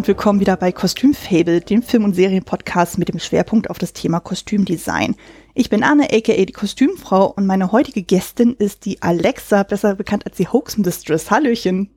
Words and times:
Und 0.00 0.08
willkommen 0.08 0.40
wieder 0.40 0.56
bei 0.56 0.72
Kostümfable, 0.72 1.60
dem 1.60 1.82
Film- 1.82 2.04
und 2.04 2.14
Serienpodcast 2.14 2.96
mit 2.96 3.10
dem 3.10 3.18
Schwerpunkt 3.18 3.68
auf 3.68 3.76
das 3.76 3.92
Thema 3.92 4.18
Kostümdesign. 4.18 5.14
Ich 5.52 5.68
bin 5.68 5.82
Anne, 5.82 6.04
aka 6.04 6.32
die 6.32 6.54
Kostümfrau 6.54 7.26
und 7.26 7.44
meine 7.44 7.70
heutige 7.70 8.02
Gästin 8.02 8.54
ist 8.54 8.86
die 8.86 9.02
Alexa, 9.02 9.62
besser 9.62 9.96
bekannt 9.96 10.24
als 10.24 10.38
die 10.38 10.48
Hoax 10.48 10.78
Mistress. 10.78 11.30
Hallöchen. 11.30 11.90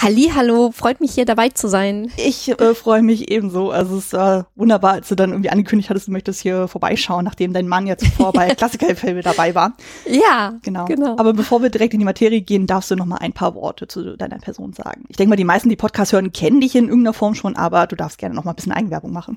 Halli, 0.00 0.30
hallo, 0.34 0.70
freut 0.70 1.00
mich 1.00 1.12
hier 1.12 1.24
dabei 1.24 1.48
zu 1.48 1.68
sein. 1.68 2.10
Ich 2.16 2.48
äh, 2.48 2.74
freue 2.74 3.02
mich 3.02 3.30
ebenso. 3.30 3.70
Also 3.70 3.96
es 3.96 4.12
war 4.12 4.46
wunderbar, 4.54 4.92
als 4.92 5.08
du 5.08 5.14
dann 5.14 5.30
irgendwie 5.30 5.50
angekündigt 5.50 5.90
hattest, 5.90 6.08
du 6.08 6.12
möchtest 6.12 6.40
hier 6.40 6.68
vorbeischauen, 6.68 7.24
nachdem 7.24 7.52
dein 7.52 7.68
Mann 7.68 7.86
ja 7.86 7.96
zuvor 7.96 8.32
bei 8.32 8.48
Klassikerfilme 8.54 9.22
dabei 9.22 9.54
war. 9.54 9.74
Ja, 10.06 10.54
genau. 10.62 10.84
genau. 10.84 11.16
Aber 11.18 11.32
bevor 11.32 11.62
wir 11.62 11.70
direkt 11.70 11.94
in 11.94 12.00
die 12.00 12.04
Materie 12.04 12.40
gehen, 12.40 12.66
darfst 12.66 12.90
du 12.90 12.96
noch 12.96 13.06
mal 13.06 13.16
ein 13.16 13.32
paar 13.32 13.54
Worte 13.54 13.88
zu 13.88 14.16
deiner 14.16 14.38
Person 14.38 14.72
sagen. 14.72 15.04
Ich 15.08 15.16
denke 15.16 15.30
mal, 15.30 15.36
die 15.36 15.44
meisten, 15.44 15.68
die 15.68 15.76
Podcast 15.76 16.12
hören, 16.12 16.32
kennen 16.32 16.60
dich 16.60 16.76
in 16.76 16.84
irgendeiner 16.84 17.14
Form 17.14 17.34
schon, 17.34 17.56
aber 17.56 17.86
du 17.86 17.96
darfst 17.96 18.18
gerne 18.18 18.34
noch 18.34 18.44
mal 18.44 18.52
ein 18.52 18.56
bisschen 18.56 18.72
Eigenwerbung 18.72 19.12
machen. 19.12 19.36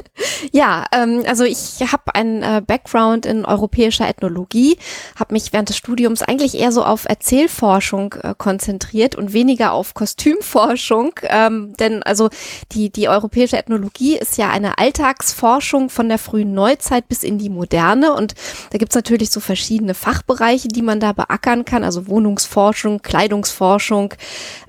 ja, 0.52 0.86
ähm, 0.92 1.22
also 1.26 1.44
ich 1.44 1.80
habe 1.80 2.14
einen 2.14 2.42
äh, 2.42 2.62
Background 2.66 3.26
in 3.26 3.44
europäischer 3.44 4.08
Ethnologie, 4.08 4.78
habe 5.16 5.34
mich 5.34 5.52
während 5.52 5.68
des 5.68 5.76
Studiums 5.76 6.22
eigentlich 6.22 6.58
eher 6.58 6.72
so 6.72 6.84
auf 6.84 7.04
Erzählforschung 7.08 8.14
äh, 8.22 8.34
konzentriert 8.36 9.14
und 9.14 9.32
weniger 9.32 9.57
auf 9.66 9.94
Kostümforschung, 9.94 11.12
ähm, 11.24 11.74
denn 11.78 12.02
also 12.02 12.30
die, 12.72 12.90
die 12.90 13.08
europäische 13.08 13.56
Ethnologie 13.56 14.16
ist 14.16 14.38
ja 14.38 14.50
eine 14.50 14.78
Alltagsforschung 14.78 15.90
von 15.90 16.08
der 16.08 16.18
frühen 16.18 16.54
Neuzeit 16.54 17.08
bis 17.08 17.22
in 17.22 17.38
die 17.38 17.50
Moderne 17.50 18.14
und 18.14 18.34
da 18.70 18.78
gibt's 18.78 18.94
natürlich 18.94 19.30
so 19.30 19.40
verschiedene 19.40 19.94
Fachbereiche, 19.94 20.68
die 20.68 20.82
man 20.82 21.00
da 21.00 21.12
beackern 21.12 21.64
kann, 21.64 21.84
also 21.84 22.06
Wohnungsforschung, 22.06 23.02
Kleidungsforschung 23.02 24.14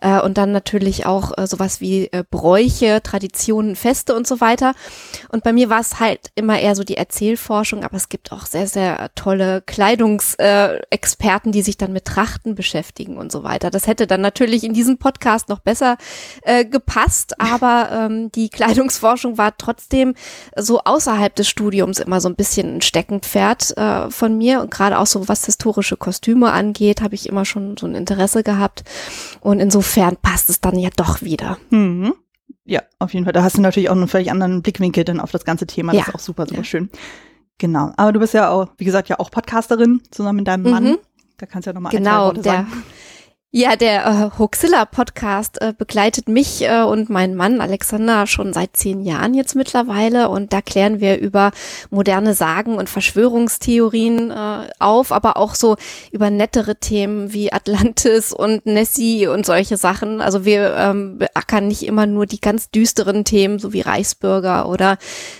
äh, 0.01 0.19
und 0.19 0.37
dann 0.37 0.51
natürlich 0.51 1.05
auch 1.05 1.37
äh, 1.37 1.47
sowas 1.47 1.81
wie 1.81 2.07
äh, 2.07 2.23
Bräuche, 2.29 3.01
Traditionen, 3.03 3.75
Feste 3.75 4.15
und 4.15 4.27
so 4.27 4.41
weiter. 4.41 4.73
Und 5.29 5.43
bei 5.43 5.53
mir 5.53 5.69
war 5.69 5.79
es 5.79 5.99
halt 5.99 6.31
immer 6.35 6.59
eher 6.59 6.75
so 6.75 6.83
die 6.83 6.97
Erzählforschung, 6.97 7.83
aber 7.83 7.97
es 7.97 8.09
gibt 8.09 8.31
auch 8.31 8.45
sehr, 8.45 8.67
sehr 8.67 9.09
tolle 9.15 9.61
Kleidungsexperten, 9.61 11.51
äh, 11.51 11.53
die 11.53 11.61
sich 11.61 11.77
dann 11.77 11.93
mit 11.93 12.05
Trachten 12.05 12.55
beschäftigen 12.55 13.17
und 13.17 13.31
so 13.31 13.43
weiter. 13.43 13.69
Das 13.69 13.87
hätte 13.87 14.07
dann 14.07 14.21
natürlich 14.21 14.63
in 14.63 14.73
diesem 14.79 14.89
diesem 14.89 14.97
Podcast 14.97 15.49
noch 15.49 15.59
besser 15.59 15.97
äh, 16.41 16.65
gepasst, 16.65 17.39
aber 17.39 17.89
ähm, 17.91 18.31
die 18.31 18.49
Kleidungsforschung 18.49 19.37
war 19.37 19.55
trotzdem 19.57 20.15
so 20.55 20.81
außerhalb 20.83 21.35
des 21.35 21.47
Studiums 21.47 21.99
immer 21.99 22.19
so 22.21 22.29
ein 22.29 22.35
bisschen 22.35 22.77
ein 22.77 22.81
Steckenpferd 22.81 23.77
äh, 23.77 24.09
von 24.09 24.37
mir 24.37 24.61
und 24.61 24.71
gerade 24.71 24.97
auch 24.97 25.05
so 25.05 25.27
was 25.27 25.45
historische 25.45 25.97
Kostüme 25.97 26.51
angeht, 26.51 27.01
habe 27.01 27.15
ich 27.15 27.29
immer 27.29 27.45
schon 27.45 27.77
so 27.77 27.85
ein 27.85 27.95
Interesse 27.95 28.41
gehabt 28.43 28.83
und 29.41 29.59
insofern 29.59 30.17
passt 30.17 30.49
es 30.49 30.59
dann 30.61 30.79
ja 30.79 30.89
doch 30.95 31.21
wieder. 31.21 31.57
Mhm. 31.69 32.13
Ja, 32.65 32.81
auf 32.99 33.13
jeden 33.13 33.25
Fall. 33.25 33.33
Da 33.33 33.43
hast 33.43 33.57
du 33.57 33.61
natürlich 33.61 33.89
auch 33.89 33.95
einen 33.95 34.07
völlig 34.07 34.31
anderen 34.31 34.61
Blickwinkel 34.61 35.03
dann 35.03 35.19
auf 35.19 35.31
das 35.31 35.43
ganze 35.43 35.65
Thema. 35.65 35.91
Das 35.91 36.01
ja. 36.01 36.07
ist 36.07 36.15
auch 36.15 36.19
super, 36.19 36.45
super 36.45 36.59
ja. 36.59 36.63
schön. 36.63 36.89
Genau. 37.57 37.91
Aber 37.97 38.13
du 38.13 38.19
bist 38.19 38.33
ja 38.33 38.49
auch, 38.49 38.69
wie 38.77 38.85
gesagt, 38.85 39.09
ja 39.09 39.19
auch 39.19 39.31
Podcasterin 39.31 40.01
zusammen 40.11 40.37
mit 40.37 40.47
deinem 40.47 40.69
Mann. 40.69 40.83
Mhm. 40.83 40.97
Da 41.37 41.45
kannst 41.45 41.65
du 41.65 41.71
ja 41.71 41.73
nochmal 41.73 41.91
genau, 41.91 42.09
ein, 42.09 42.13
zwei 42.13 42.25
Worte 42.25 42.41
der, 42.41 42.53
sagen. 42.53 42.83
Ja, 43.51 43.75
der 43.75 44.05
äh, 44.05 44.37
Hoaxilla 44.37 44.85
Podcast 44.85 45.59
äh, 45.59 45.73
begleitet 45.75 46.29
mich 46.29 46.61
äh, 46.61 46.83
und 46.83 47.09
meinen 47.09 47.33
Mann 47.33 47.61
Alexander 47.61 48.27
schon 48.27 48.53
seit 48.53 48.77
zehn 48.77 49.01
Jahren 49.01 49.33
jetzt 49.33 49.55
mittlerweile 49.55 50.29
und 50.29 50.53
da 50.53 50.61
klären 50.61 50.99
wir 50.99 51.17
über 51.17 51.49
moderne 51.89 52.35
Sagen 52.35 52.75
und 52.75 52.91
Verschwörungstheorien 52.91 54.29
äh, 54.29 54.69
auf, 54.77 55.11
aber 55.11 55.35
auch 55.37 55.55
so 55.55 55.77
über 56.11 56.29
nettere 56.29 56.75
Themen 56.75 57.33
wie 57.33 57.51
Atlantis 57.51 58.33
und 58.33 58.67
Nessie 58.67 59.25
und 59.25 59.47
solche 59.47 59.77
Sachen. 59.77 60.21
Also 60.21 60.45
wir 60.45 60.75
ähm, 60.77 61.17
beackern 61.17 61.67
nicht 61.67 61.87
immer 61.87 62.05
nur 62.05 62.27
die 62.27 62.41
ganz 62.41 62.69
düsteren 62.69 63.25
Themen, 63.25 63.57
so 63.57 63.73
wie 63.73 63.81
Reichsbürger 63.81 64.69
oder 64.69 64.99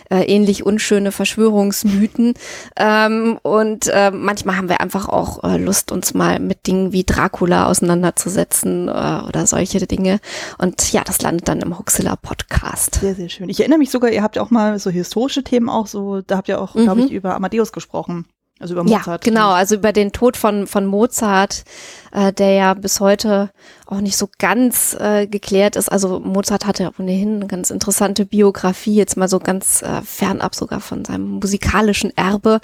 äh, 0.10 0.24
ähnlich 0.24 0.66
unschöne 0.66 1.12
Verschwörungsmythen. 1.12 2.34
Ähm, 2.76 3.38
und 3.44 3.86
äh, 3.86 4.10
manchmal 4.10 4.58
haben 4.58 4.70
wir 4.70 4.82
einfach 4.82 5.08
auch 5.10 5.44
äh, 5.44 5.58
Lust, 5.58 5.92
uns 5.92 6.16
mal 6.16 6.40
mit 6.40 6.66
Dingen 6.66 6.92
wie 6.92 7.04
Dracula 7.04 7.68
auseinander 7.68 7.99
auseinanderzusetzen 8.00 8.88
äh, 8.88 9.28
oder 9.28 9.46
solche 9.46 9.80
Dinge. 9.86 10.20
Und 10.58 10.92
ja, 10.92 11.04
das 11.04 11.22
landet 11.22 11.48
dann 11.48 11.60
im 11.60 11.78
Huxilla 11.78 12.16
Podcast. 12.16 12.96
Sehr, 12.96 13.16
sehr 13.16 13.30
schön. 13.30 13.50
Ich 13.50 13.60
erinnere 13.60 13.80
mich 13.80 13.92
sogar, 13.92 14.12
ihr 14.12 14.24
habt 14.24 14.36
ja 14.36 14.42
auch 14.42 14.52
mal 14.52 14.80
so 14.80 14.90
historische 14.90 15.44
Themen 15.44 15.70
auch 15.70 15.88
so, 15.88 16.22
da 16.22 16.38
habt 16.38 16.50
ihr 16.50 16.62
auch, 16.62 16.76
mhm. 16.76 16.84
glaube 16.84 17.02
ich, 17.02 17.12
über 17.12 17.36
Amadeus 17.36 17.72
gesprochen. 17.72 18.26
Also 18.60 18.74
über 18.74 18.84
Mozart. 18.84 19.26
Ja, 19.26 19.32
genau, 19.32 19.52
also 19.52 19.76
über 19.76 19.94
den 19.94 20.12
Tod 20.12 20.36
von, 20.36 20.68
von 20.68 20.86
Mozart, 20.86 21.64
äh, 22.12 22.34
der 22.34 22.52
ja 22.52 22.74
bis 22.74 23.00
heute 23.00 23.52
auch 23.86 24.02
nicht 24.02 24.18
so 24.18 24.28
ganz 24.38 24.96
äh, 25.00 25.28
geklärt 25.28 25.78
ist. 25.78 25.90
Also 25.90 26.20
Mozart 26.20 26.66
hatte 26.66 26.92
ohnehin 27.00 27.38
eine 27.38 27.48
ganz 27.48 27.70
interessante 27.70 28.26
Biografie, 28.26 28.96
jetzt 28.96 29.16
mal 29.16 29.30
so 29.30 29.40
ganz 29.40 29.82
äh, 29.82 30.02
fernab 30.02 30.56
sogar 30.56 30.82
von 30.82 31.06
seinem 31.06 31.40
musikalischen 31.40 32.16
Erbe. 32.18 32.60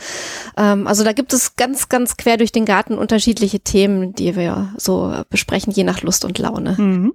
Ähm, 0.57 0.85
also 0.85 1.05
da 1.05 1.13
gibt 1.13 1.31
es 1.31 1.55
ganz, 1.55 1.87
ganz 1.87 2.17
quer 2.17 2.35
durch 2.35 2.51
den 2.51 2.65
Garten 2.65 2.97
unterschiedliche 2.97 3.61
Themen, 3.61 4.13
die 4.13 4.35
wir 4.35 4.73
so 4.77 5.13
besprechen, 5.29 5.71
je 5.71 5.85
nach 5.85 6.01
Lust 6.01 6.25
und 6.25 6.37
Laune. 6.39 6.75
Mhm. 6.77 7.13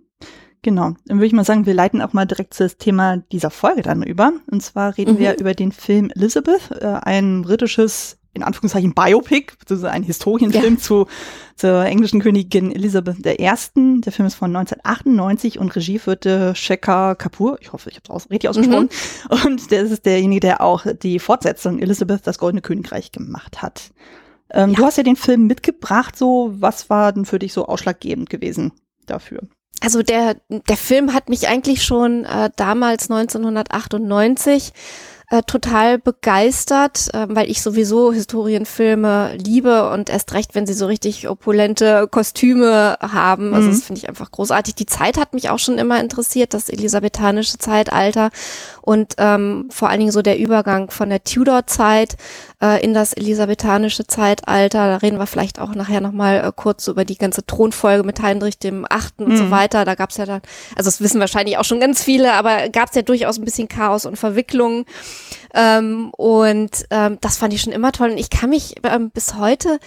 Genau. 0.62 0.94
Dann 1.06 1.18
würde 1.18 1.26
ich 1.26 1.32
mal 1.32 1.44
sagen, 1.44 1.66
wir 1.66 1.74
leiten 1.74 2.02
auch 2.02 2.12
mal 2.12 2.26
direkt 2.26 2.54
zu 2.54 2.64
das 2.64 2.76
Thema 2.76 3.18
dieser 3.32 3.50
Folge 3.50 3.82
dann 3.82 4.02
über. 4.02 4.32
Und 4.50 4.62
zwar 4.62 4.96
reden 4.96 5.14
mhm. 5.14 5.18
wir 5.18 5.38
über 5.38 5.54
den 5.54 5.72
Film 5.72 6.10
Elizabeth, 6.14 6.70
äh, 6.80 6.98
ein 7.02 7.42
britisches 7.42 8.18
in 8.32 8.42
Anführungszeichen 8.42 8.94
Biopic, 8.94 9.52
also 9.68 9.86
ein 9.86 10.02
Historienfilm 10.02 10.74
ja. 10.74 10.80
zu, 10.80 11.06
zur 11.56 11.84
englischen 11.84 12.20
Königin 12.20 12.72
Elisabeth 12.72 13.18
I. 13.26 13.36
Der 13.36 14.12
Film 14.12 14.26
ist 14.26 14.34
von 14.34 14.54
1998 14.54 15.58
und 15.58 15.74
Regie 15.74 15.98
führte 15.98 16.54
Shekhar 16.54 17.16
Kapoor. 17.16 17.58
Ich 17.60 17.72
hoffe, 17.72 17.90
ich 17.90 17.96
habe 17.96 18.16
es 18.16 18.30
richtig 18.30 18.50
ausgesprochen. 18.50 18.88
Mhm. 19.30 19.44
Und 19.44 19.70
der 19.70 19.82
ist 19.82 20.06
derjenige, 20.06 20.40
der 20.40 20.60
auch 20.60 20.86
die 21.02 21.18
Fortsetzung 21.18 21.80
Elizabeth, 21.80 22.26
das 22.26 22.38
Goldene 22.38 22.62
Königreich 22.62 23.10
gemacht 23.10 23.62
hat. 23.62 23.90
Ähm, 24.52 24.70
ja. 24.70 24.76
Du 24.76 24.84
hast 24.84 24.96
ja 24.96 25.02
den 25.02 25.16
Film 25.16 25.46
mitgebracht, 25.46 26.16
so 26.16 26.52
was 26.54 26.90
war 26.90 27.12
denn 27.12 27.24
für 27.24 27.38
dich 27.38 27.52
so 27.52 27.66
ausschlaggebend 27.66 28.30
gewesen 28.30 28.72
dafür? 29.06 29.40
Also 29.82 30.02
der, 30.02 30.36
der 30.48 30.76
Film 30.76 31.14
hat 31.14 31.28
mich 31.30 31.48
eigentlich 31.48 31.84
schon 31.84 32.24
äh, 32.24 32.50
damals 32.56 33.10
1998 33.10 34.72
äh, 35.30 35.42
total 35.44 35.98
begeistert, 35.98 37.14
äh, 37.14 37.26
weil 37.28 37.48
ich 37.48 37.62
sowieso 37.62 38.12
Historienfilme 38.12 39.36
liebe 39.36 39.88
und 39.90 40.10
erst 40.10 40.34
recht, 40.34 40.56
wenn 40.56 40.66
sie 40.66 40.74
so 40.74 40.86
richtig 40.86 41.28
opulente 41.28 42.08
Kostüme 42.10 42.98
haben. 43.00 43.54
Also 43.54 43.68
mhm. 43.68 43.72
das 43.72 43.82
finde 43.84 44.00
ich 44.00 44.08
einfach 44.08 44.32
großartig. 44.32 44.74
Die 44.74 44.86
Zeit 44.86 45.18
hat 45.18 45.32
mich 45.32 45.48
auch 45.48 45.60
schon 45.60 45.78
immer 45.78 46.00
interessiert, 46.00 46.52
das 46.52 46.68
elisabethanische 46.68 47.58
Zeitalter 47.58 48.30
und 48.82 49.14
ähm, 49.18 49.68
vor 49.70 49.88
allen 49.88 50.00
Dingen 50.00 50.10
so 50.10 50.20
der 50.20 50.36
Übergang 50.36 50.90
von 50.90 51.08
der 51.08 51.22
Tudor-Zeit 51.22 52.16
äh, 52.62 52.82
in 52.84 52.94
das 52.94 53.12
elisabethanische 53.12 54.06
Zeitalter. 54.06 54.86
Da 54.86 54.96
reden 54.96 55.18
wir 55.18 55.26
vielleicht 55.26 55.58
auch 55.58 55.74
nachher 55.74 56.00
nochmal 56.00 56.44
äh, 56.44 56.52
kurz 56.54 56.86
über 56.88 57.04
die 57.04 57.16
ganze 57.16 57.44
Thronfolge 57.44 58.04
mit 58.04 58.20
Heinrich 58.22 58.58
dem 58.58 58.86
Achten 58.88 59.24
und 59.24 59.32
mhm. 59.32 59.36
so 59.36 59.50
weiter. 59.50 59.84
Da 59.84 59.94
gab 59.94 60.10
es 60.10 60.16
ja 60.16 60.26
dann, 60.26 60.42
also 60.76 60.88
das 60.88 61.00
wissen 61.00 61.20
wahrscheinlich 61.20 61.58
auch 61.58 61.64
schon 61.64 61.80
ganz 61.80 62.02
viele, 62.02 62.32
aber 62.34 62.68
gab 62.68 62.90
es 62.90 62.94
ja 62.94 63.02
durchaus 63.02 63.38
ein 63.38 63.44
bisschen 63.44 63.68
Chaos 63.68 64.04
und 64.04 64.16
Verwicklung. 64.16 64.84
Ähm, 65.54 66.10
und 66.16 66.86
ähm, 66.90 67.18
das 67.20 67.38
fand 67.38 67.52
ich 67.54 67.62
schon 67.62 67.72
immer 67.72 67.92
toll. 67.92 68.10
Und 68.10 68.18
ich 68.18 68.30
kann 68.30 68.50
mich 68.50 68.74
ähm, 68.84 69.10
bis 69.10 69.34
heute 69.34 69.78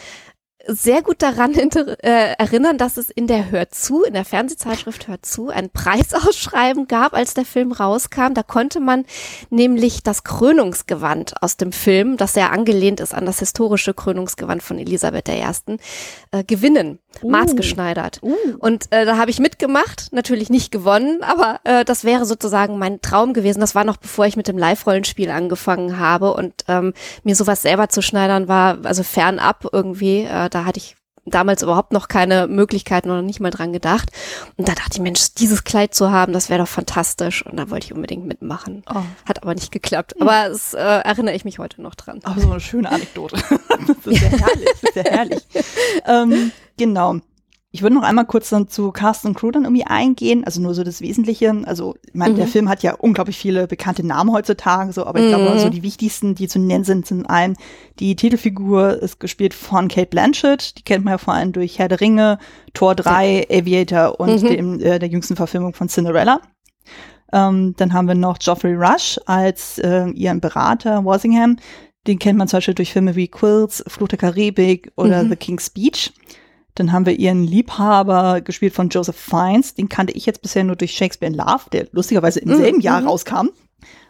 sehr 0.65 1.01
gut 1.01 1.21
daran 1.21 1.53
äh, 1.55 2.33
erinnern, 2.37 2.77
dass 2.77 2.97
es 2.97 3.09
in 3.09 3.27
der 3.27 3.51
Hör 3.51 3.69
zu, 3.69 4.03
in 4.03 4.13
der 4.13 4.25
Fernsehzeitschrift 4.25 5.07
Hör 5.07 5.21
zu, 5.21 5.49
ein 5.49 5.69
Preisausschreiben 5.69 6.87
gab, 6.87 7.13
als 7.13 7.33
der 7.33 7.45
Film 7.45 7.71
rauskam. 7.71 8.33
Da 8.33 8.43
konnte 8.43 8.79
man 8.79 9.05
nämlich 9.49 10.03
das 10.03 10.23
Krönungsgewand 10.23 11.41
aus 11.41 11.57
dem 11.57 11.71
Film, 11.71 12.17
das 12.17 12.33
sehr 12.33 12.51
angelehnt 12.51 12.99
ist 12.99 13.13
an 13.13 13.25
das 13.25 13.39
historische 13.39 13.93
Krönungsgewand 13.93 14.63
von 14.63 14.79
Elisabeth 14.79 15.29
I., 15.29 15.43
äh, 16.31 16.43
gewinnen, 16.43 16.99
uh. 17.21 17.29
maßgeschneidert. 17.29 18.19
Uh. 18.21 18.35
Und 18.59 18.91
äh, 18.91 19.05
da 19.05 19.17
habe 19.17 19.31
ich 19.31 19.39
mitgemacht, 19.39 20.07
natürlich 20.11 20.49
nicht 20.49 20.71
gewonnen, 20.71 21.21
aber 21.21 21.59
äh, 21.63 21.85
das 21.85 22.03
wäre 22.03 22.25
sozusagen 22.25 22.77
mein 22.77 23.01
Traum 23.01 23.33
gewesen. 23.33 23.59
Das 23.59 23.75
war 23.75 23.83
noch 23.83 23.97
bevor 23.97 24.25
ich 24.25 24.37
mit 24.37 24.47
dem 24.47 24.57
Live-Rollenspiel 24.57 25.29
angefangen 25.29 25.99
habe 25.99 26.33
und 26.33 26.53
ähm, 26.67 26.93
mir 27.23 27.35
sowas 27.35 27.61
selber 27.61 27.89
zu 27.89 28.01
schneidern 28.01 28.47
war, 28.47 28.79
also 28.83 29.03
fernab 29.03 29.67
irgendwie. 29.71 30.23
Äh, 30.23 30.49
da 30.49 30.65
hatte 30.65 30.77
ich 30.77 30.95
damals 31.25 31.61
überhaupt 31.61 31.93
noch 31.93 32.07
keine 32.07 32.47
Möglichkeiten 32.47 33.09
oder 33.09 33.21
nicht 33.21 33.39
mal 33.39 33.49
dran 33.49 33.73
gedacht. 33.73 34.09
Und 34.57 34.67
da 34.67 34.73
dachte 34.73 34.91
ich, 34.93 34.99
Mensch, 34.99 35.33
dieses 35.35 35.63
Kleid 35.63 35.93
zu 35.93 36.11
haben, 36.11 36.33
das 36.33 36.49
wäre 36.49 36.59
doch 36.59 36.67
fantastisch. 36.67 37.45
Und 37.45 37.57
da 37.57 37.69
wollte 37.69 37.85
ich 37.85 37.93
unbedingt 37.93 38.25
mitmachen. 38.25 38.83
Oh. 38.93 39.01
Hat 39.25 39.41
aber 39.41 39.53
nicht 39.55 39.71
geklappt. 39.71 40.19
Aber 40.19 40.47
es 40.47 40.73
äh, 40.73 40.79
erinnere 40.79 41.35
ich 41.35 41.45
mich 41.45 41.59
heute 41.59 41.81
noch 41.81 41.95
dran. 41.95 42.19
Aber 42.23 42.39
so 42.41 42.51
eine 42.51 42.59
schöne 42.59 42.89
Anekdote. 42.91 43.35
das 43.69 44.05
ist 44.05 44.21
ja 44.21 44.29
herrlich. 44.37 44.69
Das 44.81 44.89
ist 44.89 44.95
ja 44.95 45.03
herrlich. 45.03 45.43
ähm, 46.05 46.51
genau. 46.77 47.19
Ich 47.75 47.81
würde 47.81 47.95
noch 47.95 48.03
einmal 48.03 48.27
kurz 48.27 48.49
dann 48.49 48.67
zu 48.67 48.91
Cast 48.91 49.25
und 49.25 49.33
Crew 49.33 49.49
dann 49.49 49.63
irgendwie 49.63 49.85
eingehen, 49.85 50.43
also 50.43 50.61
nur 50.61 50.75
so 50.75 50.83
das 50.83 51.01
Wesentliche. 51.01 51.51
Also, 51.65 51.95
ich 52.05 52.13
meine, 52.13 52.33
mhm. 52.33 52.37
der 52.37 52.47
Film 52.47 52.69
hat 52.69 52.83
ja 52.83 52.93
unglaublich 52.93 53.35
viele 53.35 53.65
bekannte 53.65 54.05
Namen 54.05 54.31
heutzutage, 54.31 54.93
so, 54.93 55.07
aber 55.07 55.17
ich 55.17 55.25
mhm. 55.25 55.29
glaube, 55.29 55.59
so 55.59 55.69
die 55.71 55.81
wichtigsten, 55.81 56.35
die 56.35 56.47
zu 56.47 56.59
nennen 56.59 56.83
sind, 56.83 57.07
sind 57.07 57.25
ein, 57.25 57.55
die 57.97 58.15
Titelfigur 58.15 59.01
ist 59.01 59.19
gespielt 59.19 59.55
von 59.55 59.87
Kate 59.87 60.05
Blanchett, 60.05 60.77
die 60.77 60.83
kennt 60.83 61.03
man 61.03 61.13
ja 61.13 61.17
vor 61.17 61.33
allem 61.33 61.51
durch 61.51 61.79
Herr 61.79 61.87
der 61.87 61.99
Ringe, 61.99 62.37
Tor 62.75 62.93
3, 62.93 63.47
Aviator 63.49 64.19
und 64.19 64.43
mhm. 64.43 64.47
dem, 64.47 64.79
äh, 64.79 64.99
der 64.99 65.09
jüngsten 65.09 65.35
Verfilmung 65.35 65.73
von 65.73 65.89
Cinderella. 65.89 66.41
Ähm, 67.31 67.73
dann 67.77 67.93
haben 67.93 68.07
wir 68.07 68.13
noch 68.13 68.37
Geoffrey 68.37 68.75
Rush 68.75 69.19
als 69.25 69.79
äh, 69.79 70.09
ihren 70.11 70.39
Berater 70.39 71.03
Walsingham. 71.03 71.57
Den 72.05 72.19
kennt 72.19 72.37
man 72.37 72.47
zum 72.47 72.57
Beispiel 72.57 72.75
durch 72.75 72.93
Filme 72.93 73.15
wie 73.15 73.29
Quills, 73.29 73.83
Fluch 73.87 74.09
der 74.09 74.19
Karibik 74.19 74.91
oder 74.95 75.23
mhm. 75.23 75.29
The 75.29 75.35
King's 75.37 75.65
Speech. 75.65 76.13
Dann 76.75 76.91
haben 76.91 77.05
wir 77.05 77.17
ihren 77.17 77.43
Liebhaber, 77.43 78.41
gespielt 78.41 78.73
von 78.73 78.89
Joseph 78.89 79.15
Fiennes. 79.15 79.75
Den 79.75 79.89
kannte 79.89 80.13
ich 80.13 80.25
jetzt 80.25 80.41
bisher 80.41 80.63
nur 80.63 80.75
durch 80.75 80.93
Shakespeare 80.93 81.31
in 81.31 81.37
Love, 81.37 81.69
der 81.71 81.87
lustigerweise 81.91 82.39
im 82.39 82.49
mhm. 82.49 82.57
selben 82.57 82.81
Jahr 82.81 83.01
mhm. 83.01 83.07
rauskam. 83.07 83.49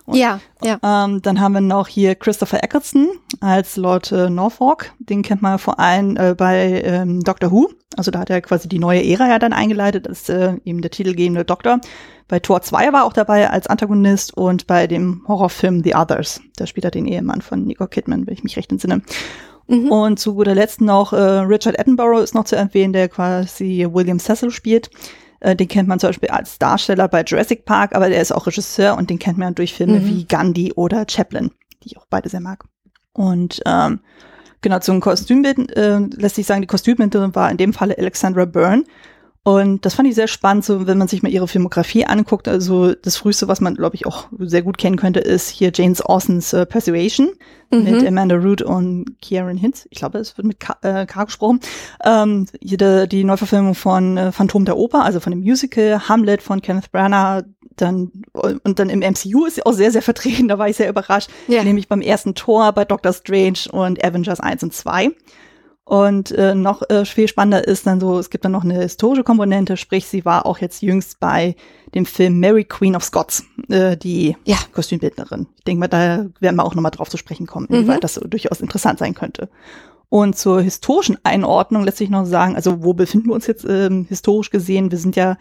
Und, 0.05 0.17
ja, 0.17 0.41
ja. 0.61 0.79
Ähm, 0.83 1.21
dann 1.21 1.39
haben 1.39 1.53
wir 1.53 1.61
noch 1.61 1.87
hier 1.87 2.15
Christopher 2.15 2.61
Eccleston 2.61 3.07
als 3.39 3.77
Lord 3.77 4.11
äh, 4.11 4.29
Norfolk. 4.29 4.91
Den 4.99 5.21
kennt 5.21 5.41
man 5.41 5.59
vor 5.59 5.79
allem 5.79 6.17
äh, 6.17 6.35
bei 6.35 6.81
ähm, 6.83 7.21
Doctor 7.21 7.51
Who. 7.51 7.69
Also 7.95 8.11
da 8.11 8.19
hat 8.19 8.29
er 8.29 8.41
quasi 8.41 8.67
die 8.67 8.79
neue 8.79 9.05
Ära 9.05 9.29
ja 9.29 9.39
dann 9.39 9.53
eingeleitet, 9.53 10.07
als 10.07 10.27
äh, 10.27 10.55
eben 10.65 10.81
der 10.81 10.91
titelgebende 10.91 11.45
Doktor. 11.45 11.79
Bei 12.27 12.39
Tor 12.39 12.61
2 12.61 12.91
war 12.91 13.05
auch 13.05 13.13
dabei 13.13 13.49
als 13.49 13.67
Antagonist 13.67 14.35
und 14.35 14.67
bei 14.67 14.87
dem 14.87 15.23
Horrorfilm 15.27 15.83
The 15.83 15.95
Others. 15.95 16.41
Da 16.57 16.65
spielt 16.67 16.85
er 16.85 16.91
den 16.91 17.05
Ehemann 17.05 17.41
von 17.41 17.63
Nicole 17.63 17.89
Kidman, 17.89 18.27
wenn 18.27 18.33
ich 18.33 18.43
mich 18.43 18.57
recht 18.57 18.71
entsinne. 18.71 19.03
Mhm. 19.67 19.91
Und 19.91 20.19
zu 20.19 20.35
guter 20.35 20.55
Letzt 20.55 20.81
noch 20.81 21.13
äh, 21.13 21.17
Richard 21.17 21.79
Attenborough 21.79 22.21
ist 22.21 22.35
noch 22.35 22.45
zu 22.45 22.55
erwähnen, 22.55 22.93
der 22.93 23.09
quasi 23.09 23.87
William 23.91 24.19
Cecil 24.19 24.51
spielt. 24.51 24.89
Äh, 25.39 25.55
den 25.55 25.67
kennt 25.67 25.87
man 25.87 25.99
zum 25.99 26.09
Beispiel 26.09 26.29
als 26.29 26.59
Darsteller 26.59 27.07
bei 27.07 27.23
Jurassic 27.23 27.65
Park, 27.65 27.95
aber 27.95 28.09
der 28.09 28.21
ist 28.21 28.31
auch 28.31 28.47
Regisseur 28.47 28.97
und 28.97 29.09
den 29.09 29.19
kennt 29.19 29.37
man 29.37 29.55
durch 29.55 29.73
Filme 29.73 29.99
mhm. 29.99 30.05
wie 30.07 30.25
Gandhi 30.25 30.73
oder 30.73 31.05
Chaplin, 31.09 31.51
die 31.83 31.87
ich 31.87 31.97
auch 31.97 32.05
beide 32.09 32.29
sehr 32.29 32.39
mag. 32.39 32.63
Und 33.13 33.61
ähm, 33.65 33.99
genau 34.61 34.79
zum 34.79 34.99
Kostümbild 34.99 35.75
äh, 35.75 35.99
lässt 35.99 36.35
sich 36.35 36.45
sagen, 36.45 36.61
die 36.61 36.67
Kostümbildnerin 36.67 37.35
war 37.35 37.51
in 37.51 37.57
dem 37.57 37.73
Falle 37.73 37.97
Alexandra 37.97 38.45
Byrne. 38.45 38.83
Und 39.45 39.85
das 39.85 39.95
fand 39.95 40.07
ich 40.07 40.15
sehr 40.15 40.29
spannend, 40.29 40.63
so 40.63 40.87
wenn 40.87 40.97
man 40.97 41.09
sich 41.09 41.21
mal 41.21 41.31
ihre 41.31 41.49
Filmografie 41.49 42.05
anguckt. 42.05 42.47
Also 42.47 42.93
das 42.93 43.17
früheste, 43.17 43.49
was 43.49 43.59
man, 43.59 43.75
glaube 43.75 43.95
ich, 43.95 44.05
auch 44.05 44.27
sehr 44.39 44.61
gut 44.61 44.77
kennen 44.77 44.95
könnte, 44.95 45.19
ist 45.19 45.49
hier 45.49 45.71
James 45.73 46.01
Austens 46.01 46.53
äh, 46.53 46.65
Persuasion 46.65 47.33
mhm. 47.69 47.83
mit 47.83 48.07
Amanda 48.07 48.37
Root 48.37 48.61
und 48.61 49.17
Kieran 49.21 49.57
Hintz. 49.57 49.85
Ich 49.89 49.99
glaube, 49.99 50.19
es 50.19 50.37
wird 50.37 50.47
mit 50.47 50.61
K, 50.61 50.77
äh, 50.81 51.05
K 51.05 51.25
gesprochen. 51.25 51.59
Ähm, 52.05 52.45
hier 52.61 53.05
die, 53.05 53.25
Neuverfilmung 53.25 53.75
von 53.75 54.17
äh, 54.17 54.31
Phantom 54.31 54.63
der 54.63 54.77
Oper, 54.77 55.03
also 55.03 55.19
von 55.19 55.31
dem 55.31 55.41
Musical, 55.41 56.07
Hamlet 56.07 56.41
von 56.41 56.61
Kenneth 56.61 56.89
Branagh, 56.93 57.43
dann 57.75 58.11
und 58.33 58.79
dann 58.79 58.89
im 58.89 58.99
MCU 58.99 59.45
ist 59.45 59.55
sie 59.55 59.65
auch 59.65 59.73
sehr, 59.73 59.91
sehr 59.91 60.03
vertreten, 60.03 60.47
da 60.47 60.59
war 60.59 60.69
ich 60.69 60.77
sehr 60.77 60.89
überrascht, 60.89 61.29
ja. 61.47 61.63
nämlich 61.63 61.87
beim 61.87 62.01
ersten 62.01 62.35
Tor 62.35 62.71
bei 62.71 62.85
Doctor 62.85 63.13
Strange 63.13 63.59
und 63.71 64.03
Avengers 64.03 64.39
1 64.39 64.63
und 64.63 64.73
2. 64.73 65.09
Und 65.85 66.31
äh, 66.31 66.55
noch 66.55 66.81
äh, 66.89 67.03
viel 67.03 67.27
spannender 67.27 67.67
ist 67.67 67.85
dann 67.85 67.99
so, 67.99 68.17
es 68.17 68.29
gibt 68.29 68.45
dann 68.45 68.53
noch 68.53 68.63
eine 68.63 68.75
historische 68.75 69.23
Komponente, 69.23 69.75
sprich, 69.75 70.07
sie 70.07 70.23
war 70.23 70.45
auch 70.45 70.59
jetzt 70.59 70.81
jüngst 70.81 71.19
bei 71.19 71.55
dem 71.93 72.05
Film 72.05 72.39
Mary 72.39 72.63
Queen 72.63 72.95
of 72.95 73.03
Scots, 73.03 73.43
äh, 73.69 73.97
die 73.97 74.37
ja. 74.45 74.55
Kostümbildnerin. 74.71 75.47
Ich 75.57 75.63
denke 75.65 75.81
mal, 75.81 75.87
da 75.89 76.25
werden 76.39 76.55
wir 76.55 76.63
auch 76.63 76.75
nochmal 76.75 76.91
drauf 76.91 77.09
zu 77.09 77.17
sprechen 77.17 77.47
kommen, 77.47 77.67
mhm. 77.69 77.75
inwieweit 77.75 78.03
das 78.03 78.13
so 78.13 78.21
durchaus 78.21 78.61
interessant 78.61 78.99
sein 78.99 79.13
könnte. 79.13 79.49
Und 80.07 80.37
zur 80.37 80.61
historischen 80.61 81.17
Einordnung 81.23 81.83
lässt 81.83 81.97
sich 81.97 82.09
noch 82.09 82.25
sagen, 82.25 82.55
also 82.55 82.83
wo 82.83 82.93
befinden 82.93 83.27
wir 83.27 83.33
uns 83.33 83.47
jetzt 83.47 83.65
ähm, 83.67 84.05
historisch 84.07 84.51
gesehen? 84.51 84.91
Wir 84.91 84.99
sind 84.99 85.15
ja 85.15 85.37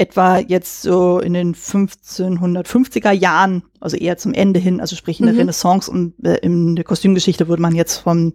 etwa 0.00 0.38
jetzt 0.38 0.80
so 0.80 1.20
in 1.20 1.34
den 1.34 1.54
1550er 1.54 3.12
Jahren, 3.12 3.62
also 3.80 3.98
eher 3.98 4.16
zum 4.16 4.32
Ende 4.32 4.58
hin, 4.58 4.80
also 4.80 4.96
sprich 4.96 5.20
in 5.20 5.26
der 5.26 5.34
mhm. 5.34 5.40
Renaissance 5.40 5.90
und 5.90 6.14
äh, 6.24 6.36
in 6.36 6.74
der 6.74 6.86
Kostümgeschichte 6.86 7.48
würde 7.48 7.60
man 7.60 7.74
jetzt 7.74 7.98
von 7.98 8.32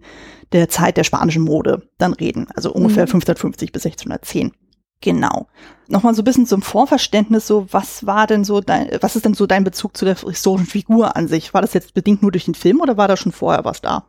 der 0.52 0.68
Zeit 0.68 0.96
der 0.96 1.02
spanischen 1.02 1.42
Mode 1.42 1.82
dann 1.98 2.12
reden, 2.12 2.46
also 2.54 2.72
ungefähr 2.72 3.02
mhm. 3.02 3.16
1550 3.16 3.72
bis 3.72 3.84
1610. 3.84 4.52
Genau. 5.00 5.48
Nochmal 5.88 6.14
so 6.14 6.22
ein 6.22 6.24
bisschen 6.24 6.46
zum 6.46 6.62
Vorverständnis, 6.62 7.48
so 7.48 7.66
was 7.70 8.06
war 8.06 8.28
denn 8.28 8.44
so 8.44 8.60
dein, 8.60 8.88
was 9.00 9.16
ist 9.16 9.24
denn 9.24 9.34
so 9.34 9.46
dein 9.46 9.64
Bezug 9.64 9.96
zu 9.96 10.04
der 10.04 10.16
historischen 10.16 10.66
Figur 10.66 11.16
an 11.16 11.26
sich? 11.26 11.52
War 11.52 11.62
das 11.62 11.74
jetzt 11.74 11.94
bedingt 11.94 12.22
nur 12.22 12.30
durch 12.30 12.44
den 12.44 12.54
Film 12.54 12.80
oder 12.80 12.96
war 12.96 13.08
da 13.08 13.16
schon 13.16 13.32
vorher 13.32 13.64
was 13.64 13.80
da? 13.80 14.06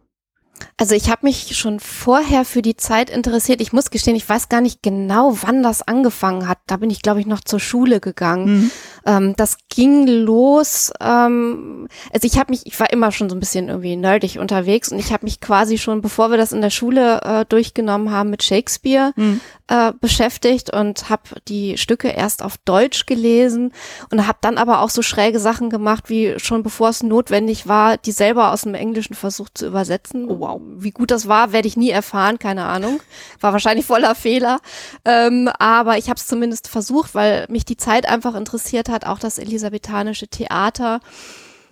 Also 0.79 0.93
ich 0.93 1.09
habe 1.09 1.25
mich 1.25 1.57
schon 1.57 1.79
vorher 1.79 2.45
für 2.45 2.61
die 2.61 2.77
Zeit 2.77 3.09
interessiert. 3.09 3.61
Ich 3.61 3.73
muss 3.73 3.89
gestehen, 3.89 4.15
ich 4.15 4.29
weiß 4.29 4.47
gar 4.47 4.61
nicht 4.61 4.83
genau, 4.83 5.35
wann 5.41 5.63
das 5.63 5.81
angefangen 5.81 6.47
hat. 6.47 6.59
Da 6.67 6.77
bin 6.77 6.91
ich, 6.91 7.01
glaube 7.01 7.19
ich, 7.19 7.25
noch 7.25 7.41
zur 7.41 7.59
Schule 7.59 7.99
gegangen. 7.99 8.45
Mhm. 8.45 8.71
Ähm, 9.07 9.35
das 9.37 9.57
ging 9.69 10.05
los. 10.05 10.91
Ähm, 11.01 11.87
also 12.13 12.27
ich 12.27 12.37
habe 12.37 12.51
mich, 12.51 12.65
ich 12.65 12.79
war 12.79 12.91
immer 12.91 13.11
schon 13.11 13.29
so 13.29 13.35
ein 13.35 13.39
bisschen 13.39 13.69
irgendwie 13.69 13.95
nerdig 13.95 14.37
unterwegs 14.37 14.91
und 14.91 14.99
ich 14.99 15.11
habe 15.11 15.25
mich 15.25 15.39
quasi 15.39 15.77
schon, 15.77 16.01
bevor 16.01 16.29
wir 16.29 16.37
das 16.37 16.51
in 16.51 16.61
der 16.61 16.69
Schule 16.69 17.21
äh, 17.21 17.45
durchgenommen 17.45 18.11
haben, 18.11 18.29
mit 18.29 18.43
Shakespeare 18.43 19.13
mhm. 19.15 19.39
äh, 19.67 19.93
beschäftigt 19.99 20.73
und 20.73 21.09
habe 21.09 21.23
die 21.47 21.77
Stücke 21.77 22.09
erst 22.09 22.43
auf 22.43 22.57
Deutsch 22.65 23.05
gelesen 23.05 23.71
und 24.11 24.27
habe 24.27 24.39
dann 24.41 24.57
aber 24.57 24.81
auch 24.81 24.89
so 24.89 25.01
schräge 25.01 25.39
Sachen 25.39 25.69
gemacht, 25.69 26.09
wie 26.09 26.35
schon 26.37 26.63
bevor 26.63 26.89
es 26.89 27.01
notwendig 27.01 27.67
war, 27.67 27.97
die 27.97 28.11
selber 28.11 28.51
aus 28.51 28.61
dem 28.61 28.75
Englischen 28.75 29.15
versucht 29.15 29.57
zu 29.57 29.67
übersetzen. 29.67 30.29
Oh, 30.29 30.45
wow. 30.47 30.61
Wie 30.77 30.91
gut 30.91 31.11
das 31.11 31.27
war, 31.27 31.51
werde 31.51 31.67
ich 31.67 31.77
nie 31.77 31.89
erfahren, 31.89 32.39
keine 32.39 32.65
Ahnung. 32.65 32.99
War 33.39 33.53
wahrscheinlich 33.53 33.85
voller 33.85 34.15
Fehler. 34.15 34.59
Ähm, 35.05 35.49
aber 35.59 35.97
ich 35.97 36.09
habe 36.09 36.17
es 36.17 36.27
zumindest 36.27 36.67
versucht, 36.67 37.15
weil 37.15 37.45
mich 37.49 37.65
die 37.65 37.77
Zeit 37.77 38.07
einfach 38.07 38.35
interessiert 38.35 38.89
hat, 38.89 39.05
auch 39.05 39.19
das 39.19 39.37
elisabethanische 39.37 40.27
Theater. 40.27 40.99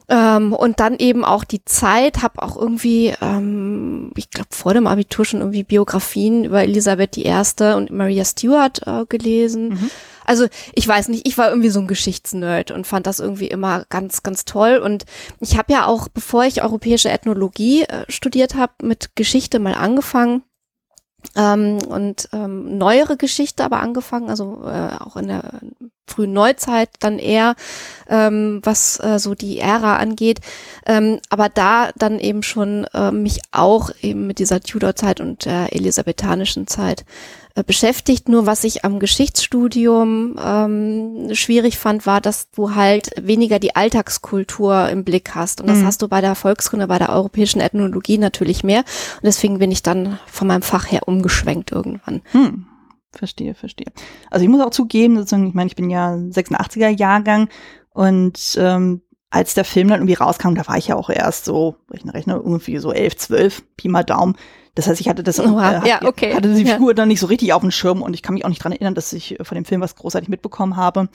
Ähm, 0.08 0.54
und 0.54 0.80
dann 0.80 0.98
eben 0.98 1.26
auch 1.26 1.44
die 1.44 1.66
Zeit, 1.66 2.22
habe 2.22 2.44
auch 2.44 2.58
irgendwie, 2.58 3.14
ähm, 3.22 4.12
ich 4.16 4.30
glaube 4.30 4.50
vor 4.52 4.74
dem 4.74 4.86
Abitur 4.86 5.26
schon 5.26 5.40
irgendwie 5.40 5.64
Biografien 5.64 6.46
über 6.46 6.62
Elisabeth 6.62 7.18
I. 7.18 7.34
und 7.76 7.90
Maria 7.92 8.24
Stuart 8.24 8.86
äh, 8.86 9.06
gelesen. 9.08 9.70
Mhm. 9.70 9.90
Also 10.24 10.48
ich 10.74 10.88
weiß 10.88 11.08
nicht, 11.10 11.28
ich 11.28 11.38
war 11.38 11.50
irgendwie 11.50 11.70
so 11.70 11.80
ein 11.80 11.88
Geschichtsnerd 11.88 12.72
und 12.72 12.86
fand 12.86 13.08
das 13.08 13.20
irgendwie 13.20 13.48
immer 13.48 13.86
ganz, 13.90 14.24
ganz 14.24 14.46
toll. 14.46 14.78
Und 14.78 15.06
ich 15.40 15.58
habe 15.58 15.74
ja 15.74 15.86
auch, 15.86 16.08
bevor 16.08 16.46
ich 16.46 16.62
europäische 16.62 17.10
Ethnologie 17.10 17.84
äh, 17.84 18.06
studiert 18.10 18.56
habe, 18.56 18.74
mit 18.84 19.16
Geschichte 19.16 19.60
mal 19.60 19.76
angefangen 19.76 20.44
ähm, 21.36 21.80
und 21.88 22.30
ähm, 22.34 22.78
neuere 22.78 23.18
Geschichte 23.18 23.64
aber 23.64 23.80
angefangen, 23.80 24.30
also 24.30 24.64
äh, 24.66 24.96
auch 25.00 25.16
in 25.16 25.28
der 25.28 25.62
frühen 26.08 26.34
Neuzeit 26.34 26.90
dann 27.00 27.20
eher, 27.20 27.56
ähm, 28.10 28.62
was 28.64 29.00
äh, 29.00 29.20
so 29.20 29.36
die 29.36 29.60
Ära 29.60 29.98
angeht, 29.98 30.40
ähm, 30.86 31.20
aber 31.30 31.50
da 31.50 31.90
dann 31.98 32.20
eben 32.20 32.44
schon 32.44 32.86
äh, 32.94 33.12
mich 33.12 33.42
auch 33.52 33.90
eben 34.02 34.28
mit 34.28 34.40
dieser 34.40 34.62
Tudor-Zeit 34.62 35.20
und 35.20 35.46
der 35.46 35.74
elisabethanischen 35.74 36.68
Zeit 36.68 37.06
äh, 37.56 37.64
beschäftigt. 37.64 38.28
Nur 38.28 38.46
was 38.46 38.66
ich 38.66 38.84
am 38.84 39.00
Geschichtsstudium 39.00 40.36
ähm, 40.44 41.30
schwierig 41.34 41.78
fand, 41.78 42.06
war, 42.06 42.20
dass 42.20 42.52
du 42.52 42.76
halt 42.76 43.12
weniger 43.18 43.60
die 43.60 43.78
Alltagskultur 43.78 44.90
im 44.90 45.06
Blick 45.06 45.36
hast. 45.36 45.62
Und 45.62 45.68
das 45.68 45.78
mhm. 45.78 45.86
hast 45.86 46.02
du 46.02 46.10
bei 46.10 46.20
der 46.20 46.36
Volkskunde, 46.36 46.88
bei 46.88 47.00
der 47.00 47.10
europäischen 47.10 47.62
Ethnologie 47.62 48.18
natürlich 48.18 48.66
mehr. 48.66 48.80
Und 48.80 49.24
deswegen 49.24 49.60
bin 49.60 49.72
ich 49.72 49.84
dann 49.84 50.20
von 50.28 50.50
meinem 50.50 50.64
Fach 50.64 50.92
her 50.92 51.08
umgeschwenkt 51.08 51.72
irgendwann. 51.72 52.22
Mhm. 52.34 52.68
Verstehe, 53.16 53.56
verstehe. 53.56 53.88
Also 54.30 54.44
ich 54.44 54.50
muss 54.50 54.62
auch 54.62 54.72
zugeben, 54.72 55.24
ich 55.24 55.54
meine, 55.54 55.68
ich 55.68 55.76
bin 55.76 55.90
ja 55.90 56.14
86er 56.14 56.90
Jahrgang 56.90 57.50
und 57.92 58.58
ähm, 58.60 59.02
als 59.30 59.54
der 59.54 59.66
Film 59.66 59.90
dann 59.90 60.00
irgendwie 60.00 60.14
rauskam, 60.14 60.56
da 60.56 60.68
war 60.68 60.78
ich 60.78 60.88
ja 60.88 60.96
auch 60.96 61.10
erst 61.10 61.46
so, 61.46 61.76
rechne, 61.92 62.14
rechne, 62.14 62.36
irgendwie 62.36 62.78
so 62.78 62.92
11, 62.92 63.18
12, 63.18 63.64
Pi 63.76 63.90
mal 63.90 64.04
Daumen. 64.04 64.38
Das 64.76 64.88
heißt, 64.88 65.02
ich 65.02 65.10
hatte 65.10 65.24
das, 65.24 65.40
Oha, 65.40 65.84
äh, 65.84 65.90
ja, 65.90 66.02
okay. 66.04 66.34
hatte 66.34 66.54
die 66.54 66.66
Figur 66.66 66.90
ja. 66.90 66.94
dann 66.94 67.08
nicht 67.08 67.20
so 67.20 67.28
richtig 67.28 67.54
auf 67.54 67.62
dem 67.62 67.72
Schirm 67.72 68.02
und 68.02 68.14
ich 68.14 68.22
kann 68.22 68.34
mich 68.34 68.46
auch 68.46 68.50
nicht 68.50 68.64
dran 68.64 68.72
erinnern, 68.72 68.96
dass 68.96 69.12
ich 69.14 69.38
von 69.42 69.56
dem 69.56 69.66
Film 69.66 69.82
was 69.82 69.96
großartig 69.96 70.30
mitbekommen 70.30 70.76
habe. 70.76 71.10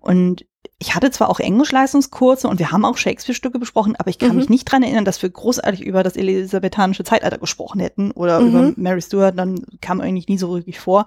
Und 0.00 0.46
ich 0.78 0.94
hatte 0.94 1.10
zwar 1.10 1.30
auch 1.30 1.40
Englischleistungskurse 1.40 2.48
und 2.48 2.58
wir 2.58 2.70
haben 2.70 2.84
auch 2.84 2.98
Shakespeare-Stücke 2.98 3.58
besprochen, 3.58 3.96
aber 3.96 4.10
ich 4.10 4.18
kann 4.18 4.30
mhm. 4.30 4.36
mich 4.36 4.48
nicht 4.50 4.64
dran 4.64 4.82
erinnern, 4.82 5.06
dass 5.06 5.22
wir 5.22 5.30
großartig 5.30 5.82
über 5.82 6.02
das 6.02 6.16
elisabethanische 6.16 7.04
Zeitalter 7.04 7.38
gesprochen 7.38 7.80
hätten 7.80 8.10
oder 8.10 8.40
mhm. 8.40 8.48
über 8.48 8.72
Mary 8.76 9.00
Stuart, 9.00 9.38
dann 9.38 9.64
kam 9.80 10.00
eigentlich 10.00 10.28
nie 10.28 10.36
so 10.36 10.52
wirklich 10.54 10.78
vor. 10.78 11.06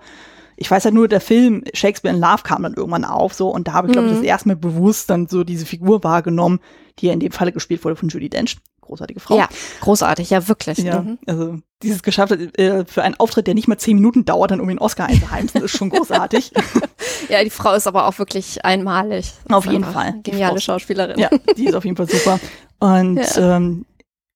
Ich 0.57 0.69
weiß 0.69 0.85
halt 0.85 0.95
nur, 0.95 1.07
der 1.07 1.21
Film 1.21 1.63
Shakespeare 1.73 2.13
in 2.13 2.19
Love 2.19 2.43
kam 2.43 2.63
dann 2.63 2.73
irgendwann 2.73 3.05
auf, 3.05 3.33
so, 3.33 3.49
und 3.49 3.67
da 3.67 3.73
habe 3.73 3.87
ich, 3.87 3.93
glaube 3.93 4.07
ich, 4.07 4.13
das 4.13 4.21
mhm. 4.21 4.27
erste 4.27 4.47
Mal 4.49 4.55
bewusst 4.55 5.09
dann 5.09 5.27
so 5.27 5.43
diese 5.43 5.65
Figur 5.65 6.03
wahrgenommen, 6.03 6.59
die 6.97 7.07
ja 7.07 7.13
in 7.13 7.19
dem 7.19 7.31
Falle 7.31 7.51
gespielt 7.51 7.85
wurde 7.85 7.95
von 7.95 8.09
Judy 8.09 8.29
Dench 8.29 8.57
großartige 8.89 9.19
Frau. 9.19 9.37
Ja, 9.37 9.47
großartig, 9.81 10.29
ja, 10.29 10.47
wirklich. 10.47 10.79
Ja, 10.79 11.01
mhm. 11.01 11.19
also 11.25 11.57
dieses 11.81 12.03
geschafft 12.03 12.33
äh, 12.33 12.85
für 12.85 13.03
einen 13.03 13.15
Auftritt, 13.15 13.47
der 13.47 13.53
nicht 13.53 13.67
mal 13.67 13.77
zehn 13.77 13.95
Minuten 13.95 14.25
dauert, 14.25 14.51
dann 14.51 14.59
um 14.59 14.67
den 14.67 14.79
Oscar 14.79 15.05
einzuheimsen, 15.05 15.61
ist 15.63 15.77
schon 15.77 15.89
großartig. 15.89 16.51
ja, 17.29 17.43
die 17.43 17.49
Frau 17.49 17.73
ist 17.73 17.87
aber 17.87 18.07
auch 18.07 18.19
wirklich 18.19 18.65
einmalig. 18.65 19.31
Auf 19.49 19.65
jeden 19.65 19.85
Fall. 19.85 20.15
Geniale 20.23 20.59
Schauspielerin. 20.59 21.17
Ja, 21.17 21.29
die 21.55 21.67
ist 21.67 21.75
auf 21.75 21.85
jeden 21.85 21.95
Fall 21.95 22.09
super. 22.09 22.39
Und 22.79 23.17
ja. 23.35 23.55
ähm, 23.55 23.85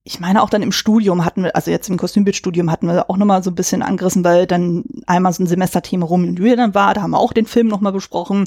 ich 0.05 0.19
meine 0.19 0.43
auch 0.43 0.49
dann 0.49 0.61
im 0.61 0.73
Studium 0.73 1.23
hatten 1.23 1.43
wir, 1.43 1.55
also 1.55 1.71
jetzt 1.71 1.89
im 1.89 1.97
Kostümbildstudium 1.97 2.69
hatten 2.69 2.87
wir 2.87 3.09
auch 3.09 3.17
nochmal 3.17 3.41
so 3.41 3.51
ein 3.51 3.55
bisschen 3.55 3.81
angerissen, 3.81 4.23
weil 4.23 4.45
dann 4.45 4.83
einmal 5.07 5.31
so 5.31 5.43
ein 5.43 5.47
Semesterthema 5.47 6.05
Rom 6.05 6.27
und 6.27 6.37
Julia 6.37 6.57
dann 6.57 6.75
war, 6.75 6.93
da 6.93 7.01
haben 7.01 7.11
wir 7.11 7.19
auch 7.19 7.31
den 7.31 7.45
Film 7.45 7.67
nochmal 7.67 7.93
besprochen 7.93 8.45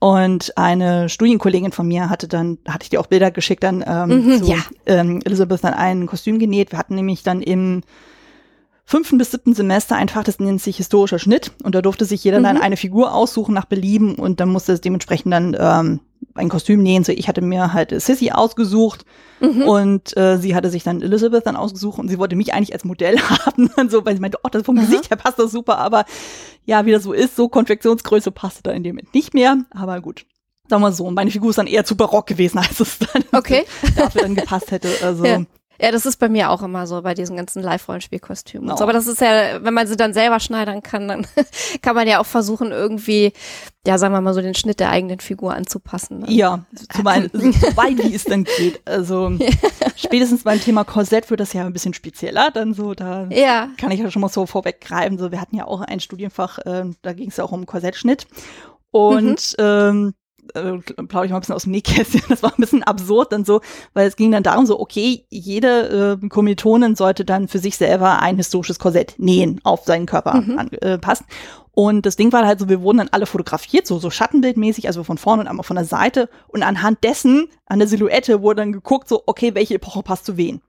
und 0.00 0.56
eine 0.58 1.08
Studienkollegin 1.08 1.72
von 1.72 1.88
mir 1.88 2.10
hatte 2.10 2.28
dann, 2.28 2.58
hatte 2.68 2.84
ich 2.84 2.90
dir 2.90 3.00
auch 3.00 3.06
Bilder 3.06 3.30
geschickt, 3.30 3.62
dann 3.62 3.82
ähm, 3.86 4.26
mhm, 4.26 4.42
zu 4.42 4.50
ja. 4.50 4.58
ähm, 4.86 5.20
Elizabeth 5.24 5.64
dann 5.64 5.74
ein 5.74 6.06
Kostüm 6.06 6.38
genäht. 6.38 6.72
Wir 6.72 6.78
hatten 6.78 6.94
nämlich 6.94 7.22
dann 7.22 7.40
im 7.40 7.82
fünften 8.84 9.18
bis 9.18 9.30
siebten 9.30 9.54
Semester 9.54 9.96
ein 9.96 10.08
Fach, 10.08 10.24
das 10.24 10.38
nennt 10.40 10.60
sich 10.60 10.76
historischer 10.76 11.18
Schnitt. 11.18 11.52
Und 11.62 11.74
da 11.74 11.80
durfte 11.80 12.04
sich 12.04 12.22
jeder 12.22 12.40
mhm. 12.40 12.44
dann 12.44 12.56
eine 12.58 12.76
Figur 12.76 13.14
aussuchen 13.14 13.54
nach 13.54 13.64
Belieben 13.64 14.16
und 14.16 14.40
dann 14.40 14.50
musste 14.50 14.72
es 14.72 14.80
dementsprechend 14.80 15.32
dann 15.32 15.56
ähm, 15.58 16.00
ein 16.34 16.48
Kostüm 16.48 16.82
nähen. 16.82 17.04
So, 17.04 17.12
ich 17.12 17.28
hatte 17.28 17.40
mir 17.40 17.72
halt 17.72 17.90
Sissy 18.00 18.30
ausgesucht 18.30 19.04
mhm. 19.40 19.62
und 19.62 20.16
äh, 20.16 20.38
sie 20.38 20.54
hatte 20.54 20.70
sich 20.70 20.82
dann 20.82 21.02
Elizabeth 21.02 21.46
dann 21.46 21.56
ausgesucht 21.56 21.98
und 21.98 22.08
sie 22.08 22.18
wollte 22.18 22.36
mich 22.36 22.52
eigentlich 22.52 22.72
als 22.72 22.84
Modell 22.84 23.18
haben. 23.46 23.70
Und 23.76 23.90
so, 23.90 24.04
weil 24.04 24.14
sie 24.14 24.20
meinte, 24.20 24.38
oh, 24.42 24.48
das 24.48 24.64
vom 24.64 24.78
Aha. 24.78 24.84
Gesicht 24.84 25.10
her 25.10 25.16
passt 25.16 25.38
das 25.38 25.52
super, 25.52 25.78
aber 25.78 26.04
ja, 26.64 26.86
wie 26.86 26.92
das 26.92 27.02
so 27.02 27.12
ist, 27.12 27.36
so 27.36 27.48
Konfektionsgröße 27.48 28.30
passte 28.30 28.62
da 28.62 28.72
in 28.72 28.82
dem 28.82 28.96
Moment 28.96 29.14
nicht 29.14 29.34
mehr. 29.34 29.58
Aber 29.70 30.00
gut. 30.00 30.26
Sagen 30.68 30.82
wir 30.82 30.92
so, 30.92 31.10
meine 31.10 31.30
Figur 31.30 31.50
ist 31.50 31.56
dann 31.56 31.66
eher 31.66 31.84
zu 31.84 31.94
barock 31.96 32.26
gewesen, 32.26 32.58
als 32.58 32.80
es 32.80 32.98
dann 32.98 33.24
okay. 33.32 33.64
dafür 33.96 34.22
dann 34.22 34.34
gepasst 34.34 34.70
hätte. 34.70 34.88
Also 35.02 35.24
ja. 35.24 35.44
Ja, 35.84 35.92
das 35.92 36.06
ist 36.06 36.16
bei 36.16 36.30
mir 36.30 36.48
auch 36.48 36.62
immer 36.62 36.86
so 36.86 37.02
bei 37.02 37.12
diesen 37.12 37.36
ganzen 37.36 37.62
Live-Rollenspielkostümen. 37.62 38.68
No. 38.68 38.76
So. 38.76 38.84
Aber 38.84 38.94
das 38.94 39.06
ist 39.06 39.20
ja, 39.20 39.62
wenn 39.62 39.74
man 39.74 39.86
sie 39.86 39.98
dann 39.98 40.14
selber 40.14 40.40
schneidern 40.40 40.82
kann, 40.82 41.08
dann 41.08 41.26
kann 41.82 41.94
man 41.94 42.08
ja 42.08 42.20
auch 42.20 42.26
versuchen, 42.26 42.72
irgendwie, 42.72 43.34
ja, 43.86 43.98
sagen 43.98 44.14
wir 44.14 44.22
mal 44.22 44.32
so, 44.32 44.40
den 44.40 44.54
Schnitt 44.54 44.80
der 44.80 44.88
eigenen 44.88 45.20
Figur 45.20 45.52
anzupassen. 45.54 46.20
Ne? 46.20 46.30
Ja, 46.30 46.64
zumal, 46.90 47.30
weit 47.34 47.98
wie 48.02 48.14
es 48.14 48.24
dann 48.24 48.44
geht. 48.44 48.80
Also 48.86 49.32
spätestens 49.96 50.44
beim 50.44 50.58
Thema 50.58 50.84
Korsett 50.84 51.28
wird 51.28 51.40
das 51.40 51.52
ja 51.52 51.66
ein 51.66 51.74
bisschen 51.74 51.92
spezieller. 51.92 52.50
Dann 52.50 52.72
so, 52.72 52.94
da 52.94 53.26
ja. 53.28 53.68
kann 53.76 53.90
ich 53.90 54.00
ja 54.00 54.10
schon 54.10 54.22
mal 54.22 54.30
so 54.30 54.46
vorweggreifen. 54.46 55.18
So, 55.18 55.32
wir 55.32 55.40
hatten 55.42 55.56
ja 55.56 55.66
auch 55.66 55.82
ein 55.82 56.00
Studienfach, 56.00 56.60
äh, 56.60 56.84
da 57.02 57.12
ging 57.12 57.28
es 57.28 57.36
ja 57.36 57.44
auch 57.44 57.52
um 57.52 57.66
Korsettschnitt. 57.66 58.26
Und 58.90 59.54
mhm. 59.58 59.64
ähm, 59.64 60.14
äh, 60.54 60.78
plaudere 60.78 61.26
ich 61.26 61.30
mal 61.30 61.38
ein 61.38 61.40
bisschen 61.40 61.54
aus 61.54 61.62
dem 61.64 61.72
Nähkästchen, 61.72 62.22
das 62.28 62.42
war 62.42 62.52
ein 62.52 62.60
bisschen 62.60 62.82
absurd 62.82 63.32
dann 63.32 63.44
so, 63.44 63.60
weil 63.92 64.06
es 64.06 64.16
ging 64.16 64.30
dann 64.30 64.42
darum 64.42 64.66
so, 64.66 64.78
okay, 64.78 65.24
jede 65.30 66.18
äh, 66.22 66.28
Kommilitonin 66.28 66.96
sollte 66.96 67.24
dann 67.24 67.48
für 67.48 67.58
sich 67.58 67.76
selber 67.76 68.20
ein 68.20 68.36
historisches 68.36 68.78
Korsett 68.78 69.14
nähen, 69.18 69.60
auf 69.64 69.84
seinen 69.84 70.06
Körper 70.06 70.40
mhm. 70.40 70.58
angepasst. 70.58 71.22
Äh, 71.22 71.34
und 71.72 72.06
das 72.06 72.16
Ding 72.16 72.32
war 72.32 72.46
halt 72.46 72.60
so, 72.60 72.68
wir 72.68 72.82
wurden 72.82 72.98
dann 72.98 73.08
alle 73.10 73.26
fotografiert, 73.26 73.86
so, 73.86 73.98
so 73.98 74.08
Schattenbildmäßig, 74.08 74.86
also 74.86 75.02
von 75.02 75.18
vorne 75.18 75.42
und 75.42 75.48
einmal 75.48 75.64
von 75.64 75.74
der 75.74 75.84
Seite. 75.84 76.28
Und 76.46 76.62
anhand 76.62 77.02
dessen, 77.02 77.48
an 77.66 77.80
der 77.80 77.88
Silhouette, 77.88 78.42
wurde 78.42 78.62
dann 78.62 78.72
geguckt, 78.72 79.08
so, 79.08 79.24
okay, 79.26 79.54
welche 79.54 79.74
Epoche 79.74 80.04
passt 80.04 80.24
zu 80.24 80.36
wen. 80.36 80.60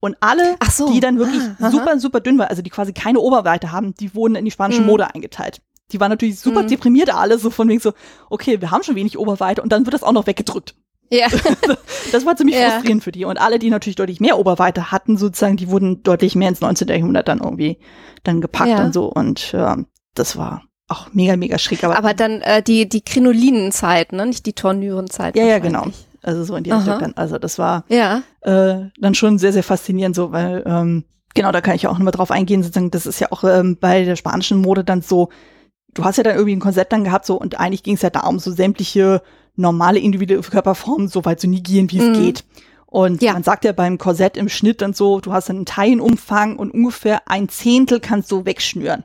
Und 0.00 0.18
alle, 0.20 0.56
so. 0.70 0.92
die 0.92 1.00
dann 1.00 1.18
wirklich 1.18 1.40
ah, 1.60 1.70
super, 1.70 1.98
super 1.98 2.20
dünn 2.20 2.38
waren, 2.38 2.48
also 2.48 2.60
die 2.60 2.68
quasi 2.68 2.92
keine 2.92 3.20
Oberweite 3.20 3.72
haben, 3.72 3.94
die 3.94 4.14
wurden 4.14 4.34
in 4.34 4.44
die 4.44 4.50
spanische 4.50 4.82
mhm. 4.82 4.88
Mode 4.88 5.14
eingeteilt 5.14 5.62
die 5.92 6.00
waren 6.00 6.10
natürlich 6.10 6.40
super 6.40 6.62
mhm. 6.62 6.68
deprimiert 6.68 7.14
alle, 7.14 7.38
so 7.38 7.50
von 7.50 7.68
wegen 7.68 7.80
so, 7.80 7.92
okay, 8.30 8.60
wir 8.60 8.70
haben 8.70 8.82
schon 8.82 8.96
wenig 8.96 9.18
Oberweite 9.18 9.62
und 9.62 9.70
dann 9.70 9.86
wird 9.86 9.94
das 9.94 10.02
auch 10.02 10.12
noch 10.12 10.26
weggedrückt. 10.26 10.74
Ja. 11.10 11.28
das 12.12 12.26
war 12.26 12.36
ziemlich 12.36 12.56
ja. 12.56 12.70
frustrierend 12.70 13.04
für 13.04 13.12
die. 13.12 13.24
Und 13.24 13.38
alle, 13.38 13.58
die 13.58 13.70
natürlich 13.70 13.96
deutlich 13.96 14.20
mehr 14.20 14.38
Oberweite 14.38 14.90
hatten, 14.90 15.16
sozusagen, 15.16 15.56
die 15.56 15.68
wurden 15.68 16.02
deutlich 16.02 16.34
mehr 16.34 16.48
ins 16.48 16.60
19. 16.60 16.88
Jahrhundert 16.88 17.28
dann 17.28 17.40
irgendwie 17.40 17.78
dann 18.22 18.40
gepackt 18.40 18.70
ja. 18.70 18.84
und 18.84 18.94
so. 18.94 19.06
Und 19.06 19.52
ja, 19.52 19.76
das 20.14 20.36
war 20.36 20.62
auch 20.88 21.12
mega, 21.12 21.36
mega 21.36 21.58
schräg. 21.58 21.84
Aber, 21.84 21.96
aber 21.96 22.14
dann 22.14 22.40
äh, 22.40 22.62
die, 22.62 22.88
die 22.88 23.02
Krinolinenzeit, 23.02 24.12
ne? 24.12 24.26
Nicht 24.26 24.46
die 24.46 24.52
Tornürenzeit. 24.54 25.36
Ja, 25.36 25.44
ja, 25.44 25.58
genau. 25.58 25.86
Also 26.22 26.42
so 26.44 26.56
in 26.56 26.64
die 26.64 26.70
Richtung 26.70 26.98
dann. 26.98 27.12
Also 27.16 27.38
das 27.38 27.58
war 27.58 27.84
ja. 27.88 28.22
äh, 28.40 28.86
dann 28.98 29.14
schon 29.14 29.38
sehr, 29.38 29.52
sehr 29.52 29.62
faszinierend 29.62 30.16
so, 30.16 30.32
weil 30.32 30.62
ähm, 30.66 31.04
genau, 31.34 31.52
da 31.52 31.60
kann 31.60 31.74
ich 31.74 31.86
auch 31.86 31.98
nochmal 31.98 32.12
drauf 32.12 32.30
eingehen, 32.30 32.62
sozusagen, 32.62 32.90
das 32.90 33.04
ist 33.04 33.20
ja 33.20 33.28
auch 33.30 33.44
ähm, 33.44 33.76
bei 33.78 34.04
der 34.04 34.16
spanischen 34.16 34.60
Mode 34.60 34.84
dann 34.84 35.02
so, 35.02 35.28
du 35.94 36.04
hast 36.04 36.16
ja 36.16 36.22
dann 36.22 36.34
irgendwie 36.34 36.56
ein 36.56 36.60
Konzept 36.60 36.92
dann 36.92 37.04
gehabt, 37.04 37.26
so, 37.26 37.36
und 37.36 37.58
eigentlich 37.58 37.82
ging 37.82 37.94
es 37.94 38.02
ja 38.02 38.10
darum, 38.10 38.38
so 38.38 38.50
sämtliche 38.50 39.22
normale 39.56 39.98
individuelle 39.98 40.42
Körperformen 40.42 41.08
so 41.08 41.24
weit 41.24 41.40
zu 41.40 41.46
negieren, 41.46 41.90
wie 41.90 41.98
es 41.98 42.08
mhm. 42.08 42.12
geht. 42.14 42.44
Und 42.86 43.22
ja. 43.22 43.32
man 43.32 43.42
sagt 43.42 43.64
ja 43.64 43.72
beim 43.72 43.98
Korsett 43.98 44.36
im 44.36 44.48
Schnitt 44.48 44.80
dann 44.80 44.92
so, 44.92 45.20
du 45.20 45.32
hast 45.32 45.50
einen 45.50 45.66
Teilenumfang 45.66 46.56
und 46.56 46.72
ungefähr 46.72 47.22
ein 47.26 47.48
Zehntel 47.48 47.98
kannst 48.00 48.30
du 48.30 48.44
wegschnüren. 48.44 49.04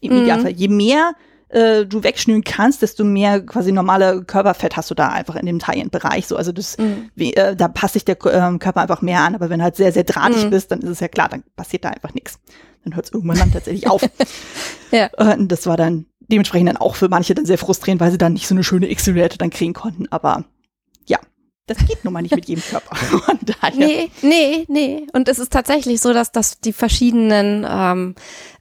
Im 0.00 0.12
mhm. 0.12 0.22
Idealfall. 0.22 0.50
Je 0.50 0.68
mehr 0.68 1.12
äh, 1.48 1.86
du 1.86 2.02
wegschnüren 2.02 2.44
kannst, 2.44 2.82
desto 2.82 3.04
mehr 3.04 3.40
quasi 3.40 3.72
normale 3.72 4.24
Körperfett 4.24 4.76
hast 4.76 4.90
du 4.90 4.94
da 4.94 5.08
einfach 5.08 5.36
in 5.36 5.46
dem 5.46 5.58
Teilenbereich. 5.58 6.26
So, 6.26 6.36
also 6.36 6.52
das, 6.52 6.76
mhm. 6.76 7.10
wie, 7.14 7.32
äh, 7.34 7.56
da 7.56 7.68
passt 7.68 7.94
sich 7.94 8.04
der 8.04 8.16
äh, 8.16 8.58
Körper 8.58 8.82
einfach 8.82 9.00
mehr 9.02 9.20
an. 9.20 9.34
Aber 9.34 9.48
wenn 9.50 9.60
du 9.60 9.64
halt 9.64 9.76
sehr, 9.76 9.92
sehr 9.92 10.04
drahtig 10.04 10.44
mhm. 10.44 10.50
bist, 10.50 10.70
dann 10.70 10.80
ist 10.80 10.90
es 10.90 11.00
ja 11.00 11.08
klar, 11.08 11.28
dann 11.28 11.44
passiert 11.56 11.84
da 11.84 11.90
einfach 11.90 12.12
nichts. 12.12 12.38
Dann 12.84 12.94
hört 12.94 13.06
es 13.06 13.12
irgendwann 13.12 13.38
dann 13.38 13.52
tatsächlich 13.52 13.88
auf. 13.88 14.02
ja. 14.90 15.08
Und 15.16 15.50
das 15.50 15.66
war 15.66 15.76
dann 15.76 16.06
dementsprechend 16.28 16.68
dann 16.68 16.76
auch 16.76 16.96
für 16.96 17.08
manche 17.08 17.34
dann 17.34 17.46
sehr 17.46 17.58
frustrierend, 17.58 18.00
weil 18.00 18.10
sie 18.10 18.18
dann 18.18 18.32
nicht 18.32 18.46
so 18.46 18.54
eine 18.54 18.64
schöne 18.64 18.90
X-Silhouette 18.90 19.38
dann 19.38 19.50
kriegen 19.50 19.72
konnten. 19.72 20.06
Aber 20.10 20.44
ja, 21.06 21.18
das 21.66 21.78
geht 21.78 22.04
nun 22.04 22.12
mal 22.12 22.20
nicht 22.20 22.34
mit 22.34 22.46
jedem 22.46 22.62
Körper. 22.62 22.94
nee, 23.74 24.10
nee, 24.20 24.64
nee. 24.68 25.06
Und 25.12 25.28
es 25.28 25.38
ist 25.38 25.50
tatsächlich 25.50 26.00
so, 26.00 26.12
dass, 26.12 26.30
dass 26.30 26.60
die 26.60 26.74
verschiedenen 26.74 27.66
ähm, 27.66 28.14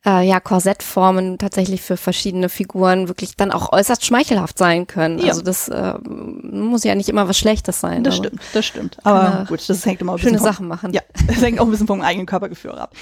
äh, 0.05 0.25
ja, 0.25 0.39
Korsettformen 0.39 1.37
tatsächlich 1.37 1.81
für 1.81 1.97
verschiedene 1.97 2.47
Figuren 2.47 3.09
wirklich 3.09 3.35
dann 3.35 3.51
auch 3.51 3.73
äußerst 3.73 4.05
schmeichelhaft 4.05 4.57
sein 4.57 4.87
können. 4.87 5.19
Ja. 5.19 5.29
Also 5.29 5.41
das 5.41 5.67
äh, 5.67 5.95
muss 6.03 6.85
ja 6.85 6.95
nicht 6.95 7.09
immer 7.09 7.27
was 7.27 7.37
Schlechtes 7.37 7.81
sein. 7.81 8.05
Das 8.05 8.15
stimmt, 8.15 8.41
das 8.53 8.65
stimmt. 8.65 8.97
Aber 9.03 9.45
gut, 9.49 9.67
das 9.67 9.85
hängt 9.85 9.99
immer 9.99 10.13
ein 10.13 10.15
bisschen 10.15 10.37
Schöne 10.37 10.41
Sachen 10.41 10.67
machen. 10.67 10.93
Ja, 10.93 11.01
das 11.27 11.41
hängt 11.41 11.59
auch 11.59 11.65
ein 11.65 11.71
bisschen 11.71 11.87
vom 11.87 12.01
eigenen 12.01 12.25
Körpergefühl 12.25 12.71
ab. 12.71 12.93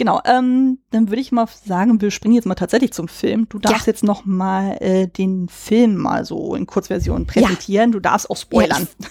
Genau, 0.00 0.18
ähm, 0.24 0.78
dann 0.92 1.10
würde 1.10 1.20
ich 1.20 1.30
mal 1.30 1.46
sagen, 1.62 2.00
wir 2.00 2.10
springen 2.10 2.34
jetzt 2.34 2.46
mal 2.46 2.54
tatsächlich 2.54 2.94
zum 2.94 3.06
Film. 3.06 3.46
Du 3.50 3.58
darfst 3.58 3.86
ja. 3.86 3.92
jetzt 3.92 4.02
noch 4.02 4.24
mal 4.24 4.78
äh, 4.80 5.08
den 5.08 5.46
Film 5.50 5.98
mal 5.98 6.24
so 6.24 6.54
in 6.54 6.64
Kurzversion 6.64 7.26
präsentieren. 7.26 7.90
Ja. 7.90 7.92
Du 7.92 8.00
darfst 8.00 8.30
auch 8.30 8.36
spoilern. 8.38 8.88
Ja, 8.98 9.08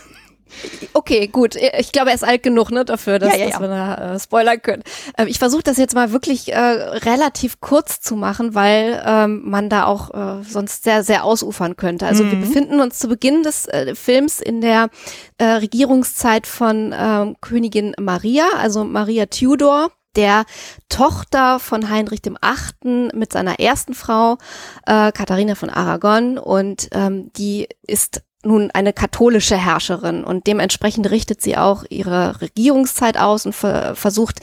Okay, 0.93 1.27
gut. 1.27 1.55
Ich 1.77 1.91
glaube, 1.91 2.09
er 2.09 2.15
ist 2.15 2.23
alt 2.23 2.41
genug 2.41 2.71
ne, 2.71 2.83
dafür, 2.83 3.19
dass, 3.19 3.37
ja, 3.37 3.45
ja, 3.45 3.49
dass 3.51 3.59
wir 3.59 3.67
da 3.67 4.15
äh, 4.15 4.19
spoilern 4.19 4.59
können. 4.59 4.81
Ähm, 5.15 5.27
ich 5.27 5.37
versuche 5.37 5.61
das 5.61 5.77
jetzt 5.77 5.93
mal 5.93 6.11
wirklich 6.11 6.51
äh, 6.51 6.57
relativ 6.57 7.61
kurz 7.61 8.01
zu 8.01 8.15
machen, 8.15 8.55
weil 8.55 8.99
ähm, 9.05 9.43
man 9.45 9.69
da 9.69 9.85
auch 9.85 10.09
äh, 10.11 10.43
sonst 10.43 10.85
sehr, 10.85 11.03
sehr 11.03 11.23
ausufern 11.23 11.77
könnte. 11.77 12.07
Also 12.07 12.23
mhm. 12.23 12.31
wir 12.31 12.39
befinden 12.39 12.79
uns 12.79 12.97
zu 12.97 13.09
Beginn 13.09 13.43
des 13.43 13.67
äh, 13.67 13.93
Films 13.93 14.41
in 14.41 14.59
der 14.59 14.89
äh, 15.37 15.45
Regierungszeit 15.45 16.47
von 16.47 16.93
äh, 16.93 17.35
Königin 17.41 17.93
Maria, 17.99 18.45
also 18.57 18.83
Maria 18.83 19.27
Tudor 19.27 19.91
der 20.19 20.43
Tochter 20.89 21.59
von 21.59 21.89
Heinrich 21.89 22.21
dem 22.21 22.37
Achten 22.41 23.07
mit 23.15 23.31
seiner 23.31 23.57
ersten 23.59 23.93
Frau, 23.93 24.37
äh, 24.85 25.13
Katharina 25.13 25.55
von 25.55 25.69
Aragon. 25.69 26.37
Und 26.37 26.89
ähm, 26.91 27.31
die 27.37 27.69
ist 27.87 28.21
nun 28.43 28.69
eine 28.71 28.91
katholische 28.91 29.57
Herrscherin 29.57 30.23
und 30.23 30.47
dementsprechend 30.47 31.09
richtet 31.09 31.41
sie 31.41 31.57
auch 31.57 31.83
ihre 31.89 32.39
Regierungszeit 32.41 33.17
aus 33.17 33.45
und 33.45 33.53
ver 33.53 33.95
versucht, 33.95 34.39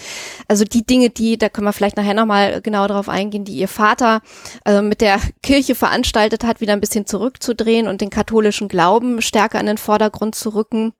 also 0.49 0.64
die 0.64 0.85
Dinge, 0.85 1.09
die, 1.09 1.38
da 1.38 1.49
können 1.49 1.66
wir 1.66 1.73
vielleicht 1.73 1.97
nachher 1.97 2.12
nochmal 2.12 2.61
genau 2.61 2.87
darauf 2.87 3.09
eingehen, 3.09 3.45
die 3.45 3.56
ihr 3.56 3.68
Vater 3.68 4.21
also 4.64 4.83
mit 4.83 5.00
der 5.00 5.18
Kirche 5.42 5.75
veranstaltet 5.75 6.45
hat, 6.45 6.61
wieder 6.61 6.75
ein 6.75 6.80
bisschen 6.80 7.06
zurückzudrehen 7.06 7.88
und 7.88 8.02
den 8.02 8.11
katholischen 8.11 8.68
Glauben 8.68 9.23
stärker 9.23 9.61
in 9.61 9.66
den 9.66 9.78
Vordergrund 9.78 10.35
zu 10.35 10.50
rücken. 10.54 10.92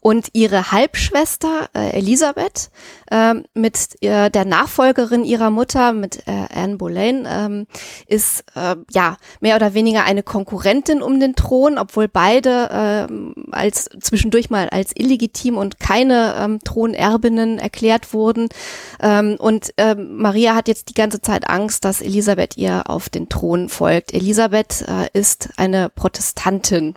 Und 0.00 0.28
ihre 0.32 0.72
Halbschwester 0.72 1.68
äh, 1.74 1.90
Elisabeth 1.98 2.70
äh, 3.10 3.34
mit 3.54 4.02
äh, 4.02 4.30
der 4.30 4.44
Nachfolgerin 4.44 5.24
ihrer 5.24 5.50
Mutter, 5.50 5.92
mit 5.92 6.26
äh, 6.26 6.46
Anne 6.52 6.76
Boleyn, 6.76 7.26
ähm, 7.28 7.66
ist 8.06 8.44
äh, 8.54 8.76
ja 8.90 9.16
mehr 9.40 9.56
oder 9.56 9.74
weniger 9.74 10.04
eine 10.04 10.22
Konkurrentin 10.22 11.02
um 11.02 11.20
den 11.20 11.36
Thron, 11.36 11.78
obwohl 11.78 12.08
beide 12.08 13.08
äh, 13.10 13.52
als 13.52 13.90
zwischendurch 14.00 14.50
mal 14.50 14.68
als 14.70 14.92
illegitim 14.94 15.56
und 15.56 15.78
keine 15.78 16.34
ähm, 16.38 16.58
Thronerbinnen 16.64 17.58
erklärt 17.58 18.12
wurden. 18.12 18.48
Ähm, 19.00 19.36
und 19.38 19.72
Maria 19.98 20.54
hat 20.54 20.68
jetzt 20.68 20.88
die 20.88 20.94
ganze 20.94 21.20
Zeit 21.20 21.48
Angst, 21.48 21.84
dass 21.84 22.00
Elisabeth 22.00 22.56
ihr 22.56 22.88
auf 22.88 23.08
den 23.08 23.28
Thron 23.28 23.68
folgt. 23.68 24.12
Elisabeth 24.12 24.84
äh, 24.88 25.08
ist 25.18 25.50
eine 25.56 25.88
Protestantin 25.88 26.94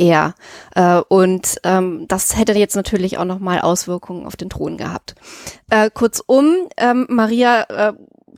eher. 0.00 0.34
Äh, 0.74 1.02
und 1.08 1.60
ähm, 1.64 2.06
das 2.08 2.36
hätte 2.36 2.52
jetzt 2.54 2.76
natürlich 2.76 3.18
auch 3.18 3.24
nochmal 3.24 3.60
Auswirkungen 3.60 4.26
auf 4.26 4.36
den 4.36 4.50
Thron 4.50 4.78
gehabt. 4.78 5.14
Äh, 5.68 5.90
kurzum, 5.90 6.68
ähm, 6.76 7.06
Maria 7.08 7.62
äh, 7.68 7.92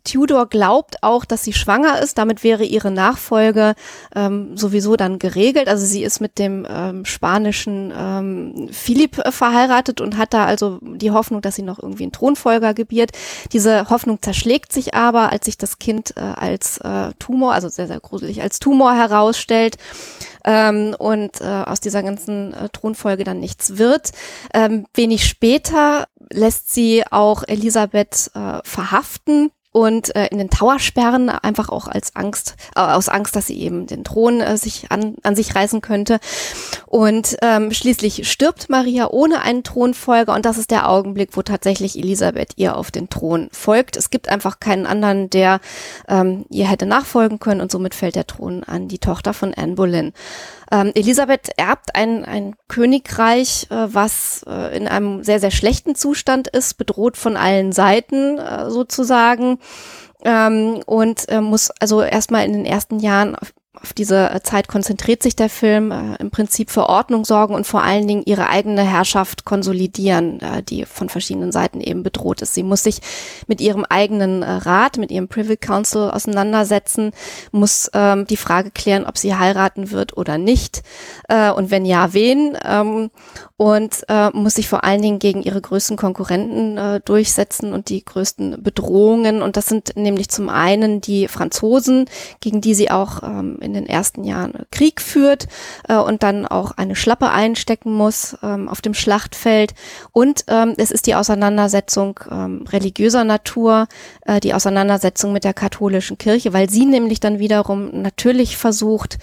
Tudor 0.04 0.46
glaubt 0.46 1.02
auch, 1.02 1.24
dass 1.24 1.44
sie 1.44 1.52
schwanger 1.52 2.00
ist. 2.00 2.18
Damit 2.18 2.42
wäre 2.42 2.64
ihre 2.64 2.90
Nachfolge 2.90 3.74
ähm, 4.14 4.56
sowieso 4.56 4.96
dann 4.96 5.18
geregelt. 5.18 5.68
Also 5.68 5.86
sie 5.86 6.02
ist 6.02 6.20
mit 6.20 6.38
dem 6.38 6.66
ähm, 6.68 7.04
spanischen 7.04 7.92
ähm, 7.96 8.68
Philipp 8.72 9.18
äh, 9.18 9.30
verheiratet 9.30 10.00
und 10.00 10.16
hat 10.16 10.34
da 10.34 10.44
also 10.44 10.78
die 10.82 11.10
Hoffnung, 11.10 11.40
dass 11.40 11.54
sie 11.54 11.62
noch 11.62 11.80
irgendwie 11.80 12.04
einen 12.04 12.12
Thronfolger 12.12 12.74
gebiert. 12.74 13.12
Diese 13.52 13.90
Hoffnung 13.90 14.20
zerschlägt 14.20 14.72
sich 14.72 14.94
aber, 14.94 15.30
als 15.30 15.44
sich 15.44 15.56
das 15.56 15.78
Kind 15.78 16.16
äh, 16.16 16.20
als 16.20 16.78
äh, 16.78 17.12
Tumor, 17.18 17.54
also 17.54 17.68
sehr, 17.68 17.86
sehr 17.86 18.00
gruselig, 18.00 18.42
als 18.42 18.58
Tumor 18.58 18.94
herausstellt 18.94 19.76
ähm, 20.44 20.94
und 20.98 21.40
äh, 21.40 21.44
aus 21.44 21.80
dieser 21.80 22.02
ganzen 22.02 22.52
äh, 22.54 22.68
Thronfolge 22.70 23.24
dann 23.24 23.38
nichts 23.38 23.78
wird. 23.78 24.10
Ähm, 24.52 24.86
wenig 24.94 25.26
später 25.26 26.06
lässt 26.30 26.72
sie 26.72 27.04
auch 27.10 27.44
Elisabeth 27.46 28.30
äh, 28.34 28.58
verhaften 28.64 29.50
und 29.72 30.14
äh, 30.14 30.28
in 30.28 30.38
den 30.38 30.50
Tower 30.50 30.78
sperren, 30.78 31.30
einfach 31.30 31.70
auch 31.70 31.88
als 31.88 32.14
Angst, 32.14 32.56
äh, 32.76 32.80
aus 32.80 33.08
Angst, 33.08 33.34
dass 33.34 33.46
sie 33.46 33.58
eben 33.58 33.86
den 33.86 34.04
Thron 34.04 34.40
äh, 34.40 34.56
sich 34.56 34.90
an, 34.90 35.16
an 35.22 35.34
sich 35.34 35.54
reißen 35.54 35.80
könnte. 35.80 36.20
Und 36.86 37.36
ähm, 37.40 37.72
schließlich 37.72 38.30
stirbt 38.30 38.68
Maria 38.68 39.08
ohne 39.08 39.40
einen 39.40 39.64
Thronfolger 39.64 40.34
und 40.34 40.44
das 40.44 40.58
ist 40.58 40.70
der 40.70 40.88
Augenblick, 40.88 41.30
wo 41.32 41.42
tatsächlich 41.42 41.98
Elisabeth 41.98 42.52
ihr 42.56 42.76
auf 42.76 42.90
den 42.90 43.08
Thron 43.08 43.48
folgt. 43.50 43.96
Es 43.96 44.10
gibt 44.10 44.28
einfach 44.28 44.60
keinen 44.60 44.86
anderen, 44.86 45.30
der 45.30 45.60
ähm, 46.06 46.44
ihr 46.50 46.68
hätte 46.68 46.84
nachfolgen 46.84 47.38
können 47.38 47.62
und 47.62 47.72
somit 47.72 47.94
fällt 47.94 48.14
der 48.14 48.26
Thron 48.26 48.64
an 48.64 48.88
die 48.88 48.98
Tochter 48.98 49.32
von 49.32 49.54
Anne 49.54 49.74
Boleyn. 49.74 50.12
Ähm, 50.70 50.90
Elisabeth 50.94 51.50
erbt 51.58 51.94
ein, 51.94 52.24
ein 52.24 52.56
Königreich, 52.68 53.66
äh, 53.70 53.88
was 53.88 54.42
äh, 54.48 54.74
in 54.76 54.88
einem 54.88 55.22
sehr, 55.22 55.38
sehr 55.38 55.50
schlechten 55.50 55.94
Zustand 55.94 56.48
ist, 56.48 56.78
bedroht 56.78 57.18
von 57.18 57.36
allen 57.36 57.72
Seiten 57.72 58.38
äh, 58.38 58.70
sozusagen 58.70 59.58
ähm, 60.24 60.82
und 60.86 61.28
äh, 61.28 61.40
muss 61.40 61.70
also 61.80 62.02
erstmal 62.02 62.44
in 62.44 62.52
den 62.52 62.64
ersten 62.64 62.98
Jahren 62.98 63.36
auf 63.80 63.94
diese 63.94 64.28
äh, 64.30 64.42
Zeit 64.42 64.68
konzentriert 64.68 65.22
sich 65.22 65.34
der 65.34 65.48
Film 65.48 65.92
äh, 65.92 66.16
im 66.16 66.30
Prinzip 66.30 66.70
für 66.70 66.90
Ordnung 66.90 67.24
sorgen 67.24 67.54
und 67.54 67.66
vor 67.66 67.82
allen 67.82 68.06
Dingen 68.06 68.22
ihre 68.26 68.50
eigene 68.50 68.82
Herrschaft 68.82 69.46
konsolidieren, 69.46 70.40
äh, 70.40 70.62
die 70.62 70.84
von 70.84 71.08
verschiedenen 71.08 71.52
Seiten 71.52 71.80
eben 71.80 72.02
bedroht 72.02 72.42
ist. 72.42 72.52
Sie 72.52 72.64
muss 72.64 72.82
sich 72.82 72.98
mit 73.46 73.62
ihrem 73.62 73.86
eigenen 73.86 74.42
äh, 74.42 74.50
Rat, 74.50 74.98
mit 74.98 75.10
ihrem 75.10 75.28
Privy 75.28 75.56
Council 75.56 76.10
auseinandersetzen, 76.10 77.12
muss 77.50 77.90
ähm, 77.94 78.26
die 78.26 78.36
Frage 78.36 78.70
klären, 78.70 79.06
ob 79.06 79.16
sie 79.16 79.34
heiraten 79.34 79.90
wird 79.90 80.18
oder 80.18 80.36
nicht 80.36 80.82
äh, 81.30 81.50
und 81.50 81.70
wenn 81.70 81.86
ja, 81.86 82.12
wen 82.12 82.58
ähm, 82.62 83.10
und 83.56 84.04
äh, 84.08 84.28
muss 84.34 84.54
sich 84.54 84.68
vor 84.68 84.84
allen 84.84 85.00
Dingen 85.00 85.18
gegen 85.18 85.42
ihre 85.42 85.60
größten 85.60 85.96
Konkurrenten 85.96 87.00
durchsetzen 87.04 87.72
und 87.72 87.88
die 87.88 88.04
größten 88.04 88.62
Bedrohungen 88.62 89.40
und 89.40 89.56
das 89.56 89.66
sind 89.66 89.96
nämlich 89.96 90.28
zum 90.28 90.48
einen 90.48 91.00
die 91.00 91.28
Franzosen, 91.28 92.06
gegen 92.40 92.60
die 92.60 92.74
sie 92.74 92.90
auch 92.90 93.22
ähm, 93.22 93.58
in 93.62 93.74
den 93.74 93.86
ersten 93.86 94.24
Jahren 94.24 94.52
Krieg 94.70 95.00
führt 95.00 95.48
äh, 95.88 95.96
und 95.96 96.22
dann 96.22 96.46
auch 96.46 96.72
eine 96.72 96.96
Schlappe 96.96 97.30
einstecken 97.30 97.92
muss 97.92 98.36
ähm, 98.42 98.68
auf 98.68 98.80
dem 98.80 98.94
Schlachtfeld. 98.94 99.74
Und 100.12 100.44
ähm, 100.48 100.74
es 100.76 100.90
ist 100.90 101.06
die 101.06 101.14
Auseinandersetzung 101.14 102.20
ähm, 102.30 102.64
religiöser 102.68 103.24
Natur, 103.24 103.86
äh, 104.26 104.40
die 104.40 104.54
Auseinandersetzung 104.54 105.32
mit 105.32 105.44
der 105.44 105.54
katholischen 105.54 106.18
Kirche, 106.18 106.52
weil 106.52 106.68
sie 106.68 106.86
nämlich 106.86 107.20
dann 107.20 107.38
wiederum 107.38 108.02
natürlich 108.02 108.56
versucht, 108.56 109.18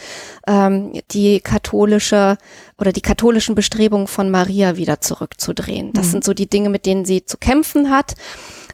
ähm, 0.48 0.93
die 1.12 1.39
katholische 1.39 2.38
oder 2.77 2.91
die 2.91 3.01
katholischen 3.01 3.55
Bestrebungen 3.55 4.08
von 4.08 4.29
Maria 4.29 4.77
wieder 4.77 5.01
zurückzudrehen. 5.01 5.93
Das 5.93 6.08
mhm. 6.08 6.12
sind 6.12 6.24
so 6.24 6.34
die 6.34 6.50
Dinge, 6.50 6.69
mit 6.69 6.86
denen 6.86 7.05
sie 7.05 7.25
zu 7.25 7.38
kämpfen 7.38 7.89
hat. 7.89 8.15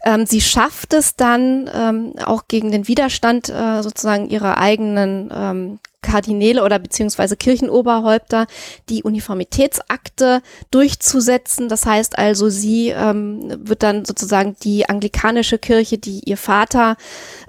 Ähm, 0.05 0.25
sie 0.25 0.41
schafft 0.41 0.93
es 0.93 1.15
dann 1.15 1.69
ähm, 1.73 2.13
auch 2.23 2.47
gegen 2.47 2.71
den 2.71 2.87
Widerstand 2.87 3.49
äh, 3.49 3.81
sozusagen 3.81 4.29
ihrer 4.29 4.59
eigenen 4.59 5.33
ähm, 5.35 5.79
Kardinäle 6.05 6.63
oder 6.63 6.77
beziehungsweise 6.77 7.35
Kirchenoberhäupter 7.35 8.45
die 8.89 9.01
Uniformitätsakte 9.01 10.43
durchzusetzen. 10.69 11.67
Das 11.67 11.87
heißt 11.87 12.19
also, 12.19 12.49
sie 12.49 12.89
ähm, 12.89 13.67
wird 13.67 13.81
dann 13.81 14.05
sozusagen 14.05 14.55
die 14.63 14.87
anglikanische 14.87 15.57
Kirche, 15.57 15.97
die 15.97 16.21
ihr 16.25 16.37
Vater 16.37 16.95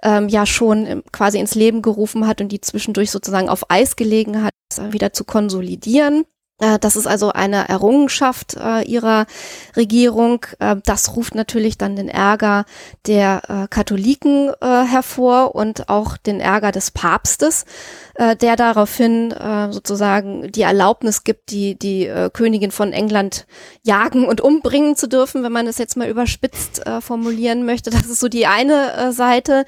ähm, 0.03 0.29
ja 0.29 0.47
schon 0.47 1.03
quasi 1.13 1.39
ins 1.39 1.55
Leben 1.55 1.83
gerufen 1.83 2.27
hat 2.27 2.41
und 2.41 2.49
die 2.49 2.63
zwischendurch 2.63 3.11
sozusagen 3.11 3.51
auf 3.51 3.71
Eis 3.71 3.97
gelegen 3.97 4.43
hat, 4.43 4.55
wieder 4.91 5.13
zu 5.13 5.25
konsolidieren. 5.25 6.25
Äh, 6.59 6.79
das 6.79 6.97
ist 6.97 7.07
also 7.07 7.33
eine 7.33 7.69
Errungenschaft 7.69 8.57
äh, 8.57 8.83
ihrer 8.83 9.27
Regierung. 9.77 10.47
Äh, 10.59 10.77
das 10.85 11.17
ruft 11.17 11.35
natürlich 11.35 11.77
dann 11.77 11.97
den 11.97 12.09
Ärger 12.09 12.65
der 13.07 13.43
äh, 13.49 13.69
Katholiken 13.69 14.51
äh, 14.61 14.85
hervor 14.85 15.55
und 15.55 15.89
auch 15.89 16.17
den 16.17 16.41
Ärger 16.41 16.73
des 16.73 16.91
Papstes, 16.91 17.65
äh, 18.15 18.37
der 18.37 18.57
daraufhin 18.57 19.35
sozusagen 19.71 20.51
die 20.53 20.63
Erlaubnis 20.63 21.25
gibt, 21.25 21.51
die, 21.51 21.79
die 21.79 22.11
Königin 22.33 22.71
von 22.71 22.93
England 22.93 23.47
jagen 23.83 24.27
und 24.27 24.41
umbringen 24.41 24.97
zu 24.97 25.09
dürfen, 25.09 25.43
wenn 25.43 25.53
man 25.53 25.67
es 25.67 25.79
jetzt 25.79 25.97
mal 25.97 26.09
überspitzt 26.09 26.83
formulieren 27.01 27.65
möchte. 27.67 27.91
Das 27.91 28.07
ist 28.07 28.21
so 28.21 28.29
die 28.29 28.47
eine 28.47 29.13
Seite. 29.13 29.65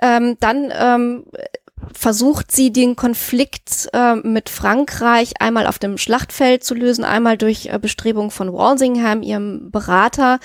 Ähm, 0.00 0.36
dann 0.40 0.72
ähm, 0.74 1.24
versucht 1.92 2.52
sie 2.52 2.72
den 2.72 2.96
Konflikt 2.96 3.88
äh, 3.92 4.16
mit 4.16 4.48
Frankreich 4.48 5.34
einmal 5.40 5.66
auf 5.66 5.78
dem 5.78 5.98
Schlachtfeld 5.98 6.64
zu 6.64 6.74
lösen, 6.74 7.04
einmal 7.04 7.36
durch 7.36 7.66
äh, 7.66 7.78
Bestrebungen 7.78 8.30
von 8.30 8.52
Walsingham, 8.52 9.22
ihrem 9.22 9.70
Berater, 9.70 10.38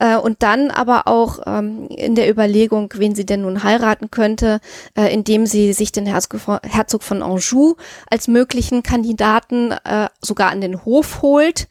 äh, 0.00 0.16
und 0.16 0.42
dann 0.42 0.70
aber 0.70 1.06
auch 1.06 1.40
ähm, 1.46 1.88
in 1.88 2.14
der 2.14 2.30
Überlegung, 2.30 2.92
wen 2.96 3.14
sie 3.14 3.26
denn 3.26 3.42
nun 3.42 3.62
heiraten 3.62 4.10
könnte, 4.10 4.60
äh, 4.96 5.12
indem 5.12 5.46
sie 5.46 5.72
sich 5.72 5.92
den 5.92 6.06
Herzog 6.06 7.02
von 7.02 7.22
Anjou 7.22 7.76
als 8.10 8.28
möglichen 8.28 8.82
Kandidaten 8.82 9.72
äh, 9.72 10.08
sogar 10.20 10.50
an 10.50 10.60
den 10.60 10.84
Hof 10.84 11.22
holt. 11.22 11.68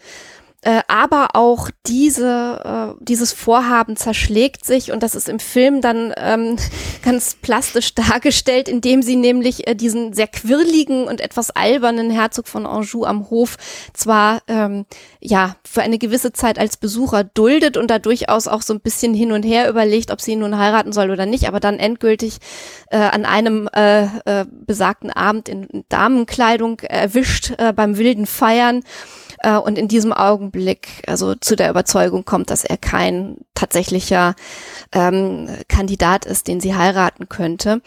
Äh, 0.65 0.81
aber 0.87 1.35
auch 1.35 1.69
diese, 1.85 2.95
äh, 2.97 3.03
dieses 3.03 3.33
Vorhaben 3.33 3.95
zerschlägt 3.97 4.65
sich 4.65 4.91
und 4.91 5.03
das 5.03 5.13
ist 5.13 5.29
im 5.29 5.37
Film 5.37 5.79
dann 5.79 6.11
ähm, 6.17 6.55
ganz 7.03 7.35
plastisch 7.39 7.93
dargestellt, 7.93 8.67
indem 8.67 9.03
sie 9.03 9.15
nämlich 9.15 9.67
äh, 9.67 9.75
diesen 9.75 10.13
sehr 10.13 10.25
quirligen 10.25 11.07
und 11.07 11.21
etwas 11.21 11.51
albernen 11.51 12.09
Herzog 12.09 12.47
von 12.47 12.65
Anjou 12.65 13.05
am 13.05 13.29
Hof 13.29 13.57
zwar 13.93 14.41
ähm, 14.47 14.87
ja 15.19 15.55
für 15.63 15.83
eine 15.83 15.99
gewisse 15.99 16.33
Zeit 16.33 16.57
als 16.57 16.77
Besucher 16.77 17.23
duldet 17.23 17.77
und 17.77 17.91
da 17.91 17.99
durchaus 17.99 18.47
auch 18.47 18.63
so 18.63 18.73
ein 18.73 18.81
bisschen 18.81 19.13
hin 19.13 19.33
und 19.33 19.43
her 19.43 19.69
überlegt, 19.69 20.09
ob 20.09 20.19
sie 20.19 20.31
ihn 20.31 20.39
nun 20.39 20.57
heiraten 20.57 20.93
soll 20.93 21.11
oder 21.11 21.27
nicht, 21.27 21.47
aber 21.47 21.59
dann 21.59 21.77
endgültig 21.77 22.39
äh, 22.89 22.97
an 22.97 23.25
einem 23.25 23.69
äh, 23.71 24.05
äh, 24.25 24.45
besagten 24.49 25.11
Abend 25.11 25.47
in 25.47 25.85
Damenkleidung 25.89 26.79
erwischt 26.79 27.53
äh, 27.59 27.71
beim 27.71 27.99
wilden 27.99 28.25
Feiern 28.25 28.81
äh, 29.45 29.57
und 29.57 29.77
in 29.77 29.87
diesem 29.87 30.11
Augenblick 30.11 31.03
also 31.05 31.35
zu 31.35 31.55
der 31.55 31.69
Überzeugung 31.69 32.25
kommt, 32.25 32.49
dass 32.49 32.65
er 32.65 32.77
kein 32.77 33.37
tatsächlicher 33.53 34.35
ähm, 34.91 35.47
Kandidat 35.67 36.25
ist, 36.25 36.47
den 36.47 36.59
sie 36.59 36.75
heiraten 36.75 37.29
könnte. 37.29 37.81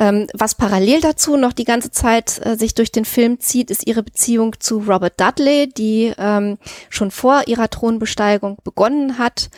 Ähm, 0.00 0.26
was 0.34 0.56
parallel 0.56 1.00
dazu 1.00 1.36
noch 1.36 1.52
die 1.52 1.64
ganze 1.64 1.92
Zeit 1.92 2.44
äh, 2.44 2.56
sich 2.56 2.74
durch 2.74 2.90
den 2.90 3.04
Film 3.04 3.38
zieht, 3.38 3.70
ist 3.70 3.86
ihre 3.86 4.02
Beziehung 4.02 4.56
zu 4.58 4.78
Robert 4.80 5.20
Dudley, 5.20 5.68
die 5.68 6.12
ähm, 6.18 6.58
schon 6.90 7.12
vor 7.12 7.44
ihrer 7.46 7.70
Thronbesteigung 7.70 8.58
begonnen 8.64 9.16
hat 9.18 9.50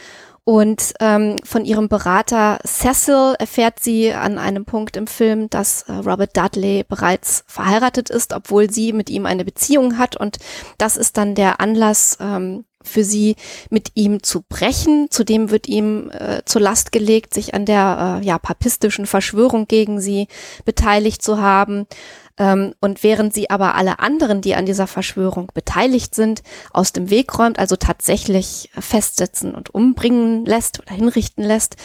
und 0.49 0.95
ähm, 1.01 1.35
von 1.43 1.65
ihrem 1.65 1.89
Berater 1.89 2.61
Cecil 2.65 3.35
erfährt 3.41 3.81
sie 3.81 4.13
an 4.13 4.39
einem 4.39 4.65
Punkt 4.65 4.97
im 4.97 5.09
Film, 5.09 5.51
dass 5.51 5.83
äh, 5.83 5.93
Robert 5.93 6.37
Dudley 6.37 6.85
bereits 6.89 7.43
verheiratet 7.49 8.11
ist, 8.11 8.33
obwohl 8.33 8.71
sie 8.71 8.93
mit 8.93 9.11
ihm 9.11 9.27
eine 9.27 9.45
Beziehung 9.45 9.99
hat. 9.99 10.17
Und 10.17 10.39
das 10.79 10.97
ist 10.97 11.17
dann 11.17 11.35
der 11.35 11.61
Anlass 11.61 12.19
ähm, 12.21 12.65
für 12.81 13.03
sie, 13.03 13.35
mit 13.71 13.91
ihm 13.95 14.23
zu 14.23 14.43
brechen. 14.49 15.09
Zudem 15.11 15.51
wird 15.51 15.67
ihm 15.67 16.11
äh, 16.11 16.43
zur 16.45 16.61
Last 16.63 16.93
gelegt, 16.93 17.35
sich 17.35 17.53
an 17.53 17.65
der 17.65 18.21
äh, 18.23 18.25
ja, 18.25 18.39
papistischen 18.39 19.07
Verschwörung 19.07 19.67
gegen 19.67 20.01
sie 20.01 20.29
beteiligt 20.65 21.23
zu 21.23 21.41
haben. 21.41 21.89
Ähm, 22.39 22.75
und 22.81 23.03
während 23.03 23.33
sie 23.33 23.51
aber 23.51 23.75
alle 23.75 23.99
anderen, 23.99 24.41
die 24.41 24.55
an 24.55 24.67
dieser 24.67 24.87
Verschwörung 24.87 25.51
beteiligt 25.55 26.15
sind, 26.15 26.43
aus 26.73 26.93
dem 26.93 27.11
Weg 27.11 27.39
räumt, 27.39 27.59
also 27.59 27.77
tatsächlich 27.77 28.71
festsetzen 28.79 29.55
und 29.55 29.75
umbringen 29.75 30.45
lässt 30.45 30.81
oder 30.81 30.95
hinrichten 30.95 31.45
lässt, 31.45 31.77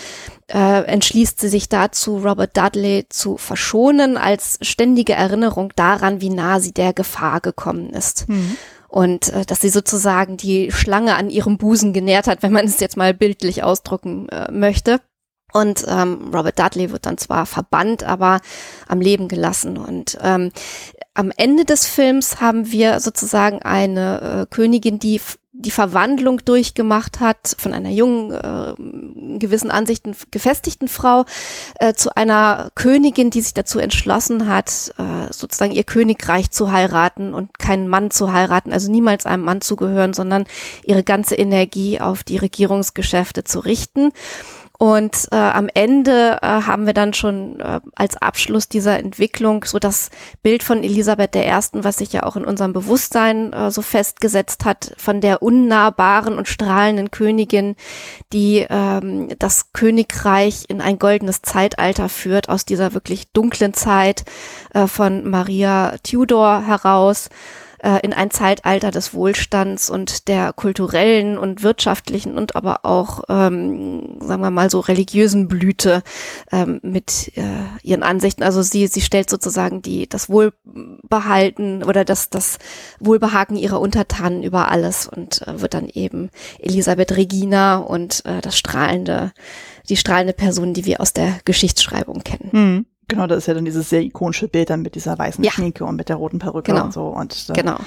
äh, 0.48 0.84
entschließt 0.84 1.40
sie 1.40 1.50
sich 1.50 1.70
dazu, 1.70 2.18
Robert 2.18 2.58
Dudley 2.58 3.06
zu 3.10 3.38
verschonen 3.38 4.18
als 4.18 4.60
ständige 4.62 5.14
Erinnerung 5.14 5.72
daran, 5.76 6.22
wie 6.22 6.30
nah 6.30 6.60
sie 6.60 6.74
der 6.74 6.94
Gefahr 6.94 7.40
gekommen 7.40 7.92
ist. 7.92 8.28
Mhm 8.28 8.58
und 8.92 9.30
äh, 9.30 9.46
dass 9.46 9.62
sie 9.62 9.70
sozusagen 9.70 10.36
die 10.36 10.70
Schlange 10.72 11.16
an 11.16 11.30
ihrem 11.30 11.58
Busen 11.58 11.94
genährt 11.94 12.28
hat, 12.28 12.44
wenn 12.44 12.52
man 12.52 12.66
es 12.66 12.82
jetzt 12.82 12.98
mal 12.98 13.14
bildlich 13.14 13.64
ausdrücken 13.64 14.28
äh, 14.30 14.52
möchte. 14.52 15.00
Und 15.54 15.86
ähm, 15.88 16.32
Robert 16.34 16.60
Dudley 16.60 16.92
wird 16.92 17.06
dann 17.06 17.18
zwar 17.18 17.46
verbannt, 17.46 18.04
aber 18.04 18.40
am 18.88 19.02
Leben 19.02 19.28
gelassen. 19.28 19.78
Und 19.78 20.18
ähm, 20.22 20.52
am 21.14 21.32
Ende 21.36 21.66
des 21.66 21.88
Films 21.88 22.40
haben 22.40 22.72
wir 22.72 23.00
sozusagen 23.00 23.62
eine 23.62 24.48
äh, 24.50 24.54
Königin, 24.54 25.00
die 25.00 25.20
die 25.54 25.72
Verwandlung 25.72 26.44
durchgemacht 26.44 27.20
hat 27.20 27.56
von 27.58 27.74
einer 27.74 27.90
jungen, 27.90 28.32
äh, 28.32 29.38
gewissen 29.38 29.70
Ansichten 29.70 30.16
gefestigten 30.32 30.88
Frau 30.88 31.26
äh, 31.80 31.94
zu 31.94 32.16
einer 32.16 32.72
Königin, 32.76 33.30
die 33.30 33.42
sich 33.42 33.54
dazu 33.54 33.80
entschlossen 33.80 34.48
hat, 34.48 34.94
äh, 34.98 35.32
sozusagen 35.32 35.74
ihr 35.74 35.84
Königreich 35.84 36.52
zu 36.52 36.72
heiraten 36.72 37.34
und 37.34 37.60
keinen 37.60 37.88
Mann 37.88 38.12
zu 38.12 38.32
heiraten, 38.32 38.72
also 38.72 38.90
niemals 38.90 39.26
einem 39.26 39.44
Mann 39.44 39.62
zu 39.62 39.76
gehören, 39.76 40.14
sondern 40.14 40.46
ihre 40.84 41.04
ganze 41.04 41.36
Energie 41.36 42.00
auf 42.00 42.24
die 42.24 42.38
Regierungsgeschäfte 42.38 43.44
zu 43.44 43.60
richten. 43.60 44.12
Und 44.82 45.28
äh, 45.32 45.36
am 45.36 45.70
Ende 45.72 46.40
äh, 46.42 46.48
haben 46.48 46.88
wir 46.88 46.94
dann 46.94 47.14
schon 47.14 47.60
äh, 47.60 47.82
als 47.94 48.18
Abschluss 48.18 48.68
dieser 48.68 48.98
Entwicklung 48.98 49.64
so 49.64 49.78
das 49.78 50.10
Bild 50.42 50.64
von 50.64 50.84
Elisabeth 50.84 51.36
I., 51.36 51.52
was 51.74 51.98
sich 51.98 52.14
ja 52.14 52.24
auch 52.24 52.36
in 52.36 52.44
unserem 52.44 52.74
Bewusstsein 52.74 53.54
äh, 53.54 53.70
so 53.70 53.84
festgesetzt 53.84 54.66
hat, 54.66 54.96
von 54.98 55.22
der 55.22 55.44
unnahbaren 55.44 56.36
und 56.36 56.48
strahlenden 56.48 57.12
Königin, 57.12 57.76
die 58.34 58.66
ähm, 58.72 59.28
das 59.38 59.72
Königreich 59.72 60.66
in 60.68 60.82
ein 60.82 60.98
goldenes 60.98 61.44
Zeitalter 61.44 62.10
führt, 62.10 62.50
aus 62.50 62.66
dieser 62.66 62.96
wirklich 62.96 63.32
dunklen 63.34 63.76
Zeit 63.76 64.24
äh, 64.74 64.88
von 64.88 65.30
Maria 65.30 65.94
Tudor 66.02 66.66
heraus 66.66 67.30
äh, 67.84 68.00
in 68.04 68.14
ein 68.14 68.32
Zeitalter 68.32 68.92
des 68.92 69.14
Wohlstands 69.14 69.90
und 69.90 70.28
der 70.28 70.54
kulturellen 70.54 71.38
und 71.38 71.64
wirtschaftlichen 71.64 72.38
und 72.38 72.56
aber 72.56 72.86
auch, 72.86 73.24
ähm, 73.30 74.18
sagen 74.20 74.42
wir 74.42 74.52
mal, 74.52 74.70
so 74.70 74.80
religiösen 74.80 75.48
Blüte 75.48 76.04
ähm, 76.52 76.80
mit 76.84 77.32
äh, 77.36 77.44
ihren 77.84 78.04
Ansichten. 78.04 78.44
Also 78.44 78.62
sie, 78.62 78.88
sie 78.88 79.02
stellt 79.02 79.30
sozusagen 79.30 79.82
die, 79.82 80.08
das 80.08 80.30
Wohlbehalten 80.30 81.84
oder 81.84 82.06
das, 82.06 82.30
das 82.30 82.60
Wohlbehagen 83.00 83.58
ihrer 83.58 83.80
Untertanen 83.80 84.44
über 84.44 84.70
alles 84.70 85.08
und 85.08 85.46
äh, 85.48 85.62
wird 85.62 85.74
dann 85.74 85.90
eben 85.90 86.30
Elisabeth 86.60 87.16
Regina 87.18 87.78
und 87.78 88.24
äh, 88.26 88.42
das 88.42 88.58
strahlende, 88.58 89.32
die 89.90 89.98
strahlende 89.98 90.34
Person, 90.34 90.74
die 90.74 90.86
wir 90.86 91.02
aus 91.02 91.14
der 91.14 91.40
Geschichtsschreibung 91.46 92.24
kennen. 92.24 92.50
Mhm. 92.52 92.86
Genau, 93.12 93.28
das 93.28 93.40
ist 93.40 93.48
ja 93.48 93.54
dann 93.54 93.66
dieses 93.66 93.90
sehr 93.90 94.02
ikonische 94.02 94.48
Bild 94.48 94.70
dann 94.70 94.82
mit 94.82 94.96
dieser 94.96 95.18
weißen 95.18 95.44
Ja. 95.44 95.52
Schminke 95.52 95.86
und 95.86 95.96
mit 95.96 96.10
der 96.10 96.16
roten 96.16 96.40
Perücke 96.40 96.72
Genau. 96.72 96.86
und 96.86 96.94
so. 96.94 97.08
Und 97.08 97.48
äh, 97.50 97.54
Genau. 97.54 97.78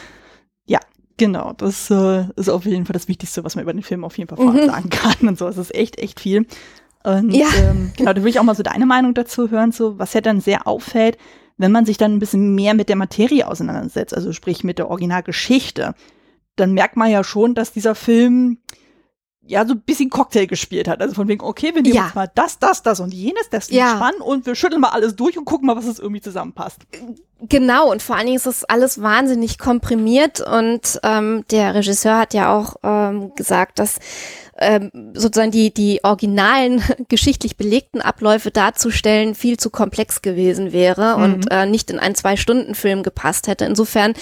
ja, 0.67 0.79
genau. 1.17 1.53
Das 1.57 1.91
äh, 1.91 2.25
ist 2.37 2.49
auf 2.49 2.65
jeden 2.65 2.87
Fall 2.87 2.95
das 2.95 3.09
Wichtigste, 3.09 3.45
was 3.45 3.57
man 3.57 3.63
über 3.65 3.73
den 3.73 3.83
Film 3.83 4.05
auf 4.05 4.17
jeden 4.19 4.29
Fall 4.29 4.39
vorab 4.39 4.55
Mhm. 4.63 4.67
sagen 4.67 4.91
kann. 4.91 5.29
Und 5.29 5.39
so, 5.39 5.47
es 5.49 5.57
ist 5.59 5.75
echt, 5.75 5.99
echt 5.99 6.21
viel. 6.21 6.47
Und 7.03 7.31
Ja. 7.35 7.47
ähm, 7.59 7.93
genau, 7.97 8.13
da 8.13 8.23
will 8.23 8.31
ich 8.31 8.39
auch 8.39 8.45
mal 8.45 8.55
so 8.55 8.63
deine 8.63 8.87
Meinung 8.87 9.13
dazu 9.15 9.51
hören, 9.51 9.73
so 9.73 9.99
was 9.99 10.15
ja 10.15 10.21
dann 10.21 10.41
sehr 10.41 10.67
auffällt, 10.67 11.19
wenn 11.59 11.71
man 11.71 11.85
sich 11.87 11.99
dann 11.99 12.13
ein 12.15 12.19
bisschen 12.19 12.55
mehr 12.55 12.75
mit 12.75 12.89
der 12.89 12.97
Materie 12.97 13.47
auseinandersetzt, 13.47 14.15
also 14.15 14.33
sprich 14.33 14.65
mit 14.65 14.79
der 14.79 14.89
Originalgeschichte, 14.91 15.95
dann 16.57 16.73
merkt 16.73 16.97
man 16.97 17.11
ja 17.11 17.23
schon, 17.25 17.55
dass 17.55 17.73
dieser 17.73 17.95
Film 17.95 18.59
ja 19.46 19.66
so 19.66 19.74
ein 19.74 19.80
bisschen 19.80 20.11
Cocktail 20.11 20.46
gespielt 20.46 20.88
hat. 20.88 21.00
Also 21.02 21.14
von 21.14 21.28
wegen, 21.28 21.42
okay, 21.42 21.74
wir 21.74 21.83
nehmen 21.83 21.94
Ja. 21.94 22.07
jetzt 22.07 22.14
mal 22.14 22.30
das, 22.35 22.59
das, 22.59 22.83
das 22.83 23.00
und 23.00 23.12
jenes, 23.12 23.48
das 23.50 23.64
ist 23.68 23.74
Ja. 23.74 23.96
spannend 23.96 24.20
und 24.22 24.46
wir 24.46 24.54
schütteln 24.54 24.80
mal 24.80 24.88
alles 24.90 25.16
durch 25.16 25.37
und 25.37 25.44
gucken 25.44 25.66
mal, 25.66 25.76
was 25.76 25.87
es 25.87 25.98
irgendwie 25.98 26.20
zusammenpasst. 26.22 26.80
Genau, 27.48 27.90
und 27.90 28.02
vor 28.02 28.16
allen 28.16 28.26
Dingen 28.26 28.37
ist 28.37 28.46
das 28.46 28.64
alles 28.64 29.02
wahnsinnig 29.02 29.59
komprimiert 29.59 30.40
und 30.40 31.00
ähm, 31.02 31.44
der 31.50 31.74
Regisseur 31.74 32.18
hat 32.18 32.33
ja 32.33 32.57
auch 32.57 32.76
ähm, 32.83 33.35
gesagt, 33.35 33.78
dass 33.78 33.98
ähm, 34.59 34.90
sozusagen 35.14 35.50
die, 35.50 35.72
die 35.72 36.02
originalen 36.04 36.83
geschichtlich 37.09 37.57
belegten 37.57 38.00
Abläufe 38.00 38.50
darzustellen 38.50 39.35
viel 39.35 39.57
zu 39.57 39.70
komplex 39.70 40.22
gewesen 40.22 40.72
wäre 40.72 41.16
und 41.16 41.50
äh, 41.50 41.66
nicht 41.66 41.90
in 41.90 41.98
einen 41.98 42.14
Zwei-Stunden-Film 42.14 43.02
gepasst 43.02 43.48
hätte. 43.48 43.64
Insofern 43.64 44.14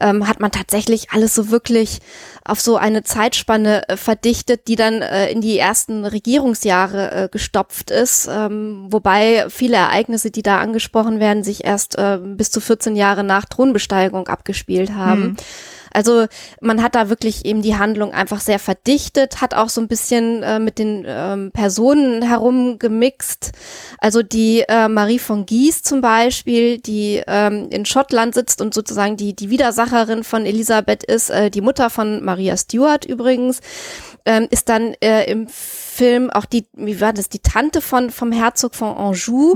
ähm, 0.00 0.28
hat 0.28 0.40
man 0.40 0.50
tatsächlich 0.50 1.10
alles 1.10 1.34
so 1.34 1.50
wirklich 1.50 2.00
auf 2.44 2.60
so 2.60 2.76
eine 2.76 3.02
Zeitspanne 3.02 3.88
äh, 3.88 3.96
verdichtet, 3.96 4.68
die 4.68 4.76
dann 4.76 5.02
äh, 5.02 5.30
in 5.30 5.40
die 5.40 5.58
ersten 5.58 6.04
Regierungsjahre 6.04 7.10
äh, 7.24 7.28
gestopft 7.30 7.90
ist, 7.90 8.28
ähm, 8.30 8.86
wobei 8.90 9.46
viele 9.48 9.76
Ereignisse, 9.76 10.30
die 10.30 10.42
da 10.42 10.58
angesprochen 10.58 11.20
werden, 11.20 11.44
sich 11.44 11.64
erst 11.64 11.96
äh, 11.96 12.18
bis 12.22 12.50
zu 12.50 12.60
14 12.68 12.94
Jahre 12.94 13.24
nach 13.24 13.44
Thronbesteigung 13.44 14.28
abgespielt 14.28 14.94
haben. 14.94 15.36
Also 15.92 16.26
man 16.60 16.82
hat 16.82 16.94
da 16.94 17.08
wirklich 17.08 17.44
eben 17.44 17.62
die 17.62 17.76
Handlung 17.76 18.12
einfach 18.12 18.40
sehr 18.40 18.58
verdichtet, 18.58 19.40
hat 19.40 19.54
auch 19.54 19.68
so 19.68 19.80
ein 19.80 19.88
bisschen 19.88 20.42
äh, 20.42 20.58
mit 20.58 20.78
den 20.78 21.04
ähm, 21.06 21.50
Personen 21.52 22.22
herumgemixt. 22.22 23.52
Also 23.98 24.22
die 24.22 24.64
äh, 24.68 24.88
Marie 24.88 25.18
von 25.18 25.46
Gies 25.46 25.82
zum 25.82 26.00
Beispiel, 26.00 26.78
die 26.78 27.22
ähm, 27.26 27.68
in 27.70 27.86
Schottland 27.86 28.34
sitzt 28.34 28.60
und 28.60 28.74
sozusagen 28.74 29.16
die, 29.16 29.34
die 29.34 29.50
Widersacherin 29.50 30.24
von 30.24 30.46
Elisabeth 30.46 31.04
ist, 31.04 31.30
äh, 31.30 31.50
die 31.50 31.60
Mutter 31.62 31.90
von 31.90 32.24
Maria 32.24 32.56
Stuart 32.56 33.04
übrigens, 33.04 33.60
ähm, 34.28 34.46
ist 34.50 34.68
dann 34.68 34.94
äh, 35.00 35.24
im 35.24 35.48
Film 35.48 36.28
auch 36.28 36.44
die, 36.44 36.66
wie 36.74 37.00
war 37.00 37.14
das, 37.14 37.30
die 37.30 37.38
Tante 37.38 37.80
von 37.80 38.10
vom 38.10 38.30
Herzog 38.30 38.74
von 38.74 38.94
Anjou, 38.94 39.54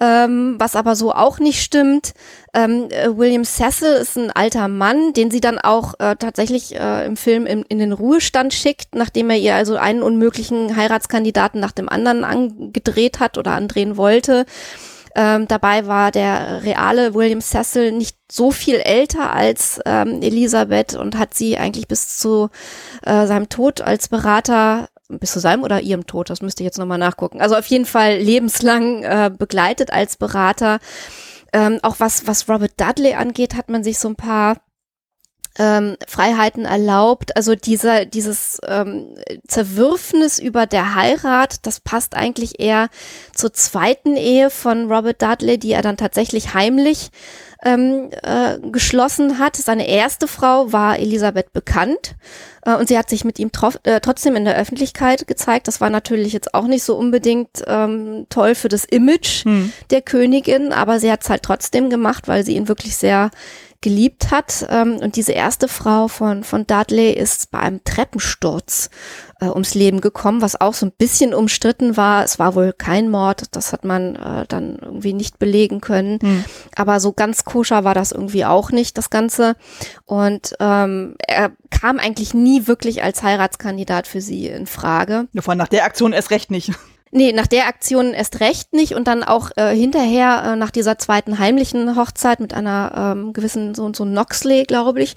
ähm, 0.00 0.56
was 0.58 0.74
aber 0.74 0.96
so 0.96 1.12
auch 1.12 1.38
nicht 1.38 1.62
stimmt. 1.62 2.14
Ähm, 2.54 2.88
äh, 2.88 3.14
William 3.14 3.44
Cecil 3.44 3.92
ist 3.92 4.16
ein 4.16 4.30
alter 4.30 4.68
Mann, 4.68 5.12
den 5.12 5.30
sie 5.30 5.40
dann 5.40 5.58
auch 5.58 5.92
äh, 5.98 6.16
tatsächlich 6.16 6.74
äh, 6.74 7.04
im 7.04 7.18
Film 7.18 7.44
in, 7.44 7.62
in 7.64 7.78
den 7.78 7.92
Ruhestand 7.92 8.54
schickt, 8.54 8.94
nachdem 8.94 9.28
er 9.28 9.36
ihr 9.36 9.54
also 9.54 9.76
einen 9.76 10.02
unmöglichen 10.02 10.74
Heiratskandidaten 10.74 11.60
nach 11.60 11.72
dem 11.72 11.90
anderen 11.90 12.24
angedreht 12.24 13.20
hat 13.20 13.36
oder 13.36 13.52
andrehen 13.52 13.98
wollte. 13.98 14.46
Ähm, 15.18 15.48
dabei 15.48 15.86
war 15.86 16.10
der 16.10 16.62
reale 16.62 17.14
William 17.14 17.40
Cecil 17.40 17.90
nicht 17.90 18.18
so 18.30 18.50
viel 18.50 18.76
älter 18.76 19.32
als 19.32 19.80
ähm, 19.86 20.20
Elisabeth 20.20 20.94
und 20.94 21.18
hat 21.18 21.32
sie 21.32 21.56
eigentlich 21.56 21.88
bis 21.88 22.18
zu 22.18 22.50
äh, 23.02 23.26
seinem 23.26 23.48
Tod 23.48 23.80
als 23.80 24.08
Berater 24.08 24.88
bis 25.08 25.32
zu 25.32 25.40
seinem 25.40 25.62
oder 25.62 25.80
ihrem 25.80 26.06
Tod, 26.06 26.30
das 26.30 26.42
müsste 26.42 26.62
ich 26.62 26.66
jetzt 26.66 26.78
nochmal 26.78 26.98
nachgucken. 26.98 27.40
Also 27.40 27.56
auf 27.56 27.66
jeden 27.66 27.86
Fall 27.86 28.16
lebenslang 28.18 29.02
äh, 29.04 29.30
begleitet 29.36 29.92
als 29.92 30.16
Berater. 30.16 30.80
Ähm, 31.52 31.78
auch 31.82 31.96
was, 31.98 32.26
was 32.26 32.48
Robert 32.48 32.72
Dudley 32.76 33.14
angeht, 33.14 33.54
hat 33.54 33.70
man 33.70 33.84
sich 33.84 33.98
so 33.98 34.08
ein 34.08 34.16
paar 34.16 34.56
ähm, 35.58 35.96
Freiheiten 36.06 36.64
erlaubt. 36.64 37.36
Also 37.36 37.54
dieser, 37.54 38.04
dieses 38.04 38.58
ähm, 38.66 39.14
Zerwürfnis 39.46 40.38
über 40.38 40.66
der 40.66 40.94
Heirat, 40.94 41.66
das 41.66 41.80
passt 41.80 42.14
eigentlich 42.14 42.60
eher 42.60 42.88
zur 43.34 43.52
zweiten 43.52 44.16
Ehe 44.16 44.50
von 44.50 44.90
Robert 44.92 45.22
Dudley, 45.22 45.58
die 45.58 45.72
er 45.72 45.82
dann 45.82 45.96
tatsächlich 45.96 46.54
heimlich 46.54 47.10
ähm, 47.64 48.10
äh, 48.22 48.58
geschlossen 48.70 49.38
hat. 49.38 49.56
Seine 49.56 49.88
erste 49.88 50.28
Frau 50.28 50.72
war 50.72 50.98
Elisabeth 50.98 51.52
bekannt 51.52 52.14
äh, 52.64 52.74
und 52.74 52.88
sie 52.88 52.98
hat 52.98 53.08
sich 53.08 53.24
mit 53.24 53.38
ihm 53.38 53.50
äh, 53.84 54.00
trotzdem 54.00 54.36
in 54.36 54.44
der 54.44 54.56
Öffentlichkeit 54.56 55.26
gezeigt. 55.26 55.66
Das 55.66 55.80
war 55.80 55.90
natürlich 55.90 56.32
jetzt 56.32 56.54
auch 56.54 56.66
nicht 56.66 56.84
so 56.84 56.96
unbedingt 56.96 57.64
ähm, 57.66 58.26
toll 58.28 58.54
für 58.54 58.68
das 58.68 58.84
Image 58.84 59.44
Hm. 59.44 59.72
der 59.90 60.02
Königin, 60.02 60.72
aber 60.72 61.00
sie 61.00 61.10
hat 61.10 61.22
es 61.22 61.30
halt 61.30 61.42
trotzdem 61.42 61.90
gemacht, 61.90 62.28
weil 62.28 62.44
sie 62.44 62.56
ihn 62.56 62.68
wirklich 62.68 62.96
sehr 62.96 63.30
geliebt 63.80 64.30
hat. 64.30 64.66
Ähm, 64.70 64.96
und 64.96 65.16
diese 65.16 65.32
erste 65.32 65.68
Frau 65.68 66.08
von, 66.08 66.44
von 66.44 66.66
Dudley 66.66 67.12
ist 67.12 67.50
bei 67.50 67.58
einem 67.58 67.82
Treppensturz 67.84 68.90
äh, 69.40 69.46
ums 69.46 69.74
Leben 69.74 70.00
gekommen, 70.00 70.42
was 70.42 70.60
auch 70.60 70.74
so 70.74 70.86
ein 70.86 70.92
bisschen 70.92 71.34
umstritten 71.34 71.96
war. 71.96 72.24
Es 72.24 72.38
war 72.38 72.54
wohl 72.54 72.72
kein 72.72 73.10
Mord, 73.10 73.54
das 73.54 73.72
hat 73.72 73.84
man 73.84 74.16
äh, 74.16 74.46
dann 74.48 74.78
irgendwie 74.80 75.12
nicht 75.12 75.38
belegen 75.38 75.80
können. 75.80 76.18
Hm. 76.20 76.44
Aber 76.74 77.00
so 77.00 77.12
ganz 77.12 77.44
koscher 77.44 77.84
war 77.84 77.94
das 77.94 78.12
irgendwie 78.12 78.44
auch 78.44 78.70
nicht, 78.70 78.96
das 78.98 79.10
Ganze. 79.10 79.56
Und 80.04 80.54
ähm, 80.60 81.16
er 81.18 81.52
kam 81.70 81.98
eigentlich 81.98 82.34
nie 82.34 82.66
wirklich 82.66 83.02
als 83.02 83.22
Heiratskandidat 83.22 84.06
für 84.06 84.20
sie 84.20 84.46
in 84.46 84.66
Frage. 84.66 85.28
Ja, 85.32 85.42
vor 85.42 85.52
allem 85.52 85.58
nach 85.58 85.68
der 85.68 85.84
Aktion 85.84 86.12
erst 86.12 86.30
recht 86.30 86.50
nicht. 86.50 86.72
Nee, 87.12 87.32
nach 87.32 87.46
der 87.46 87.68
Aktion 87.68 88.12
erst 88.12 88.40
recht 88.40 88.72
nicht 88.72 88.94
und 88.94 89.06
dann 89.06 89.22
auch 89.22 89.50
äh, 89.56 89.74
hinterher, 89.74 90.42
äh, 90.44 90.56
nach 90.56 90.70
dieser 90.72 90.98
zweiten 90.98 91.38
heimlichen 91.38 91.96
Hochzeit 91.96 92.40
mit 92.40 92.52
einer 92.52 93.14
ähm, 93.16 93.32
gewissen 93.32 93.74
so 93.74 93.84
und 93.84 93.94
so 93.96 94.04
Noxley, 94.04 94.64
glaube 94.64 95.00
ich, 95.02 95.14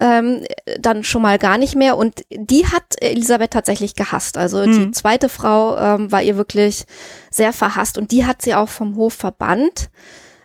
ähm, 0.00 0.44
dann 0.78 1.04
schon 1.04 1.22
mal 1.22 1.38
gar 1.38 1.56
nicht 1.58 1.74
mehr. 1.74 1.96
Und 1.96 2.22
die 2.30 2.66
hat 2.66 2.84
Elisabeth 3.00 3.50
tatsächlich 3.50 3.94
gehasst. 3.94 4.36
Also 4.36 4.62
die 4.64 4.70
Mhm. 4.70 4.92
zweite 4.92 5.28
Frau 5.28 5.76
ähm, 5.78 6.12
war 6.12 6.22
ihr 6.22 6.36
wirklich 6.36 6.84
sehr 7.30 7.52
verhasst 7.52 7.96
und 7.98 8.12
die 8.12 8.26
hat 8.26 8.42
sie 8.42 8.54
auch 8.54 8.68
vom 8.68 8.96
Hof 8.96 9.14
verbannt. 9.14 9.88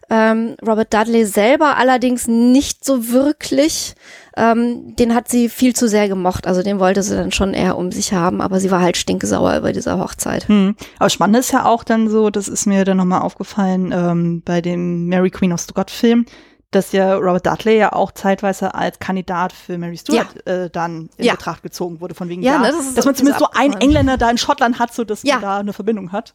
Ähm, 0.10 0.56
Robert 0.66 0.94
Dudley 0.94 1.26
selber 1.26 1.76
allerdings 1.78 2.28
nicht 2.28 2.86
so 2.86 3.10
wirklich. 3.10 3.96
Ähm, 4.38 4.96
den 4.96 5.14
hat 5.14 5.28
sie 5.28 5.50
viel 5.50 5.76
zu 5.76 5.88
sehr 5.90 6.08
gemocht. 6.08 6.48
Also 6.48 6.64
den 6.64 6.80
wollte 6.80 7.04
sie 7.04 7.16
dann 7.16 7.32
schon 7.32 7.54
eher 7.54 7.78
um 7.78 7.92
sich 7.92 8.14
haben, 8.14 8.40
aber 8.40 8.60
sie 8.60 8.72
war 8.72 8.82
halt 8.82 8.96
stinkesauer 8.98 9.58
über 9.58 9.74
diese 9.74 9.98
Hochzeit. 10.00 10.48
Hm. 10.48 10.76
Aber 11.00 11.10
spannend 11.10 11.38
ist 11.38 11.52
ja 11.52 11.66
auch 11.66 11.84
dann 11.84 12.10
so, 12.10 12.30
das 12.30 12.48
ist 12.48 12.66
mir 12.68 12.86
dann 12.86 12.98
nochmal 12.98 13.22
aufgefallen 13.22 13.92
ähm, 13.92 14.42
bei 14.46 14.62
dem 14.62 15.08
Mary 15.08 15.30
Queen 15.32 15.52
of 15.52 15.60
Scott 15.60 15.92
Film, 15.92 16.26
dass 16.72 16.92
ja 16.92 17.16
Robert 17.16 17.46
Dudley 17.46 17.78
ja 17.78 17.94
auch 17.94 18.12
zeitweise 18.12 18.76
als 18.76 19.00
Kandidat 19.00 19.52
für 19.54 19.78
Mary 19.78 19.98
Stuart 19.98 20.28
äh, 20.48 20.70
dann 20.70 21.10
in 21.18 21.26
Ja. 21.26 21.34
Betracht 21.34 21.64
gezogen 21.64 22.00
wurde, 22.00 22.14
von 22.16 22.30
wegen, 22.30 22.44
Ja, 22.44 22.54
ja, 22.54 22.60
ne, 22.60 22.68
das 22.78 22.94
dass 22.94 23.06
man 23.06 23.16
zumindest 23.16 23.40
so 23.40 23.48
einen. 23.54 23.74
Engländer 23.74 24.18
da 24.18 24.30
in 24.30 24.38
Schottland 24.38 24.78
hat, 24.80 24.94
so 24.94 25.04
dass 25.04 25.24
Ja. 25.24 25.36
man 25.36 25.42
da 25.42 25.58
eine 25.58 25.74
Verbindung 25.74 26.12
hat. 26.12 26.34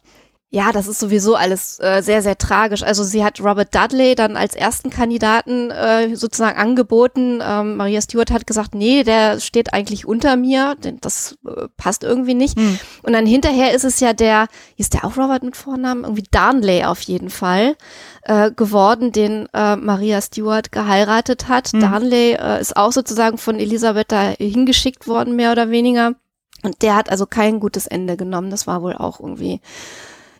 Ja, 0.55 0.71
das 0.71 0.85
ist 0.85 0.99
sowieso 0.99 1.33
alles 1.33 1.79
äh, 1.79 2.03
sehr, 2.03 2.21
sehr 2.21 2.37
tragisch. 2.37 2.83
Also 2.83 3.03
sie 3.03 3.25
hat 3.25 3.41
Robert 3.41 3.73
Dudley 3.73 4.13
dann 4.13 4.37
als 4.37 4.53
ersten 4.53 4.91
Kandidaten 4.91 5.71
äh, 5.71 6.15
sozusagen 6.15 6.59
angeboten. 6.59 7.41
Ähm, 7.43 7.75
Maria 7.75 7.99
Stewart 8.01 8.29
hat 8.29 8.45
gesagt, 8.45 8.75
nee, 8.75 9.01
der 9.01 9.39
steht 9.39 9.73
eigentlich 9.73 10.05
unter 10.05 10.35
mir, 10.35 10.75
denn 10.75 10.99
das 11.01 11.39
äh, 11.43 11.69
passt 11.75 12.03
irgendwie 12.03 12.35
nicht. 12.35 12.55
Hm. 12.55 12.77
Und 13.01 13.13
dann 13.13 13.25
hinterher 13.25 13.73
ist 13.73 13.83
es 13.83 13.99
ja 13.99 14.13
der, 14.13 14.45
ist 14.77 14.93
der 14.93 15.05
auch 15.05 15.17
Robert 15.17 15.41
mit 15.41 15.57
Vornamen? 15.57 16.03
Irgendwie 16.03 16.27
Darnley 16.29 16.83
auf 16.83 17.01
jeden 17.01 17.31
Fall 17.31 17.75
äh, 18.21 18.51
geworden, 18.51 19.11
den 19.11 19.47
äh, 19.55 19.75
Maria 19.75 20.21
Stewart 20.21 20.71
geheiratet 20.71 21.47
hat. 21.47 21.69
Hm. 21.69 21.79
Darnley 21.79 22.33
äh, 22.33 22.61
ist 22.61 22.77
auch 22.77 22.91
sozusagen 22.91 23.39
von 23.39 23.59
Elisabeth 23.59 24.11
da 24.11 24.35
hingeschickt 24.37 25.07
worden, 25.07 25.35
mehr 25.35 25.51
oder 25.51 25.71
weniger. 25.71 26.13
Und 26.61 26.83
der 26.83 26.95
hat 26.95 27.09
also 27.09 27.25
kein 27.25 27.59
gutes 27.59 27.87
Ende 27.87 28.17
genommen. 28.17 28.51
Das 28.51 28.67
war 28.67 28.83
wohl 28.83 28.93
auch 28.93 29.19
irgendwie 29.19 29.59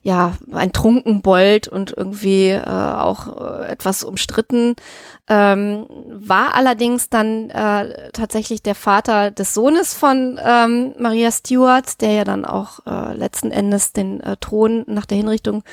ja 0.03 0.35
ein 0.51 0.73
Trunkenbold 0.73 1.67
und 1.67 1.93
irgendwie 1.95 2.49
äh, 2.49 2.61
auch 2.65 3.41
äh, 3.41 3.67
etwas 3.67 4.03
umstritten. 4.03 4.75
Ähm, 5.29 5.85
war 6.09 6.53
allerdings 6.53 7.09
dann 7.09 7.49
äh, 7.49 8.11
tatsächlich 8.11 8.61
der 8.61 8.75
Vater 8.75 9.31
des 9.31 9.53
Sohnes 9.53 9.93
von 9.93 10.37
ähm, 10.43 10.93
Maria 10.99 11.31
Stuart, 11.31 12.01
der 12.01 12.11
ja 12.11 12.23
dann 12.25 12.43
auch 12.43 12.79
äh, 12.85 13.15
letzten 13.15 13.49
Endes 13.49 13.93
den 13.93 14.19
äh, 14.19 14.35
Thron 14.41 14.83
nach 14.85 15.05
der 15.05 15.17
Hinrichtung 15.17 15.63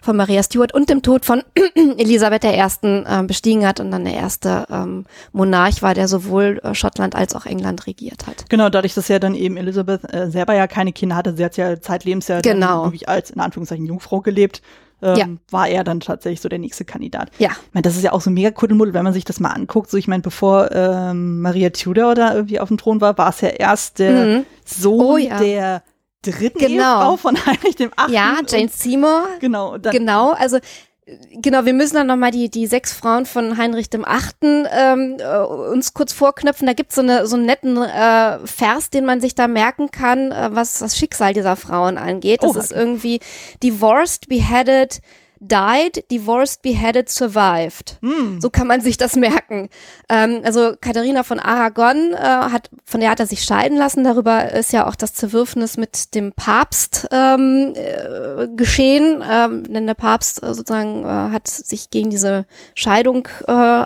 von 0.00 0.16
Maria 0.16 0.42
Stuart 0.42 0.72
und 0.72 0.88
dem 0.88 1.02
Tod 1.02 1.26
von 1.26 1.42
Elisabeth 1.74 2.44
I. 2.44 2.48
Äh, 2.48 3.22
bestiegen 3.26 3.66
hat 3.66 3.78
und 3.78 3.90
dann 3.90 4.04
der 4.06 4.14
erste 4.14 4.66
ähm, 4.70 5.04
Monarch 5.32 5.82
war, 5.82 5.92
der 5.92 6.08
sowohl 6.08 6.60
äh, 6.62 6.74
Schottland 6.74 7.14
als 7.14 7.34
auch 7.34 7.44
England 7.44 7.86
regiert 7.86 8.26
hat. 8.26 8.48
Genau, 8.48 8.70
dadurch, 8.70 8.94
dass 8.94 9.08
ja 9.08 9.18
dann 9.18 9.34
eben 9.34 9.58
Elisabeth 9.58 10.14
äh, 10.14 10.30
selber 10.30 10.54
ja 10.54 10.66
keine 10.66 10.94
Kinder 10.94 11.16
hatte, 11.16 11.36
sie 11.36 11.44
hat 11.44 11.58
ja 11.58 11.78
zeitlebens 11.78 12.28
ja 12.28 12.40
genau. 12.40 12.84
wirklich 12.84 13.06
als 13.06 13.30
in 13.30 13.40
Anführungszeichen 13.40 13.84
Jungfrau 13.84 14.22
gelebt 14.22 14.62
ähm, 15.04 15.16
ja. 15.16 15.26
war 15.50 15.68
er 15.68 15.84
dann 15.84 16.00
tatsächlich 16.00 16.40
so 16.40 16.48
der 16.48 16.58
nächste 16.58 16.84
Kandidat. 16.84 17.30
Ja. 17.38 17.50
Ich 17.50 17.74
meine, 17.74 17.82
das 17.82 17.96
ist 17.96 18.02
ja 18.02 18.12
auch 18.12 18.20
so 18.20 18.30
mega 18.30 18.50
Kuddelmuddel, 18.50 18.94
wenn 18.94 19.04
man 19.04 19.12
sich 19.12 19.24
das 19.24 19.40
mal 19.40 19.50
anguckt. 19.50 19.90
So, 19.90 19.96
ich 19.96 20.08
meine, 20.08 20.22
bevor 20.22 20.70
ähm, 20.72 21.40
Maria 21.40 21.70
Tudor 21.70 22.14
da 22.14 22.34
irgendwie 22.34 22.58
auf 22.60 22.68
dem 22.68 22.78
Thron 22.78 23.00
war, 23.00 23.16
war 23.18 23.28
es 23.28 23.40
ja 23.40 23.48
erst 23.48 23.98
der 23.98 24.26
mhm. 24.26 24.46
Sohn 24.64 25.04
oh, 25.04 25.16
ja. 25.16 25.38
der 25.38 25.82
dritten 26.22 26.58
genau. 26.58 27.00
Ehefrau 27.00 27.16
von 27.16 27.36
Heinrich 27.46 27.76
dem 27.76 27.90
Achten. 27.96 28.12
Ja, 28.12 28.38
Jane 28.46 28.68
Seymour. 28.68 29.26
Genau. 29.40 29.78
Dann, 29.78 29.92
genau, 29.92 30.32
also 30.32 30.58
Genau, 31.06 31.66
wir 31.66 31.74
müssen 31.74 31.96
dann 31.96 32.06
nochmal 32.06 32.30
die, 32.30 32.48
die 32.48 32.66
sechs 32.66 32.94
Frauen 32.94 33.26
von 33.26 33.58
Heinrich 33.58 33.90
dem 33.90 34.06
Achten 34.06 34.66
ähm, 34.70 35.16
äh, 35.18 35.38
uns 35.38 35.92
kurz 35.92 36.14
vorknöpfen. 36.14 36.66
Da 36.66 36.72
gibt's 36.72 36.94
so, 36.94 37.02
eine, 37.02 37.26
so 37.26 37.36
einen 37.36 37.44
netten 37.44 37.76
äh, 37.76 38.38
Vers, 38.46 38.88
den 38.88 39.04
man 39.04 39.20
sich 39.20 39.34
da 39.34 39.46
merken 39.46 39.90
kann, 39.90 40.32
äh, 40.32 40.48
was 40.52 40.78
das 40.78 40.96
Schicksal 40.96 41.34
dieser 41.34 41.56
Frauen 41.56 41.98
angeht. 41.98 42.42
Das 42.42 42.56
oh, 42.56 42.58
ist 42.58 42.72
irgendwie 42.72 43.20
divorced, 43.62 44.28
beheaded, 44.28 45.02
died, 45.48 46.04
divorced, 46.10 46.62
beheaded, 46.62 47.08
survived. 47.08 47.98
Mm. 48.00 48.40
So 48.40 48.50
kann 48.50 48.66
man 48.66 48.80
sich 48.80 48.96
das 48.96 49.16
merken. 49.16 49.68
Ähm, 50.08 50.40
also 50.44 50.74
Katharina 50.80 51.22
von 51.22 51.38
Aragon 51.38 52.12
äh, 52.12 52.16
hat, 52.16 52.70
von 52.84 53.00
der 53.00 53.10
hat 53.10 53.20
er 53.20 53.26
sich 53.26 53.44
scheiden 53.44 53.76
lassen. 53.78 54.04
Darüber 54.04 54.52
ist 54.52 54.72
ja 54.72 54.86
auch 54.86 54.94
das 54.94 55.14
Zerwürfnis 55.14 55.76
mit 55.76 56.14
dem 56.14 56.32
Papst 56.32 57.08
ähm, 57.10 57.74
äh, 57.74 58.48
geschehen. 58.56 59.22
Ähm, 59.28 59.64
denn 59.72 59.86
der 59.86 59.94
Papst 59.94 60.42
äh, 60.42 60.54
sozusagen 60.54 61.04
äh, 61.04 61.08
hat 61.08 61.48
sich 61.48 61.90
gegen 61.90 62.10
diese 62.10 62.46
Scheidung 62.74 63.28
äh, 63.46 63.84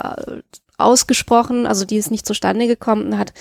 ausgesprochen, 0.79 1.66
also 1.66 1.85
die 1.85 1.97
ist 1.97 2.11
nicht 2.11 2.25
zustande 2.25 2.68
gekommen 2.68 3.07
und 3.07 3.18
hat 3.18 3.33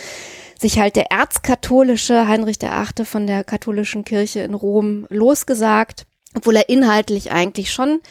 sich 0.59 0.79
halt 0.79 0.95
der 0.95 1.11
erzkatholische 1.11 2.27
Heinrich 2.27 2.59
VIII. 2.59 3.05
von 3.05 3.27
der 3.27 3.43
katholischen 3.43 4.03
Kirche 4.03 4.39
in 4.39 4.55
Rom 4.55 5.05
losgesagt 5.09 6.07
obwohl 6.35 6.55
er 6.55 6.69
inhaltlich 6.69 7.31
eigentlich 7.31 7.71
schon 7.71 8.01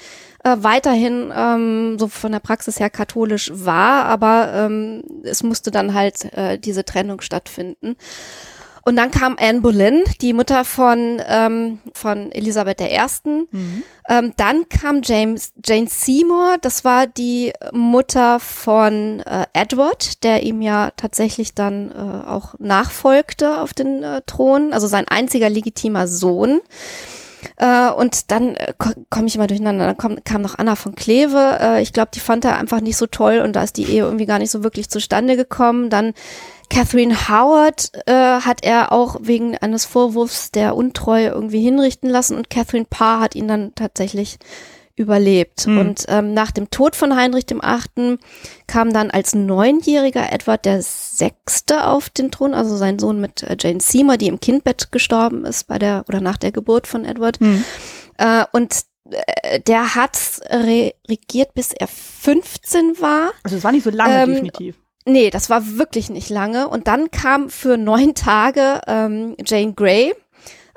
äh, 0.44 0.56
weiterhin 0.60 1.32
ähm, 1.34 1.98
so 1.98 2.08
von 2.08 2.32
der 2.32 2.40
Praxis 2.40 2.78
her 2.78 2.90
katholisch 2.90 3.50
war, 3.54 4.04
aber 4.04 4.52
ähm, 4.54 5.02
es 5.24 5.42
musste 5.42 5.70
dann 5.70 5.94
halt 5.94 6.32
äh, 6.34 6.58
diese 6.58 6.84
Trennung 6.84 7.20
stattfinden. 7.20 7.96
Und 8.86 8.94
dann 8.94 9.10
kam 9.10 9.36
Anne 9.36 9.62
Boleyn, 9.62 10.04
die 10.20 10.32
Mutter 10.32 10.64
von, 10.64 11.20
ähm, 11.26 11.80
von 11.92 12.30
Elisabeth 12.30 12.80
I. 12.80 13.00
Mhm. 13.50 13.82
Ähm, 14.08 14.32
dann 14.36 14.68
kam 14.68 15.00
James, 15.02 15.52
Jane 15.64 15.88
Seymour, 15.88 16.58
das 16.62 16.84
war 16.84 17.08
die 17.08 17.52
Mutter 17.72 18.38
von 18.38 19.18
äh, 19.26 19.46
Edward, 19.54 20.22
der 20.22 20.44
ihm 20.44 20.62
ja 20.62 20.92
tatsächlich 20.96 21.52
dann 21.52 21.90
äh, 21.90 22.28
auch 22.28 22.54
nachfolgte 22.60 23.60
auf 23.60 23.74
den 23.74 24.04
äh, 24.04 24.22
Thron, 24.24 24.72
also 24.72 24.86
sein 24.86 25.08
einziger 25.08 25.50
legitimer 25.50 26.06
Sohn. 26.06 26.60
Äh, 27.56 27.90
und 27.90 28.30
dann 28.30 28.54
äh, 28.56 28.72
komme 28.78 29.26
ich 29.26 29.36
immer 29.36 29.46
durcheinander. 29.46 29.86
Dann 29.86 29.96
komm, 29.96 30.24
kam 30.24 30.42
noch 30.42 30.58
Anna 30.58 30.76
von 30.76 30.94
Kleve. 30.94 31.58
Äh, 31.60 31.82
ich 31.82 31.92
glaube, 31.92 32.10
die 32.14 32.20
fand 32.20 32.44
er 32.44 32.58
einfach 32.58 32.80
nicht 32.80 32.96
so 32.96 33.06
toll 33.06 33.40
und 33.44 33.54
da 33.54 33.62
ist 33.62 33.76
die 33.76 33.84
Ehe 33.84 34.04
irgendwie 34.04 34.26
gar 34.26 34.38
nicht 34.38 34.50
so 34.50 34.62
wirklich 34.62 34.90
zustande 34.90 35.36
gekommen. 35.36 35.90
Dann 35.90 36.14
Catherine 36.68 37.28
Howard 37.28 37.92
äh, 38.06 38.12
hat 38.12 38.64
er 38.64 38.92
auch 38.92 39.16
wegen 39.20 39.56
eines 39.56 39.84
Vorwurfs 39.84 40.50
der 40.50 40.74
Untreue 40.74 41.28
irgendwie 41.28 41.62
hinrichten 41.62 42.10
lassen 42.10 42.36
und 42.36 42.50
Catherine 42.50 42.86
Parr 42.88 43.20
hat 43.20 43.34
ihn 43.34 43.48
dann 43.48 43.74
tatsächlich 43.74 44.38
überlebt. 44.96 45.66
Mhm. 45.66 45.78
Und 45.78 46.04
ähm, 46.08 46.34
nach 46.34 46.50
dem 46.50 46.70
Tod 46.70 46.96
von 46.96 47.14
Heinrich 47.14 47.46
dem 47.46 47.62
Achten 47.62 48.18
kam 48.66 48.92
dann 48.92 49.10
als 49.10 49.34
Neunjähriger 49.34 50.32
Edward 50.32 50.64
der 50.64 50.82
Sechste 50.82 51.86
auf 51.86 52.08
den 52.08 52.30
Thron, 52.30 52.54
also 52.54 52.76
sein 52.76 52.98
Sohn 52.98 53.20
mit 53.20 53.42
äh, 53.42 53.56
Jane 53.58 53.80
Seymour, 53.80 54.16
die 54.16 54.28
im 54.28 54.40
Kindbett 54.40 54.90
gestorben 54.90 55.44
ist 55.44 55.68
bei 55.68 55.78
der 55.78 56.04
oder 56.08 56.20
nach 56.20 56.38
der 56.38 56.50
Geburt 56.50 56.86
von 56.86 57.04
Edward. 57.04 57.40
Mhm. 57.40 57.64
Äh, 58.16 58.44
und 58.52 58.74
äh, 59.10 59.60
der 59.60 59.94
hat 59.94 60.18
re 60.50 60.94
regiert, 61.08 61.54
bis 61.54 61.72
er 61.72 61.88
15 61.88 63.00
war. 63.00 63.32
Also 63.42 63.56
es 63.56 63.64
war 63.64 63.72
nicht 63.72 63.84
so 63.84 63.90
lange, 63.90 64.22
ähm, 64.22 64.30
definitiv. 64.30 64.76
Nee, 65.08 65.30
das 65.30 65.50
war 65.50 65.78
wirklich 65.78 66.10
nicht 66.10 66.30
lange. 66.30 66.68
Und 66.68 66.88
dann 66.88 67.12
kam 67.12 67.48
für 67.48 67.76
neun 67.76 68.14
Tage 68.14 68.80
ähm, 68.88 69.36
Jane 69.44 69.74
Grey 69.74 70.14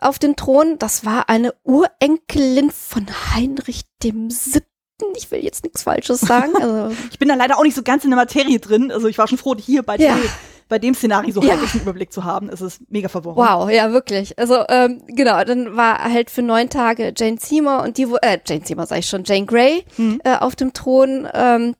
auf 0.01 0.19
den 0.19 0.35
Thron. 0.35 0.77
Das 0.79 1.05
war 1.05 1.29
eine 1.29 1.53
Urenkelin 1.63 2.71
von 2.71 3.07
Heinrich 3.33 3.83
dem 4.03 4.29
Siebten. 4.29 4.65
Ich 5.15 5.31
will 5.31 5.43
jetzt 5.43 5.63
nichts 5.63 5.83
Falsches 5.83 6.21
sagen. 6.21 6.53
Also 6.61 6.95
ich 7.11 7.19
bin 7.19 7.29
da 7.29 7.35
leider 7.35 7.57
auch 7.57 7.63
nicht 7.63 7.75
so 7.75 7.83
ganz 7.83 8.03
in 8.03 8.09
der 8.09 8.17
Materie 8.17 8.59
drin. 8.59 8.91
Also 8.91 9.07
ich 9.07 9.17
war 9.17 9.27
schon 9.27 9.37
froh, 9.37 9.55
hier 9.55 9.83
bei, 9.83 9.95
ja. 9.95 10.15
dem, 10.15 10.29
bei 10.67 10.79
dem 10.79 10.93
Szenario 10.93 11.33
so 11.33 11.41
ja. 11.41 11.51
halbwegs 11.51 11.73
einen 11.73 11.83
Überblick 11.83 12.11
zu 12.11 12.23
haben. 12.23 12.49
Es 12.49 12.61
ist 12.61 12.81
mega 12.89 13.07
verworren. 13.07 13.37
Wow, 13.37 13.69
ja, 13.69 13.91
wirklich. 13.91 14.37
Also 14.37 14.63
ähm, 14.67 15.01
genau, 15.07 15.43
dann 15.43 15.77
war 15.77 16.03
halt 16.03 16.29
für 16.29 16.41
neun 16.41 16.69
Tage 16.69 17.13
Jane 17.15 17.37
Seymour 17.39 17.81
und 17.83 17.97
die, 17.97 18.07
äh, 18.21 18.39
Jane 18.45 18.65
Seymour 18.65 18.85
sag 18.85 18.99
ich 18.99 19.07
schon, 19.07 19.23
Jane 19.23 19.45
Grey 19.45 19.85
mhm. 19.97 20.21
äh, 20.23 20.35
auf 20.35 20.55
dem 20.55 20.73
Thron. 20.73 21.27
Ähm, 21.33 21.75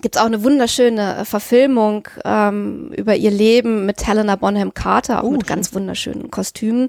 Gibt 0.00 0.18
auch 0.18 0.24
eine 0.24 0.42
wunderschöne 0.42 1.18
äh, 1.18 1.24
Verfilmung 1.26 2.08
ähm, 2.24 2.92
über 2.96 3.14
ihr 3.14 3.30
Leben 3.30 3.84
mit 3.84 4.06
Helena 4.06 4.36
Bonham 4.36 4.72
Carter, 4.72 5.22
auch 5.22 5.28
uh, 5.28 5.32
mit 5.32 5.46
ganz 5.46 5.74
wunderschönen 5.74 6.30
Kostümen. 6.30 6.88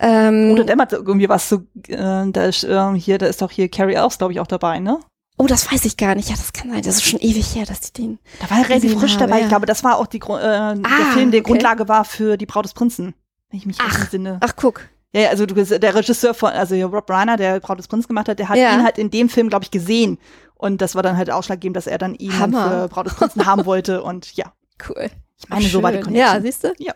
Ähm, 0.00 0.52
Oder 0.52 0.64
dämmert 0.64 0.92
irgendwie 0.92 1.28
was 1.28 1.48
so, 1.48 1.56
äh, 1.88 2.30
da 2.30 2.44
ist 2.44 2.64
äh, 2.64 2.94
hier, 2.94 3.18
da 3.18 3.26
ist 3.26 3.42
doch 3.42 3.50
hier 3.50 3.68
Carrie 3.68 3.94
Elves, 3.94 4.18
glaube 4.18 4.32
ich, 4.32 4.40
auch 4.40 4.46
dabei, 4.46 4.78
ne? 4.78 5.00
Oh, 5.38 5.46
das 5.46 5.70
weiß 5.70 5.84
ich 5.84 5.96
gar 5.96 6.14
nicht. 6.16 6.28
Ja, 6.28 6.36
das 6.36 6.52
kann 6.52 6.70
sein. 6.70 6.82
Das 6.82 6.96
ist 6.96 7.04
schon 7.04 7.20
ewig 7.20 7.54
her, 7.54 7.64
dass 7.64 7.80
die 7.80 7.92
den. 8.02 8.18
Da 8.40 8.50
war 8.50 8.58
er 8.58 8.68
relativ 8.68 8.98
frisch 8.98 9.16
dabei. 9.16 9.38
Ja. 9.38 9.42
Ich 9.44 9.48
glaube, 9.48 9.66
das 9.66 9.84
war 9.84 9.96
auch 9.98 10.06
die, 10.06 10.18
äh, 10.18 10.22
ah, 10.22 10.74
der 10.74 11.06
Film, 11.12 11.30
der 11.30 11.40
okay. 11.40 11.50
Grundlage 11.50 11.88
war 11.88 12.04
für 12.04 12.36
Die 12.36 12.46
Braut 12.46 12.64
des 12.64 12.74
Prinzen. 12.74 13.14
Wenn 13.50 13.58
ich 13.58 13.66
mich 13.66 13.78
ach, 13.80 14.00
entsinne. 14.00 14.38
Ach, 14.40 14.54
guck. 14.56 14.82
Ja, 15.14 15.28
also 15.30 15.46
du, 15.46 15.54
der 15.54 15.94
Regisseur 15.94 16.34
von, 16.34 16.50
also 16.50 16.74
Rob 16.86 17.08
Reiner, 17.08 17.36
der 17.36 17.60
Braut 17.60 17.78
des 17.78 17.88
Prinzen 17.88 18.08
gemacht 18.08 18.28
hat, 18.28 18.38
der 18.38 18.48
hat 18.48 18.58
ja. 18.58 18.74
ihn 18.74 18.84
halt 18.84 18.98
in 18.98 19.10
dem 19.10 19.28
Film, 19.28 19.48
glaube 19.48 19.64
ich, 19.64 19.70
gesehen. 19.70 20.18
Und 20.54 20.82
das 20.82 20.96
war 20.96 21.02
dann 21.02 21.16
halt 21.16 21.30
ausschlaggebend, 21.30 21.76
dass 21.76 21.86
er 21.86 21.98
dann 21.98 22.14
ihn 22.16 22.32
für 22.32 22.88
Braut 22.88 23.06
des 23.06 23.14
Prinzen 23.14 23.46
haben 23.46 23.64
wollte. 23.64 24.02
Und 24.02 24.36
ja. 24.36 24.52
Cool. 24.86 25.10
Ich 25.40 25.48
meine, 25.48 25.68
so 25.68 25.82
war 25.84 25.92
die 25.92 26.00
Connection. 26.00 26.34
Ja, 26.34 26.40
siehst 26.40 26.64
du? 26.64 26.72
Ja. 26.78 26.94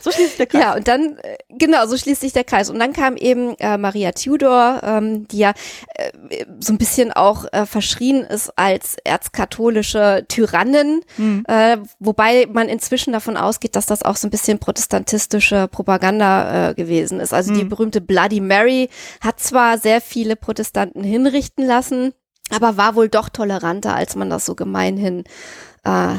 So 0.00 0.10
schließt 0.10 0.30
sich 0.30 0.36
der 0.38 0.46
Kreis. 0.46 0.62
ja, 0.62 0.74
und 0.74 0.88
dann, 0.88 1.18
äh, 1.18 1.36
genau, 1.50 1.86
so 1.86 1.98
schließt 1.98 2.22
sich 2.22 2.32
der 2.32 2.44
Kreis. 2.44 2.70
Und 2.70 2.78
dann 2.78 2.94
kam 2.94 3.16
eben 3.16 3.54
äh, 3.58 3.76
Maria 3.76 4.12
Tudor, 4.12 4.80
ähm, 4.82 5.28
die 5.28 5.38
ja 5.38 5.52
äh, 5.94 6.10
so 6.58 6.72
ein 6.72 6.78
bisschen 6.78 7.12
auch 7.12 7.44
äh, 7.52 7.66
verschrien 7.66 8.22
ist 8.22 8.50
als 8.56 8.96
erzkatholische 9.04 10.24
Tyrannin, 10.26 11.02
mhm. 11.18 11.44
äh, 11.46 11.76
wobei 11.98 12.46
man 12.50 12.70
inzwischen 12.70 13.12
davon 13.12 13.36
ausgeht, 13.36 13.76
dass 13.76 13.84
das 13.84 14.02
auch 14.02 14.16
so 14.16 14.26
ein 14.26 14.30
bisschen 14.30 14.58
protestantistische 14.58 15.68
Propaganda 15.68 16.70
äh, 16.70 16.74
gewesen 16.74 17.20
ist. 17.20 17.34
Also 17.34 17.52
mhm. 17.52 17.58
die 17.58 17.64
berühmte 17.64 18.00
Bloody 18.00 18.40
Mary 18.40 18.88
hat 19.20 19.38
zwar 19.38 19.76
sehr 19.76 20.00
viele 20.00 20.34
Protestanten 20.34 21.04
hinrichten 21.04 21.66
lassen, 21.66 22.14
aber 22.50 22.78
war 22.78 22.94
wohl 22.94 23.10
doch 23.10 23.28
toleranter, 23.28 23.94
als 23.94 24.16
man 24.16 24.30
das 24.30 24.46
so 24.46 24.54
gemeinhin 24.54 25.24
äh, 25.84 26.14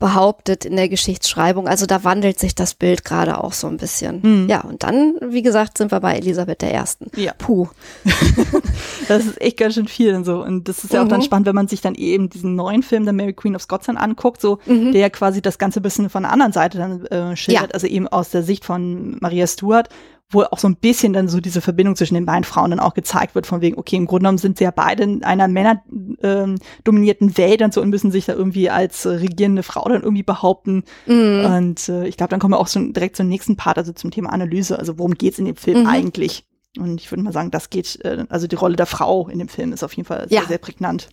behauptet 0.00 0.64
in 0.64 0.76
der 0.76 0.88
Geschichtsschreibung. 0.88 1.68
Also 1.68 1.86
da 1.86 2.02
wandelt 2.02 2.40
sich 2.40 2.54
das 2.54 2.74
Bild 2.74 3.04
gerade 3.04 3.44
auch 3.44 3.52
so 3.52 3.68
ein 3.68 3.76
bisschen. 3.76 4.22
Hm. 4.22 4.48
Ja, 4.48 4.62
und 4.62 4.82
dann, 4.82 5.14
wie 5.28 5.42
gesagt, 5.42 5.78
sind 5.78 5.92
wir 5.92 6.00
bei 6.00 6.16
Elisabeth 6.16 6.62
I. 6.62 6.80
Ja. 7.16 7.34
Puh. 7.38 7.68
das 9.08 9.26
ist 9.26 9.40
echt 9.40 9.58
ganz 9.58 9.74
schön 9.74 9.86
viel 9.86 10.14
und 10.14 10.24
so. 10.24 10.42
Und 10.42 10.68
das 10.68 10.82
ist 10.82 10.94
ja 10.94 11.00
mhm. 11.00 11.06
auch 11.06 11.10
dann 11.10 11.20
mhm. 11.20 11.24
spannend, 11.24 11.46
wenn 11.46 11.54
man 11.54 11.68
sich 11.68 11.82
dann 11.82 11.94
eben 11.94 12.30
diesen 12.30 12.56
neuen 12.56 12.82
Film, 12.82 13.04
der 13.04 13.12
Mary 13.12 13.34
Queen 13.34 13.54
of 13.54 13.62
Scots 13.62 13.90
anguckt, 13.90 14.40
so, 14.40 14.58
mhm. 14.64 14.92
der 14.92 15.02
ja 15.02 15.10
quasi 15.10 15.42
das 15.42 15.58
Ganze 15.58 15.80
ein 15.80 15.82
bisschen 15.82 16.08
von 16.08 16.22
der 16.22 16.32
anderen 16.32 16.52
Seite 16.52 16.78
dann 16.78 17.04
äh, 17.06 17.36
schildert, 17.36 17.68
ja. 17.68 17.74
also 17.74 17.86
eben 17.86 18.08
aus 18.08 18.30
der 18.30 18.42
Sicht 18.42 18.64
von 18.64 19.18
Maria 19.20 19.46
Stuart 19.46 19.90
wo 20.30 20.42
auch 20.42 20.58
so 20.58 20.68
ein 20.68 20.76
bisschen 20.76 21.12
dann 21.12 21.28
so 21.28 21.40
diese 21.40 21.60
Verbindung 21.60 21.96
zwischen 21.96 22.14
den 22.14 22.24
beiden 22.24 22.44
Frauen 22.44 22.70
dann 22.70 22.80
auch 22.80 22.94
gezeigt 22.94 23.34
wird, 23.34 23.46
von 23.46 23.60
wegen, 23.60 23.78
okay, 23.78 23.96
im 23.96 24.06
Grunde 24.06 24.22
genommen 24.22 24.38
sind 24.38 24.58
sie 24.58 24.64
ja 24.64 24.70
beide 24.70 25.02
in 25.02 25.24
einer 25.24 25.48
männerdominierten 25.48 27.28
ähm, 27.28 27.36
Welt 27.36 27.62
und 27.62 27.74
so 27.74 27.82
und 27.82 27.90
müssen 27.90 28.12
sich 28.12 28.26
da 28.26 28.34
irgendwie 28.34 28.70
als 28.70 29.04
äh, 29.04 29.10
regierende 29.10 29.62
Frau 29.62 29.84
dann 29.88 30.02
irgendwie 30.02 30.22
behaupten. 30.22 30.84
Mhm. 31.06 31.44
Und 31.44 31.88
äh, 31.88 32.06
ich 32.06 32.16
glaube, 32.16 32.30
dann 32.30 32.38
kommen 32.38 32.54
wir 32.54 32.60
auch 32.60 32.68
schon 32.68 32.92
direkt 32.92 33.16
zum 33.16 33.28
nächsten 33.28 33.56
Part, 33.56 33.78
also 33.78 33.92
zum 33.92 34.10
Thema 34.10 34.32
Analyse. 34.32 34.78
Also 34.78 34.98
worum 34.98 35.14
geht's 35.14 35.38
in 35.38 35.46
dem 35.46 35.56
Film 35.56 35.82
mhm. 35.82 35.88
eigentlich? 35.88 36.44
Und 36.78 37.00
ich 37.00 37.10
würde 37.10 37.24
mal 37.24 37.32
sagen, 37.32 37.50
das 37.50 37.70
geht, 37.70 37.98
äh, 38.04 38.24
also 38.28 38.46
die 38.46 38.56
Rolle 38.56 38.76
der 38.76 38.86
Frau 38.86 39.28
in 39.28 39.40
dem 39.40 39.48
Film 39.48 39.72
ist 39.72 39.82
auf 39.82 39.92
jeden 39.94 40.06
Fall 40.06 40.28
sehr, 40.28 40.42
ja. 40.42 40.46
sehr 40.46 40.58
prägnant. 40.58 41.08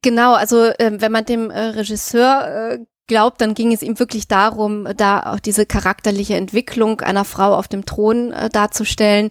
Genau, 0.00 0.34
also 0.34 0.64
äh, 0.64 0.92
wenn 0.98 1.12
man 1.12 1.24
dem 1.24 1.50
äh, 1.50 1.60
Regisseur 1.60 2.72
äh, 2.72 2.78
glaube, 3.06 3.36
dann 3.38 3.54
ging 3.54 3.72
es 3.72 3.82
ihm 3.82 3.98
wirklich 3.98 4.28
darum, 4.28 4.88
da 4.96 5.32
auch 5.32 5.40
diese 5.40 5.66
charakterliche 5.66 6.36
Entwicklung 6.36 7.00
einer 7.00 7.24
Frau 7.24 7.54
auf 7.54 7.68
dem 7.68 7.84
Thron 7.84 8.32
äh, 8.32 8.48
darzustellen. 8.48 9.30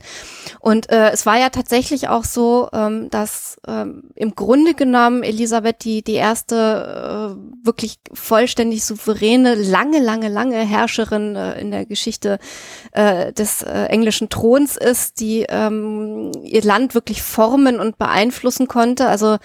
Und 0.60 0.92
äh, 0.92 1.12
es 1.12 1.26
war 1.26 1.40
ja 1.40 1.50
tatsächlich 1.50 2.08
auch 2.08 2.24
so, 2.24 2.70
ähm, 2.74 3.10
dass 3.10 3.60
ähm, 3.68 4.12
im 4.16 4.36
Grunde 4.36 4.74
genommen 4.74 5.24
Elisabeth 5.24 5.84
die, 5.84 6.04
die 6.04 6.14
erste 6.14 7.36
äh, 7.36 7.66
wirklich 7.66 8.00
vollständig 8.14 8.84
souveräne, 8.86 9.56
lange, 9.56 10.00
lange, 10.00 10.30
lange 10.30 10.58
Herrscherin 10.58 11.36
äh, 11.36 11.60
in 11.60 11.72
der 11.72 11.86
Geschichte 11.86 12.40
äh, 12.92 13.32
des 13.34 13.62
äh, 13.64 13.86
englischen 13.86 14.30
Throns 14.30 14.78
ist, 14.78 15.20
die 15.20 15.46
ähm, 15.48 16.32
ihr 16.44 16.64
Land 16.64 16.94
wirklich 16.94 17.22
formen 17.22 17.80
und 17.80 17.98
beeinflussen 17.98 18.68
konnte. 18.68 19.08
Also 19.08 19.38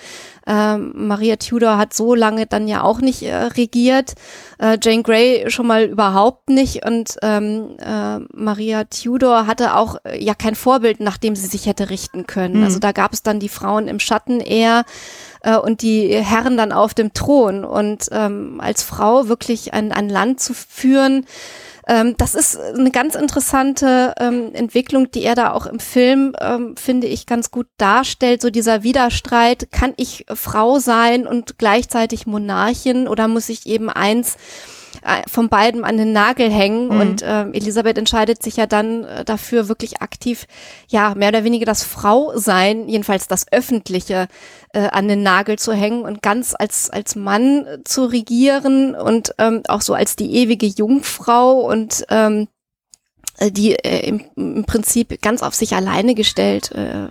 ähm, 0.46 0.92
Maria 0.94 1.36
Tudor 1.36 1.76
hat 1.76 1.92
so 1.92 2.14
lange 2.14 2.46
dann 2.46 2.68
ja 2.68 2.82
auch 2.82 3.00
nicht 3.00 3.22
äh, 3.22 3.34
regiert, 3.34 4.14
äh, 4.58 4.78
Jane 4.80 5.02
Grey 5.02 5.50
schon 5.50 5.66
mal 5.66 5.84
überhaupt 5.84 6.48
nicht 6.48 6.84
und 6.84 7.16
ähm, 7.22 7.76
äh, 7.78 8.18
Maria 8.32 8.84
Tudor 8.84 9.46
hatte 9.46 9.74
auch 9.74 9.96
äh, 10.04 10.22
ja 10.22 10.34
kein 10.34 10.54
Vorbild, 10.54 11.00
nach 11.00 11.16
dem 11.16 11.34
sie 11.34 11.46
sich 11.46 11.66
hätte 11.66 11.90
richten 11.90 12.26
können. 12.26 12.58
Mhm. 12.58 12.64
Also 12.64 12.78
da 12.78 12.92
gab 12.92 13.12
es 13.12 13.22
dann 13.22 13.40
die 13.40 13.48
Frauen 13.48 13.88
im 13.88 13.98
Schatten 13.98 14.40
eher 14.40 14.84
äh, 15.42 15.56
und 15.56 15.82
die 15.82 16.14
Herren 16.14 16.56
dann 16.56 16.72
auf 16.72 16.94
dem 16.94 17.12
Thron 17.12 17.64
und 17.64 18.06
ähm, 18.12 18.60
als 18.60 18.82
Frau 18.82 19.28
wirklich 19.28 19.74
ein, 19.74 19.92
ein 19.92 20.08
Land 20.08 20.40
zu 20.40 20.54
führen, 20.54 21.26
ähm, 21.86 22.16
das 22.16 22.34
ist 22.34 22.58
eine 22.58 22.90
ganz 22.90 23.14
interessante 23.14 24.14
ähm, 24.18 24.50
Entwicklung, 24.54 25.10
die 25.10 25.22
er 25.22 25.36
da 25.36 25.52
auch 25.52 25.66
im 25.66 25.78
Film, 25.78 26.34
ähm, 26.40 26.76
finde 26.76 27.06
ich, 27.06 27.26
ganz 27.26 27.50
gut 27.50 27.68
darstellt. 27.76 28.42
So 28.42 28.50
dieser 28.50 28.82
Widerstreit, 28.82 29.70
kann 29.70 29.94
ich 29.96 30.26
Frau 30.34 30.78
sein 30.80 31.26
und 31.26 31.58
gleichzeitig 31.58 32.26
Monarchin 32.26 33.06
oder 33.06 33.28
muss 33.28 33.48
ich 33.48 33.66
eben 33.66 33.88
eins 33.88 34.36
äh, 35.02 35.22
von 35.28 35.48
beiden 35.48 35.84
an 35.84 35.96
den 35.96 36.12
Nagel 36.12 36.50
hängen 36.50 36.88
mhm. 36.88 37.00
und 37.00 37.22
äh, 37.22 37.42
Elisabeth 37.50 37.98
entscheidet 37.98 38.42
sich 38.42 38.56
ja 38.56 38.66
dann 38.66 39.04
äh, 39.04 39.24
dafür 39.24 39.68
wirklich 39.68 40.02
aktiv, 40.02 40.46
ja, 40.88 41.14
mehr 41.14 41.28
oder 41.28 41.44
weniger 41.44 41.66
das 41.66 41.84
Frau 41.84 42.32
sein, 42.36 42.88
jedenfalls 42.88 43.28
das 43.28 43.46
Öffentliche 43.52 44.26
äh, 44.76 44.90
an 44.92 45.08
den 45.08 45.22
Nagel 45.22 45.58
zu 45.58 45.72
hängen 45.72 46.02
und 46.02 46.22
ganz 46.22 46.54
als, 46.56 46.90
als 46.90 47.16
Mann 47.16 47.66
zu 47.84 48.04
regieren 48.04 48.94
und 48.94 49.34
ähm, 49.38 49.62
auch 49.68 49.80
so 49.80 49.94
als 49.94 50.16
die 50.16 50.34
ewige 50.36 50.66
Jungfrau 50.66 51.60
und 51.60 52.04
ähm, 52.10 52.48
äh, 53.38 53.50
die 53.50 53.72
äh, 53.72 54.06
im, 54.06 54.22
im 54.36 54.64
Prinzip 54.64 55.22
ganz 55.22 55.42
auf 55.42 55.54
sich 55.54 55.74
alleine 55.74 56.14
gestellt 56.14 56.72
äh, 56.72 57.08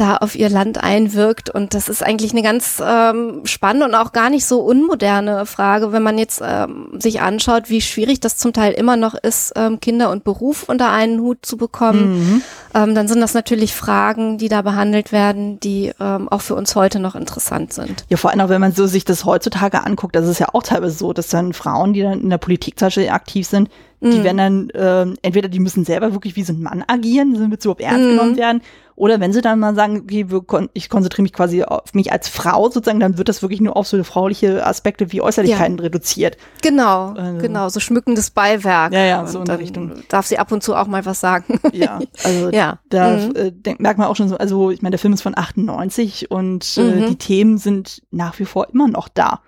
da 0.00 0.16
auf 0.16 0.34
ihr 0.34 0.48
Land 0.48 0.82
einwirkt. 0.82 1.50
Und 1.50 1.74
das 1.74 1.88
ist 1.88 2.02
eigentlich 2.02 2.32
eine 2.32 2.42
ganz 2.42 2.82
ähm, 2.84 3.42
spannende 3.44 3.86
und 3.86 3.94
auch 3.94 4.12
gar 4.12 4.30
nicht 4.30 4.46
so 4.46 4.60
unmoderne 4.60 5.46
Frage, 5.46 5.92
wenn 5.92 6.02
man 6.02 6.18
jetzt 6.18 6.42
ähm, 6.44 6.88
sich 6.98 7.20
anschaut, 7.20 7.68
wie 7.68 7.80
schwierig 7.80 8.20
das 8.20 8.36
zum 8.36 8.52
Teil 8.52 8.72
immer 8.72 8.96
noch 8.96 9.14
ist, 9.14 9.52
ähm, 9.56 9.80
Kinder 9.80 10.10
und 10.10 10.24
Beruf 10.24 10.64
unter 10.68 10.90
einen 10.90 11.20
Hut 11.20 11.38
zu 11.42 11.56
bekommen. 11.56 12.18
Mhm. 12.18 12.42
Ähm, 12.74 12.94
dann 12.94 13.08
sind 13.08 13.20
das 13.20 13.34
natürlich 13.34 13.74
Fragen, 13.74 14.38
die 14.38 14.48
da 14.48 14.62
behandelt 14.62 15.12
werden, 15.12 15.60
die 15.60 15.92
ähm, 16.00 16.28
auch 16.28 16.40
für 16.40 16.54
uns 16.54 16.74
heute 16.74 16.98
noch 16.98 17.14
interessant 17.14 17.72
sind. 17.72 18.04
Ja, 18.08 18.16
vor 18.16 18.30
allem 18.30 18.40
auch, 18.40 18.48
wenn 18.48 18.60
man 18.60 18.72
so 18.72 18.86
sich 18.86 19.04
das 19.04 19.24
heutzutage 19.24 19.84
anguckt, 19.84 20.16
das 20.16 20.26
ist 20.26 20.38
ja 20.38 20.48
auch 20.52 20.62
teilweise 20.62 20.96
so, 20.96 21.12
dass 21.12 21.28
dann 21.28 21.52
Frauen, 21.52 21.92
die 21.92 22.02
dann 22.02 22.20
in 22.20 22.30
der 22.30 22.38
Politik 22.38 22.78
zum 22.78 22.86
Beispiel 22.86 23.10
aktiv 23.10 23.46
sind, 23.46 23.68
die 24.00 24.18
mhm. 24.18 24.24
werden 24.24 24.36
dann, 24.36 24.70
äh, 24.70 25.16
entweder 25.22 25.48
die 25.48 25.60
müssen 25.60 25.84
selber 25.84 26.12
wirklich 26.12 26.36
wie 26.36 26.42
so 26.42 26.52
ein 26.52 26.62
Mann 26.62 26.84
agieren, 26.86 27.36
sind 27.36 27.62
so 27.62 27.76
ernst 27.78 28.00
mhm. 28.00 28.10
genommen 28.10 28.36
werden, 28.36 28.62
oder 29.00 29.18
wenn 29.18 29.32
sie 29.32 29.40
dann 29.40 29.58
mal 29.58 29.74
sagen, 29.74 30.02
okay, 30.02 30.26
kon 30.46 30.68
ich 30.74 30.90
konzentriere 30.90 31.22
mich 31.22 31.32
quasi 31.32 31.64
auf 31.64 31.94
mich 31.94 32.12
als 32.12 32.28
Frau 32.28 32.68
sozusagen, 32.68 33.00
dann 33.00 33.16
wird 33.16 33.30
das 33.30 33.40
wirklich 33.40 33.62
nur 33.62 33.74
auf 33.74 33.86
so 33.86 34.04
frauliche 34.04 34.66
Aspekte 34.66 35.10
wie 35.10 35.22
Äußerlichkeiten 35.22 35.78
ja. 35.78 35.84
reduziert. 35.84 36.36
Genau, 36.60 37.14
also, 37.14 37.38
genau, 37.38 37.70
so 37.70 37.80
schmückendes 37.80 38.28
Beiwerk. 38.28 38.92
Ja, 38.92 39.06
ja, 39.06 39.26
so 39.26 39.38
in 39.38 39.46
der 39.46 39.58
Richtung. 39.58 39.92
Darf 40.10 40.26
sie 40.26 40.38
ab 40.38 40.52
und 40.52 40.62
zu 40.62 40.74
auch 40.74 40.86
mal 40.86 41.06
was 41.06 41.18
sagen. 41.18 41.58
Ja, 41.72 41.98
also 42.24 42.50
ja. 42.50 42.78
da 42.90 43.16
mhm. 43.16 43.36
äh, 43.36 43.52
denk, 43.52 43.80
merkt 43.80 43.98
man 43.98 44.06
auch 44.06 44.16
schon 44.16 44.28
so, 44.28 44.36
also 44.36 44.70
ich 44.70 44.82
meine, 44.82 44.90
der 44.90 44.98
Film 44.98 45.14
ist 45.14 45.22
von 45.22 45.34
98 45.34 46.30
und 46.30 46.76
äh, 46.76 46.82
mhm. 46.82 47.06
die 47.06 47.16
Themen 47.16 47.56
sind 47.56 48.02
nach 48.10 48.38
wie 48.38 48.44
vor 48.44 48.68
immer 48.70 48.86
noch 48.86 49.08
da. 49.08 49.40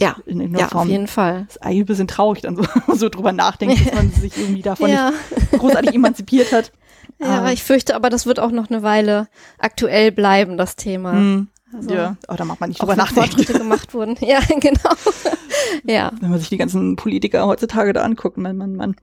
Ja, 0.00 0.16
in, 0.26 0.40
in 0.40 0.54
ja 0.56 0.68
Form. 0.68 0.82
auf 0.82 0.88
jeden 0.88 1.06
Fall. 1.06 1.44
Das 1.46 1.56
ist 1.56 1.62
eigentlich 1.62 1.80
ein 1.80 1.86
bisschen 1.86 2.08
traurig, 2.08 2.42
dann 2.42 2.56
so, 2.56 2.64
so 2.94 3.08
drüber 3.08 3.32
nachdenkt, 3.32 3.80
dass 3.86 3.94
man 3.94 4.10
sich 4.12 4.36
irgendwie 4.38 4.62
davon 4.62 4.90
ja. 4.90 5.10
nicht 5.10 5.52
großartig 5.58 5.94
emanzipiert 5.94 6.52
hat. 6.52 6.72
Ja, 7.20 7.38
aber 7.38 7.52
ich 7.52 7.64
fürchte 7.64 7.96
aber, 7.96 8.10
das 8.10 8.26
wird 8.26 8.38
auch 8.38 8.52
noch 8.52 8.70
eine 8.70 8.84
Weile 8.84 9.26
aktuell 9.58 10.12
bleiben, 10.12 10.56
das 10.56 10.76
Thema. 10.76 11.14
Mhm. 11.14 11.48
Also, 11.72 11.90
ja, 11.92 12.16
aber 12.28 12.36
da 12.36 12.44
macht 12.44 12.60
man 12.60 12.68
nicht 12.68 12.80
drüber 12.80 12.94
nachdenken. 12.94 13.30
Fortschritte 13.30 13.58
gemacht 13.58 13.92
wurden. 13.92 14.16
Ja, 14.20 14.38
genau. 14.60 14.94
ja. 15.84 16.12
Wenn 16.20 16.30
man 16.30 16.38
sich 16.38 16.48
die 16.48 16.58
ganzen 16.58 16.94
Politiker 16.94 17.46
heutzutage 17.46 17.92
da 17.92 18.02
anguckt, 18.02 18.38
mein 18.38 18.56
Mann, 18.56 18.76
Mann. 18.76 18.94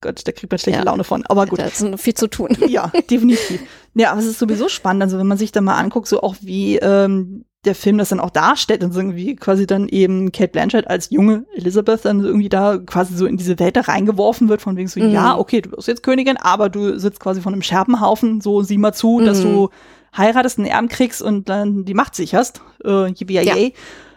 Gott, 0.00 0.20
da 0.24 0.32
kriegt 0.32 0.52
man 0.52 0.58
schlechte 0.58 0.80
ja. 0.80 0.84
Laune 0.84 1.02
von. 1.02 1.24
Aber 1.26 1.46
gut. 1.46 1.58
Da 1.58 1.64
ist 1.64 1.82
noch 1.82 1.98
viel 1.98 2.14
zu 2.14 2.28
tun. 2.28 2.56
Ja, 2.68 2.92
definitiv. 3.10 3.60
Ja, 3.94 4.12
aber 4.12 4.20
es 4.20 4.26
ist 4.26 4.38
sowieso 4.38 4.68
spannend. 4.68 5.02
Also 5.02 5.18
wenn 5.18 5.26
man 5.26 5.38
sich 5.38 5.50
da 5.50 5.60
mal 5.60 5.76
anguckt, 5.76 6.06
so 6.06 6.22
auch 6.22 6.36
wie 6.40 6.76
ähm, 6.76 7.44
der 7.64 7.74
Film 7.74 7.98
das 7.98 8.10
dann 8.10 8.20
auch 8.20 8.30
darstellt 8.30 8.84
und 8.84 8.92
so 8.92 9.00
irgendwie 9.00 9.36
quasi 9.36 9.66
dann 9.66 9.88
eben 9.88 10.32
Kate 10.32 10.48
Blanchett 10.48 10.88
als 10.88 11.10
junge 11.10 11.44
Elizabeth 11.54 12.04
dann 12.04 12.20
irgendwie 12.20 12.48
da 12.48 12.78
quasi 12.78 13.16
so 13.16 13.26
in 13.26 13.36
diese 13.36 13.58
Welt 13.58 13.76
da 13.76 13.82
reingeworfen 13.82 14.48
wird, 14.48 14.62
von 14.62 14.76
wegen 14.76 14.88
so, 14.88 15.00
mhm. 15.00 15.10
ja, 15.10 15.36
okay, 15.38 15.60
du 15.60 15.70
bist 15.70 15.88
jetzt 15.88 16.02
Königin, 16.02 16.36
aber 16.36 16.68
du 16.68 16.98
sitzt 16.98 17.20
quasi 17.20 17.40
von 17.40 17.52
einem 17.52 17.62
Scherbenhaufen, 17.62 18.40
so 18.40 18.62
sieh 18.62 18.78
mal 18.78 18.92
zu, 18.92 19.18
mhm. 19.20 19.26
dass 19.26 19.42
du 19.42 19.70
heiratest, 20.16 20.58
einen 20.58 20.68
Erben 20.68 20.88
kriegst 20.88 21.22
und 21.22 21.48
dann 21.48 21.84
die 21.84 21.94
Macht 21.94 22.14
sicherst. 22.14 22.62
Äh, 22.84 23.12
ja. 23.12 23.54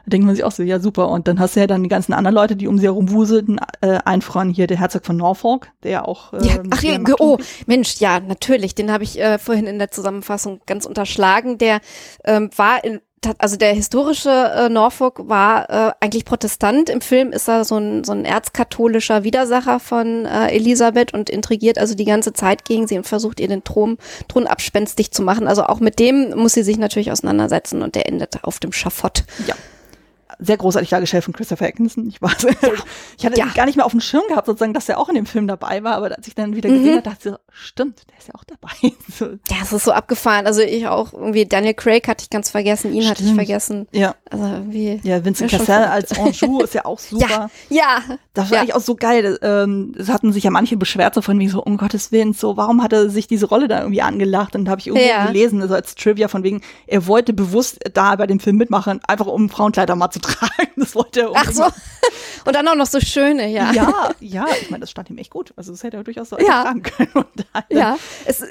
Da 0.07 0.11
denkt 0.11 0.25
man 0.25 0.35
sich 0.35 0.45
auch 0.45 0.51
so, 0.51 0.63
ja 0.63 0.79
super. 0.79 1.09
Und 1.09 1.27
dann 1.27 1.39
hast 1.39 1.55
du 1.55 1.59
ja 1.59 1.67
dann 1.67 1.83
die 1.83 1.89
ganzen 1.89 2.13
anderen 2.13 2.35
Leute, 2.35 2.55
die 2.55 2.67
um 2.67 2.77
sie 2.77 2.85
herum 2.85 3.11
wuselten. 3.11 3.59
Äh, 3.81 3.99
ein 4.05 4.21
Freund 4.21 4.55
hier, 4.55 4.67
der 4.67 4.79
Herzog 4.79 5.05
von 5.05 5.17
Norfolk, 5.17 5.69
der 5.83 5.91
ja 5.91 6.05
auch. 6.05 6.33
Äh, 6.33 6.47
ja, 6.47 6.63
ach 6.69 6.81
ja, 6.81 6.99
oh, 7.19 7.37
Mensch, 7.65 7.97
ja, 7.99 8.19
natürlich. 8.19 8.73
Den 8.73 8.91
habe 8.91 9.03
ich 9.03 9.19
äh, 9.19 9.37
vorhin 9.37 9.67
in 9.67 9.79
der 9.79 9.91
Zusammenfassung 9.91 10.61
ganz 10.65 10.85
unterschlagen. 10.85 11.57
Der 11.57 11.81
ähm, 12.23 12.49
war 12.55 12.83
in, 12.83 13.01
also 13.37 13.57
der 13.57 13.73
historische 13.73 14.29
äh, 14.29 14.69
Norfolk 14.69 15.27
war 15.27 15.69
äh, 15.69 15.91
eigentlich 15.99 16.25
Protestant. 16.25 16.89
Im 16.89 17.01
Film 17.01 17.31
ist 17.31 17.47
er 17.47 17.65
so 17.65 17.77
ein, 17.77 18.03
so 18.03 18.11
ein 18.11 18.25
erzkatholischer 18.25 19.23
Widersacher 19.23 19.79
von 19.79 20.25
äh, 20.25 20.49
Elisabeth 20.49 21.13
und 21.13 21.29
intrigiert 21.29 21.77
also 21.77 21.95
die 21.95 22.05
ganze 22.05 22.33
Zeit 22.33 22.65
gegen 22.65 22.87
sie 22.87 22.97
und 22.97 23.07
versucht 23.07 23.39
ihr 23.39 23.47
den 23.47 23.63
Thron, 23.63 23.97
Thron 24.27 24.47
abspenstig 24.47 25.11
zu 25.11 25.23
machen. 25.23 25.47
Also 25.47 25.63
auch 25.63 25.79
mit 25.79 25.99
dem 25.99 26.37
muss 26.37 26.53
sie 26.53 26.63
sich 26.63 26.77
natürlich 26.77 27.11
auseinandersetzen 27.11 27.81
und 27.81 27.95
der 27.95 28.07
endet 28.07 28.43
auf 28.43 28.59
dem 28.59 28.71
Schafott. 28.71 29.23
Ja 29.47 29.55
sehr 30.39 30.57
großartig 30.57 30.89
dargestellt 30.89 31.23
von 31.23 31.33
Christopher 31.33 31.67
Atkinson. 31.67 32.07
Ich, 32.07 32.21
war, 32.21 32.31
ja. 32.41 32.49
ich 33.17 33.25
hatte 33.25 33.39
ja. 33.39 33.47
gar 33.55 33.65
nicht 33.65 33.75
mehr 33.75 33.85
auf 33.85 33.91
dem 33.91 34.01
Schirm 34.01 34.23
gehabt, 34.29 34.47
sozusagen, 34.47 34.73
dass 34.73 34.87
er 34.89 34.99
auch 34.99 35.09
in 35.09 35.15
dem 35.15 35.25
Film 35.25 35.47
dabei 35.47 35.83
war, 35.83 35.95
aber 35.95 36.15
als 36.15 36.27
ich 36.27 36.35
dann 36.35 36.55
wieder 36.55 36.69
gesehen 36.69 36.85
mhm. 36.85 36.91
habe, 36.97 37.01
dachte 37.01 37.17
ich 37.29 37.33
so, 37.33 37.37
stimmt, 37.49 38.03
der 38.09 38.17
ist 38.17 38.27
ja 38.27 38.35
auch 38.35 38.43
dabei. 38.43 38.95
so. 39.17 39.25
Ja, 39.25 39.63
es 39.63 39.73
ist 39.73 39.85
so 39.85 39.91
abgefahren. 39.91 40.45
Also 40.45 40.61
ich 40.61 40.87
auch 40.87 41.13
irgendwie, 41.13 41.45
Daniel 41.45 41.73
Craig 41.73 42.07
hatte 42.07 42.23
ich 42.23 42.29
ganz 42.29 42.49
vergessen, 42.49 42.93
ihn 42.93 43.01
stimmt. 43.01 43.17
hatte 43.17 43.23
ich 43.23 43.33
vergessen. 43.33 43.87
Ja. 43.91 44.15
Also 44.29 44.45
irgendwie. 44.45 44.99
Ja, 45.03 45.23
Vincent 45.23 45.51
Cassel 45.51 45.83
als 45.85 46.17
Anjou 46.17 46.61
ist 46.61 46.73
ja 46.73 46.85
auch 46.85 46.99
super. 46.99 47.27
Ja. 47.27 47.49
ja. 47.69 48.17
Das 48.33 48.51
war 48.51 48.57
ja. 48.57 48.61
eigentlich 48.61 48.75
auch 48.75 48.81
so 48.81 48.95
geil. 48.95 49.39
Ähm, 49.41 49.95
es 49.97 50.09
hatten 50.09 50.31
sich 50.31 50.43
ja 50.43 50.51
manche 50.51 50.77
beschwert 50.77 51.15
so 51.15 51.21
von 51.21 51.39
wegen 51.39 51.49
so, 51.49 51.63
um 51.63 51.77
Gottes 51.77 52.11
Willen, 52.11 52.33
so, 52.33 52.57
warum 52.57 52.83
hat 52.83 52.93
er 52.93 53.09
sich 53.09 53.27
diese 53.27 53.47
Rolle 53.47 53.67
da 53.67 53.79
irgendwie 53.79 54.01
angelacht? 54.01 54.55
Und 54.55 54.65
da 54.65 54.71
habe 54.71 54.81
ich 54.81 54.87
irgendwo 54.87 55.07
ja. 55.07 55.25
gelesen, 55.25 55.61
also 55.61 55.73
als 55.73 55.95
Trivia 55.95 56.27
von 56.27 56.43
wegen, 56.43 56.61
er 56.85 57.07
wollte 57.07 57.33
bewusst 57.33 57.79
da 57.93 58.15
bei 58.15 58.27
dem 58.27 58.39
Film 58.39 58.57
mitmachen, 58.57 58.99
einfach 59.07 59.25
um 59.25 59.49
Frauenkleider 59.49 59.95
mal 59.95 60.11
zu 60.11 60.19
tragen. 60.27 60.71
Das 60.75 60.95
wollte 60.95 61.21
er 61.21 61.31
Ach 61.33 61.51
so. 61.51 61.63
Und 62.45 62.55
dann 62.55 62.67
auch 62.67 62.75
noch 62.75 62.85
so 62.85 62.99
schöne, 63.01 63.49
ja. 63.49 63.71
Ja, 63.73 64.11
ja, 64.19 64.45
ich 64.61 64.69
meine, 64.69 64.81
das 64.81 64.91
stand 64.91 65.09
ihm 65.09 65.17
echt 65.17 65.31
gut. 65.31 65.53
Also 65.57 65.71
das 65.71 65.83
hätte 65.83 65.97
er 65.97 66.03
durchaus 66.03 66.29
so 66.29 66.37
ja. 66.39 66.63
tragen 66.63 66.81
können. 66.83 67.25
ja, 67.69 67.97
es, 68.25 68.43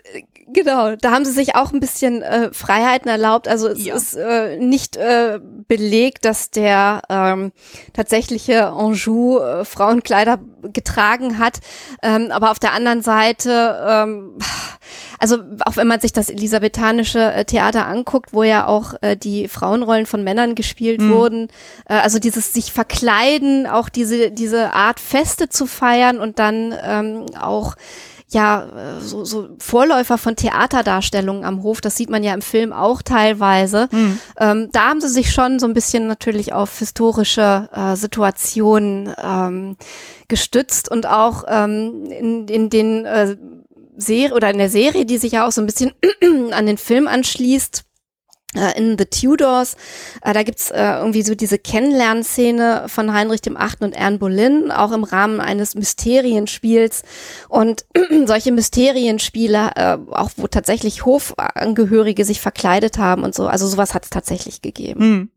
genau. 0.53 0.97
Da 0.97 1.11
haben 1.11 1.25
sie 1.25 1.33
sich 1.33 1.55
auch 1.55 1.73
ein 1.73 1.81
bisschen 1.81 2.23
äh, 2.23 2.53
Freiheiten 2.53 3.09
erlaubt. 3.09 3.49
Also 3.49 3.69
es 3.69 3.85
ja. 3.85 3.95
ist 3.95 4.15
äh, 4.15 4.59
nicht 4.59 4.97
äh, 4.97 5.41
belegt, 5.69 6.25
dass 6.25 6.51
der 6.51 7.03
ähm, 7.09 7.53
tatsächliche 7.93 8.69
Anjou 8.69 9.39
äh, 9.39 9.65
Frauenkleider 9.65 10.39
getragen 10.73 11.39
hat. 11.39 11.61
Ähm, 12.03 12.31
aber 12.31 12.51
auf 12.51 12.59
der 12.59 12.73
anderen 12.73 13.03
Seite 13.03 13.85
ähm, 13.87 14.39
also 15.19 15.39
auch 15.65 15.77
wenn 15.77 15.87
man 15.87 16.01
sich 16.01 16.13
das 16.13 16.31
elisabethanische 16.31 17.33
äh, 17.33 17.45
Theater 17.45 17.87
anguckt, 17.87 18.33
wo 18.33 18.43
ja 18.43 18.67
auch 18.67 18.95
äh, 19.01 19.17
die 19.17 19.49
Frauenrollen 19.49 20.07
von 20.07 20.25
Männern 20.25 20.55
gespielt 20.55 21.01
mhm. 21.01 21.13
wurden, 21.13 21.49
äh, 21.89 21.95
also 21.95 22.19
dieses 22.19 22.53
sich 22.53 22.73
verkleiden, 22.73 23.67
auch 23.67 23.89
diese 23.89 24.31
diese 24.31 24.73
Art 24.73 25.01
Feste 25.01 25.49
zu 25.49 25.67
feiern 25.67 26.19
und 26.19 26.39
dann 26.39 26.75
ähm, 26.83 27.27
auch 27.41 27.77
ja, 28.29 28.99
äh, 28.99 29.01
so, 29.01 29.25
so 29.25 29.49
Vorläufer 29.59 30.19
von 30.19 30.35
Theaterdarstellungen 30.35 31.45
am 31.45 31.63
Hof, 31.63 31.81
das 31.81 31.97
sieht 31.97 32.11
man 32.11 32.25
ja 32.25 32.35
im 32.35 32.43
Film 32.43 32.73
auch 32.73 33.03
teilweise. 33.03 33.89
Mhm. 33.93 34.19
Ähm, 34.39 34.69
da 34.73 34.89
haben 34.89 35.01
sie 35.01 35.09
sich 35.09 35.33
schon 35.33 35.59
so 35.59 35.67
ein 35.67 35.75
bisschen 35.75 36.09
natürlich 36.09 36.53
auf 36.53 36.79
historische 36.79 37.69
äh, 37.73 37.95
Situationen 37.95 39.15
ähm, 39.23 39.77
gestützt 40.27 40.91
und 40.91 41.07
auch 41.07 41.45
ähm, 41.47 42.07
in, 42.07 42.49
in 42.49 42.69
den 42.69 43.05
äh, 43.05 43.37
Serie 43.97 44.35
oder 44.35 44.51
in 44.51 44.59
der 44.59 44.71
Serie, 44.71 45.07
die 45.07 45.19
sich 45.19 45.33
ja 45.33 45.47
auch 45.47 45.53
so 45.53 45.61
ein 45.61 45.67
bisschen 45.67 45.93
an 46.51 46.67
den 46.67 46.79
Film 46.79 47.07
anschließt, 47.07 47.86
in 48.77 48.97
The 48.99 49.07
Tudors. 49.07 49.77
Äh, 50.23 50.33
da 50.33 50.43
gibt's 50.43 50.71
äh, 50.71 50.99
irgendwie 50.99 51.23
so 51.23 51.35
diese 51.35 51.59
Kennenlernszene 51.59 52.85
von 52.89 53.13
Heinrich 53.13 53.43
dem 53.43 53.57
Achten 53.57 53.85
und 53.85 53.97
Anne 53.97 54.19
Boleyn, 54.19 54.71
auch 54.71 54.93
im 54.93 55.05
Rahmen 55.05 55.41
eines 55.41 55.75
Mysterienspiels. 55.75 57.03
Und 57.49 57.87
solche 58.27 58.53
Mysterienspiele, 58.53 59.71
äh, 59.77 59.99
auch 60.11 60.31
wo 60.37 60.47
tatsächlich 60.47 61.05
Hofangehörige 61.05 62.25
sich 62.25 62.41
verkleidet 62.41 62.99
haben 62.99 63.23
und 63.23 63.35
so, 63.35 63.47
also 63.47 63.67
sowas 63.67 63.95
hat 63.95 64.05
es 64.05 64.11
tatsächlich 64.11 64.63
gegeben. 64.63 65.01
Hm. 65.01 65.31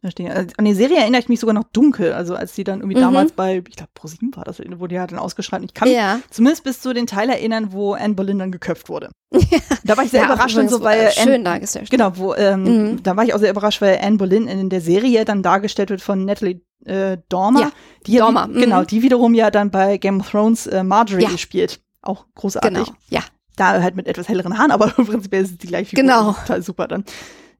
Verstehe. 0.00 0.30
Also 0.30 0.52
an 0.58 0.66
die 0.66 0.74
Serie 0.74 0.98
erinnere 0.98 1.22
ich 1.22 1.28
mich 1.28 1.40
sogar 1.40 1.54
noch 1.54 1.64
dunkel. 1.72 2.12
Also 2.12 2.34
als 2.34 2.54
die 2.54 2.64
dann 2.64 2.80
irgendwie 2.80 2.98
mhm. 2.98 3.02
damals 3.02 3.32
bei, 3.32 3.62
ich 3.66 3.76
glaube, 3.76 3.90
ProSieben 3.94 4.34
war 4.36 4.44
das, 4.44 4.60
wo 4.76 4.86
die 4.86 5.00
hat 5.00 5.10
dann 5.10 5.18
ausgeschrieben. 5.18 5.64
Ich 5.64 5.74
kann 5.74 5.90
ja. 5.90 6.16
mich 6.16 6.30
zumindest 6.30 6.64
bis 6.64 6.80
zu 6.80 6.92
den 6.92 7.06
Teil 7.06 7.30
erinnern, 7.30 7.72
wo 7.72 7.94
Anne 7.94 8.14
Boleyn 8.14 8.38
dann 8.38 8.52
geköpft 8.52 8.88
wurde. 8.88 9.10
Ja. 9.50 9.58
Da 9.84 9.96
war 9.96 10.04
ich 10.04 10.10
sehr 10.10 10.22
ja, 10.22 10.26
überrascht 10.26 10.56
und 10.56 10.70
so, 10.70 10.82
weil 10.82 11.10
schön 11.10 11.34
Anne, 11.34 11.44
dargestellt. 11.44 11.90
Genau, 11.90 12.16
wo 12.16 12.34
ähm, 12.34 12.62
mhm. 12.92 13.02
da 13.02 13.16
war 13.16 13.24
ich 13.24 13.34
auch 13.34 13.38
sehr 13.38 13.50
überrascht, 13.50 13.80
weil 13.80 13.98
Anne 14.02 14.16
Boleyn 14.16 14.48
in 14.48 14.70
der 14.70 14.80
Serie 14.80 15.24
dann 15.24 15.42
dargestellt 15.42 15.90
wird 15.90 16.00
von 16.00 16.24
Natalie 16.24 16.60
äh, 16.84 17.18
Dormer. 17.28 17.60
Ja, 17.60 17.72
die 18.06 18.16
Dormer. 18.16 18.48
Die, 18.48 18.60
genau, 18.60 18.80
mhm. 18.80 18.86
die 18.86 19.02
wiederum 19.02 19.34
ja 19.34 19.50
dann 19.50 19.70
bei 19.70 19.98
Game 19.98 20.20
of 20.20 20.30
Thrones 20.30 20.66
äh, 20.66 20.82
Marjorie 20.82 21.24
ja. 21.24 21.38
spielt. 21.38 21.80
Auch 22.02 22.26
großartig. 22.34 22.72
Genau, 22.72 22.96
ja. 23.08 23.20
Da 23.56 23.82
halt 23.82 23.96
mit 23.96 24.06
etwas 24.06 24.28
helleren 24.28 24.58
Haaren, 24.58 24.70
aber 24.70 24.92
im 24.98 25.06
Prinzip 25.06 25.32
ist 25.34 25.52
es 25.52 25.58
die 25.58 25.66
gleiche 25.66 25.90
Figur. 25.90 26.02
Genau. 26.02 26.32
Total 26.32 26.62
super 26.62 26.88
dann. 26.88 27.04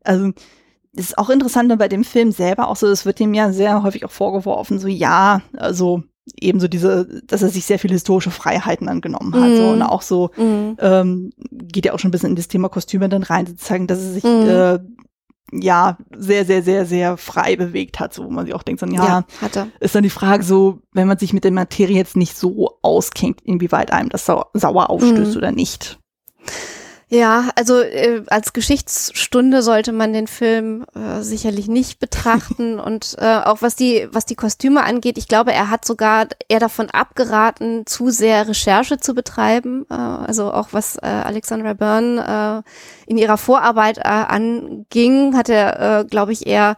Also 0.05 0.33
das 0.97 1.07
ist 1.07 1.19
auch 1.19 1.31
interessant 1.31 1.77
bei 1.79 1.89
dem 1.89 2.05
Film 2.05 2.33
selber 2.33 2.69
auch 2.69 2.77
so, 2.77 2.87
es 2.87 3.05
wird 3.05 3.21
ihm 3.21 3.35
ja 3.35 3.53
sehr 3.53 3.83
häufig 3.83 4.05
auch 4.05 4.11
vorgeworfen, 4.11 4.79
so 4.79 4.89
ja, 4.89 5.43
also 5.57 6.03
ebenso 6.41 6.69
diese, 6.69 7.23
dass 7.25 7.43
er 7.43 7.51
sich 7.51 7.65
sehr 7.65 7.79
viele 7.79 7.95
historische 7.95 8.31
Freiheiten 8.31 8.89
angenommen 8.89 9.35
hat. 9.35 9.51
Mm. 9.51 9.57
So, 9.57 9.69
und 9.69 9.83
auch 9.83 10.03
so 10.03 10.31
mm. 10.37 10.77
ähm, 10.81 11.33
geht 11.51 11.87
ja 11.87 11.93
auch 11.93 11.99
schon 11.99 12.09
ein 12.09 12.13
bisschen 12.13 12.31
in 12.31 12.37
das 12.37 12.49
Thema 12.49 12.69
Kostüme 12.69 13.09
dann 13.09 13.23
rein, 13.23 13.47
zu 13.47 13.57
zeigen, 13.57 13.87
dass 13.87 14.01
er 14.01 14.13
sich 14.13 14.25
mm. 14.25 14.49
äh, 14.49 14.79
ja 15.53 15.99
sehr, 16.17 16.45
sehr, 16.45 16.63
sehr, 16.63 16.87
sehr 16.87 17.17
frei 17.17 17.55
bewegt 17.55 18.01
hat, 18.01 18.13
so 18.13 18.25
wo 18.25 18.31
man 18.31 18.47
sich 18.47 18.55
auch 18.55 18.65
denkt, 18.65 18.81
so, 18.81 18.87
ja, 18.87 19.25
ja 19.41 19.67
ist 19.79 19.95
dann 19.95 20.03
die 20.03 20.11
Frage 20.11 20.43
so, 20.43 20.81
wenn 20.93 21.07
man 21.07 21.19
sich 21.19 21.33
mit 21.33 21.45
der 21.45 21.53
Materie 21.53 21.97
jetzt 21.97 22.17
nicht 22.17 22.37
so 22.37 22.79
auskennt, 22.83 23.41
inwieweit 23.43 23.93
einem 23.93 24.09
das 24.09 24.27
sau 24.27 24.47
sauer 24.53 24.91
aufstößt 24.91 25.35
mm. 25.35 25.39
oder 25.39 25.53
nicht. 25.53 25.99
Ja, 27.09 27.51
also 27.55 27.79
äh, 27.79 28.25
als 28.27 28.53
Geschichtsstunde 28.53 29.63
sollte 29.63 29.93
man 29.93 30.13
den 30.13 30.27
Film 30.27 30.85
äh, 30.93 31.23
sicherlich 31.23 31.69
nicht 31.69 32.01
betrachten 32.01 32.81
und 32.81 33.15
äh, 33.19 33.43
auch 33.45 33.63
was 33.63 33.77
die 33.77 34.09
was 34.11 34.27
die 34.27 34.35
Kostüme 34.35 34.83
angeht, 34.83 35.17
ich 35.17 35.29
glaube, 35.29 35.53
er 35.53 35.71
hat 35.71 35.85
sogar 35.85 36.27
eher 36.49 36.59
davon 36.59 36.91
abgeraten, 36.91 37.87
zu 37.87 38.11
sehr 38.11 38.49
Recherche 38.49 38.99
zu 38.99 39.15
betreiben. 39.15 39.87
Äh, 39.89 39.95
also 39.95 40.53
auch 40.53 40.71
was 40.73 40.97
äh, 40.97 41.07
Alexandra 41.07 41.75
Byrne 41.75 42.65
äh, 43.07 43.11
in 43.11 43.19
ihrer 43.19 43.39
Vorarbeit 43.39 43.99
äh, 43.99 44.03
anging, 44.03 45.37
hat 45.37 45.49
er, 45.49 46.01
äh, 46.01 46.05
glaube 46.07 46.33
ich, 46.33 46.45
eher 46.45 46.75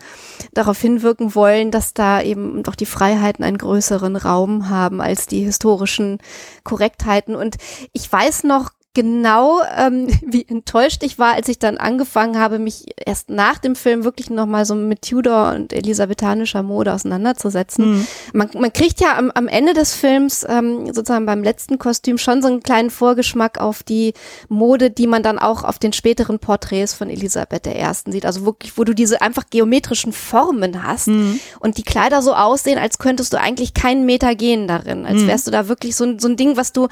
darauf 0.52 0.78
hinwirken 0.78 1.34
wollen, 1.34 1.70
dass 1.70 1.94
da 1.94 2.20
eben 2.20 2.62
doch 2.62 2.74
die 2.74 2.84
Freiheiten 2.84 3.44
einen 3.44 3.56
größeren 3.56 4.16
Raum 4.16 4.68
haben 4.68 5.00
als 5.00 5.26
die 5.26 5.42
historischen 5.42 6.18
Korrektheiten. 6.64 7.34
Und 7.34 7.56
ich 7.94 8.12
weiß 8.12 8.44
noch 8.44 8.72
genau, 8.98 9.60
ähm, 9.76 10.08
wie 10.26 10.44
enttäuscht 10.48 11.04
ich 11.04 11.20
war, 11.20 11.34
als 11.34 11.48
ich 11.48 11.60
dann 11.60 11.78
angefangen 11.78 12.36
habe, 12.36 12.58
mich 12.58 12.86
erst 12.96 13.30
nach 13.30 13.58
dem 13.58 13.76
Film 13.76 14.02
wirklich 14.02 14.28
nochmal 14.28 14.64
so 14.64 14.74
mit 14.74 15.02
Tudor 15.02 15.52
und 15.54 15.72
elisabethanischer 15.72 16.64
Mode 16.64 16.92
auseinanderzusetzen. 16.92 17.92
Mhm. 17.92 18.06
Man, 18.32 18.50
man 18.58 18.72
kriegt 18.72 19.00
ja 19.00 19.16
am, 19.16 19.30
am 19.30 19.46
Ende 19.46 19.72
des 19.72 19.94
Films, 19.94 20.44
ähm, 20.48 20.86
sozusagen 20.86 21.26
beim 21.26 21.44
letzten 21.44 21.78
Kostüm, 21.78 22.18
schon 22.18 22.42
so 22.42 22.48
einen 22.48 22.60
kleinen 22.60 22.90
Vorgeschmack 22.90 23.60
auf 23.60 23.84
die 23.84 24.14
Mode, 24.48 24.90
die 24.90 25.06
man 25.06 25.22
dann 25.22 25.38
auch 25.38 25.62
auf 25.62 25.78
den 25.78 25.92
späteren 25.92 26.40
Porträts 26.40 26.92
von 26.92 27.08
Elisabeth 27.08 27.68
I. 27.68 28.10
sieht. 28.10 28.26
Also 28.26 28.44
wirklich, 28.44 28.76
wo 28.76 28.82
du 28.82 28.96
diese 28.96 29.22
einfach 29.22 29.44
geometrischen 29.48 30.12
Formen 30.12 30.82
hast 30.82 31.06
mhm. 31.06 31.38
und 31.60 31.78
die 31.78 31.84
Kleider 31.84 32.20
so 32.20 32.34
aussehen, 32.34 32.80
als 32.80 32.98
könntest 32.98 33.32
du 33.32 33.38
eigentlich 33.38 33.74
keinen 33.74 34.06
Meter 34.06 34.34
gehen 34.34 34.66
darin. 34.66 35.06
Als 35.06 35.22
mhm. 35.22 35.28
wärst 35.28 35.46
du 35.46 35.52
da 35.52 35.68
wirklich 35.68 35.94
so, 35.94 36.18
so 36.18 36.26
ein 36.26 36.36
Ding, 36.36 36.56
was 36.56 36.72
du 36.72 36.88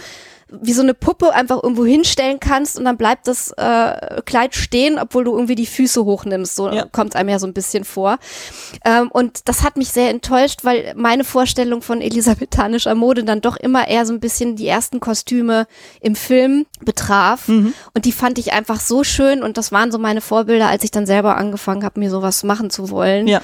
wie 0.49 0.72
so 0.72 0.82
eine 0.82 0.94
Puppe 0.94 1.32
einfach 1.32 1.61
irgendwo 1.62 1.84
hinstellen 1.84 2.38
kannst 2.38 2.78
und 2.78 2.84
dann 2.84 2.97
bleibt 2.97 3.26
das 3.26 3.51
äh, 3.57 4.22
Kleid 4.24 4.55
stehen, 4.55 4.99
obwohl 4.99 5.24
du 5.24 5.32
irgendwie 5.32 5.57
die 5.57 5.66
Füße 5.66 6.05
hochnimmst. 6.05 6.55
So 6.55 6.70
ja. 6.70 6.86
kommt 6.86 7.16
einem 7.16 7.30
ja 7.30 7.38
so 7.40 7.49
ein 7.49 7.53
bisschen 7.53 7.84
vor. 7.84 8.18
Ähm, 8.84 9.11
und 9.11 9.49
das 9.49 9.64
hat 9.64 9.76
mich 9.76 9.88
sehr 9.88 10.11
enttäuscht, 10.11 10.61
weil 10.62 10.94
meine 10.97 11.24
Vorstellung 11.24 11.82
von 11.82 12.01
elisabethanischer 12.01 12.94
Mode 12.94 13.24
dann 13.24 13.40
doch 13.40 13.57
immer 13.57 13.88
eher 13.88 14.07
so 14.07 14.12
ein 14.12 14.20
bisschen 14.20 14.55
die 14.55 14.68
ersten 14.68 15.01
Kostüme 15.01 15.66
im 16.01 16.14
Film 16.14 16.66
betraf. 16.80 17.49
Mhm. 17.49 17.74
Und 17.94 18.05
die 18.05 18.12
fand 18.12 18.38
ich 18.38 18.53
einfach 18.53 18.78
so 18.78 19.03
schön 19.03 19.42
und 19.42 19.59
das 19.59 19.72
waren 19.72 19.90
so 19.90 19.99
meine 19.99 20.20
Vorbilder, 20.20 20.68
als 20.68 20.84
ich 20.84 20.92
dann 20.92 21.07
selber 21.07 21.36
angefangen 21.36 21.82
habe, 21.82 21.99
mir 21.99 22.11
sowas 22.11 22.44
machen 22.44 22.70
zu 22.70 22.90
wollen. 22.90 23.26
Ja. 23.26 23.40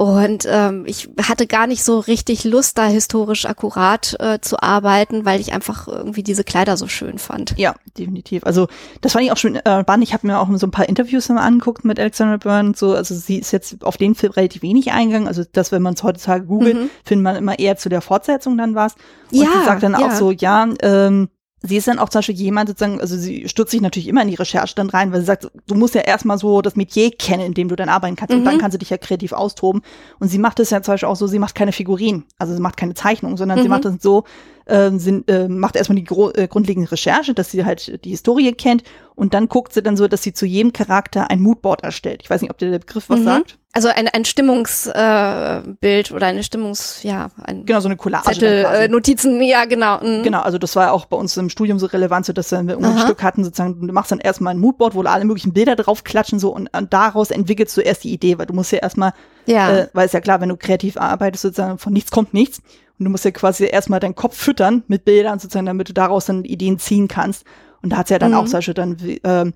Und 0.00 0.48
ähm, 0.48 0.84
ich 0.86 1.10
hatte 1.28 1.46
gar 1.46 1.66
nicht 1.66 1.84
so 1.84 1.98
richtig 1.98 2.44
Lust, 2.44 2.78
da 2.78 2.86
historisch 2.86 3.44
akkurat 3.44 4.16
äh, 4.18 4.40
zu 4.40 4.62
arbeiten, 4.62 5.26
weil 5.26 5.42
ich 5.42 5.52
einfach 5.52 5.88
irgendwie 5.88 6.22
diese 6.22 6.42
Kleider 6.42 6.78
so 6.78 6.88
schön 6.88 7.18
fand. 7.18 7.52
Ja, 7.58 7.74
definitiv. 7.98 8.44
Also 8.46 8.68
das 9.02 9.12
fand 9.12 9.26
ich 9.26 9.30
auch 9.30 9.36
schon 9.36 9.56
äh, 9.56 9.82
spannend. 9.82 10.08
Ich 10.08 10.14
habe 10.14 10.26
mir 10.26 10.38
auch 10.38 10.48
so 10.56 10.66
ein 10.66 10.70
paar 10.70 10.88
Interviews 10.88 11.28
mal 11.28 11.42
angeguckt 11.42 11.84
mit 11.84 12.00
Alexandra 12.00 12.38
Byrne. 12.38 12.72
So, 12.74 12.94
also 12.94 13.14
sie 13.14 13.40
ist 13.40 13.52
jetzt 13.52 13.84
auf 13.84 13.98
den 13.98 14.14
Film 14.14 14.32
relativ 14.32 14.62
wenig 14.62 14.90
eingegangen. 14.90 15.28
Also 15.28 15.44
das, 15.52 15.70
wenn 15.70 15.82
man 15.82 15.92
es 15.92 16.02
heutzutage 16.02 16.46
googelt, 16.46 16.76
mhm. 16.76 16.90
findet 17.04 17.24
man 17.24 17.36
immer 17.36 17.58
eher 17.58 17.76
zu 17.76 17.90
der 17.90 18.00
Fortsetzung 18.00 18.56
dann 18.56 18.74
was. 18.74 18.94
Und 19.30 19.42
ja, 19.42 19.48
sie 19.52 19.66
sagt 19.66 19.82
dann 19.82 19.92
ja. 19.92 20.06
auch 20.06 20.12
so, 20.12 20.30
ja, 20.30 20.66
ähm, 20.80 21.28
sie 21.62 21.76
ist 21.76 21.88
dann 21.88 21.98
auch 21.98 22.08
zum 22.08 22.20
Beispiel 22.20 22.36
jemand 22.36 22.68
sozusagen, 22.68 23.00
also 23.00 23.16
sie 23.16 23.48
stürzt 23.48 23.70
sich 23.70 23.80
natürlich 23.80 24.08
immer 24.08 24.22
in 24.22 24.28
die 24.28 24.34
Recherche 24.34 24.74
dann 24.74 24.88
rein, 24.88 25.12
weil 25.12 25.20
sie 25.20 25.26
sagt, 25.26 25.50
du 25.66 25.74
musst 25.74 25.94
ja 25.94 26.00
erstmal 26.00 26.38
so 26.38 26.62
das 26.62 26.76
Metier 26.76 27.10
kennen, 27.10 27.42
in 27.42 27.54
dem 27.54 27.68
du 27.68 27.76
dann 27.76 27.88
arbeiten 27.88 28.16
kannst 28.16 28.32
mhm. 28.32 28.40
und 28.40 28.44
dann 28.44 28.56
mhm. 28.56 28.60
kannst 28.60 28.74
du 28.74 28.78
dich 28.78 28.90
ja 28.90 28.96
kreativ 28.96 29.32
austoben. 29.32 29.82
Und 30.18 30.28
sie 30.28 30.38
macht 30.38 30.58
es 30.60 30.70
ja 30.70 30.82
zum 30.82 30.94
Beispiel 30.94 31.08
auch 31.08 31.16
so, 31.16 31.26
sie 31.26 31.38
macht 31.38 31.54
keine 31.54 31.72
Figuren, 31.72 32.24
also 32.38 32.54
sie 32.54 32.60
macht 32.60 32.76
keine 32.76 32.94
Zeichnungen, 32.94 33.36
sondern 33.36 33.58
mhm. 33.58 33.62
sie 33.62 33.68
macht 33.68 33.84
es 33.84 34.02
so, 34.02 34.24
äh, 34.64 34.90
sind, 34.92 35.30
äh, 35.30 35.48
macht 35.48 35.76
erstmal 35.76 36.00
die 36.00 36.06
äh, 36.34 36.48
grundlegende 36.48 36.90
Recherche, 36.90 37.34
dass 37.34 37.50
sie 37.50 37.64
halt 37.64 38.04
die 38.04 38.10
Historie 38.10 38.52
kennt 38.52 38.82
und 39.20 39.34
dann 39.34 39.48
guckt 39.48 39.74
sie 39.74 39.82
dann 39.82 39.98
so, 39.98 40.08
dass 40.08 40.22
sie 40.22 40.32
zu 40.32 40.46
jedem 40.46 40.72
Charakter 40.72 41.30
ein 41.30 41.42
Moodboard 41.42 41.84
erstellt. 41.84 42.22
Ich 42.22 42.30
weiß 42.30 42.40
nicht, 42.40 42.50
ob 42.50 42.56
der 42.56 42.78
Begriff 42.78 43.10
was 43.10 43.20
mhm. 43.20 43.24
sagt. 43.24 43.58
Also 43.74 43.88
ein, 43.88 44.08
ein 44.08 44.24
Stimmungsbild 44.24 46.10
äh, 46.10 46.14
oder 46.14 46.26
eine 46.26 46.42
Stimmungs, 46.42 47.02
ja, 47.02 47.28
ein 47.44 47.66
genau 47.66 47.80
so 47.80 47.88
eine 47.88 47.98
Collage. 47.98 48.24
Zettel, 48.24 48.64
äh, 48.64 48.88
Notizen, 48.88 49.42
ja 49.42 49.66
genau. 49.66 50.00
Mhm. 50.02 50.22
Genau, 50.22 50.40
also 50.40 50.56
das 50.56 50.74
war 50.74 50.92
auch 50.92 51.04
bei 51.04 51.18
uns 51.18 51.36
im 51.36 51.50
Studium 51.50 51.78
so 51.78 51.84
relevant, 51.84 52.24
so 52.24 52.32
dass 52.32 52.50
wir 52.50 52.60
ein 52.60 52.98
Stück 52.98 53.22
hatten, 53.22 53.44
sozusagen, 53.44 53.86
du 53.86 53.92
machst 53.92 54.10
dann 54.10 54.20
erstmal 54.20 54.54
ein 54.54 54.58
Moodboard, 54.58 54.94
wo 54.94 55.02
alle 55.02 55.26
möglichen 55.26 55.52
Bilder 55.52 55.76
drauf 55.76 56.02
klatschen 56.02 56.38
so 56.38 56.54
und, 56.54 56.74
und 56.74 56.90
daraus 56.90 57.30
entwickelst 57.30 57.76
du 57.76 57.82
erst 57.82 58.04
die 58.04 58.14
Idee, 58.14 58.38
weil 58.38 58.46
du 58.46 58.54
musst 58.54 58.72
ja 58.72 58.78
erstmal, 58.78 59.12
ja. 59.44 59.70
Äh, 59.70 59.88
weil 59.92 60.06
es 60.06 60.12
ja 60.12 60.20
klar, 60.22 60.40
wenn 60.40 60.48
du 60.48 60.56
kreativ 60.56 60.96
arbeitest, 60.96 61.42
sozusagen 61.42 61.76
von 61.76 61.92
nichts 61.92 62.10
kommt 62.10 62.32
nichts. 62.32 62.62
Und 62.98 63.04
du 63.04 63.10
musst 63.10 63.26
ja 63.26 63.30
quasi 63.32 63.66
erstmal 63.66 64.00
deinen 64.00 64.14
Kopf 64.14 64.36
füttern 64.36 64.82
mit 64.88 65.04
Bildern 65.04 65.38
sozusagen, 65.38 65.66
damit 65.66 65.90
du 65.90 65.94
daraus 65.94 66.26
dann 66.26 66.44
Ideen 66.44 66.78
ziehen 66.78 67.06
kannst. 67.06 67.44
Und 67.82 67.90
da 67.90 67.98
hat 67.98 68.08
sie 68.08 68.14
ja 68.14 68.18
dann 68.18 68.32
mhm. 68.32 68.36
auch 68.38 68.46
solche 68.46 68.74
dann 68.74 68.96
ähm, 69.24 69.54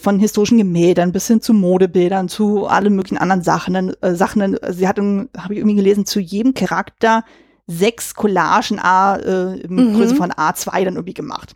von 0.00 0.18
historischen 0.18 0.58
Gemäldern 0.58 1.12
bis 1.12 1.26
hin 1.26 1.40
zu 1.40 1.52
Modebildern, 1.54 2.28
zu 2.28 2.66
allen 2.66 2.94
möglichen 2.94 3.18
anderen 3.18 3.42
Sachen. 3.42 3.74
Dann, 3.74 3.94
äh, 4.00 4.14
Sachen 4.14 4.40
dann, 4.40 4.58
sie 4.72 4.86
hat, 4.86 4.98
habe 4.98 5.54
ich 5.54 5.58
irgendwie 5.58 5.76
gelesen, 5.76 6.06
zu 6.06 6.20
jedem 6.20 6.54
Charakter 6.54 7.24
sechs 7.66 8.14
Collagen 8.14 8.78
A, 8.78 9.16
äh, 9.16 9.60
in 9.60 9.74
mhm. 9.74 9.94
Größe 9.94 10.14
von 10.14 10.30
A2 10.30 10.84
dann 10.84 10.94
irgendwie 10.94 11.14
gemacht. 11.14 11.54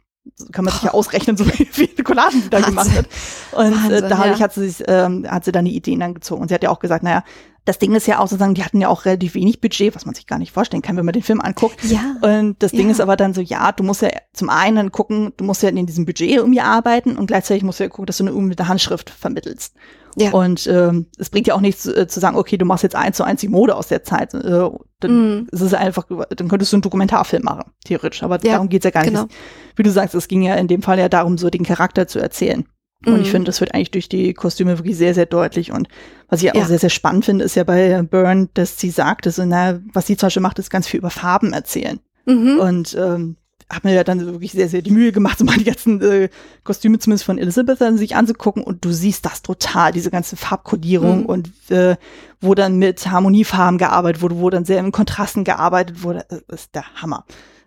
Kann 0.50 0.64
man 0.64 0.74
sich 0.74 0.82
ja 0.82 0.92
ausrechnen, 0.92 1.36
so 1.36 1.46
wie 1.46 1.64
viele 1.70 2.02
Collagen 2.02 2.42
sie 2.42 2.50
da 2.50 2.60
gemacht 2.60 2.90
hat. 2.90 3.06
Und 3.52 3.66
äh, 3.66 3.76
Wahnsinn, 3.76 4.04
äh, 4.04 4.08
dadurch 4.08 4.38
ja. 4.38 4.44
hat 4.44 4.54
sie 4.54 4.68
sich, 4.68 4.86
ähm, 4.88 5.26
hat 5.28 5.44
sie 5.44 5.52
dann 5.52 5.64
die 5.64 5.76
Ideen 5.76 6.00
dann 6.00 6.14
gezogen. 6.14 6.42
Und 6.42 6.48
sie 6.48 6.54
hat 6.54 6.64
ja 6.64 6.70
auch 6.70 6.80
gesagt, 6.80 7.04
naja, 7.04 7.22
das 7.66 7.78
Ding 7.78 7.94
ist 7.94 8.06
ja 8.06 8.20
auch 8.20 8.28
sozusagen, 8.28 8.54
die 8.54 8.64
hatten 8.64 8.80
ja 8.80 8.88
auch 8.88 9.04
relativ 9.04 9.34
wenig 9.34 9.60
Budget, 9.60 9.94
was 9.96 10.06
man 10.06 10.14
sich 10.14 10.26
gar 10.26 10.38
nicht 10.38 10.52
vorstellen 10.52 10.82
kann, 10.82 10.96
wenn 10.96 11.04
man 11.04 11.12
den 11.12 11.24
Film 11.24 11.40
anguckt. 11.40 11.82
Ja. 11.84 12.16
Und 12.22 12.62
das 12.62 12.70
Ding 12.70 12.86
ja. 12.86 12.92
ist 12.92 13.00
aber 13.00 13.16
dann 13.16 13.34
so, 13.34 13.40
ja, 13.40 13.72
du 13.72 13.82
musst 13.82 14.02
ja 14.02 14.10
zum 14.32 14.48
einen 14.50 14.92
gucken, 14.92 15.32
du 15.36 15.44
musst 15.44 15.62
ja 15.64 15.68
in 15.68 15.84
diesem 15.84 16.06
Budget 16.06 16.30
irgendwie 16.30 16.60
arbeiten 16.60 17.16
und 17.16 17.26
gleichzeitig 17.26 17.64
musst 17.64 17.80
du 17.80 17.84
ja 17.84 17.90
gucken, 17.90 18.06
dass 18.06 18.18
du 18.18 18.24
eine 18.24 18.32
mit 18.32 18.58
der 18.58 18.68
Handschrift 18.68 19.10
vermittelst. 19.10 19.74
Ja. 20.18 20.30
Und 20.30 20.66
ähm, 20.68 21.06
es 21.18 21.28
bringt 21.28 21.46
ja 21.48 21.54
auch 21.54 21.60
nichts 21.60 21.84
äh, 21.86 22.06
zu 22.06 22.20
sagen, 22.20 22.36
okay, 22.36 22.56
du 22.56 22.64
machst 22.64 22.84
jetzt 22.84 22.96
eins 22.96 23.18
zu 23.18 23.24
eins 23.24 23.42
die 23.42 23.48
Mode 23.48 23.74
aus 23.74 23.88
der 23.88 24.02
Zeit. 24.02 24.32
Äh, 24.32 24.70
dann 25.00 25.40
mm. 25.40 25.48
ist 25.50 25.60
es 25.60 25.74
einfach, 25.74 26.04
dann 26.08 26.48
könntest 26.48 26.72
du 26.72 26.76
einen 26.76 26.82
Dokumentarfilm 26.82 27.42
machen, 27.42 27.72
theoretisch. 27.84 28.22
Aber 28.22 28.36
ja, 28.42 28.52
darum 28.52 28.70
geht's 28.70 28.84
ja 28.84 28.92
gar 28.92 29.04
genau. 29.04 29.24
nicht. 29.24 29.34
Wie 29.74 29.82
du 29.82 29.90
sagst, 29.90 30.14
es 30.14 30.28
ging 30.28 30.40
ja 30.40 30.54
in 30.54 30.68
dem 30.68 30.80
Fall 30.80 30.98
ja 30.98 31.10
darum, 31.10 31.36
so 31.36 31.50
den 31.50 31.64
Charakter 31.64 32.06
zu 32.06 32.18
erzählen. 32.18 32.64
Und 33.06 33.20
ich 33.20 33.28
mhm. 33.28 33.32
finde, 33.32 33.46
das 33.46 33.60
wird 33.60 33.74
eigentlich 33.74 33.92
durch 33.92 34.08
die 34.08 34.34
Kostüme 34.34 34.78
wirklich 34.78 34.96
sehr, 34.96 35.14
sehr 35.14 35.26
deutlich. 35.26 35.72
Und 35.72 35.88
was 36.28 36.42
ich 36.42 36.50
auch 36.50 36.56
ja. 36.56 36.66
sehr, 36.66 36.78
sehr 36.78 36.90
spannend 36.90 37.24
finde, 37.24 37.44
ist 37.44 37.54
ja 37.54 37.64
bei 37.64 38.02
Byrne, 38.02 38.48
dass 38.54 38.78
sie 38.78 38.90
sagt, 38.90 39.26
dass, 39.26 39.38
na, 39.38 39.80
was 39.92 40.06
sie 40.06 40.16
zum 40.16 40.26
Beispiel 40.26 40.42
macht, 40.42 40.58
ist 40.58 40.70
ganz 40.70 40.88
viel 40.88 40.98
über 40.98 41.10
Farben 41.10 41.52
erzählen. 41.52 42.00
Mhm. 42.26 42.58
Und 42.58 42.96
ähm, 42.98 43.36
habe 43.70 43.88
mir 43.88 43.94
ja 43.94 44.04
dann 44.04 44.24
wirklich 44.24 44.52
sehr, 44.52 44.68
sehr 44.68 44.82
die 44.82 44.90
Mühe 44.90 45.12
gemacht, 45.12 45.38
so 45.38 45.44
mal 45.44 45.56
die 45.56 45.64
ganzen 45.64 46.00
äh, 46.00 46.28
Kostüme 46.64 46.98
zumindest 46.98 47.24
von 47.24 47.38
Elizabeth 47.38 47.80
dann 47.80 47.98
sich 47.98 48.16
anzugucken. 48.16 48.62
Und 48.62 48.84
du 48.84 48.92
siehst 48.92 49.24
das 49.24 49.42
total, 49.42 49.92
diese 49.92 50.10
ganze 50.10 50.36
Farbkodierung 50.36 51.20
mhm. 51.20 51.26
und 51.26 51.50
äh, 51.70 51.96
wo 52.40 52.54
dann 52.54 52.76
mit 52.78 53.06
Harmoniefarben 53.06 53.78
gearbeitet 53.78 54.22
wurde, 54.22 54.38
wo 54.38 54.50
dann 54.50 54.64
sehr 54.64 54.80
in 54.80 54.92
Kontrasten 54.92 55.44
gearbeitet 55.44 56.02
wurde. 56.02 56.26
Das 56.28 56.62
ist 56.62 56.74
der 56.74 56.84
Hammer. 57.00 57.24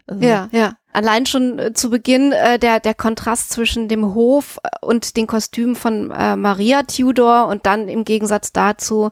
Also, 0.07 0.21
ja, 0.21 0.49
ja. 0.51 0.73
Allein 0.91 1.25
schon 1.25 1.59
äh, 1.59 1.73
zu 1.73 1.89
Beginn 1.91 2.31
äh, 2.31 2.57
der, 2.57 2.79
der 2.79 2.95
Kontrast 2.95 3.51
zwischen 3.51 3.87
dem 3.87 4.15
Hof 4.15 4.59
und 4.81 5.17
den 5.17 5.27
Kostümen 5.27 5.75
von 5.75 6.09
äh, 6.11 6.35
Maria 6.35 6.83
Tudor 6.83 7.47
und 7.47 7.65
dann 7.65 7.87
im 7.87 8.05
Gegensatz 8.05 8.51
dazu 8.51 9.11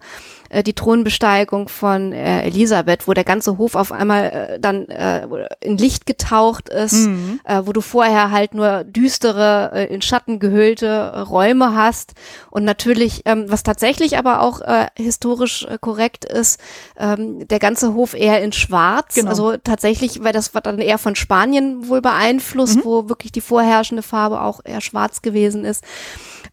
äh, 0.50 0.64
die 0.64 0.74
Thronbesteigung 0.74 1.70
von 1.70 2.14
äh, 2.14 2.44
Elisabeth, 2.44 3.08
wo 3.08 3.14
der 3.14 3.24
ganze 3.24 3.58
Hof 3.58 3.76
auf 3.76 3.92
einmal 3.92 4.26
äh, 4.26 4.60
dann 4.60 4.88
äh, 4.90 5.28
in 5.62 5.78
Licht 5.78 6.06
getaucht 6.06 6.70
ist, 6.70 7.08
mhm. 7.08 7.40
äh, 7.44 7.62
wo 7.66 7.74
du 7.74 7.82
vorher 7.82 8.32
halt 8.32 8.54
nur 8.54 8.84
düstere, 8.84 9.72
äh, 9.74 9.94
in 9.94 10.02
Schatten 10.02 10.40
gehüllte 10.40 10.88
äh, 10.88 11.20
Räume 11.20 11.76
hast. 11.76 12.14
Und 12.50 12.64
natürlich, 12.64 13.22
ähm, 13.26 13.46
was 13.48 13.64
tatsächlich 13.64 14.18
aber 14.18 14.42
auch 14.42 14.62
äh, 14.62 14.88
historisch 14.98 15.66
äh, 15.66 15.78
korrekt 15.80 16.26
ist, 16.26 16.60
ähm, 16.98 17.48
der 17.48 17.60
ganze 17.60 17.94
Hof 17.94 18.14
eher 18.14 18.42
in 18.42 18.52
Schwarz. 18.52 19.16
Genau. 19.16 19.30
Also 19.30 19.58
tatsächlich, 19.58 20.24
weil 20.24 20.34
das 20.34 20.54
war 20.54 20.62
dann 20.62 20.80
eher 20.80 20.98
von 20.98 21.16
Spanien 21.16 21.67
wohl 21.88 22.02
beeinflusst, 22.02 22.78
mhm. 22.78 22.86
wo 22.86 23.10
wirklich 23.10 23.32
die 23.32 23.42
vorherrschende 23.42 24.04
Farbe 24.04 24.42
auch 24.42 24.62
eher 24.64 24.82
schwarz 24.82 25.22
gewesen 25.22 25.66
ist. 25.66 25.84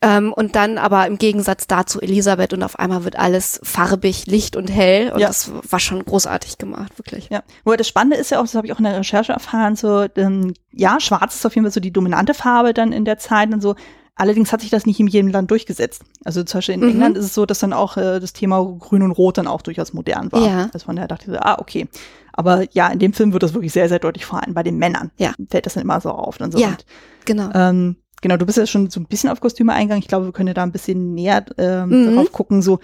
Ähm, 0.02 0.32
und 0.32 0.54
dann 0.56 0.76
aber 0.76 1.06
im 1.06 1.18
Gegensatz 1.18 1.66
dazu 1.66 2.00
Elisabeth 2.00 2.52
und 2.52 2.62
auf 2.62 2.78
einmal 2.78 3.04
wird 3.04 3.18
alles 3.18 3.60
farbig, 3.62 4.26
licht 4.26 4.56
und 4.56 4.70
hell. 4.70 5.12
Und 5.12 5.20
ja. 5.20 5.28
das 5.28 5.50
war 5.68 5.80
schon 5.80 6.04
großartig 6.04 6.58
gemacht, 6.58 6.98
wirklich. 6.98 7.28
Ja. 7.30 7.42
Nur 7.64 7.76
das 7.76 7.88
Spannende 7.88 8.16
ist 8.16 8.30
ja 8.30 8.38
auch, 8.38 8.44
das 8.44 8.54
habe 8.54 8.66
ich 8.66 8.72
auch 8.72 8.78
in 8.78 8.84
der 8.84 8.98
Recherche 8.98 9.32
erfahren, 9.32 9.76
so, 9.76 10.06
ähm, 10.16 10.54
ja, 10.72 11.00
schwarz 11.00 11.36
ist 11.36 11.46
auf 11.46 11.54
jeden 11.54 11.64
Fall 11.64 11.72
so 11.72 11.80
die 11.80 11.92
dominante 11.92 12.34
Farbe 12.34 12.74
dann 12.74 12.92
in 12.92 13.04
der 13.04 13.18
Zeit 13.18 13.52
und 13.52 13.60
so. 13.60 13.76
Allerdings 14.16 14.52
hat 14.52 14.60
sich 14.60 14.70
das 14.70 14.86
nicht 14.86 15.00
in 15.00 15.08
jedem 15.08 15.30
Land 15.30 15.50
durchgesetzt. 15.50 16.04
Also 16.24 16.44
zum 16.44 16.58
Beispiel 16.58 16.76
in 16.76 16.82
mhm. 16.82 16.90
England 16.90 17.16
ist 17.18 17.24
es 17.26 17.34
so, 17.34 17.46
dass 17.46 17.58
dann 17.58 17.72
auch 17.72 17.96
äh, 17.96 18.20
das 18.20 18.32
Thema 18.32 18.64
Grün 18.78 19.02
und 19.02 19.10
Rot 19.10 19.38
dann 19.38 19.48
auch 19.48 19.62
durchaus 19.62 19.92
modern 19.92 20.30
war. 20.30 20.46
Ja. 20.46 20.66
Dass 20.72 20.86
man 20.86 20.96
da 20.96 21.06
dachte, 21.08 21.32
so, 21.32 21.38
ah, 21.38 21.58
okay. 21.58 21.88
Aber 22.32 22.64
ja, 22.72 22.88
in 22.88 23.00
dem 23.00 23.12
Film 23.12 23.32
wird 23.32 23.42
das 23.42 23.54
wirklich 23.54 23.72
sehr, 23.72 23.88
sehr 23.88 23.98
deutlich, 23.98 24.24
vor 24.24 24.40
allem 24.42 24.54
bei 24.54 24.62
den 24.62 24.78
Männern. 24.78 25.10
Ja. 25.18 25.34
Fällt 25.50 25.66
das 25.66 25.74
dann 25.74 25.82
immer 25.82 26.00
so 26.00 26.10
auf. 26.10 26.38
Dann 26.38 26.52
so. 26.52 26.58
Ja, 26.58 26.68
und, 26.68 26.86
genau. 27.24 27.50
Ähm, 27.54 27.96
genau, 28.22 28.36
du 28.36 28.46
bist 28.46 28.58
ja 28.58 28.66
schon 28.66 28.88
so 28.88 29.00
ein 29.00 29.06
bisschen 29.06 29.30
auf 29.30 29.40
Kostüme 29.40 29.72
eingegangen. 29.72 30.02
Ich 30.02 30.08
glaube, 30.08 30.26
wir 30.26 30.32
können 30.32 30.48
ja 30.48 30.54
da 30.54 30.62
ein 30.62 30.72
bisschen 30.72 31.14
näher 31.14 31.44
äh, 31.58 31.84
mhm. 31.84 32.14
drauf 32.14 32.30
gucken. 32.30 32.62
So, 32.62 32.78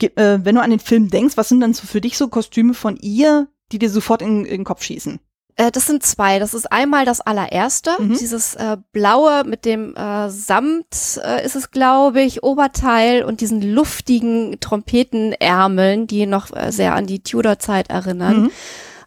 äh, 0.00 0.38
wenn 0.42 0.54
du 0.54 0.62
an 0.62 0.70
den 0.70 0.80
Film 0.80 1.10
denkst, 1.10 1.36
was 1.36 1.48
sind 1.48 1.60
dann 1.60 1.74
so 1.74 1.86
für 1.88 2.00
dich 2.00 2.16
so 2.16 2.28
Kostüme 2.28 2.74
von 2.74 2.96
ihr, 2.96 3.48
die 3.72 3.80
dir 3.80 3.90
sofort 3.90 4.22
in, 4.22 4.44
in 4.44 4.58
den 4.58 4.64
Kopf 4.64 4.84
schießen? 4.84 5.18
Äh, 5.58 5.72
das 5.72 5.86
sind 5.86 6.02
zwei. 6.04 6.38
Das 6.38 6.54
ist 6.54 6.72
einmal 6.72 7.04
das 7.04 7.20
allererste, 7.20 7.90
mhm. 7.98 8.16
dieses 8.16 8.54
äh, 8.54 8.78
blaue 8.92 9.44
mit 9.44 9.64
dem 9.64 9.94
äh, 9.96 10.30
Samt 10.30 11.20
äh, 11.22 11.44
ist 11.44 11.56
es, 11.56 11.70
glaube 11.70 12.22
ich, 12.22 12.42
Oberteil 12.42 13.24
und 13.24 13.40
diesen 13.40 13.60
luftigen 13.60 14.58
Trompetenärmeln, 14.60 16.06
die 16.06 16.26
noch 16.26 16.56
äh, 16.56 16.70
sehr 16.70 16.94
an 16.94 17.06
die 17.06 17.22
Tudor-Zeit 17.22 17.90
erinnern. 17.90 18.42
Mhm. 18.42 18.50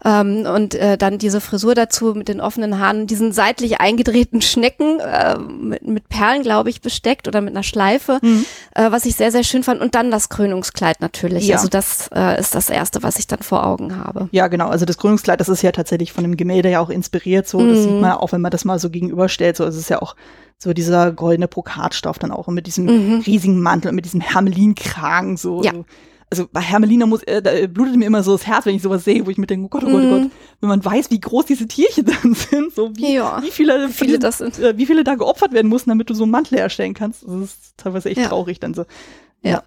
Ähm, 0.04 0.45
und 0.45 0.74
äh, 0.76 0.97
dann 0.97 1.18
diese 1.20 1.41
Frisur 1.41 1.76
dazu 1.76 2.14
mit 2.16 2.28
den 2.28 2.41
offenen 2.41 2.80
Haaren, 2.80 3.06
diesen 3.06 3.32
seitlich 3.32 3.80
eingedrehten 3.80 4.41
Schnecken 4.41 4.99
äh, 4.99 5.38
mit, 5.38 5.86
mit 5.86 6.10
Perlen, 6.10 6.41
glaube 6.41 6.70
ich, 6.70 6.82
besteckt 6.82 7.28
oder 7.28 7.41
mit 7.41 7.52
einer 7.52 7.64
Schleife, 7.64 8.20
mhm. 8.22 8.45
äh, 8.74 8.91
was 8.91 9.06
ich 9.06 9.16
sehr, 9.16 9.32
sehr 9.32 9.43
schön 9.43 9.64
fand. 9.64 9.80
Und 9.80 9.93
dann 9.93 10.10
das 10.10 10.30
Krönungskleid 10.30 11.02
natürlich. 11.02 11.47
Ja. 11.47 11.58
Also 11.58 11.68
das 11.68 12.10
äh, 12.16 12.39
ist 12.39 12.56
das 12.56 12.70
Erste, 12.70 13.04
was 13.04 13.20
ich 13.20 13.28
dann 13.28 13.41
vor 13.43 13.66
Augen 13.66 13.95
habe. 13.97 14.28
Ja, 14.32 14.47
genau. 14.47 14.70
Also 14.70 14.86
das 14.86 14.97
Krönungskleid, 14.97 15.39
das 15.39 15.49
ist 15.49 15.62
ja 15.62 15.72
tatsächlich 15.72 16.12
von 16.12 16.24
dem 16.24 16.36
Gemälde 16.36 16.70
ja 16.70 16.80
auch 16.80 16.89
inspiriert. 16.89 17.47
So, 17.47 17.60
das 17.60 17.80
mhm. 17.80 17.84
sieht 17.84 18.02
man 18.02 18.12
auch, 18.14 18.32
wenn 18.32 18.41
man 18.41 18.52
das 18.52 18.66
mal 18.66 18.80
so 18.80 18.89
gegenüberstellt. 18.89 19.58
So, 19.58 19.66
es 19.66 19.76
ist 19.76 19.89
ja 19.89 20.02
auch 20.02 20.16
so 20.58 20.74
dieser 20.74 21.12
goldene 21.12 21.47
Brokatstoff 21.47 22.18
dann 22.18 22.32
auch 22.32 22.47
mit 22.47 22.66
diesem 22.66 22.86
mhm. 22.86 23.20
riesigen 23.20 23.62
Mantel 23.62 23.89
und 23.89 23.95
mit 23.95 24.06
diesem 24.06 24.22
Hermelinkragen 24.22 25.38
so. 25.38 25.64
Ja. 25.64 25.72
so 25.74 25.86
also 26.32 26.48
bei 26.52 26.62
Hermelina 26.62 27.06
muss, 27.06 27.24
äh, 27.24 27.42
da 27.42 27.52
blutet 27.68 27.98
mir 27.98 28.06
immer 28.06 28.24
so 28.24 28.32
das 28.32 28.48
Herz, 28.48 28.66
wenn 28.66 28.76
ich 28.76 28.82
sowas 28.82 29.04
sehe, 29.04 29.26
wo 29.26 29.30
ich 29.30 29.38
mir 29.38 29.48
denke, 29.48 29.66
oh 29.66 29.70
Gott, 29.70 29.84
oh 29.84 29.92
Gott, 29.92 30.04
oh 30.04 30.10
Gott, 30.10 30.22
mhm. 30.22 30.32
wenn 30.62 30.70
man 30.70 30.84
weiß, 30.84 31.12
wie 31.12 31.20
groß 31.20 31.46
diese 31.46 31.68
Tierchen 31.68 32.06
dann 32.24 32.34
sind, 32.34 32.74
so 32.74 32.96
wie, 32.96 33.14
ja, 33.14 33.42
wie 33.44 33.52
viele, 33.52 33.90
viele 33.90 34.18
das 34.18 34.38
sind. 34.38 34.58
Äh, 34.58 34.78
wie 34.78 34.86
viele 34.86 35.04
da 35.04 35.16
geopfert 35.16 35.52
werden 35.52 35.68
mussten, 35.68 35.90
damit 35.90 36.10
du 36.10 36.14
so 36.14 36.24
einen 36.24 36.32
Mantel 36.32 36.58
herstellen 36.58 36.94
kannst. 36.94 37.24
Das 37.24 37.34
ist 37.34 37.78
teilweise 37.78 38.10
echt 38.10 38.22
ja. 38.22 38.30
traurig 38.30 38.60
dann 38.62 38.74
so. 38.74 38.86
Ja. 39.42 39.52
ja. 39.52 39.64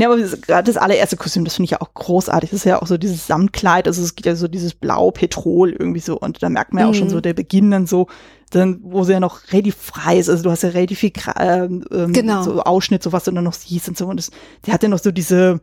Ja, 0.00 0.08
aber 0.08 0.16
gerade 0.16 0.64
das 0.64 0.76
allererste 0.76 1.16
Kostüm, 1.16 1.44
das 1.44 1.56
finde 1.56 1.64
ich 1.64 1.70
ja 1.72 1.80
auch 1.80 1.92
großartig. 1.92 2.50
Das 2.50 2.60
ist 2.60 2.64
ja 2.64 2.80
auch 2.80 2.86
so 2.86 2.98
dieses 2.98 3.26
Samtkleid, 3.26 3.88
also 3.88 4.00
es 4.00 4.14
geht 4.14 4.26
ja 4.26 4.36
so 4.36 4.46
dieses 4.46 4.74
Blau-Petrol 4.74 5.72
irgendwie 5.72 5.98
so 5.98 6.16
und 6.16 6.40
da 6.40 6.48
merkt 6.48 6.72
man 6.72 6.84
ja 6.84 6.90
auch 6.90 6.94
schon 6.94 7.10
so 7.10 7.16
mhm. 7.16 7.22
der 7.22 7.34
Beginn 7.34 7.72
dann 7.72 7.86
so, 7.88 8.06
dann, 8.50 8.78
wo 8.82 9.02
sie 9.02 9.12
ja 9.12 9.18
noch 9.18 9.52
relativ 9.52 9.74
frei 9.74 10.18
ist, 10.18 10.28
also 10.28 10.44
du 10.44 10.50
hast 10.52 10.62
ja 10.62 10.68
relativ 10.68 11.00
viel 11.00 11.10
ähm, 11.40 11.84
ähm, 11.90 12.12
genau. 12.12 12.42
so 12.42 12.62
Ausschnitt, 12.62 13.02
so 13.02 13.12
was 13.12 13.24
du 13.24 13.32
dann 13.32 13.42
noch 13.42 13.54
siehst 13.54 13.88
und 13.88 13.98
so 13.98 14.06
und 14.06 14.18
das, 14.18 14.30
die 14.66 14.72
hat 14.72 14.84
ja 14.84 14.88
noch 14.88 15.00
so 15.00 15.10
diese, 15.10 15.60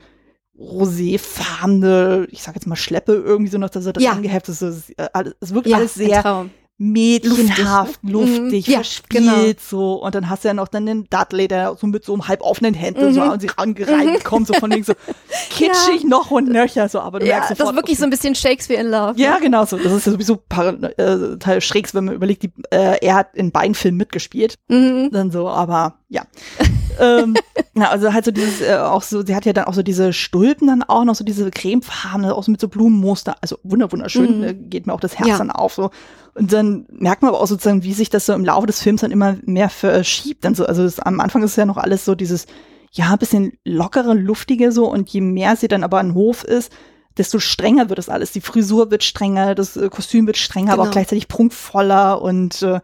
roséfarbene, 0.58 2.28
ich 2.32 2.42
sag 2.44 2.56
jetzt 2.56 2.68
mal 2.68 2.76
Schleppe 2.76 3.14
irgendwie 3.14 3.52
so 3.52 3.58
noch, 3.58 3.70
dass 3.70 3.86
er 3.86 3.94
das 3.94 4.04
ja. 4.04 4.12
angeheftet 4.12 4.54
ist. 4.54 4.62
Es, 4.62 4.90
äh, 4.92 5.32
es 5.40 5.54
wirkt 5.54 5.68
ja, 5.68 5.78
alles 5.78 5.96
sehr 5.96 6.50
mädchenhaft, 6.78 8.00
luftig, 8.04 8.38
luftig 8.38 8.68
mhm. 8.68 8.74
ja, 8.74 8.78
verspielt 8.80 9.18
genau. 9.24 9.54
so. 9.58 9.94
Und 10.04 10.14
dann 10.14 10.30
hast 10.30 10.44
du 10.44 10.50
ja 10.50 10.54
noch 10.54 10.68
dann 10.68 10.86
den 10.86 11.08
Dudley, 11.10 11.48
der 11.48 11.78
so 11.80 11.88
mit 11.88 12.04
so 12.04 12.14
einem 12.14 12.28
halb 12.28 12.42
offenen 12.42 12.74
Händen 12.74 13.08
mhm. 13.08 13.14
so 13.14 13.22
an 13.22 13.40
sich 13.40 13.58
angereiht 13.58 14.08
mhm. 14.08 14.24
kommt, 14.24 14.48
so 14.48 14.54
von 14.56 14.72
wegen 14.72 14.84
so 14.84 14.94
kitschig 15.50 16.04
ja. 16.04 16.10
noch 16.10 16.32
und 16.32 16.50
nöcher 16.50 16.90
so. 16.90 17.00
Aber 17.00 17.20
du 17.20 17.28
ja, 17.28 17.36
merkst 17.36 17.50
sofort. 17.50 17.68
Das 17.68 17.76
ist 17.76 17.82
wirklich 17.82 17.98
so 17.98 18.04
ein 18.04 18.10
bisschen 18.10 18.36
Shakespeare 18.36 18.82
in 18.82 18.88
Love. 18.88 19.14
Ja, 19.16 19.36
ne? 19.36 19.42
genau 19.42 19.66
so. 19.66 19.78
Das 19.78 19.94
ist 19.94 20.06
ja 20.06 20.12
sowieso 20.12 20.42
äh, 20.98 21.38
Teil 21.38 21.62
schrägs, 21.62 21.96
wenn 21.96 22.06
man 22.06 22.16
überlegt, 22.16 22.44
die, 22.44 22.52
äh, 22.72 22.98
er 23.02 23.16
hat 23.16 23.36
in 23.36 23.52
beiden 23.52 23.76
Filmen 23.76 23.98
mitgespielt. 23.98 24.56
Mhm. 24.68 25.12
Dann 25.12 25.32
so, 25.32 25.48
aber 25.48 26.00
ja. 26.10 26.24
ähm, 27.00 27.36
na, 27.74 27.90
also 27.90 28.14
halt 28.14 28.26
so 28.26 28.32
dieses, 28.32 28.60
äh, 28.62 28.76
auch 28.76 29.02
so, 29.02 29.26
sie 29.26 29.36
hat 29.36 29.46
ja 29.46 29.54
dann 29.54 29.66
auch 29.66 29.74
so 29.74 29.82
diese 29.82 30.12
Stulpen 30.12 30.68
dann 30.68 30.84
auch 30.84 31.06
noch, 31.06 31.16
so 31.16 31.24
diese 31.24 31.50
cremefarbene, 31.52 32.36
auch 32.36 32.44
so 32.44 32.52
mit 32.52 32.60
so 32.60 32.68
Blumenmuster. 32.68 33.38
Also 33.40 33.60
wunderschön, 33.64 34.40
mhm. 34.40 34.44
äh, 34.44 34.54
geht 34.54 34.88
mir 34.88 34.94
auch 34.94 35.00
das 35.00 35.18
Herz 35.18 35.30
ja. 35.30 35.38
dann 35.38 35.52
auf. 35.52 35.74
So. 35.74 35.90
Und 36.36 36.52
dann 36.52 36.86
merkt 36.90 37.22
man 37.22 37.30
aber 37.30 37.42
auch 37.42 37.48
sozusagen, 37.48 37.84
wie 37.84 37.94
sich 37.94 38.10
das 38.10 38.26
so 38.26 38.34
im 38.34 38.44
Laufe 38.44 38.68
des 38.68 38.82
Films 38.82 39.02
dann 39.02 39.12
immer 39.12 39.38
mehr 39.44 39.70
verschiebt. 39.70 40.44
Dann 40.44 40.54
so, 40.54 40.66
also 40.66 40.84
das, 40.84 41.00
am 41.00 41.22
Anfang 41.22 41.42
ist 41.44 41.52
es 41.52 41.56
ja 41.56 41.66
noch 41.66 41.78
alles 41.78 42.04
so 42.04 42.14
dieses, 42.14 42.46
ja, 42.92 43.16
bisschen 43.16 43.54
lockere, 43.64 44.14
luftige 44.14 44.72
so. 44.72 44.92
Und 44.92 45.10
je 45.10 45.22
mehr 45.22 45.56
sie 45.56 45.70
dann 45.70 45.84
aber 45.84 46.00
an 46.00 46.14
Hof 46.14 46.44
ist, 46.44 46.74
desto 47.18 47.40
strenger 47.40 47.90
wird 47.90 48.00
das 48.00 48.10
alles. 48.10 48.32
Die 48.34 48.42
Frisur 48.42 48.92
wird 48.92 49.04
strenger, 49.04 49.56
das 49.56 49.78
äh, 49.78 49.90
Kostüm 49.90 50.28
wird 50.28 50.38
strenger, 50.38 50.72
genau. 50.72 50.74
aber 50.74 50.82
auch 50.82 50.86
genau. 50.88 50.94
gleichzeitig 50.94 51.28
prunkvoller 51.28 52.22
und 52.22 52.62
äh, 52.62 52.82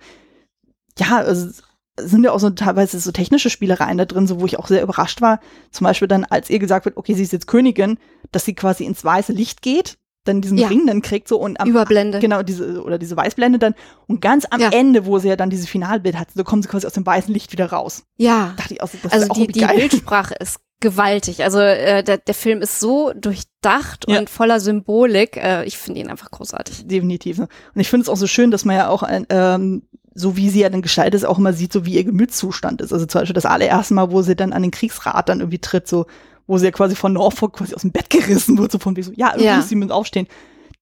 ja, 0.98 1.18
also 1.18 1.50
sind 1.98 2.24
ja 2.24 2.32
auch 2.32 2.40
so 2.40 2.50
teilweise 2.50 3.00
so 3.00 3.12
technische 3.12 3.50
Spielereien 3.50 3.98
da 3.98 4.06
drin, 4.06 4.28
so 4.28 4.40
wo 4.40 4.46
ich 4.46 4.58
auch 4.58 4.68
sehr 4.68 4.82
überrascht 4.82 5.22
war. 5.22 5.40
Zum 5.72 5.86
Beispiel 5.86 6.08
dann, 6.08 6.24
als 6.24 6.50
ihr 6.50 6.60
gesagt 6.60 6.86
wird, 6.86 6.98
okay, 6.98 7.14
sie 7.14 7.24
ist 7.24 7.34
jetzt 7.34 7.48
Königin, 7.48 7.98
dass 8.32 8.46
sie 8.46 8.56
quasi 8.56 8.86
ins 8.86 9.04
weiße 9.04 9.34
Licht 9.34 9.62
geht, 9.62 9.98
dann 10.24 10.42
diesen 10.42 10.58
ja. 10.58 10.68
Ring 10.68 10.86
dann 10.86 11.02
kriegt 11.02 11.28
so 11.28 11.40
und 11.40 11.60
am, 11.60 11.70
Überblende. 11.70 12.20
Genau, 12.20 12.44
diese, 12.44 12.84
oder 12.84 12.98
diese 12.98 13.18
Weißblende 13.18 13.60
dann. 13.60 13.74
Und 14.08 14.22
ganz 14.22 14.46
am 14.50 14.62
ja. 14.62 14.70
Ende, 14.70 15.06
wo 15.06 15.20
sie 15.20 15.30
ja 15.30 15.36
dann 15.36 15.50
dieses 15.50 15.68
Finalbild 15.68 16.18
hat, 16.18 16.30
so 16.34 16.44
kommen 16.44 16.62
sie 16.62 16.70
quasi 16.70 16.86
aus 16.86 16.94
dem 16.94 17.06
weißen 17.06 17.34
Licht 17.34 17.52
wieder 17.52 17.72
raus. 17.72 18.04
Ja. 18.18 18.54
Dachte 18.58 18.76
ich 18.76 18.82
auch, 18.82 18.90
das 19.02 19.12
also 19.12 19.26
ist 19.26 19.32
auch 19.32 19.36
die, 19.36 19.48
die 19.48 19.66
Bildsprache 19.66 20.36
ist 20.36 20.60
gewaltig. 20.80 21.44
Also 21.44 21.60
äh, 21.60 22.04
der, 22.04 22.18
der 22.18 22.34
Film 22.34 22.62
ist 22.62 22.80
so 22.80 23.14
durchdacht 23.16 24.06
ja. 24.08 24.20
und 24.20 24.30
voller 24.30 24.60
Symbolik. 24.60 25.38
Äh, 25.38 25.64
ich 25.66 25.78
finde 25.78 26.02
ihn 26.02 26.10
einfach 26.10 26.30
großartig. 26.30 26.88
Definitiv. 26.88 27.40
Und 27.40 27.50
ich 27.76 27.90
finde 27.90 28.04
es 28.04 28.10
auch 28.10 28.18
so 28.18 28.28
schön, 28.28 28.52
dass 28.52 28.66
man 28.66 28.76
ja 28.76 28.90
auch 28.90 29.04
ein, 29.04 29.26
ähm, 29.30 29.84
so 30.14 30.36
wie 30.36 30.50
sie 30.50 30.60
ja 30.62 30.70
dann 30.70 30.82
gestaltet 30.82 31.16
ist, 31.16 31.26
auch 31.26 31.38
immer 31.38 31.54
sieht, 31.54 31.72
so 31.72 31.86
wie 31.86 31.96
ihr 31.96 32.04
Gemütszustand 32.04 32.82
ist. 32.82 32.92
Also 32.92 33.06
zum 33.06 33.22
Beispiel 33.22 33.34
das 33.34 33.46
allererste 33.46 33.94
Mal, 33.94 34.12
wo 34.12 34.22
sie 34.22 34.36
dann 34.36 34.54
an 34.54 34.62
den 34.62 34.72
Kriegsrat 34.72 35.30
dann 35.30 35.40
irgendwie 35.40 35.60
tritt, 35.60 35.88
so, 35.88 36.06
wo 36.52 36.58
sie 36.58 36.66
ja 36.66 36.72
quasi 36.72 36.96
von 36.96 37.14
Norfolk 37.14 37.54
quasi 37.54 37.74
aus 37.74 37.82
dem 37.82 37.92
Bett 37.92 38.10
gerissen 38.10 38.58
wird, 38.58 38.74
so 38.74 38.78
von 38.78 38.98
wie 38.98 39.04
so, 39.04 39.14
ja, 39.16 39.30
irgendwie 39.30 39.46
ja. 39.46 39.56
muss 39.56 39.70
sie 39.70 39.76
mit 39.76 39.90
aufstehen. 39.90 40.28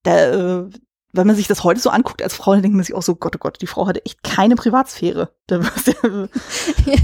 Da, 0.02 0.62
äh, 0.62 0.70
wenn 1.12 1.26
man 1.26 1.36
sich 1.36 1.46
das 1.46 1.62
heute 1.62 1.80
so 1.80 1.90
anguckt 1.90 2.22
als 2.22 2.34
Frau, 2.34 2.52
dann 2.52 2.62
denkt 2.62 2.76
man 2.76 2.84
sich 2.84 2.94
auch 2.94 3.02
so, 3.02 3.14
Gott, 3.14 3.36
oh 3.36 3.38
Gott, 3.38 3.62
die 3.62 3.68
Frau 3.68 3.86
hatte 3.86 4.04
echt 4.04 4.22
keine 4.24 4.56
Privatsphäre. 4.56 5.30
Da, 5.46 5.60
ja, 5.60 5.64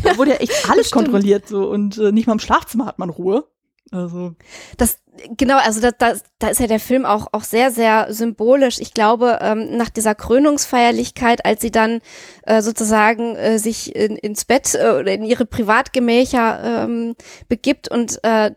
da 0.02 0.18
wurde 0.18 0.32
ja 0.32 0.36
echt 0.38 0.68
alles 0.68 0.90
kontrolliert 0.90 1.46
so 1.46 1.70
und 1.70 1.96
äh, 1.98 2.10
nicht 2.10 2.26
mal 2.26 2.32
im 2.32 2.40
Schlafzimmer 2.40 2.86
hat 2.86 2.98
man 2.98 3.10
Ruhe. 3.10 3.46
Also. 3.92 4.34
Das, 4.76 4.98
genau, 5.36 5.58
also 5.58 5.80
da, 5.80 5.92
da, 5.92 6.14
da 6.38 6.48
ist 6.48 6.60
ja 6.60 6.66
der 6.66 6.80
Film 6.80 7.04
auch, 7.04 7.28
auch 7.32 7.44
sehr, 7.44 7.70
sehr 7.70 8.12
symbolisch. 8.12 8.78
Ich 8.80 8.94
glaube, 8.94 9.38
ähm, 9.40 9.76
nach 9.76 9.90
dieser 9.90 10.14
Krönungsfeierlichkeit, 10.14 11.44
als 11.44 11.60
sie 11.60 11.70
dann 11.70 12.00
äh, 12.42 12.62
sozusagen 12.62 13.36
äh, 13.36 13.58
sich 13.58 13.94
in, 13.94 14.16
ins 14.16 14.44
Bett 14.44 14.74
äh, 14.74 14.90
oder 14.90 15.12
in 15.12 15.24
ihre 15.24 15.46
Privatgemächer 15.46 16.84
ähm, 16.84 17.14
begibt 17.48 17.88
und 17.88 18.18
äh, 18.24 18.52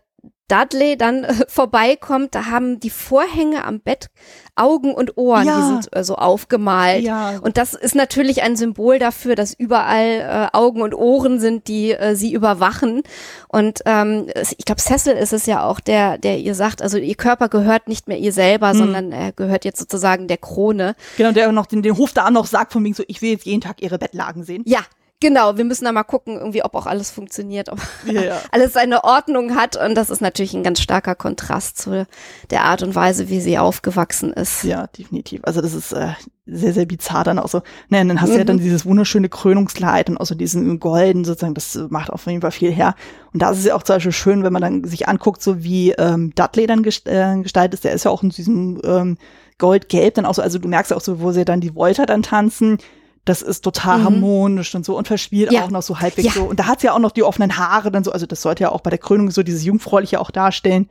Dudley 0.50 0.96
dann 0.96 1.24
äh, 1.24 1.34
vorbeikommt, 1.48 2.34
da 2.34 2.46
haben 2.46 2.80
die 2.80 2.90
Vorhänge 2.90 3.64
am 3.64 3.80
Bett 3.80 4.10
Augen 4.56 4.92
und 4.92 5.16
Ohren, 5.16 5.46
ja. 5.46 5.56
die 5.56 5.66
sind 5.66 5.96
äh, 5.96 6.04
so 6.04 6.16
aufgemalt. 6.16 7.02
Ja. 7.02 7.38
Und 7.38 7.56
das 7.56 7.72
ist 7.72 7.94
natürlich 7.94 8.42
ein 8.42 8.56
Symbol 8.56 8.98
dafür, 8.98 9.34
dass 9.34 9.54
überall 9.54 10.50
äh, 10.52 10.56
Augen 10.56 10.82
und 10.82 10.94
Ohren 10.94 11.40
sind, 11.40 11.68
die 11.68 11.92
äh, 11.92 12.14
sie 12.14 12.32
überwachen. 12.32 13.02
Und 13.48 13.80
ähm, 13.86 14.26
ich 14.58 14.64
glaube, 14.64 14.80
Cecil 14.80 15.14
ist 15.14 15.32
es 15.32 15.46
ja 15.46 15.64
auch, 15.64 15.80
der, 15.80 16.18
der 16.18 16.38
ihr 16.38 16.54
sagt, 16.54 16.82
also 16.82 16.98
ihr 16.98 17.14
Körper 17.14 17.48
gehört 17.48 17.88
nicht 17.88 18.08
mehr 18.08 18.18
ihr 18.18 18.32
selber, 18.32 18.74
mhm. 18.74 18.78
sondern 18.78 19.12
er 19.12 19.32
gehört 19.32 19.64
jetzt 19.64 19.78
sozusagen 19.78 20.28
der 20.28 20.38
Krone. 20.38 20.94
Genau, 21.16 21.32
der 21.32 21.50
noch 21.52 21.66
den, 21.66 21.82
den 21.82 21.96
Hofdamen 21.96 22.34
noch 22.34 22.46
sagt 22.46 22.72
von 22.72 22.84
wegen 22.84 22.94
so, 22.94 23.04
ich 23.06 23.22
will 23.22 23.30
jetzt 23.30 23.46
jeden 23.46 23.60
Tag 23.60 23.80
ihre 23.80 23.98
Bettlagen 23.98 24.44
sehen. 24.44 24.62
Ja, 24.66 24.80
Genau, 25.22 25.58
wir 25.58 25.66
müssen 25.66 25.84
da 25.84 25.92
mal 25.92 26.02
gucken, 26.02 26.38
irgendwie, 26.38 26.64
ob 26.64 26.74
auch 26.74 26.86
alles 26.86 27.10
funktioniert, 27.10 27.68
ob 27.68 27.78
ja. 28.06 28.38
alles 28.52 28.72
seine 28.72 29.04
Ordnung 29.04 29.54
hat. 29.54 29.76
Und 29.76 29.94
das 29.94 30.08
ist 30.08 30.22
natürlich 30.22 30.54
ein 30.54 30.62
ganz 30.62 30.80
starker 30.80 31.14
Kontrast 31.14 31.76
zu 31.76 32.06
der 32.48 32.64
Art 32.64 32.82
und 32.82 32.94
Weise, 32.94 33.28
wie 33.28 33.40
sie 33.40 33.58
aufgewachsen 33.58 34.32
ist. 34.32 34.64
Ja, 34.64 34.86
definitiv. 34.86 35.40
Also 35.44 35.60
das 35.60 35.74
ist 35.74 35.92
äh, 35.92 36.12
sehr, 36.46 36.72
sehr 36.72 36.86
bizarr 36.86 37.24
dann 37.24 37.38
auch 37.38 37.48
so. 37.48 37.58
Ne, 37.90 38.04
dann 38.06 38.18
hast 38.20 38.32
du 38.32 38.38
ja 38.38 38.44
dann 38.44 38.56
Mhm. 38.56 38.62
dieses 38.62 38.86
wunderschöne 38.86 39.28
Krönungskleid 39.28 40.08
und 40.08 40.16
auch 40.16 40.24
so 40.24 40.34
diesen 40.34 40.80
Golden 40.80 41.26
sozusagen, 41.26 41.54
das 41.54 41.76
äh, 41.76 41.86
macht 41.90 42.08
auf 42.10 42.24
jeden 42.26 42.40
Fall 42.40 42.50
viel 42.50 42.72
her. 42.72 42.94
Und 43.34 43.42
da 43.42 43.50
ist 43.50 43.58
es 43.58 43.66
ja 43.66 43.74
auch 43.74 43.82
zum 43.82 43.96
Beispiel 43.96 44.12
schön, 44.12 44.42
wenn 44.42 44.54
man 44.54 44.62
dann 44.62 44.84
sich 44.84 45.06
anguckt, 45.06 45.42
so 45.42 45.62
wie 45.62 45.92
ähm, 45.92 46.32
Dudley 46.34 46.66
dann 46.66 46.82
gest 46.82 47.06
äh, 47.06 47.36
gestaltet 47.42 47.74
ist, 47.74 47.84
der 47.84 47.92
ist 47.92 48.04
ja 48.04 48.10
auch 48.10 48.22
in 48.22 48.30
diesem 48.30 48.80
ähm, 48.84 49.18
Goldgelb 49.58 50.14
dann 50.14 50.24
auch 50.24 50.34
so, 50.34 50.40
also 50.40 50.58
du 50.58 50.66
merkst 50.68 50.90
ja 50.92 50.96
auch 50.96 51.02
so, 51.02 51.20
wo 51.20 51.30
sie 51.32 51.44
dann 51.44 51.60
die 51.60 51.74
Volta 51.74 52.06
dann 52.06 52.22
tanzen, 52.22 52.78
das 53.24 53.42
ist 53.42 53.62
total 53.62 53.98
Mhm. 53.98 54.04
harmonisch 54.04 54.74
und 54.74 54.84
so 54.84 54.96
und 54.96 55.06
verspielt 55.06 55.52
Ja. 55.52 55.64
auch 55.64 55.70
noch 55.70 55.82
so 55.82 56.00
halbwegs 56.00 56.28
Ja. 56.34 56.40
so. 56.40 56.44
Und 56.48 56.58
da 56.58 56.66
hat 56.66 56.80
sie 56.80 56.86
ja 56.86 56.94
auch 56.94 56.98
noch 56.98 57.12
die 57.12 57.22
offenen 57.22 57.56
Haare 57.58 57.90
dann 57.90 58.02
so, 58.04 58.12
also 58.12 58.26
das 58.26 58.42
sollte 58.42 58.62
ja 58.64 58.72
auch 58.72 58.80
bei 58.80 58.90
der 58.90 58.98
Krönung 58.98 59.30
so 59.30 59.42
dieses 59.42 59.64
Jungfräuliche 59.64 60.20
auch 60.20 60.30
darstellen. 60.30 60.88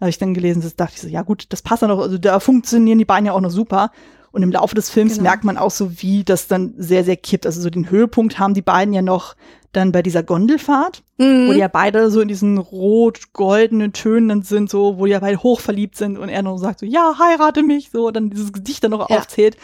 Habe 0.00 0.10
ich 0.10 0.18
dann 0.18 0.32
gelesen, 0.32 0.62
das 0.62 0.76
dachte 0.76 0.92
ich 0.96 1.02
so, 1.02 1.08
ja 1.08 1.22
gut, 1.22 1.46
das 1.50 1.60
passt 1.62 1.82
dann 1.82 1.90
auch, 1.90 1.98
also 2.00 2.18
da 2.18 2.40
funktionieren 2.40 2.98
die 2.98 3.04
beiden 3.04 3.26
ja 3.26 3.32
auch 3.32 3.40
noch 3.40 3.50
super. 3.50 3.90
Und 4.30 4.42
im 4.42 4.52
Laufe 4.52 4.74
des 4.74 4.90
Films 4.90 5.14
Genau. 5.14 5.24
merkt 5.24 5.42
man 5.44 5.56
auch 5.58 5.70
so, 5.70 6.00
wie 6.02 6.22
das 6.22 6.46
dann 6.48 6.74
sehr, 6.76 7.02
sehr 7.02 7.16
kippt. 7.16 7.46
Also 7.46 7.60
so 7.60 7.70
den 7.70 7.90
Höhepunkt 7.90 8.38
haben 8.38 8.54
die 8.54 8.62
beiden 8.62 8.94
ja 8.94 9.02
noch 9.02 9.34
dann 9.72 9.90
bei 9.90 10.02
dieser 10.02 10.22
Gondelfahrt, 10.22 11.02
wo 11.18 11.24
Mhm. 11.24 11.52
die 11.52 11.58
ja 11.58 11.68
beide 11.68 12.10
so 12.10 12.20
in 12.20 12.28
diesen 12.28 12.58
rot-goldenen 12.58 13.92
Tönen 13.92 14.42
sind, 14.42 14.70
so, 14.70 14.98
wo 14.98 15.06
die 15.06 15.12
ja 15.12 15.18
beide 15.20 15.42
hochverliebt 15.42 15.96
sind 15.96 16.18
und 16.18 16.28
er 16.28 16.42
noch 16.42 16.58
sagt 16.58 16.80
so, 16.80 16.86
ja, 16.86 17.14
heirate 17.18 17.62
mich, 17.62 17.90
so, 17.90 18.10
dann 18.10 18.30
dieses 18.30 18.52
Gedicht 18.52 18.84
dann 18.84 18.92
noch 18.92 19.08
Ja. 19.10 19.18
aufzählt. 19.18 19.56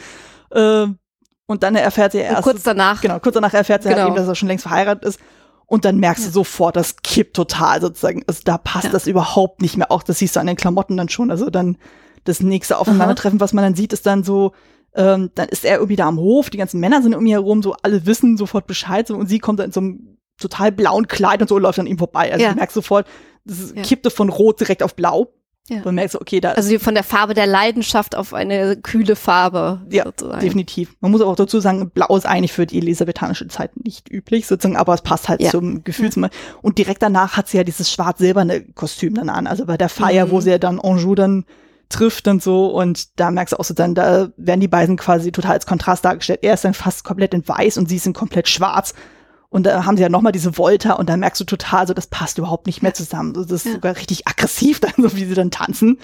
Ähm, 0.52 0.98
und 1.46 1.62
dann 1.62 1.74
erfährt 1.76 2.12
sie 2.12 2.18
Und 2.18 2.24
erst, 2.24 2.42
kurz 2.42 2.62
danach. 2.62 3.00
genau, 3.00 3.18
kurz 3.20 3.34
danach 3.34 3.54
erfährt 3.54 3.82
sie 3.82 3.88
Genau. 3.88 4.00
halt 4.02 4.08
eben, 4.08 4.16
dass 4.16 4.28
er 4.28 4.34
schon 4.34 4.48
längst 4.48 4.62
verheiratet 4.62 5.04
ist. 5.04 5.20
Und 5.66 5.84
dann 5.86 5.96
merkst 5.98 6.26
du 6.26 6.30
sofort, 6.30 6.76
das 6.76 6.96
kippt 6.96 7.34
total 7.34 7.80
sozusagen. 7.80 8.22
Also 8.26 8.42
da 8.44 8.58
passt 8.58 8.84
Ja. 8.86 8.90
das 8.90 9.06
überhaupt 9.06 9.62
nicht 9.62 9.76
mehr. 9.76 9.90
Auch 9.90 10.02
das 10.02 10.18
siehst 10.18 10.36
du 10.36 10.40
an 10.40 10.46
den 10.46 10.56
Klamotten 10.56 10.96
dann 10.96 11.08
schon. 11.08 11.30
Also 11.30 11.48
dann 11.50 11.78
das 12.24 12.40
nächste 12.40 12.78
Aufeinandertreffen, 12.78 13.40
was 13.40 13.52
man 13.54 13.64
dann 13.64 13.74
sieht, 13.74 13.92
ist 13.92 14.06
dann 14.06 14.24
so, 14.24 14.52
ähm, 14.94 15.30
dann 15.34 15.48
ist 15.48 15.64
er 15.64 15.76
irgendwie 15.76 15.96
da 15.96 16.06
am 16.06 16.18
Hof, 16.18 16.50
die 16.50 16.58
ganzen 16.58 16.80
Männer 16.80 17.02
sind 17.02 17.14
um 17.14 17.24
ihn 17.26 17.32
herum, 17.32 17.62
so 17.62 17.74
alle 17.82 18.06
wissen 18.06 18.36
sofort 18.36 18.66
Bescheid 18.66 19.06
so, 19.06 19.16
und 19.16 19.26
sie 19.26 19.38
kommt 19.38 19.58
dann 19.58 19.66
in 19.66 19.72
so 19.72 19.80
einem 19.80 20.18
total 20.38 20.70
blauen 20.72 21.08
Kleid 21.08 21.40
und 21.42 21.48
so 21.48 21.56
und 21.56 21.62
läuft 21.62 21.78
an 21.78 21.86
ihm 21.86 21.98
vorbei. 21.98 22.30
Also 22.32 22.44
Ja. 22.44 22.50
du 22.50 22.56
merkst 22.56 22.74
sofort, 22.74 23.06
das 23.44 23.58
ist- 23.58 23.76
Ja. 23.76 23.82
kippte 23.82 24.10
von 24.10 24.28
rot 24.28 24.60
direkt 24.60 24.82
auf 24.82 24.94
blau. 24.94 25.32
Ja. 25.68 25.80
Und 25.82 25.94
merkst, 25.94 26.20
okay, 26.20 26.40
da 26.40 26.50
Also 26.52 26.78
von 26.78 26.92
der 26.94 27.04
Farbe 27.04 27.32
der 27.32 27.46
Leidenschaft 27.46 28.14
auf 28.16 28.34
eine 28.34 28.76
kühle 28.76 29.16
Farbe. 29.16 29.80
Ja, 29.90 30.04
sozusagen. 30.04 30.40
Definitiv. 30.40 30.94
Man 31.00 31.10
muss 31.10 31.22
aber 31.22 31.30
auch 31.30 31.36
dazu 31.36 31.58
sagen, 31.58 31.88
Blau 31.88 32.14
ist 32.16 32.26
eigentlich 32.26 32.52
für 32.52 32.66
die 32.66 32.76
elisabethanische 32.78 33.48
Zeit 33.48 33.70
nicht 33.82 34.10
üblich, 34.10 34.46
sozusagen, 34.46 34.76
aber 34.76 34.92
es 34.92 35.00
passt 35.00 35.30
halt 35.30 35.40
Ja. 35.40 35.50
zum 35.50 35.82
Gefühl. 35.82 36.12
zum- 36.12 36.28
Und 36.60 36.76
direkt 36.76 37.02
danach 37.02 37.38
hat 37.38 37.48
sie 37.48 37.56
ja 37.56 37.64
dieses 37.64 37.90
schwarz-silberne 37.90 38.62
Kostüm 38.74 39.14
dann 39.14 39.30
an. 39.30 39.46
Also 39.46 39.64
bei 39.64 39.78
der 39.78 39.88
Feier, 39.88 40.26
Mhm. 40.26 40.30
wo 40.32 40.40
sie 40.42 40.50
ja 40.50 40.58
dann 40.58 40.78
Anjou 40.80 41.14
dann 41.14 41.46
trifft 41.88 42.28
und 42.28 42.42
so. 42.42 42.66
Und 42.66 43.18
da 43.18 43.30
merkst 43.30 43.52
du 43.54 43.58
auch 43.58 43.64
so 43.64 43.72
dann, 43.72 43.94
da 43.94 44.28
werden 44.36 44.60
die 44.60 44.68
beiden 44.68 44.96
quasi 44.98 45.32
total 45.32 45.52
als 45.52 45.64
Kontrast 45.66 46.04
dargestellt. 46.04 46.40
Er 46.42 46.54
ist 46.54 46.64
dann 46.64 46.74
fast 46.74 47.04
komplett 47.04 47.32
in 47.32 47.46
weiß 47.48 47.78
und 47.78 47.88
sie 47.88 47.96
ist 47.96 48.06
in 48.06 48.12
komplett 48.12 48.48
schwarz. 48.48 48.92
Und 49.54 49.66
da 49.66 49.84
haben 49.84 49.96
sie 49.96 50.02
ja 50.02 50.08
nochmal 50.08 50.32
diese 50.32 50.58
Volta 50.58 50.94
und 50.94 51.08
da 51.08 51.16
merkst 51.16 51.40
du 51.40 51.44
total, 51.44 51.86
so 51.86 51.94
das 51.94 52.08
passt 52.08 52.38
überhaupt 52.38 52.66
nicht 52.66 52.82
mehr 52.82 52.92
zusammen. 52.92 53.34
Das 53.34 53.52
ist 53.52 53.66
Ja. 53.66 53.74
sogar 53.74 53.94
richtig 53.96 54.26
aggressiv 54.26 54.80
dann, 54.80 54.90
so 54.98 55.14
wie 55.16 55.24
sie 55.26 55.34
dann 55.34 55.52
tanzen. 55.52 56.00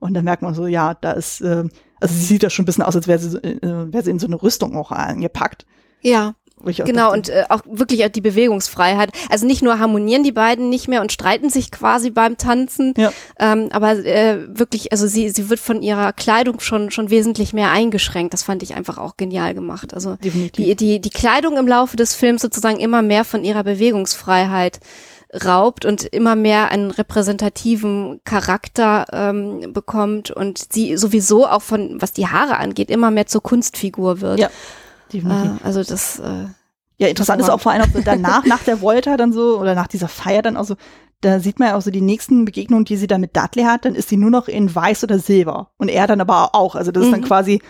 Und 0.00 0.14
dann 0.14 0.24
merkt 0.24 0.42
man 0.42 0.52
so, 0.52 0.66
ja, 0.66 0.94
da 0.94 1.12
ist, 1.12 1.40
äh, 1.42 1.62
also 2.00 2.14
sie 2.14 2.24
sieht 2.24 2.42
ja 2.42 2.50
schon 2.50 2.64
ein 2.64 2.66
bisschen 2.66 2.82
aus, 2.82 2.96
als 2.96 3.06
wäre 3.06 3.20
sie, 3.20 3.30
so, 3.30 3.38
äh, 3.38 3.92
wäre 3.92 4.02
sie 4.02 4.10
in 4.10 4.18
so 4.18 4.26
eine 4.26 4.42
Rüstung 4.42 4.76
auch 4.76 4.90
eingepackt. 4.90 5.64
Ja, 6.02 6.34
genau. 6.64 7.12
Und 7.12 7.28
äh, 7.28 7.44
auch 7.48 7.60
wirklich 7.66 8.04
auch 8.04 8.08
die 8.08 8.20
Bewegungsfreiheit. 8.20 9.10
Also 9.30 9.46
nicht 9.46 9.62
nur 9.62 9.78
harmonieren 9.78 10.22
die 10.22 10.32
beiden 10.32 10.68
nicht 10.68 10.88
mehr 10.88 11.00
und 11.00 11.12
streiten 11.12 11.50
sich 11.50 11.70
quasi 11.70 12.10
beim 12.10 12.36
Tanzen, 12.36 12.94
Ja. 12.96 13.12
ähm, 13.38 13.68
aber 13.72 13.92
äh, 14.04 14.38
wirklich, 14.48 14.92
also 14.92 15.06
sie, 15.06 15.30
sie 15.30 15.48
wird 15.50 15.60
von 15.60 15.82
ihrer 15.82 16.12
Kleidung 16.12 16.60
schon, 16.60 16.90
schon 16.90 17.10
wesentlich 17.10 17.52
mehr 17.52 17.70
eingeschränkt. 17.70 18.34
Das 18.34 18.42
fand 18.42 18.62
ich 18.62 18.74
einfach 18.74 18.98
auch 18.98 19.16
genial 19.16 19.54
gemacht. 19.54 19.94
Also 19.94 20.16
definitiv. 20.16 20.64
die, 20.64 20.76
die, 20.76 21.00
die 21.00 21.10
Kleidung 21.10 21.56
im 21.56 21.68
Laufe 21.68 21.96
des 21.96 22.14
Films 22.14 22.42
sozusagen 22.42 22.78
immer 22.80 23.02
mehr 23.02 23.24
von 23.24 23.44
ihrer 23.44 23.64
Bewegungsfreiheit 23.64 24.80
raubt 25.44 25.84
und 25.84 26.04
immer 26.04 26.36
mehr 26.36 26.70
einen 26.70 26.90
repräsentativen 26.90 28.20
Charakter 28.24 29.04
ähm, 29.12 29.72
bekommt 29.74 30.30
und 30.30 30.72
sie 30.72 30.96
sowieso 30.96 31.46
auch 31.46 31.60
von, 31.62 32.00
was 32.00 32.12
die 32.12 32.28
Haare 32.28 32.56
angeht, 32.56 32.90
immer 32.90 33.10
mehr 33.10 33.26
zur 33.26 33.42
Kunstfigur 33.42 34.20
wird. 34.22 34.38
Ja, 34.40 34.50
definitiv. 35.12 35.50
Äh, 35.60 35.64
also 35.64 35.82
das, 35.82 36.18
äh, 36.18 36.46
Ja, 36.98 37.08
interessant 37.08 37.40
ist 37.40 37.48
auch 37.50 37.60
vor 37.60 37.72
allem 37.72 37.82
auch 37.82 37.92
so 37.94 38.00
danach, 38.04 38.44
nach 38.44 38.62
der 38.64 38.80
Volta 38.80 39.16
dann 39.16 39.32
so, 39.32 39.58
oder 39.58 39.74
nach 39.74 39.86
dieser 39.86 40.08
Feier 40.08 40.42
dann 40.42 40.56
auch 40.56 40.64
so, 40.64 40.74
da 41.20 41.40
sieht 41.40 41.58
man 41.58 41.68
ja 41.68 41.76
auch 41.76 41.82
so 41.82 41.90
die 41.90 42.00
nächsten 42.00 42.44
Begegnungen, 42.44 42.84
die 42.84 42.96
sie 42.96 43.06
da 43.06 43.18
mit 43.18 43.36
Dudley 43.36 43.64
hat, 43.64 43.84
dann 43.84 43.94
ist 43.94 44.08
sie 44.08 44.16
nur 44.16 44.30
noch 44.30 44.46
in 44.48 44.72
weiß 44.74 45.02
oder 45.04 45.18
silber. 45.18 45.70
Und 45.76 45.88
er 45.88 46.06
dann 46.06 46.20
aber 46.20 46.54
auch. 46.54 46.74
Also 46.76 46.90
das 46.92 47.04
ist 47.04 47.12
dann 47.12 47.20
Mhm. 47.20 47.24
quasi, 47.24 47.60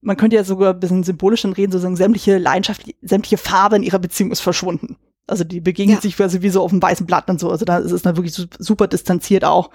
man 0.00 0.16
könnte 0.16 0.36
ja 0.36 0.44
sogar 0.44 0.72
ein 0.74 0.80
bisschen 0.80 1.02
symbolisch 1.04 1.42
dann 1.42 1.52
reden, 1.52 1.70
sozusagen 1.72 1.96
sämtliche 1.96 2.38
Leidenschaft, 2.38 2.82
sämtliche 3.02 3.38
Farbe 3.38 3.76
in 3.76 3.82
ihrer 3.82 3.98
Beziehung 4.00 4.30
ist 4.32 4.40
verschwunden. 4.40 4.96
Also 5.28 5.42
die 5.44 5.60
begegnet 5.60 5.96
Ja. 5.96 6.00
sich 6.02 6.16
quasi 6.16 6.42
wie 6.42 6.50
so 6.50 6.62
auf 6.62 6.70
dem 6.70 6.82
weißen 6.82 7.06
Blatt 7.06 7.28
und 7.28 7.38
so. 7.40 7.50
Also 7.50 7.64
da 7.64 7.78
ist 7.78 7.92
es 7.92 8.02
dann 8.02 8.16
wirklich 8.16 8.34
su- 8.34 8.46
super 8.58 8.86
distanziert 8.88 9.44
auch. 9.44 9.70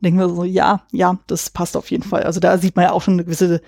Denken 0.00 0.18
wir 0.18 0.28
so, 0.30 0.44
ja, 0.44 0.82
ja, 0.92 1.18
das 1.26 1.50
passt 1.50 1.76
auf 1.76 1.90
jeden 1.90 2.02
Fall. 2.02 2.22
Also 2.24 2.40
da 2.40 2.56
sieht 2.58 2.76
man 2.76 2.84
ja 2.86 2.92
auch 2.92 3.02
schon 3.02 3.14
eine 3.14 3.24
gewisse 3.24 3.60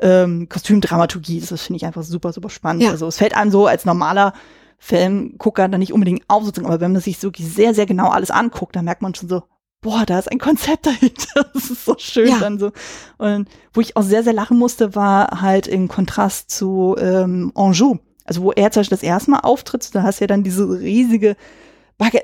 ähm, 0.00 0.48
Kostümdramaturgie. 0.48 1.40
Das 1.40 1.62
finde 1.62 1.76
ich 1.78 1.86
einfach 1.86 2.02
super, 2.02 2.32
super 2.32 2.50
spannend. 2.50 2.82
Ja. 2.84 2.90
Also 2.90 3.06
es 3.06 3.18
fällt 3.18 3.36
einem 3.36 3.50
so 3.50 3.66
als 3.66 3.84
normaler 3.84 4.32
Filmgucker 4.78 5.68
dann 5.68 5.80
nicht 5.80 5.92
unbedingt 5.92 6.22
auf, 6.28 6.44
sozusagen, 6.44 6.66
aber 6.72 6.80
wenn 6.80 6.92
man 6.92 7.02
sich 7.02 7.22
wirklich 7.22 7.52
sehr, 7.52 7.74
sehr 7.74 7.86
genau 7.86 8.08
alles 8.10 8.30
anguckt, 8.30 8.76
dann 8.76 8.84
merkt 8.84 9.02
man 9.02 9.14
schon 9.14 9.28
so, 9.28 9.42
boah, 9.80 10.04
da 10.06 10.18
ist 10.18 10.30
ein 10.30 10.38
Konzept 10.38 10.86
dahinter. 10.86 11.46
Das 11.54 11.70
ist 11.70 11.84
so 11.84 11.94
schön 11.98 12.28
Ja. 12.28 12.38
dann 12.38 12.58
so. 12.58 12.72
Und 13.18 13.48
wo 13.72 13.80
ich 13.80 13.96
auch 13.96 14.02
sehr, 14.02 14.22
sehr 14.22 14.32
lachen 14.32 14.58
musste, 14.58 14.94
war 14.94 15.40
halt 15.40 15.66
im 15.66 15.88
Kontrast 15.88 16.50
zu 16.50 16.96
ähm, 16.98 17.52
Anjou. 17.54 17.98
Also 18.24 18.42
wo 18.42 18.52
er 18.52 18.70
zum 18.70 18.80
Beispiel 18.80 18.96
das 18.96 19.02
erste 19.02 19.30
Mal 19.32 19.40
auftritt, 19.40 19.94
da 19.94 20.02
hast 20.02 20.20
du 20.20 20.24
ja 20.24 20.26
dann 20.28 20.42
diese 20.44 20.68
riesige 20.68 21.36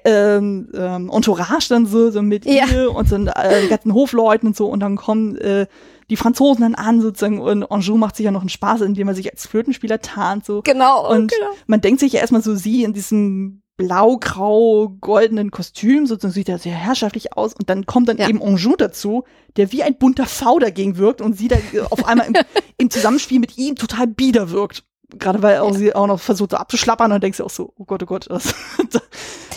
ähm, 0.05 0.69
ähm, 0.75 1.11
Entourage 1.13 1.69
dann 1.69 1.87
so, 1.87 2.11
so 2.11 2.23
mit 2.23 2.45
Ja. 2.45 2.67
ihr 2.67 2.95
und 2.95 3.09
so 3.09 3.17
äh, 3.17 3.63
die 3.63 3.69
ganzen 3.69 3.93
Hofleuten 3.95 4.49
und 4.49 4.57
so 4.57 4.67
und 4.67 4.81
dann 4.81 4.97
kommen 4.97 5.37
äh, 5.37 5.67
die 6.11 6.17
Franzosen 6.17 6.63
dann 6.63 6.75
an 6.75 7.01
sozusagen 7.01 7.41
und 7.41 7.65
Anjou 7.71 7.97
macht 7.97 8.17
sich 8.17 8.25
ja 8.25 8.31
noch 8.31 8.41
einen 8.43 8.51
Spaß, 8.51 8.83
indem 8.83 9.09
er 9.09 9.15
sich 9.15 9.33
als 9.33 9.47
Flötenspieler 9.47 10.01
tarnt 10.01 10.45
so 10.45 10.63
genau. 10.63 11.11
und 11.11 11.31
genau. 11.33 11.51
man 11.67 11.81
denkt 11.81 12.01
sich 12.01 12.13
ja 12.13 12.21
erstmal 12.21 12.43
so 12.43 12.55
sie 12.55 12.85
in 12.85 12.93
diesem 12.93 13.63
blau-grau-goldenen 13.77 15.51
Kostüm, 15.51 16.07
sozusagen 16.07 16.33
sieht 16.35 16.49
er 16.49 16.59
sehr 16.59 16.75
herrschaftlich 16.75 17.37
aus 17.37 17.55
und 17.55 17.69
dann 17.71 17.87
kommt 17.87 18.09
dann 18.09 18.19
Ja. 18.19 18.29
eben 18.29 18.43
Anjou 18.43 18.77
dazu, 18.77 19.25
der 19.57 19.73
wie 19.73 19.83
ein 19.83 19.97
bunter 19.99 20.27
V 20.27 20.59
dagegen 20.59 20.97
wirkt 20.97 21.21
und 21.21 21.37
sie 21.37 21.49
dann 21.49 21.61
auf 21.91 22.07
einmal 22.07 22.29
im, 22.29 22.35
im 22.79 22.91
Zusammenspiel 22.91 23.41
mit 23.41 23.57
ihm 23.59 23.77
total 23.77 24.07
bieder 24.07 24.51
wirkt. 24.51 24.85
Gerade 25.19 25.43
weil 25.43 25.59
auch 25.59 25.75
sie 25.75 25.95
auch 25.95 26.07
noch 26.07 26.21
versucht 26.21 26.53
so 26.53 26.57
abzuschlappern 26.57 27.13
und 27.13 27.23
denkst 27.23 27.39
du 27.39 27.45
auch 27.45 27.51
so, 27.51 27.73
oh 27.77 27.85
Gott, 27.85 28.03
oh 28.03 28.07
Gott. 28.07 28.27
Das, 28.29 28.55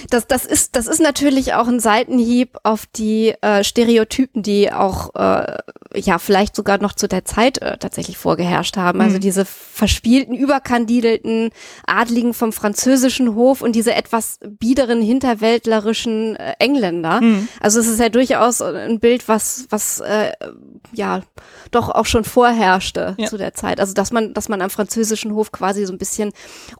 Das, 0.09 0.27
das 0.27 0.45
ist, 0.45 0.75
das 0.75 0.87
ist 0.87 1.01
natürlich 1.01 1.53
auch 1.53 1.67
ein 1.67 1.79
Seitenhieb 1.79 2.57
auf 2.63 2.85
die 2.85 3.33
äh, 3.41 3.63
Stereotypen, 3.63 4.43
die 4.43 4.71
auch 4.71 5.15
äh, 5.15 5.57
ja 5.97 6.19
vielleicht 6.19 6.55
sogar 6.55 6.81
noch 6.81 6.93
zu 6.93 7.07
der 7.07 7.25
Zeit 7.25 7.57
äh, 7.61 7.77
tatsächlich 7.77 8.17
vorgeherrscht 8.17 8.77
haben. 8.77 9.01
Also 9.01 9.15
Mhm. 9.17 9.21
diese 9.21 9.45
verspielten, 9.45 10.35
überkandidelten 10.35 11.49
Adligen 11.85 12.33
vom 12.33 12.53
französischen 12.53 13.35
Hof 13.35 13.61
und 13.61 13.75
diese 13.75 13.93
etwas 13.93 14.39
biederen, 14.47 15.01
hinterwäldlerischen 15.01 16.35
äh, 16.35 16.53
Engländer. 16.59 17.21
Mhm. 17.21 17.47
Also 17.59 17.79
es 17.79 17.87
ist 17.87 17.99
ja 17.99 18.09
durchaus 18.09 18.61
ein 18.61 18.99
Bild, 18.99 19.27
was, 19.27 19.65
was 19.69 19.99
äh, 19.99 20.31
ja 20.93 21.21
doch 21.71 21.89
auch 21.89 22.05
schon 22.05 22.23
vorherrschte 22.23 23.15
Ja. 23.17 23.27
zu 23.27 23.37
der 23.37 23.53
Zeit. 23.53 23.79
Also 23.79 23.93
dass 23.93 24.11
man, 24.11 24.33
dass 24.33 24.49
man 24.49 24.61
am 24.61 24.69
französischen 24.69 25.33
Hof 25.33 25.51
quasi 25.51 25.85
so 25.85 25.93
ein 25.93 25.97
bisschen 25.97 26.31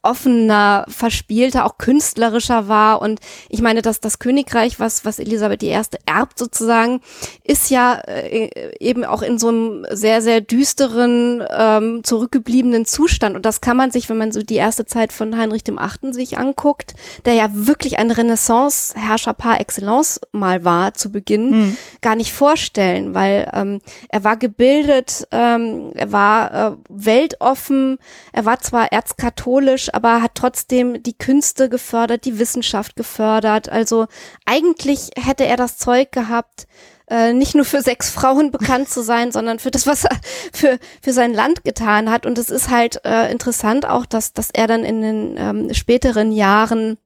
offener, 0.02 0.86
verspielter, 0.88 1.66
auch 1.66 1.78
künstlerischer 1.78 2.68
war. 2.68 3.02
Und 3.02 3.20
ich 3.50 3.62
meine, 3.62 3.82
dass 3.82 4.00
das 4.00 4.20
Königreich, 4.20 4.80
was, 4.80 5.06
was 5.06 5.20
Elisabeth 5.20 5.64
I. 5.64 5.70
erbt 6.06 6.38
sozusagen, 6.40 7.02
ist 7.44 7.70
ja 7.70 7.96
äh, 8.08 8.50
eben 8.80 9.04
auch 9.08 9.22
in 9.22 9.40
so 9.40 9.50
einem 9.50 9.86
sehr, 9.92 10.22
sehr 10.22 10.42
düsteren, 10.42 11.44
ähm, 11.50 12.04
zurückgebliebenen 12.04 12.86
Zustand. 12.86 13.36
Und 13.36 13.46
das 13.46 13.62
kann 13.62 13.78
man 13.78 13.92
sich, 13.92 14.10
wenn 14.10 14.18
man 14.18 14.32
so 14.32 14.42
die 14.42 14.56
erste 14.56 14.86
Zeit 14.86 15.14
von 15.14 15.38
Heinrich 15.38 15.64
dem 15.64 15.80
Achten 15.80 16.14
sich 16.14 16.38
anguckt, 16.38 16.94
der 17.26 17.34
ja 17.34 17.50
wirklich 17.52 17.98
ein 18.00 18.12
Renaissance-Herrscher 18.12 19.34
par 19.34 19.60
excellence 19.60 20.20
mal 20.32 20.64
war 20.64 20.94
zu 20.94 21.12
Beginn, 21.12 21.48
Mhm. 21.52 21.78
gar 22.02 22.16
nicht 22.16 22.34
vorstellen, 22.34 23.14
weil 23.14 23.50
ähm, 23.54 23.80
er 24.10 24.24
war 24.24 24.38
gebildet, 24.38 25.28
ähm, 25.32 25.92
er 25.96 26.12
war 26.12 26.54
äh, 26.54 26.72
weltoffen, 26.90 27.98
er 28.32 28.46
war 28.46 28.60
zwar 28.60 28.92
erzkatholisch, 28.92 29.94
aber 29.94 30.22
hat 30.22 30.36
trotzdem 30.36 31.02
die 31.04 31.18
Künste 31.18 31.70
gefördert, 31.70 32.26
die 32.26 32.40
Wissenschaft 32.40 32.96
gefördert. 32.96 33.70
Also 33.70 34.08
eigentlich 34.46 35.10
hätte 35.18 35.46
er 35.46 35.58
das 35.58 35.78
Zeug 35.78 36.12
gehabt, 36.12 36.68
äh, 37.10 37.34
nicht 37.34 37.56
nur 37.56 37.66
für 37.66 37.82
sechs 37.82 38.10
Frauen 38.10 38.52
bekannt 38.52 38.90
zu 38.90 39.02
sein, 39.02 39.32
sondern 39.32 39.60
für 39.60 39.72
das, 39.72 39.88
was 39.88 40.06
er 40.06 40.18
für, 40.54 40.78
für 41.02 41.14
sein 41.14 41.34
Land 41.34 41.64
getan 41.64 42.10
hat. 42.10 42.26
Und 42.26 42.38
es 42.38 42.50
ist 42.50 42.70
halt 42.70 43.04
äh, 43.06 43.32
interessant 43.32 43.88
auch, 43.88 44.06
dass, 44.06 44.34
dass 44.34 44.50
er 44.52 44.68
dann 44.68 44.84
in 44.84 45.02
den 45.02 45.36
ähm, 45.38 45.74
späteren 45.74 46.32
Jahren 46.32 46.98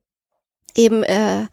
eben 0.75 1.03
äh, 1.03 1.45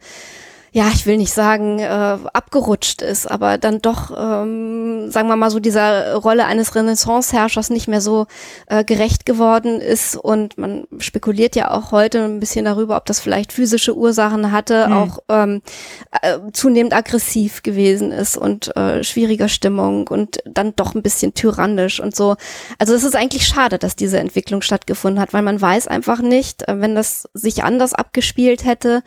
ja, 0.71 0.89
ich 0.93 1.05
will 1.05 1.17
nicht 1.17 1.33
sagen, 1.33 1.79
äh, 1.79 2.17
abgerutscht 2.33 3.01
ist, 3.01 3.29
aber 3.29 3.57
dann 3.57 3.81
doch, 3.81 4.11
ähm, 4.11 5.09
sagen 5.09 5.27
wir 5.27 5.35
mal 5.35 5.49
so, 5.49 5.59
dieser 5.59 6.15
Rolle 6.15 6.45
eines 6.45 6.75
Renaissance-Herrschers 6.75 7.69
nicht 7.69 7.87
mehr 7.87 8.01
so 8.01 8.27
äh, 8.67 8.83
gerecht 8.83 9.25
geworden 9.25 9.81
ist. 9.81 10.15
Und 10.15 10.57
man 10.57 10.85
spekuliert 10.99 11.55
ja 11.55 11.71
auch 11.71 11.91
heute 11.91 12.23
ein 12.23 12.39
bisschen 12.39 12.65
darüber, 12.65 12.97
ob 12.97 13.05
das 13.05 13.19
vielleicht 13.19 13.51
physische 13.51 13.95
Ursachen 13.95 14.51
hatte, 14.51 14.87
mhm. 14.87 14.93
auch 14.93 15.19
ähm, 15.29 15.61
äh, 16.21 16.37
zunehmend 16.53 16.93
aggressiv 16.93 17.63
gewesen 17.63 18.11
ist 18.11 18.37
und 18.37 18.75
äh, 18.75 19.03
schwieriger 19.03 19.49
Stimmung 19.49 20.07
und 20.07 20.39
dann 20.45 20.75
doch 20.75 20.93
ein 20.93 21.01
bisschen 21.01 21.33
tyrannisch 21.33 21.99
und 21.99 22.15
so. 22.15 22.35
Also 22.77 22.93
es 22.93 23.03
ist 23.03 23.15
eigentlich 23.15 23.47
schade, 23.47 23.79
dass 23.79 23.95
diese 23.95 24.19
Entwicklung 24.19 24.61
stattgefunden 24.61 25.19
hat, 25.19 25.33
weil 25.33 25.41
man 25.41 25.59
weiß 25.59 25.87
einfach 25.87 26.21
nicht, 26.21 26.67
äh, 26.67 26.79
wenn 26.79 26.93
das 26.93 27.27
sich 27.33 27.63
anders 27.63 27.93
abgespielt 27.93 28.65
hätte, 28.65 29.01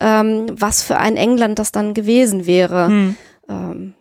ähm, 0.00 0.46
was 0.52 0.82
für 0.82 0.98
ein 0.98 1.07
England 1.16 1.58
das 1.58 1.72
dann 1.72 1.94
gewesen 1.94 2.46
wäre. 2.46 2.86
Hm. 2.86 3.16
Ähm, 3.48 3.94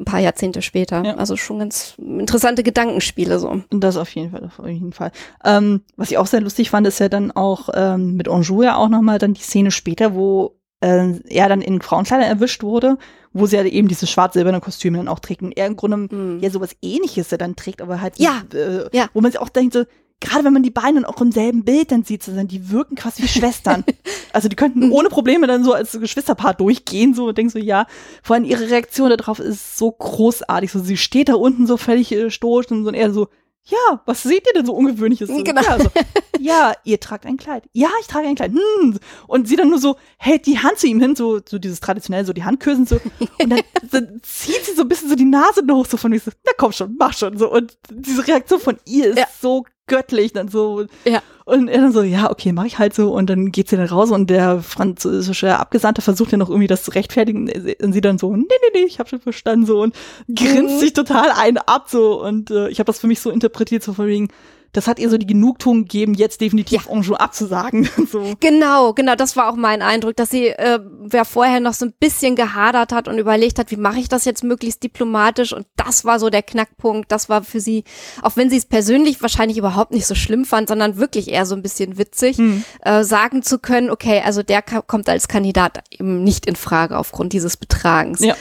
ein 0.00 0.04
paar 0.04 0.20
Jahrzehnte 0.20 0.62
später. 0.62 1.04
Ja. 1.04 1.14
Also 1.16 1.36
schon 1.36 1.58
ganz 1.58 1.94
interessante 1.98 2.62
Gedankenspiele 2.62 3.38
so. 3.38 3.62
Das 3.70 3.96
auf 3.96 4.14
jeden 4.14 4.30
Fall, 4.30 4.44
auf 4.44 4.66
jeden 4.66 4.92
Fall. 4.92 5.12
Ähm, 5.44 5.82
was 5.96 6.10
ich 6.10 6.18
auch 6.18 6.26
sehr 6.26 6.40
lustig 6.40 6.70
fand, 6.70 6.86
ist 6.86 7.00
ja 7.00 7.08
dann 7.08 7.30
auch 7.30 7.68
ähm, 7.74 8.16
mit 8.16 8.28
Anjou 8.28 8.62
ja 8.62 8.76
auch 8.76 8.88
nochmal 8.88 9.18
dann 9.18 9.34
die 9.34 9.42
Szene 9.42 9.70
später, 9.70 10.14
wo 10.14 10.56
äh, 10.80 11.12
er 11.28 11.48
dann 11.48 11.60
in 11.60 11.82
Frauenkleidern 11.82 12.26
erwischt 12.26 12.62
wurde, 12.62 12.96
wo 13.32 13.46
sie 13.46 13.56
ja 13.56 13.64
eben 13.64 13.88
diese 13.88 14.06
schwarz-silberne 14.06 14.60
Kostüme 14.60 14.96
dann 14.96 15.08
auch 15.08 15.20
trägt. 15.20 15.42
Und 15.42 15.52
er 15.56 15.66
im 15.66 15.76
Grunde 15.76 16.14
mhm. 16.14 16.40
ja 16.40 16.50
sowas 16.50 16.74
ähnliches 16.80 17.28
dann 17.28 17.56
trägt, 17.56 17.82
aber 17.82 18.00
halt, 18.00 18.18
ja, 18.18 18.42
äh, 18.54 18.88
ja. 18.96 19.08
wo 19.12 19.20
man 19.20 19.30
sich 19.30 19.40
auch 19.40 19.50
denkt 19.50 19.74
so, 19.74 19.84
gerade 20.20 20.44
wenn 20.44 20.52
man 20.52 20.62
die 20.62 20.70
beiden 20.70 21.04
auch 21.04 21.20
im 21.20 21.32
selben 21.32 21.64
Bild 21.64 21.90
dann 21.90 22.04
sieht, 22.04 22.28
dann 22.28 22.48
die 22.48 22.70
wirken 22.70 22.94
quasi 22.94 23.22
wie 23.22 23.28
Schwestern. 23.28 23.84
also 24.32 24.48
die 24.48 24.56
könnten 24.56 24.86
mhm. 24.86 24.92
ohne 24.92 25.08
Probleme 25.08 25.46
dann 25.46 25.64
so 25.64 25.72
als 25.72 25.98
Geschwisterpaar 25.98 26.54
durchgehen, 26.54 27.14
so 27.14 27.28
und 27.28 27.38
denkst 27.38 27.54
so, 27.54 27.58
ja, 27.58 27.86
vor 28.22 28.34
allem 28.34 28.44
ihre 28.44 28.70
Reaktion 28.70 29.10
darauf 29.10 29.38
ist 29.38 29.78
so 29.78 29.90
großartig. 29.90 30.70
So, 30.70 30.80
sie 30.80 30.96
steht 30.96 31.28
da 31.28 31.34
unten 31.34 31.66
so 31.66 31.76
völlig 31.76 32.12
äh, 32.12 32.30
stoisch 32.30 32.70
und 32.70 32.84
so 32.84 32.88
und 32.88 32.94
er 32.94 33.12
so, 33.12 33.28
ja, 33.64 34.02
was 34.04 34.22
seht 34.22 34.46
ihr 34.46 34.52
denn 34.54 34.66
so 34.66 34.74
ungewöhnliches? 34.74 35.28
Genau. 35.28 35.62
Ja, 35.62 35.78
so, 35.78 35.90
ja, 36.40 36.72
ihr 36.84 36.98
tragt 36.98 37.26
ein 37.26 37.36
Kleid. 37.36 37.64
Ja, 37.72 37.88
ich 38.00 38.06
trage 38.06 38.26
ein 38.26 38.34
Kleid. 38.34 38.52
Hm. 38.52 38.98
Und 39.26 39.48
sie 39.48 39.56
dann 39.56 39.68
nur 39.68 39.78
so 39.78 39.96
hält 40.18 40.46
die 40.46 40.58
Hand 40.58 40.78
zu 40.78 40.86
ihm 40.86 41.00
hin, 41.00 41.14
so, 41.14 41.40
so 41.46 41.58
dieses 41.58 41.80
traditionell, 41.80 42.24
so 42.24 42.32
die 42.32 42.44
Handküssen 42.44 42.86
so. 42.86 42.96
Und 43.40 43.50
dann, 43.50 43.60
dann 43.90 44.20
zieht 44.22 44.64
sie 44.64 44.72
so 44.72 44.82
ein 44.82 44.88
bisschen 44.88 45.08
so 45.08 45.14
die 45.14 45.24
Nase 45.24 45.62
hoch, 45.70 45.86
so 45.86 45.96
von 45.96 46.10
mir 46.10 46.20
so, 46.20 46.30
na 46.44 46.52
komm 46.56 46.72
schon, 46.72 46.96
mach 46.98 47.12
schon. 47.16 47.38
So. 47.38 47.50
Und 47.52 47.76
diese 47.90 48.26
Reaktion 48.26 48.60
von 48.60 48.78
ihr 48.86 49.10
ist 49.10 49.18
ja. 49.18 49.26
so 49.40 49.64
göttlich 49.90 50.32
dann 50.32 50.48
so. 50.48 50.86
Ja. 51.04 51.20
Und 51.44 51.66
er 51.68 51.80
dann 51.80 51.92
so, 51.92 52.02
ja, 52.02 52.30
okay, 52.30 52.52
mach 52.52 52.64
ich 52.64 52.78
halt 52.78 52.94
so. 52.94 53.12
Und 53.12 53.28
dann 53.28 53.50
geht 53.50 53.68
sie 53.68 53.76
dann 53.76 53.86
raus 53.86 54.12
und 54.12 54.30
der 54.30 54.62
französische 54.62 55.58
Abgesandte 55.58 56.00
versucht 56.00 56.30
ja 56.30 56.38
noch 56.38 56.48
irgendwie 56.48 56.68
das 56.68 56.84
zu 56.84 56.92
rechtfertigen. 56.92 57.50
Und 57.82 57.92
sie 57.92 58.00
dann 58.00 58.18
so, 58.18 58.34
nee, 58.34 58.44
nee, 58.48 58.80
nee, 58.80 58.86
ich 58.86 59.00
hab 59.00 59.08
schon 59.08 59.20
verstanden 59.20 59.66
so 59.66 59.82
und 59.82 59.94
grinst 60.32 60.76
mhm. 60.76 60.78
sich 60.78 60.92
total 60.92 61.30
ein 61.36 61.58
ab 61.58 61.86
so. 61.88 62.22
Und 62.22 62.50
äh, 62.50 62.68
ich 62.68 62.78
habe 62.78 62.86
das 62.86 63.00
für 63.00 63.08
mich 63.08 63.20
so 63.20 63.30
interpretiert, 63.30 63.82
so 63.82 63.92
von 63.92 64.06
wegen, 64.06 64.28
das 64.72 64.86
hat 64.86 64.98
ihr 64.98 65.10
so 65.10 65.18
die 65.18 65.26
Genugtuung 65.26 65.82
gegeben, 65.82 66.14
jetzt 66.14 66.40
definitiv 66.40 66.86
ja. 66.86 66.92
Anjou 66.92 67.14
abzusagen. 67.14 67.88
so. 68.10 68.34
Genau, 68.40 68.92
genau, 68.92 69.14
das 69.14 69.36
war 69.36 69.50
auch 69.50 69.56
mein 69.56 69.82
Eindruck, 69.82 70.16
dass 70.16 70.30
sie, 70.30 70.48
äh, 70.48 70.78
wer 71.00 71.24
vorher 71.24 71.60
noch 71.60 71.74
so 71.74 71.86
ein 71.86 71.94
bisschen 71.98 72.36
gehadert 72.36 72.92
hat 72.92 73.08
und 73.08 73.18
überlegt 73.18 73.58
hat, 73.58 73.70
wie 73.70 73.76
mache 73.76 73.98
ich 73.98 74.08
das 74.08 74.24
jetzt 74.24 74.44
möglichst 74.44 74.82
diplomatisch 74.82 75.52
und 75.52 75.66
das 75.76 76.04
war 76.04 76.18
so 76.18 76.30
der 76.30 76.42
Knackpunkt, 76.42 77.10
das 77.10 77.28
war 77.28 77.42
für 77.42 77.60
sie, 77.60 77.84
auch 78.22 78.36
wenn 78.36 78.50
sie 78.50 78.56
es 78.56 78.66
persönlich 78.66 79.22
wahrscheinlich 79.22 79.58
überhaupt 79.58 79.92
nicht 79.92 80.06
so 80.06 80.14
schlimm 80.14 80.44
fand, 80.44 80.68
sondern 80.68 80.96
wirklich 80.96 81.28
eher 81.28 81.46
so 81.46 81.54
ein 81.54 81.62
bisschen 81.62 81.98
witzig, 81.98 82.38
mhm. 82.38 82.64
äh, 82.82 83.02
sagen 83.04 83.42
zu 83.42 83.58
können, 83.58 83.90
okay, 83.90 84.22
also 84.24 84.42
der 84.42 84.62
kommt 84.62 85.08
als 85.08 85.28
Kandidat 85.28 85.82
eben 85.90 86.22
nicht 86.22 86.46
in 86.46 86.56
Frage 86.56 86.98
aufgrund 86.98 87.32
dieses 87.32 87.56
Betragens. 87.56 88.20
Ja 88.20 88.36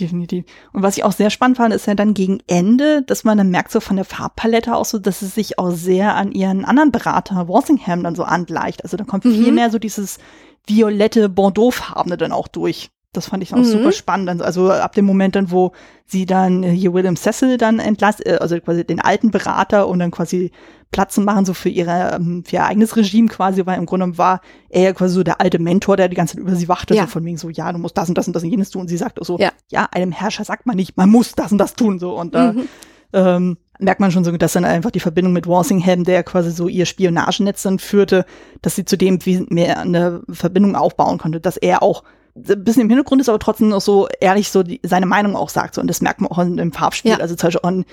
definitiv. 0.00 0.44
Und 0.72 0.82
was 0.82 0.96
ich 0.96 1.04
auch 1.04 1.12
sehr 1.12 1.30
spannend 1.30 1.56
fand, 1.56 1.74
ist 1.74 1.86
ja 1.86 1.94
dann 1.94 2.14
gegen 2.14 2.40
Ende, 2.46 3.02
dass 3.02 3.24
man 3.24 3.38
dann 3.38 3.50
merkt 3.50 3.72
so 3.72 3.80
von 3.80 3.96
der 3.96 4.04
Farbpalette 4.04 4.74
auch 4.74 4.84
so, 4.84 4.98
dass 4.98 5.22
es 5.22 5.34
sich 5.34 5.58
auch 5.58 5.70
sehr 5.70 6.14
an 6.14 6.32
ihren 6.32 6.64
anderen 6.64 6.92
Berater 6.92 7.48
Walsingham 7.48 8.02
dann 8.02 8.14
so 8.14 8.24
angleicht. 8.24 8.82
Also 8.84 8.96
da 8.96 9.04
kommt 9.04 9.24
mhm. 9.24 9.34
viel 9.34 9.52
mehr 9.52 9.70
so 9.70 9.78
dieses 9.78 10.18
violette 10.66 11.28
Bordeaux-farbene 11.28 12.16
dann 12.16 12.32
auch 12.32 12.48
durch. 12.48 12.90
Das 13.12 13.26
fand 13.26 13.42
ich 13.42 13.52
auch 13.52 13.58
mhm. 13.58 13.64
super 13.64 13.90
spannend. 13.90 14.40
Also 14.40 14.70
ab 14.70 14.92
dem 14.92 15.04
Moment 15.04 15.34
dann, 15.34 15.50
wo 15.50 15.72
sie 16.06 16.26
dann 16.26 16.62
hier 16.62 16.92
William 16.92 17.16
Cecil 17.16 17.56
dann 17.56 17.80
entlassen, 17.80 18.24
äh, 18.26 18.38
also 18.40 18.58
quasi 18.60 18.84
den 18.84 19.00
alten 19.00 19.30
Berater 19.32 19.88
und 19.88 19.98
dann 19.98 20.12
quasi 20.12 20.52
Platz 20.92 21.14
zu 21.14 21.20
machen, 21.20 21.44
so 21.44 21.54
für 21.54 21.68
ihre, 21.68 22.14
ähm, 22.14 22.44
für 22.44 22.56
ihr 22.56 22.64
eigenes 22.64 22.96
Regime 22.96 23.28
quasi, 23.28 23.66
weil 23.66 23.78
im 23.78 23.86
Grunde 23.86 24.16
war 24.16 24.40
er 24.68 24.82
ja 24.82 24.92
quasi 24.92 25.14
so 25.14 25.22
der 25.22 25.40
alte 25.40 25.58
Mentor, 25.58 25.96
der 25.96 26.08
die 26.08 26.16
ganze 26.16 26.36
Zeit 26.36 26.42
über 26.42 26.54
sie 26.54 26.68
wachte, 26.68 26.94
ja. 26.94 27.02
so 27.02 27.08
von 27.08 27.24
wegen 27.24 27.36
so, 27.36 27.48
ja, 27.48 27.72
du 27.72 27.78
musst 27.78 27.96
das 27.98 28.08
und 28.08 28.16
das 28.16 28.28
und 28.28 28.34
das 28.34 28.44
und 28.44 28.50
jenes 28.50 28.70
tun. 28.70 28.82
Und 28.82 28.88
sie 28.88 28.96
sagt 28.96 29.20
auch 29.20 29.24
so, 29.24 29.38
ja. 29.38 29.50
ja, 29.70 29.88
einem 29.90 30.12
Herrscher 30.12 30.44
sagt 30.44 30.66
man 30.66 30.76
nicht, 30.76 30.96
man 30.96 31.08
muss 31.08 31.32
das 31.32 31.50
und 31.52 31.58
das 31.58 31.74
tun, 31.74 31.98
so. 31.98 32.16
Und 32.16 32.34
da, 32.34 32.52
mhm. 32.52 32.68
ähm, 33.12 33.56
merkt 33.80 34.00
man 34.00 34.12
schon 34.12 34.24
so, 34.24 34.36
dass 34.36 34.52
dann 34.52 34.64
einfach 34.64 34.90
die 34.90 35.00
Verbindung 35.00 35.32
mit 35.32 35.46
Walsingham, 35.46 36.04
der 36.04 36.22
quasi 36.22 36.50
so 36.50 36.68
ihr 36.68 36.86
Spionagenetz 36.86 37.62
dann 37.62 37.78
führte, 37.78 38.24
dass 38.62 38.76
sie 38.76 38.84
zudem 38.84 39.18
mehr 39.48 39.80
eine 39.80 40.22
Verbindung 40.30 40.76
aufbauen 40.76 41.18
konnte, 41.18 41.40
dass 41.40 41.56
er 41.56 41.82
auch 41.82 42.04
ein 42.48 42.64
bisschen 42.64 42.82
im 42.82 42.88
Hintergrund 42.88 43.20
ist, 43.20 43.28
aber 43.28 43.38
trotzdem 43.38 43.68
noch 43.68 43.80
so 43.80 44.08
ehrlich 44.20 44.50
so 44.50 44.62
die, 44.62 44.80
seine 44.82 45.06
Meinung 45.06 45.36
auch 45.36 45.48
sagt. 45.48 45.74
So. 45.74 45.80
Und 45.80 45.88
das 45.88 46.00
merkt 46.00 46.20
man 46.20 46.30
auch 46.30 46.38
im 46.38 46.72
Farbspiel. 46.72 47.12
Ja. 47.12 47.18
Also 47.18 47.34
zum 47.34 47.48
Beispiel 47.48 47.60
auch 47.62 47.84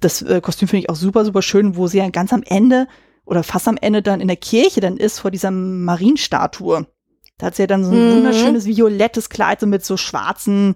das 0.00 0.22
äh, 0.22 0.40
Kostüm 0.40 0.68
finde 0.68 0.84
ich 0.84 0.90
auch 0.90 0.96
super, 0.96 1.24
super 1.24 1.42
schön, 1.42 1.76
wo 1.76 1.86
sie 1.86 1.98
ja 1.98 2.08
ganz 2.08 2.32
am 2.32 2.42
Ende 2.42 2.88
oder 3.24 3.42
fast 3.42 3.68
am 3.68 3.76
Ende 3.80 4.02
dann 4.02 4.20
in 4.20 4.28
der 4.28 4.36
Kirche 4.36 4.80
dann 4.80 4.96
ist 4.96 5.18
vor 5.18 5.30
dieser 5.30 5.50
Marienstatue. 5.50 6.86
Da 7.38 7.46
hat 7.46 7.56
sie 7.56 7.62
ja 7.62 7.66
dann 7.66 7.84
so 7.84 7.90
ein 7.92 8.08
mhm. 8.08 8.16
wunderschönes 8.16 8.66
violettes 8.66 9.28
Kleid 9.28 9.60
so 9.60 9.66
mit 9.66 9.84
so 9.84 9.96
schwarzen 9.96 10.74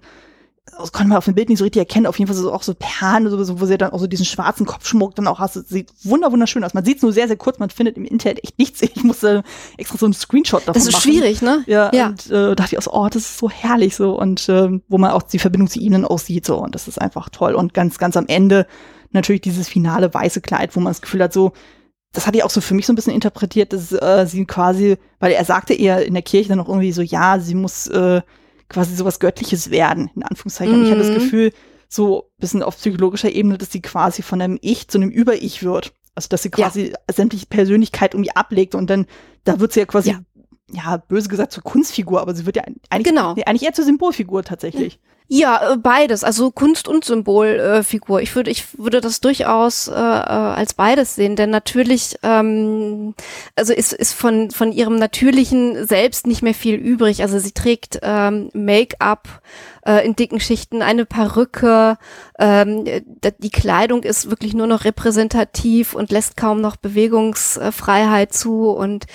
das 0.77 0.91
konnte 0.91 1.09
man 1.09 1.17
auf 1.17 1.25
dem 1.25 1.35
Bild 1.35 1.49
nicht 1.49 1.59
so 1.59 1.63
richtig 1.63 1.79
erkennen, 1.79 2.05
auf 2.05 2.17
jeden 2.17 2.27
Fall 2.27 2.35
so 2.35 2.51
auch 2.51 2.63
so 2.63 2.73
Perlen, 2.73 3.29
so, 3.29 3.59
wo 3.59 3.65
sie 3.65 3.77
dann 3.77 3.91
auch 3.91 3.99
so 3.99 4.07
diesen 4.07 4.25
schwarzen 4.25 4.65
Kopfschmuck 4.65 5.15
dann 5.15 5.27
auch 5.27 5.39
hast. 5.39 5.55
Das 5.55 5.69
sieht 5.69 5.91
wunder 6.03 6.31
wunderschön 6.31 6.63
aus. 6.63 6.73
Man 6.73 6.85
sieht 6.85 6.97
es 6.97 7.03
nur 7.03 7.13
sehr, 7.13 7.27
sehr 7.27 7.37
kurz, 7.37 7.59
man 7.59 7.69
findet 7.69 7.97
im 7.97 8.05
Internet 8.05 8.43
echt 8.43 8.57
nichts. 8.59 8.81
Ich 8.93 9.03
musste 9.03 9.43
extra 9.77 9.97
so 9.97 10.05
einen 10.05 10.13
Screenshot 10.13 10.61
davon 10.67 10.73
machen. 10.73 10.85
Das 10.85 10.87
ist 10.87 10.93
machen. 10.93 11.01
schwierig, 11.03 11.41
ne? 11.41 11.63
Ja, 11.65 11.91
ja. 11.93 12.07
und 12.07 12.29
äh, 12.29 12.55
dachte 12.55 12.75
ich 12.75 12.77
auch 12.77 12.83
so, 12.83 12.93
oh, 12.93 13.07
das 13.07 13.23
ist 13.23 13.37
so 13.37 13.49
herrlich 13.49 13.95
so 13.95 14.19
und 14.19 14.47
äh, 14.49 14.79
wo 14.87 14.97
man 14.97 15.11
auch 15.11 15.23
die 15.23 15.39
Verbindung 15.39 15.69
zu 15.69 15.79
ihnen 15.79 16.05
auch 16.05 16.19
sieht 16.19 16.45
so 16.45 16.57
und 16.57 16.75
das 16.75 16.87
ist 16.87 17.01
einfach 17.01 17.29
toll 17.29 17.55
und 17.55 17.73
ganz, 17.73 17.97
ganz 17.97 18.17
am 18.17 18.27
Ende 18.27 18.67
natürlich 19.11 19.41
dieses 19.41 19.67
finale 19.67 20.13
weiße 20.13 20.41
Kleid, 20.41 20.75
wo 20.75 20.79
man 20.79 20.91
das 20.91 21.01
Gefühl 21.01 21.23
hat 21.23 21.33
so, 21.33 21.53
das 22.13 22.27
hatte 22.27 22.37
ich 22.37 22.43
auch 22.43 22.49
so 22.49 22.61
für 22.61 22.73
mich 22.73 22.85
so 22.85 22.93
ein 22.93 22.95
bisschen 22.95 23.13
interpretiert, 23.13 23.73
dass 23.73 23.91
äh, 23.91 24.25
sie 24.27 24.45
quasi, 24.45 24.97
weil 25.19 25.31
er 25.31 25.45
sagte 25.45 25.73
eher 25.73 26.05
in 26.05 26.13
der 26.13 26.23
Kirche 26.23 26.49
dann 26.49 26.59
auch 26.59 26.67
irgendwie 26.67 26.91
so, 26.91 27.01
ja, 27.01 27.39
sie 27.39 27.55
muss 27.55 27.87
äh, 27.87 28.21
quasi 28.71 28.95
sowas 28.95 29.19
Göttliches 29.19 29.69
werden, 29.69 30.09
in 30.15 30.23
Anführungszeichen. 30.23 30.73
Mhm. 30.73 30.79
Und 30.79 30.85
ich 30.85 30.91
hatte 30.91 31.03
das 31.03 31.11
mhm. 31.11 31.23
Gefühl, 31.23 31.53
so 31.87 32.23
ein 32.23 32.39
bisschen 32.39 32.63
auf 32.63 32.77
psychologischer 32.77 33.31
Ebene, 33.31 33.57
dass 33.57 33.71
sie 33.71 33.81
quasi 33.81 34.21
von 34.21 34.41
einem 34.41 34.57
Ich 34.61 34.87
zu 34.87 34.97
einem 34.97 35.09
Über-Ich 35.09 35.63
wird. 35.63 35.93
Also, 36.15 36.27
dass 36.29 36.43
sie 36.43 36.49
quasi 36.49 36.91
ja. 36.91 36.97
sämtliche 37.13 37.45
Persönlichkeit 37.45 38.13
irgendwie 38.13 38.35
ablegt 38.35 38.75
und 38.75 38.89
dann, 38.89 39.05
da 39.43 39.59
wird 39.59 39.73
sie 39.73 39.79
ja 39.81 39.85
quasi, 39.85 40.11
ja. 40.11 40.21
ja, 40.71 40.97
böse 40.97 41.29
gesagt 41.29 41.51
zur 41.51 41.63
Kunstfigur, 41.63 42.21
aber 42.21 42.33
sie 42.33 42.45
wird 42.45 42.57
ja 42.57 42.63
eigentlich, 42.89 43.07
genau. 43.07 43.33
nee, 43.33 43.45
eigentlich 43.45 43.63
eher 43.63 43.73
zur 43.73 43.85
Symbolfigur 43.85 44.43
tatsächlich. 44.43 44.99
Ja, 45.33 45.75
äh, 45.75 45.77
beides, 45.77 46.25
also 46.25 46.51
Kunst 46.51 46.89
und 46.89 47.05
Symbolfigur. 47.05 48.19
Äh, 48.19 48.23
ich 48.23 48.35
würde, 48.35 48.51
ich 48.51 48.77
würde 48.77 48.99
das 48.99 49.21
durchaus 49.21 49.87
äh, 49.87 49.93
äh, 49.93 49.95
als 49.95 50.73
beides 50.73 51.15
sehen, 51.15 51.37
denn 51.37 51.49
natürlich, 51.49 52.17
ähm, 52.21 53.15
also 53.55 53.71
ist, 53.71 53.93
ist 53.93 54.11
von 54.11 54.51
von 54.51 54.73
ihrem 54.73 54.97
natürlichen 54.97 55.87
Selbst 55.87 56.27
nicht 56.27 56.41
mehr 56.41 56.53
viel 56.53 56.75
übrig. 56.75 57.21
Also 57.21 57.39
sie 57.39 57.53
trägt 57.53 57.99
ähm, 58.01 58.49
Make-up 58.51 59.41
äh, 59.85 60.05
in 60.05 60.17
dicken 60.17 60.41
Schichten, 60.41 60.81
eine 60.81 61.05
Perücke, 61.05 61.97
ähm, 62.37 62.83
die 62.83 63.49
Kleidung 63.49 64.03
ist 64.03 64.29
wirklich 64.29 64.53
nur 64.53 64.67
noch 64.67 64.83
repräsentativ 64.83 65.93
und 65.93 66.11
lässt 66.11 66.35
kaum 66.35 66.59
noch 66.59 66.75
Bewegungsfreiheit 66.75 68.33
zu 68.33 68.69
und 68.69 69.05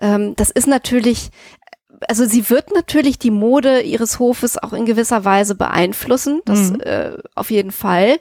ähm, 0.00 0.34
das 0.36 0.50
ist 0.50 0.68
natürlich 0.68 1.30
also 2.08 2.26
sie 2.26 2.48
wird 2.50 2.72
natürlich 2.74 3.18
die 3.18 3.30
Mode 3.30 3.80
ihres 3.80 4.18
Hofes 4.18 4.58
auch 4.58 4.72
in 4.72 4.86
gewisser 4.86 5.24
Weise 5.24 5.54
beeinflussen, 5.54 6.42
das 6.44 6.70
mhm. 6.70 6.80
äh, 6.80 7.12
auf 7.34 7.50
jeden 7.50 7.70
Fall. 7.70 8.18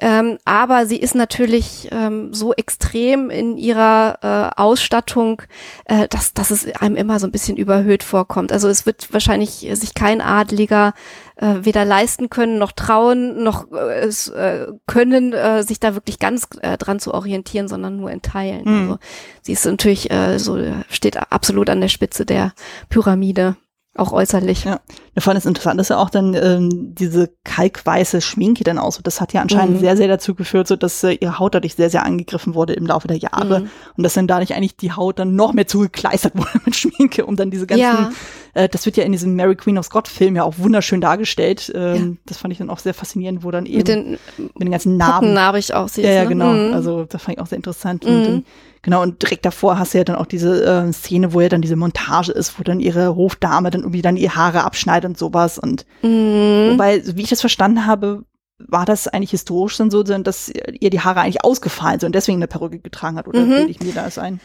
Ähm, 0.00 0.38
aber 0.44 0.86
sie 0.86 0.96
ist 0.96 1.14
natürlich 1.14 1.88
ähm, 1.92 2.32
so 2.32 2.54
extrem 2.54 3.28
in 3.30 3.58
ihrer 3.58 4.18
äh, 4.56 4.60
Ausstattung, 4.60 5.42
äh, 5.84 6.08
dass, 6.08 6.32
dass 6.32 6.50
es 6.50 6.74
einem 6.76 6.96
immer 6.96 7.20
so 7.20 7.26
ein 7.26 7.32
bisschen 7.32 7.56
überhöht 7.56 8.02
vorkommt. 8.02 8.50
Also 8.50 8.68
es 8.68 8.86
wird 8.86 9.12
wahrscheinlich 9.12 9.68
sich 9.72 9.94
kein 9.94 10.20
Adliger 10.20 10.94
äh, 11.36 11.56
weder 11.62 11.84
leisten 11.84 12.30
können 12.30 12.58
noch 12.58 12.72
trauen 12.72 13.42
noch 13.42 13.70
äh, 13.72 14.00
es 14.00 14.28
äh, 14.28 14.66
können, 14.86 15.32
äh, 15.32 15.62
sich 15.62 15.80
da 15.80 15.94
wirklich 15.94 16.18
ganz 16.18 16.48
äh, 16.60 16.76
dran 16.76 17.00
zu 17.00 17.14
orientieren, 17.14 17.68
sondern 17.68 17.96
nur 17.96 18.10
in 18.10 18.22
Teilen. 18.22 18.64
Mhm. 18.64 18.80
Also 18.82 18.98
sie 19.42 19.52
ist 19.52 19.64
natürlich 19.66 20.10
äh, 20.10 20.38
so 20.38 20.58
steht 20.88 21.16
absolut 21.32 21.70
an 21.70 21.80
der 21.80 21.88
Spitze 21.88 22.26
der 22.26 22.52
Pyramide. 22.88 23.56
Auch 23.96 24.12
äußerlich. 24.12 24.64
Ja. 24.64 24.80
Ja, 25.16 25.20
vor 25.22 25.32
allem 25.32 25.38
das 25.38 25.46
Interessante 25.46 25.80
ist 25.80 25.90
ja 25.90 25.96
auch 25.98 26.10
dann 26.10 26.34
ähm, 26.34 26.94
diese 26.94 27.30
kalkweiße 27.42 28.20
Schminke 28.20 28.62
dann 28.62 28.78
aus. 28.78 29.00
Das 29.02 29.20
hat 29.20 29.32
ja 29.32 29.40
anscheinend 29.42 29.76
Mhm. 29.76 29.80
sehr, 29.80 29.96
sehr 29.96 30.06
dazu 30.06 30.36
geführt, 30.36 30.68
so 30.68 30.76
dass 30.76 31.02
äh, 31.02 31.12
ihre 31.20 31.40
Haut 31.40 31.56
dadurch 31.56 31.74
sehr, 31.74 31.90
sehr 31.90 32.04
angegriffen 32.04 32.54
wurde 32.54 32.72
im 32.74 32.86
Laufe 32.86 33.08
der 33.08 33.16
Jahre. 33.16 33.60
Mhm. 33.60 33.70
Und 33.96 34.02
dass 34.04 34.14
dann 34.14 34.28
dadurch 34.28 34.54
eigentlich 34.54 34.76
die 34.76 34.92
Haut 34.92 35.18
dann 35.18 35.34
noch 35.34 35.52
mehr 35.52 35.66
zugekleistert 35.66 36.34
wurde 36.36 36.60
mit 36.64 36.76
Schminke, 36.76 37.26
um 37.26 37.34
dann 37.34 37.50
diese 37.50 37.66
ganzen, 37.66 37.82
Ja. 37.82 38.10
äh, 38.54 38.68
das 38.68 38.86
wird 38.86 38.96
ja 38.96 39.02
in 39.02 39.10
diesem 39.10 39.34
Mary 39.34 39.56
Queen 39.56 39.76
of 39.76 39.86
Scott 39.86 40.06
Film 40.06 40.36
ja 40.36 40.44
auch 40.44 40.54
wunderschön 40.58 41.00
dargestellt. 41.00 41.72
Ähm, 41.74 42.18
Das 42.26 42.38
fand 42.38 42.52
ich 42.52 42.58
dann 42.58 42.70
auch 42.70 42.78
sehr 42.78 42.94
faszinierend, 42.94 43.42
wo 43.42 43.50
dann 43.50 43.66
eben 43.66 43.78
Mit 43.78 43.88
den 43.88 44.10
mit 44.38 44.62
den 44.62 44.70
ganzen 44.70 44.96
Narben. 44.98 45.14
Pockennarbig 45.30 45.74
aussieht. 45.74 46.04
Ja, 46.04 46.12
ja, 46.12 46.24
genau. 46.26 46.52
Mhm. 46.52 46.74
Also 46.74 47.06
das 47.06 47.22
fand 47.22 47.36
ich 47.38 47.42
auch 47.42 47.46
sehr 47.48 47.56
interessant. 47.56 48.04
Mhm. 48.04 48.10
Und 48.14 48.24
dann, 48.24 48.44
genau, 48.82 49.02
und 49.02 49.22
direkt 49.22 49.44
davor 49.44 49.78
hast 49.78 49.94
du 49.94 49.98
ja 49.98 50.04
dann 50.04 50.16
auch 50.16 50.26
diese 50.26 50.64
äh, 50.64 50.92
Szene, 50.92 51.32
wo 51.32 51.40
ja 51.40 51.48
dann 51.48 51.62
diese 51.62 51.76
Montage 51.76 52.32
ist, 52.32 52.58
wo 52.58 52.62
dann 52.62 52.80
ihre 52.80 53.14
Hofdame 53.16 53.70
dann 53.70 53.82
irgendwie 53.82 54.02
dann 54.02 54.16
ihre 54.16 54.34
Haare 54.36 54.64
abschneidet 54.64 55.08
und 55.08 55.18
sowas. 55.18 55.58
Und 55.58 55.84
Mhm. 56.02 56.72
wobei, 56.72 57.00
so 57.00 57.16
wie 57.16 57.22
ich 57.22 57.30
das 57.30 57.40
verstanden 57.40 57.86
habe, 57.86 58.24
war 58.58 58.84
das 58.84 59.08
eigentlich 59.08 59.30
historisch 59.30 59.78
dann 59.78 59.90
so, 59.90 60.02
dass 60.02 60.48
ihr 60.80 60.90
die 60.90 61.00
Haare 61.00 61.20
eigentlich 61.20 61.44
ausgefallen 61.44 61.98
sind 62.00 62.08
und 62.08 62.14
deswegen 62.14 62.38
eine 62.38 62.46
Perücke 62.46 62.78
getragen 62.78 63.16
hat. 63.16 63.26
Oder 63.26 63.40
Mhm. 63.40 63.48
bilde 63.48 63.70
ich 63.70 63.80
mir 63.80 63.92
das 63.94 64.18
ein? 64.18 64.40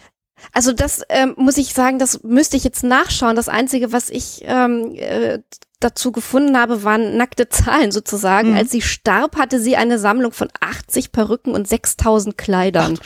Also 0.51 0.73
das 0.73 1.01
ähm, 1.09 1.33
muss 1.37 1.57
ich 1.57 1.73
sagen, 1.73 1.97
das 1.99 2.23
müsste 2.23 2.57
ich 2.57 2.63
jetzt 2.63 2.83
nachschauen. 2.83 3.35
Das 3.35 3.47
Einzige, 3.49 3.91
was 3.93 4.09
ich 4.09 4.41
ähm, 4.45 4.93
äh, 4.95 5.39
dazu 5.79 6.11
gefunden 6.11 6.57
habe, 6.57 6.83
waren 6.83 7.15
nackte 7.17 7.47
Zahlen 7.49 7.91
sozusagen. 7.91 8.51
Mhm. 8.51 8.57
Als 8.57 8.71
sie 8.71 8.81
starb, 8.81 9.37
hatte 9.37 9.59
sie 9.59 9.75
eine 9.77 9.97
Sammlung 9.99 10.31
von 10.33 10.49
80 10.59 11.11
Perücken 11.11 11.53
und 11.53 11.67
6000 11.67 12.37
Kleidern. 12.37 12.99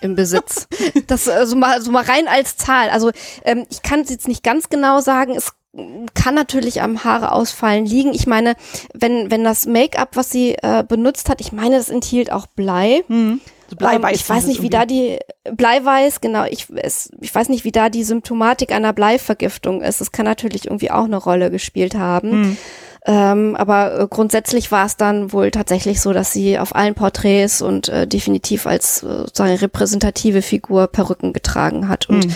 Im 0.00 0.14
Besitz. 0.14 0.68
Das 1.06 1.28
also 1.28 1.56
mal 1.56 1.80
so 1.82 1.90
mal 1.90 2.04
rein 2.04 2.28
als 2.28 2.56
Zahl. 2.56 2.90
Also 2.90 3.10
ähm, 3.44 3.66
ich 3.70 3.82
kann 3.82 4.00
es 4.00 4.10
jetzt 4.10 4.28
nicht 4.28 4.42
ganz 4.42 4.68
genau 4.68 5.00
sagen. 5.00 5.34
Es 5.34 5.52
kann 6.14 6.34
natürlich 6.34 6.82
am 6.82 7.04
Haare 7.04 7.32
ausfallen 7.32 7.86
liegen. 7.86 8.12
Ich 8.12 8.26
meine, 8.26 8.54
wenn 8.92 9.30
wenn 9.30 9.44
das 9.44 9.66
Make-up, 9.66 10.16
was 10.16 10.30
sie 10.30 10.54
äh, 10.62 10.84
benutzt 10.86 11.28
hat, 11.28 11.40
ich 11.40 11.52
meine, 11.52 11.76
das 11.76 11.88
enthielt 11.88 12.32
auch 12.32 12.46
Blei. 12.46 13.02
Hm. 13.06 13.40
So 13.68 13.76
Bleiweiß 13.76 14.10
Ähm, 14.10 14.14
ich 14.14 14.28
weiß 14.28 14.46
nicht, 14.46 14.62
wie 14.62 14.70
da 14.70 14.84
die 14.84 15.18
Bleiweiß, 15.44 16.20
genau, 16.20 16.44
ich, 16.44 16.66
es, 16.74 17.10
ich 17.20 17.32
weiß 17.32 17.48
nicht, 17.48 17.64
wie 17.64 17.70
da 17.70 17.88
die 17.88 18.02
Symptomatik 18.02 18.72
einer 18.72 18.92
Bleivergiftung 18.92 19.80
ist. 19.80 20.00
Das 20.00 20.10
kann 20.10 20.26
natürlich 20.26 20.66
irgendwie 20.66 20.90
auch 20.90 21.04
eine 21.04 21.16
Rolle 21.16 21.50
gespielt 21.52 21.94
haben. 21.94 22.30
Hm. 22.30 22.56
Ähm, 23.06 23.56
aber 23.56 23.98
äh, 24.00 24.06
grundsätzlich 24.08 24.70
war 24.70 24.84
es 24.84 24.96
dann 24.96 25.32
wohl 25.32 25.50
tatsächlich 25.50 26.00
so, 26.00 26.12
dass 26.12 26.32
sie 26.32 26.58
auf 26.58 26.74
allen 26.74 26.94
Porträts 26.94 27.62
und 27.62 27.88
äh, 27.88 28.06
definitiv 28.06 28.66
als 28.66 29.02
äh, 29.02 29.06
sozusagen 29.06 29.54
repräsentative 29.54 30.42
Figur 30.42 30.86
Perücken 30.86 31.32
getragen 31.32 31.88
hat. 31.88 32.08
Und 32.08 32.24
Hm. 32.24 32.34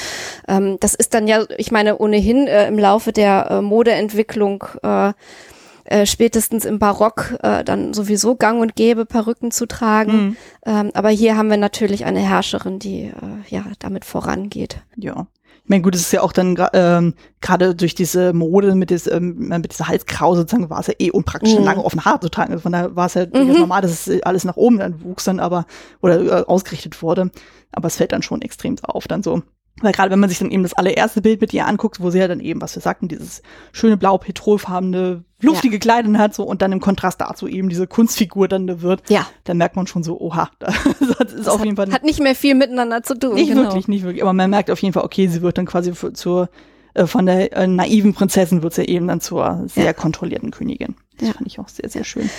ähm, 0.48 0.76
das 0.80 0.94
ist 0.94 1.12
dann 1.12 1.28
ja, 1.28 1.44
ich 1.58 1.70
meine, 1.70 1.98
ohnehin 1.98 2.46
äh, 2.46 2.66
im 2.66 2.78
Laufe 2.78 3.12
der 3.12 3.50
äh, 3.50 3.60
Modeentwicklung 3.60 4.64
äh, 4.82 6.06
spätestens 6.06 6.64
im 6.64 6.78
Barock 6.78 7.36
äh, 7.42 7.62
dann 7.62 7.92
sowieso 7.92 8.36
gang 8.36 8.62
und 8.62 8.74
gäbe, 8.74 9.04
Perücken 9.04 9.50
zu 9.50 9.66
tragen. 9.66 10.12
Hm. 10.12 10.36
Ähm, 10.64 10.90
aber 10.94 11.10
hier 11.10 11.36
haben 11.36 11.50
wir 11.50 11.58
natürlich 11.58 12.06
eine 12.06 12.20
Herrscherin, 12.20 12.78
die 12.78 13.02
äh, 13.02 13.12
ja 13.48 13.64
damit 13.80 14.06
vorangeht. 14.06 14.78
Ja. 14.96 15.26
Ich 15.64 15.70
meine, 15.70 15.80
gut, 15.82 15.94
es 15.94 16.02
ist 16.02 16.12
ja 16.12 16.20
auch 16.20 16.32
dann 16.32 16.56
ähm, 16.74 17.14
gerade 17.40 17.74
durch 17.74 17.94
diese 17.94 18.34
Mode 18.34 18.74
mit, 18.74 18.90
dis, 18.90 19.06
ähm, 19.06 19.48
mit 19.48 19.72
dieser 19.72 19.88
Halskrause 19.88 20.42
sozusagen 20.42 20.68
war 20.68 20.80
es 20.80 20.88
ja 20.88 20.94
eh 20.98 21.10
unpraktisch, 21.10 21.54
Mhm. 21.56 21.64
lange 21.64 21.82
offene 21.82 22.04
Haare 22.04 22.20
zu 22.20 22.28
tragen. 22.28 22.52
Also 22.52 22.60
von 22.62 22.72
daher 22.72 22.94
war 22.94 23.06
es 23.06 23.14
ja 23.14 23.24
Mhm. 23.26 23.52
normal, 23.60 23.80
dass 23.80 24.06
es 24.06 24.22
alles 24.24 24.44
nach 24.44 24.56
oben 24.56 24.78
dann 24.78 25.02
wuchs 25.02 25.24
dann 25.24 25.40
aber 25.40 25.64
oder 26.02 26.20
äh, 26.20 26.44
ausgerichtet 26.44 27.00
wurde. 27.00 27.30
Aber 27.72 27.86
es 27.86 27.96
fällt 27.96 28.12
dann 28.12 28.20
schon 28.22 28.42
extrem 28.42 28.76
auf 28.82 29.08
dann 29.08 29.22
so. 29.22 29.42
Weil 29.80 29.92
gerade 29.92 30.10
wenn 30.12 30.20
man 30.20 30.28
sich 30.28 30.38
dann 30.38 30.52
eben 30.52 30.62
das 30.62 30.74
allererste 30.74 31.20
Bild 31.20 31.40
mit 31.40 31.52
ihr 31.52 31.66
anguckt, 31.66 32.00
wo 32.00 32.10
sie 32.10 32.18
ja 32.20 32.28
dann 32.28 32.38
eben, 32.38 32.60
was 32.60 32.76
wir 32.76 32.80
sagten, 32.82 33.08
dieses 33.08 33.42
schöne 33.72 33.96
blau 33.96 34.18
petrolfarbene, 34.18 35.24
luftige 35.40 35.78
Kleidung 35.80 36.16
hat 36.18 36.32
so 36.32 36.44
und 36.44 36.62
dann 36.62 36.70
im 36.72 36.80
Kontrast 36.80 37.20
dazu 37.20 37.48
eben 37.48 37.68
diese 37.68 37.86
Kunstfigur 37.88 38.46
dann 38.48 38.66
da 38.68 38.82
wird, 38.82 39.02
Ja, 39.10 39.26
dann 39.42 39.56
merkt 39.58 39.74
man 39.76 39.86
schon 39.88 40.04
so, 40.04 40.20
oha, 40.20 40.48
das 40.60 41.32
ist 41.32 41.48
auf 41.48 41.58
hat, 41.58 41.64
jeden 41.64 41.76
Fall 41.76 41.90
hat 41.92 42.04
nicht 42.04 42.20
mehr 42.20 42.34
viel 42.36 42.54
miteinander 42.54 43.02
zu 43.02 43.18
tun. 43.18 43.34
nicht 43.34 43.48
genau. 43.48 43.62
wirklich, 43.62 43.88
nicht 43.88 44.04
wirklich. 44.04 44.22
Aber 44.22 44.32
man 44.32 44.48
merkt 44.48 44.70
auf 44.70 44.80
jeden 44.80 44.92
Fall, 44.94 45.04
okay, 45.04 45.26
sie 45.26 45.42
wird 45.42 45.58
dann 45.58 45.66
quasi 45.66 45.92
für, 45.92 46.12
zur, 46.12 46.48
äh, 46.94 47.06
von 47.06 47.26
der 47.26 47.52
äh, 47.56 47.66
naiven 47.66 48.14
Prinzessin 48.14 48.62
wird 48.62 48.74
sie 48.74 48.84
eben 48.84 49.08
dann 49.08 49.20
zur 49.20 49.64
sehr 49.66 49.86
Ja. 49.86 49.92
kontrollierten 49.92 50.52
Königin. 50.52 50.94
Das 51.18 51.28
Ja. 51.28 51.34
fand 51.34 51.46
ich 51.48 51.58
auch 51.58 51.68
sehr, 51.68 51.88
sehr 51.90 52.04
schön. 52.04 52.30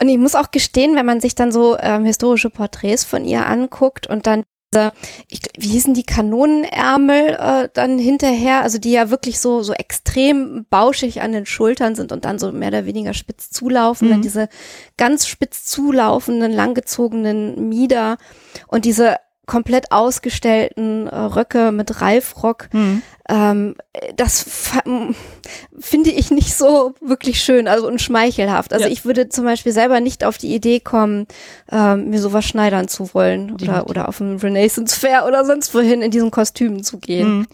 Und 0.00 0.08
ich 0.08 0.18
muss 0.18 0.34
auch 0.36 0.50
gestehen, 0.52 0.94
wenn 0.96 1.06
man 1.06 1.20
sich 1.20 1.34
dann 1.34 1.52
so 1.52 1.76
ähm, 1.78 2.04
historische 2.04 2.50
Porträts 2.50 3.04
von 3.04 3.24
ihr 3.24 3.46
anguckt 3.46 4.06
und 4.08 4.26
dann 4.26 4.44
ich, 5.28 5.40
wie 5.58 5.68
hießen 5.68 5.94
die 5.94 6.04
Kanonenärmel 6.04 7.36
äh, 7.38 7.68
dann 7.72 7.98
hinterher, 7.98 8.62
also 8.62 8.78
die 8.78 8.92
ja 8.92 9.10
wirklich 9.10 9.40
so 9.40 9.62
so 9.62 9.72
extrem 9.72 10.66
bauschig 10.70 11.20
an 11.22 11.32
den 11.32 11.46
Schultern 11.46 11.94
sind 11.94 12.12
und 12.12 12.24
dann 12.24 12.38
so 12.38 12.52
mehr 12.52 12.68
oder 12.68 12.86
weniger 12.86 13.14
spitz 13.14 13.50
zulaufen, 13.50 14.08
dann 14.08 14.18
Mhm. 14.18 14.22
diese 14.22 14.48
ganz 14.96 15.26
spitz 15.26 15.64
zulaufenden, 15.66 16.52
langgezogenen 16.52 17.68
Mieder 17.68 18.16
und 18.68 18.84
diese 18.84 19.16
komplett 19.46 19.92
ausgestellten 19.92 21.06
äh, 21.06 21.14
Röcke 21.16 21.72
mit 21.72 22.00
Reifrock, 22.00 22.68
ähm, 23.28 23.74
das 24.16 24.44
finde 25.78 26.10
ich 26.10 26.30
nicht 26.30 26.54
so 26.54 26.94
wirklich 27.00 27.40
schön, 27.42 27.68
also 27.68 27.86
und 27.86 28.00
schmeichelhaft. 28.02 28.72
Also 28.72 28.86
Ja. 28.86 28.90
ich 28.92 29.04
würde 29.04 29.28
zum 29.28 29.44
Beispiel 29.44 29.72
selber 29.72 30.00
nicht 30.00 30.24
auf 30.24 30.36
die 30.38 30.54
Idee 30.54 30.80
kommen, 30.80 31.26
ähm, 31.72 32.10
mir 32.10 32.20
sowas 32.20 32.44
schneidern 32.44 32.88
zu 32.88 33.14
wollen 33.14 33.52
oder, 33.52 33.88
oder 33.88 34.08
auf 34.08 34.20
ein 34.20 34.36
Renaissance 34.36 34.98
Fair 34.98 35.24
oder 35.26 35.44
sonst 35.44 35.74
wohin 35.74 36.02
in 36.02 36.10
diesen 36.10 36.30
Kostümen 36.30 36.84
zu 36.84 36.98
gehen. 36.98 37.38
Mhm. 37.38 37.46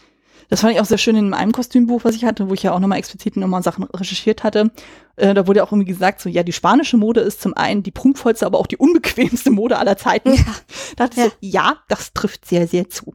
Das 0.50 0.60
fand 0.60 0.74
ich 0.74 0.80
auch 0.80 0.84
sehr 0.84 0.98
schön 0.98 1.16
in 1.16 1.32
einem 1.32 1.52
Kostümbuch, 1.52 2.04
was 2.04 2.16
ich 2.16 2.24
hatte, 2.24 2.50
wo 2.50 2.54
ich 2.54 2.62
ja 2.64 2.72
auch 2.74 2.80
nochmal 2.80 2.98
explizit 2.98 3.36
nochmal 3.36 3.62
Sachen 3.62 3.84
recherchiert 3.84 4.42
hatte. 4.44 4.70
Äh, 5.16 5.32
da 5.32 5.46
wurde 5.46 5.58
ja 5.58 5.64
auch 5.64 5.72
irgendwie 5.72 5.90
gesagt, 5.90 6.20
so 6.20 6.28
ja, 6.28 6.42
die 6.42 6.52
spanische 6.52 6.96
Mode 6.96 7.20
ist 7.20 7.40
zum 7.40 7.54
einen 7.54 7.82
die 7.82 7.92
prunkvollste, 7.92 8.44
aber 8.44 8.58
auch 8.58 8.66
die 8.66 8.76
unbequemste 8.76 9.50
Mode 9.50 9.78
aller 9.78 9.96
Zeiten. 9.96 10.34
Ja. 10.34 10.44
Da 10.96 11.06
dachte 11.06 11.20
ich 11.20 11.26
so, 11.26 11.32
ja, 11.40 11.76
das 11.88 12.12
trifft 12.12 12.46
sehr, 12.46 12.66
sehr 12.66 12.90
zu. 12.90 13.14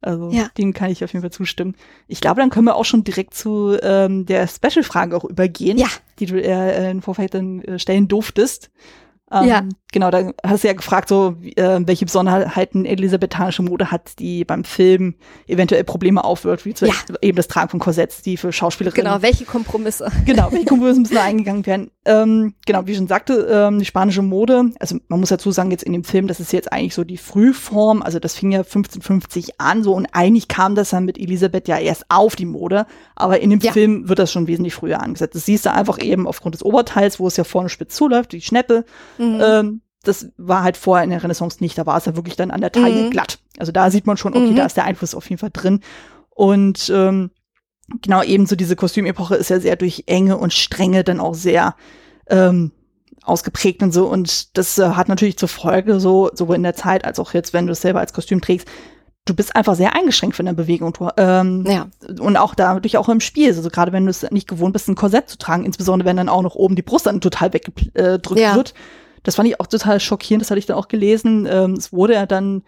Also 0.00 0.30
Ja. 0.30 0.48
dem 0.58 0.72
kann 0.72 0.90
ich 0.90 1.04
auf 1.04 1.12
jeden 1.12 1.22
Fall 1.22 1.30
zustimmen. 1.30 1.76
Ich 2.08 2.20
glaube, 2.20 2.40
dann 2.40 2.50
können 2.50 2.64
wir 2.64 2.74
auch 2.74 2.84
schon 2.86 3.04
direkt 3.04 3.34
zu 3.34 3.76
ähm, 3.82 4.24
der 4.26 4.48
Special-Frage 4.48 5.16
auch 5.16 5.24
übergehen, 5.24 5.76
Ja. 5.78 5.86
die 6.18 6.26
du 6.26 6.42
äh, 6.42 6.90
in 6.90 7.02
Vorfeld 7.02 7.34
dann 7.34 7.60
äh, 7.62 7.78
stellen 7.78 8.08
durftest. 8.08 8.70
Ähm, 9.32 9.48
Ja. 9.48 9.62
Genau, 9.94 10.10
da 10.10 10.30
hast 10.42 10.64
du 10.64 10.68
ja 10.68 10.72
gefragt, 10.72 11.10
so 11.10 11.36
äh, 11.54 11.80
welche 11.84 12.06
Besonderheiten 12.06 12.86
elisabethanische 12.86 13.62
Mode 13.62 13.90
hat, 13.90 14.18
die 14.18 14.42
beim 14.42 14.64
Film 14.64 15.16
eventuell 15.46 15.84
Probleme 15.84 16.24
aufwirft, 16.24 16.64
wie 16.64 16.72
zum 16.72 16.88
Ja. 16.88 16.94
Beispiel 16.94 17.16
eben 17.20 17.36
das 17.36 17.46
Tragen 17.48 17.68
von 17.68 17.78
Korsetts, 17.78 18.22
die 18.22 18.38
für 18.38 18.52
Schauspielerinnen 18.54 19.04
Genau, 19.04 19.20
welche 19.20 19.44
Kompromisse? 19.44 20.10
Genau, 20.24 20.50
welche 20.50 20.64
Kompromisse 20.64 21.00
müssen 21.00 21.14
da 21.14 21.24
eingegangen 21.24 21.66
werden? 21.66 21.90
Ähm, 22.06 22.54
genau, 22.64 22.86
wie 22.86 22.92
ich 22.92 22.96
schon 22.96 23.06
sagte, 23.06 23.46
ähm, 23.50 23.78
die 23.80 23.84
spanische 23.84 24.22
Mode, 24.22 24.70
also 24.80 24.96
man 25.08 25.20
muss 25.20 25.28
dazu 25.28 25.50
sagen, 25.52 25.70
jetzt 25.70 25.82
in 25.84 25.92
dem 25.92 26.04
Film, 26.04 26.26
das 26.26 26.40
ist 26.40 26.52
jetzt 26.54 26.72
eigentlich 26.72 26.94
so 26.94 27.04
die 27.04 27.18
Frühform, 27.18 28.00
also 28.00 28.18
das 28.18 28.34
fing 28.34 28.50
ja 28.50 28.60
1550 28.60 29.60
an 29.60 29.82
so 29.82 29.92
und 29.92 30.06
eigentlich 30.12 30.48
kam 30.48 30.74
das 30.74 30.90
dann 30.90 31.04
mit 31.04 31.18
Elisabeth 31.18 31.68
ja 31.68 31.78
erst 31.78 32.06
auf 32.08 32.34
die 32.34 32.46
Mode, 32.46 32.86
aber 33.14 33.40
in 33.40 33.50
dem 33.50 33.60
Ja. 33.60 33.72
Film 33.72 34.08
wird 34.08 34.18
das 34.18 34.32
schon 34.32 34.46
wesentlich 34.46 34.74
früher 34.74 35.00
angesetzt. 35.02 35.34
Das 35.34 35.44
siehst 35.44 35.66
du 35.66 35.72
einfach 35.72 36.00
eben 36.02 36.26
aufgrund 36.26 36.54
des 36.54 36.64
Oberteils, 36.64 37.20
wo 37.20 37.26
es 37.26 37.36
ja 37.36 37.44
vorne 37.44 37.68
spitz 37.68 37.94
zuläuft, 37.94 38.32
die 38.32 38.40
Schneppe, 38.40 38.84
Mhm. 39.18 39.21
Ähm, 39.22 39.80
das 40.04 40.28
war 40.36 40.62
halt 40.64 40.76
vorher 40.76 41.04
in 41.04 41.10
der 41.10 41.22
Renaissance 41.22 41.58
nicht, 41.60 41.78
da 41.78 41.86
war 41.86 41.96
es 41.96 42.06
ja 42.06 42.16
wirklich 42.16 42.34
dann 42.36 42.50
an 42.50 42.60
der 42.60 42.72
Taille 42.72 43.04
Mhm. 43.04 43.10
glatt. 43.10 43.38
Also 43.58 43.70
da 43.72 43.90
sieht 43.90 44.06
man 44.06 44.16
schon, 44.16 44.34
okay, 44.34 44.50
Mhm. 44.50 44.56
da 44.56 44.66
ist 44.66 44.76
der 44.76 44.84
Einfluss 44.84 45.14
auf 45.14 45.28
jeden 45.30 45.38
Fall 45.38 45.50
drin. 45.52 45.80
Und 46.30 46.90
ähm, 46.94 47.30
genau 48.00 48.22
ebenso 48.22 48.56
diese 48.56 48.74
Kostümepoche 48.76 49.36
ist 49.36 49.50
ja 49.50 49.60
sehr 49.60 49.76
durch 49.76 50.04
Enge 50.06 50.38
und 50.38 50.52
Strenge 50.52 51.04
dann 51.04 51.20
auch 51.20 51.34
sehr 51.34 51.76
ähm, 52.28 52.72
ausgeprägt 53.22 53.82
und 53.82 53.92
so. 53.92 54.06
Und 54.06 54.56
das 54.56 54.78
äh, 54.78 54.90
hat 54.90 55.08
natürlich 55.08 55.38
zur 55.38 55.48
Folge, 55.48 56.00
so 56.00 56.30
sowohl 56.32 56.56
in 56.56 56.62
der 56.64 56.74
Zeit 56.74 57.04
als 57.04 57.18
auch 57.20 57.34
jetzt, 57.34 57.52
wenn 57.52 57.66
du 57.66 57.72
es 57.72 57.80
selber 57.82 58.00
als 58.00 58.12
Kostüm 58.12 58.40
trägst, 58.40 58.66
du 59.24 59.34
bist 59.34 59.54
einfach 59.54 59.76
sehr 59.76 59.94
eingeschränkt 59.94 60.34
von 60.34 60.46
der 60.46 60.52
Bewegung. 60.54 60.92
Ähm, 61.16 61.64
ja. 61.68 61.86
und 62.18 62.36
auch 62.36 62.56
dadurch 62.56 62.96
auch 62.96 63.08
im 63.08 63.20
Spiel. 63.20 63.48
Also 63.48 63.68
gerade 63.70 63.92
wenn 63.92 64.04
du 64.04 64.10
es 64.10 64.28
nicht 64.32 64.48
gewohnt 64.48 64.72
bist, 64.72 64.88
ein 64.88 64.96
Korsett 64.96 65.28
zu 65.28 65.38
tragen, 65.38 65.64
insbesondere 65.64 66.08
wenn 66.08 66.16
dann 66.16 66.28
auch 66.28 66.42
noch 66.42 66.56
oben 66.56 66.74
die 66.74 66.82
Brust 66.82 67.06
dann 67.06 67.20
total 67.20 67.52
weggedrückt 67.52 68.40
Ja. 68.40 68.56
wird. 68.56 68.74
Das 69.22 69.36
fand 69.36 69.48
ich 69.48 69.60
auch 69.60 69.66
total 69.66 70.00
schockierend, 70.00 70.42
das 70.42 70.50
hatte 70.50 70.58
ich 70.58 70.66
dann 70.66 70.76
auch 70.76 70.88
gelesen. 70.88 71.46
Ähm, 71.50 71.74
es 71.74 71.92
wurde 71.92 72.14
ja 72.14 72.26
dann 72.26 72.62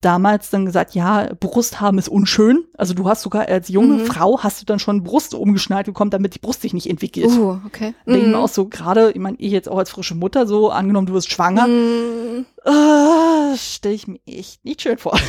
damals 0.00 0.50
dann 0.50 0.66
gesagt, 0.66 0.96
ja, 0.96 1.28
Brust 1.38 1.80
haben 1.80 1.96
ist 1.98 2.08
unschön. 2.08 2.64
Also 2.76 2.92
du 2.92 3.08
hast 3.08 3.22
sogar 3.22 3.46
als 3.46 3.68
junge 3.68 3.98
Mhm. 3.98 4.06
Frau 4.06 4.40
hast 4.42 4.60
du 4.60 4.66
dann 4.66 4.80
schon 4.80 5.04
Brust 5.04 5.32
umgeschnallt 5.32 5.86
bekommen, 5.86 6.10
damit 6.10 6.34
die 6.34 6.40
Brust 6.40 6.62
sich 6.62 6.74
nicht 6.74 6.90
entwickelt. 6.90 7.26
Uh, 7.26 7.58
okay. 7.64 7.94
Denke 8.04 8.20
ich 8.22 8.26
Mhm. 8.26 8.34
auch 8.34 8.48
so, 8.48 8.66
gerade, 8.66 9.12
ich 9.12 9.20
meine, 9.20 9.36
ich 9.38 9.52
jetzt 9.52 9.68
auch 9.68 9.78
als 9.78 9.90
frische 9.90 10.16
Mutter 10.16 10.44
so, 10.48 10.70
angenommen, 10.70 11.06
du 11.06 11.12
wirst 11.14 11.30
schwanger, 11.30 11.68
Mhm. 11.68 12.46
Äh, 12.64 13.56
stelle 13.56 13.94
ich 13.94 14.06
mir 14.06 14.18
echt 14.26 14.64
nicht 14.64 14.82
schön 14.82 14.98
vor. 14.98 15.18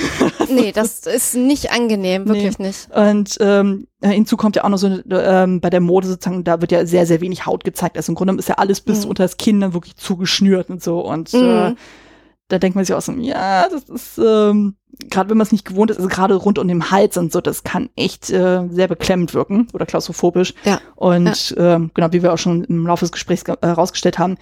Nee, 0.49 0.71
das 0.71 0.99
ist 1.07 1.35
nicht 1.35 1.71
angenehm, 1.71 2.27
wirklich 2.27 2.59
nicht. 2.59 2.89
Und 2.93 3.37
ähm, 3.39 3.87
hinzu 4.03 4.37
kommt 4.37 4.55
ja 4.55 4.63
auch 4.65 4.69
noch 4.69 4.77
so 4.77 4.87
ähm, 5.09 5.61
bei 5.61 5.69
der 5.69 5.79
Mode 5.79 6.07
sozusagen, 6.07 6.43
da 6.43 6.61
wird 6.61 6.71
ja 6.71 6.85
sehr, 6.85 7.05
sehr 7.05 7.21
wenig 7.21 7.45
Haut 7.45 7.63
gezeigt. 7.63 7.97
Also 7.97 8.11
im 8.11 8.15
Grunde 8.15 8.35
ist 8.35 8.49
ja 8.49 8.55
alles 8.55 8.81
bis 8.81 9.03
Mhm. 9.05 9.09
unter 9.11 9.23
das 9.23 9.37
Kinn 9.37 9.61
dann 9.61 9.73
wirklich 9.73 9.95
zugeschnürt 9.95 10.69
und 10.69 10.83
so. 10.83 10.99
Und 10.99 11.33
äh, 11.33 11.69
Mhm. 11.71 11.77
da 12.49 12.59
denkt 12.59 12.75
man 12.75 12.85
sich 12.85 12.93
auch 12.93 13.01
so, 13.01 13.13
ja, 13.13 13.67
das 13.69 13.83
ist, 13.85 14.17
ähm, 14.19 14.75
gerade 15.09 15.29
wenn 15.29 15.37
man 15.37 15.45
es 15.45 15.51
nicht 15.51 15.65
gewohnt 15.65 15.89
ist, 15.89 15.97
also 15.97 16.09
gerade 16.09 16.35
rund 16.35 16.59
um 16.59 16.67
den 16.67 16.91
Hals 16.91 17.17
und 17.17 17.31
so, 17.31 17.41
das 17.41 17.63
kann 17.63 17.89
echt 17.95 18.29
äh, 18.29 18.67
sehr 18.69 18.87
beklemmend 18.87 19.33
wirken 19.33 19.67
oder 19.73 19.85
klaustrophobisch. 19.85 20.53
Ja. 20.65 20.79
Und 20.95 21.51
ja. 21.51 21.75
Ähm, 21.75 21.91
genau, 21.93 22.11
wie 22.11 22.21
wir 22.21 22.33
auch 22.33 22.37
schon 22.37 22.63
im 22.65 22.85
Laufe 22.85 23.05
des 23.05 23.11
Gesprächs 23.11 23.43
herausgestellt 23.61 24.15
äh, 24.15 24.19
haben, 24.19 24.37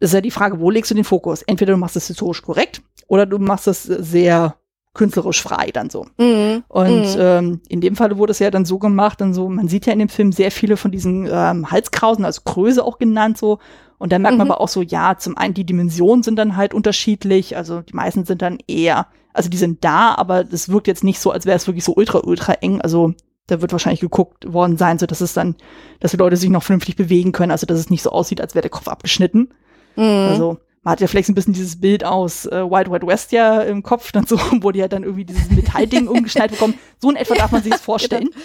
ist 0.00 0.14
ja 0.14 0.20
die 0.20 0.30
Frage, 0.30 0.60
wo 0.60 0.70
legst 0.70 0.90
du 0.90 0.94
den 0.94 1.04
Fokus? 1.04 1.42
Entweder 1.42 1.72
du 1.72 1.78
machst 1.78 1.96
es 1.96 2.06
historisch 2.06 2.42
korrekt 2.42 2.82
oder 3.06 3.26
du 3.26 3.38
machst 3.38 3.66
es 3.68 3.82
sehr 3.82 4.56
künstlerisch 4.94 5.42
frei 5.42 5.70
dann 5.72 5.90
so. 5.90 6.06
Mhm. 6.18 6.62
Und 6.68 7.16
mhm. 7.16 7.16
Ähm, 7.18 7.60
in 7.68 7.80
dem 7.80 7.96
Fall 7.96 8.16
wurde 8.16 8.30
es 8.30 8.38
ja 8.38 8.50
dann 8.50 8.64
so 8.64 8.78
gemacht, 8.78 9.20
dann 9.20 9.34
so, 9.34 9.48
man 9.48 9.68
sieht 9.68 9.86
ja 9.86 9.92
in 9.92 9.98
dem 9.98 10.08
Film 10.08 10.32
sehr 10.32 10.50
viele 10.50 10.76
von 10.76 10.92
diesen 10.92 11.28
ähm, 11.30 11.70
Halskrausen, 11.70 12.24
also 12.24 12.42
Kröse 12.44 12.84
auch 12.84 12.98
genannt 12.98 13.36
so. 13.36 13.58
Und 13.98 14.12
dann 14.12 14.22
merkt 14.22 14.38
man 14.38 14.46
mhm. 14.46 14.52
aber 14.52 14.60
auch 14.60 14.68
so, 14.68 14.82
ja, 14.82 15.16
zum 15.18 15.36
einen 15.36 15.54
die 15.54 15.64
Dimensionen 15.64 16.22
sind 16.22 16.36
dann 16.36 16.56
halt 16.56 16.74
unterschiedlich, 16.74 17.56
also 17.56 17.80
die 17.80 17.94
meisten 17.94 18.24
sind 18.24 18.42
dann 18.42 18.58
eher, 18.68 19.08
also 19.32 19.50
die 19.50 19.56
sind 19.56 19.84
da, 19.84 20.14
aber 20.14 20.44
das 20.44 20.68
wirkt 20.68 20.86
jetzt 20.86 21.04
nicht 21.04 21.18
so, 21.18 21.30
als 21.32 21.46
wäre 21.46 21.56
es 21.56 21.66
wirklich 21.66 21.84
so 21.84 21.94
ultra, 21.94 22.20
ultra 22.22 22.54
eng. 22.54 22.80
Also 22.80 23.14
da 23.46 23.60
wird 23.60 23.72
wahrscheinlich 23.72 24.00
geguckt 24.00 24.52
worden 24.52 24.76
sein, 24.76 24.98
so 24.98 25.06
dass 25.06 25.20
es 25.20 25.34
dann, 25.34 25.56
dass 26.00 26.12
die 26.12 26.16
Leute 26.16 26.36
sich 26.36 26.50
noch 26.50 26.62
vernünftig 26.62 26.96
bewegen 26.96 27.32
können, 27.32 27.50
also 27.50 27.66
dass 27.66 27.78
es 27.78 27.90
nicht 27.90 28.02
so 28.02 28.10
aussieht, 28.10 28.40
als 28.40 28.54
wäre 28.54 28.62
der 28.62 28.70
Kopf 28.70 28.88
abgeschnitten. 28.88 29.50
Mhm. 29.96 30.28
Also 30.30 30.58
man 30.84 30.92
hat 30.92 31.00
ja 31.00 31.06
vielleicht 31.06 31.30
ein 31.30 31.34
bisschen 31.34 31.54
dieses 31.54 31.80
Bild 31.80 32.04
aus 32.04 32.44
äh, 32.44 32.62
Wild 32.62 32.90
Wild 32.90 33.06
West 33.06 33.32
ja 33.32 33.62
im 33.62 33.82
Kopf, 33.82 34.12
dann 34.12 34.26
so, 34.26 34.38
wo 34.60 34.70
die 34.70 34.80
ja 34.80 34.88
dann 34.88 35.02
irgendwie 35.02 35.24
dieses 35.24 35.50
Metallding 35.50 36.08
umgeschneit 36.08 36.50
bekommen. 36.50 36.74
So 37.00 37.10
in 37.10 37.16
etwa 37.16 37.34
darf 37.34 37.52
man 37.52 37.62
sich 37.62 37.72
das 37.72 37.82
vorstellen. 37.82 38.30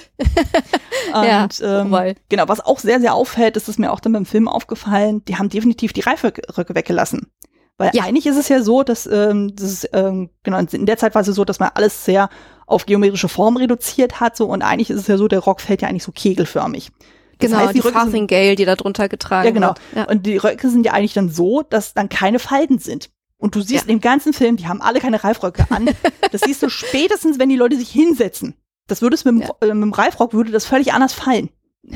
Genau. 1.11 1.21
Und 1.21 1.59
ja, 1.59 1.81
ähm, 1.81 2.15
genau, 2.27 2.47
was 2.47 2.59
auch 2.59 2.77
sehr, 2.77 2.99
sehr 2.99 3.15
auffällt, 3.15 3.57
ist 3.57 3.67
es 3.67 3.79
mir 3.79 3.91
auch 3.91 3.99
dann 3.99 4.13
beim 4.13 4.27
Film 4.27 4.47
aufgefallen, 4.47 5.23
die 5.25 5.37
haben 5.37 5.49
definitiv 5.49 5.91
die 5.91 6.01
Reifröcke 6.01 6.75
weggelassen. 6.75 7.31
Weil 7.79 7.91
ja. 7.93 8.03
eigentlich 8.03 8.27
ist 8.27 8.37
es 8.37 8.49
ja 8.49 8.61
so, 8.61 8.83
dass 8.83 9.07
ähm, 9.07 9.55
das 9.55 9.71
ist, 9.71 9.89
ähm, 9.93 10.29
genau, 10.43 10.59
in 10.59 10.85
der 10.85 10.97
Zeit 10.97 11.15
war 11.15 11.21
es 11.21 11.27
so, 11.27 11.45
dass 11.45 11.59
man 11.59 11.71
alles 11.73 12.05
sehr 12.05 12.29
auf 12.67 12.85
geometrische 12.85 13.29
Form 13.29 13.57
reduziert 13.57 14.19
hat 14.19 14.37
so 14.37 14.45
und 14.45 14.61
eigentlich 14.61 14.91
ist 14.91 14.99
es 14.99 15.07
ja 15.07 15.17
so, 15.17 15.27
der 15.27 15.39
Rock 15.39 15.61
fällt 15.61 15.81
ja 15.81 15.87
eigentlich 15.87 16.03
so 16.03 16.11
kegelförmig. 16.11 16.91
Das 17.39 17.51
genau, 17.51 17.61
heißt, 17.61 17.73
die, 17.73 17.81
die 17.81 17.87
Farthingale, 17.87 18.55
die 18.55 18.65
da 18.65 18.75
drunter 18.75 19.07
getragen 19.07 19.47
Ja, 19.47 19.51
genau. 19.51 19.67
Wird. 19.67 19.79
Ja. 19.95 20.03
Und 20.09 20.25
die 20.25 20.37
Röcke 20.37 20.69
sind 20.69 20.85
ja 20.85 20.93
eigentlich 20.93 21.13
dann 21.13 21.29
so, 21.29 21.63
dass 21.63 21.93
dann 21.93 22.09
keine 22.09 22.37
Falten 22.37 22.79
sind. 22.79 23.09
Und 23.37 23.55
du 23.55 23.61
siehst 23.61 23.87
ja. 23.87 23.93
im 23.93 24.01
ganzen 24.01 24.33
Film, 24.33 24.57
die 24.57 24.67
haben 24.67 24.81
alle 24.81 24.99
keine 24.99 25.23
Reifröcke 25.23 25.65
an. 25.69 25.89
das 26.31 26.41
siehst 26.41 26.61
du 26.61 26.69
spätestens, 26.69 27.39
wenn 27.39 27.49
die 27.49 27.55
Leute 27.55 27.77
sich 27.77 27.89
hinsetzen. 27.89 28.55
Das 28.87 29.01
würde 29.01 29.15
es 29.15 29.23
mit, 29.23 29.39
ja. 29.39 29.49
äh, 29.61 29.73
mit 29.73 29.83
dem 29.83 29.93
Reifrock 29.93 30.33
würde 30.33 30.51
das 30.51 30.65
völlig 30.65 30.93
anders 30.93 31.13
fallen. 31.13 31.49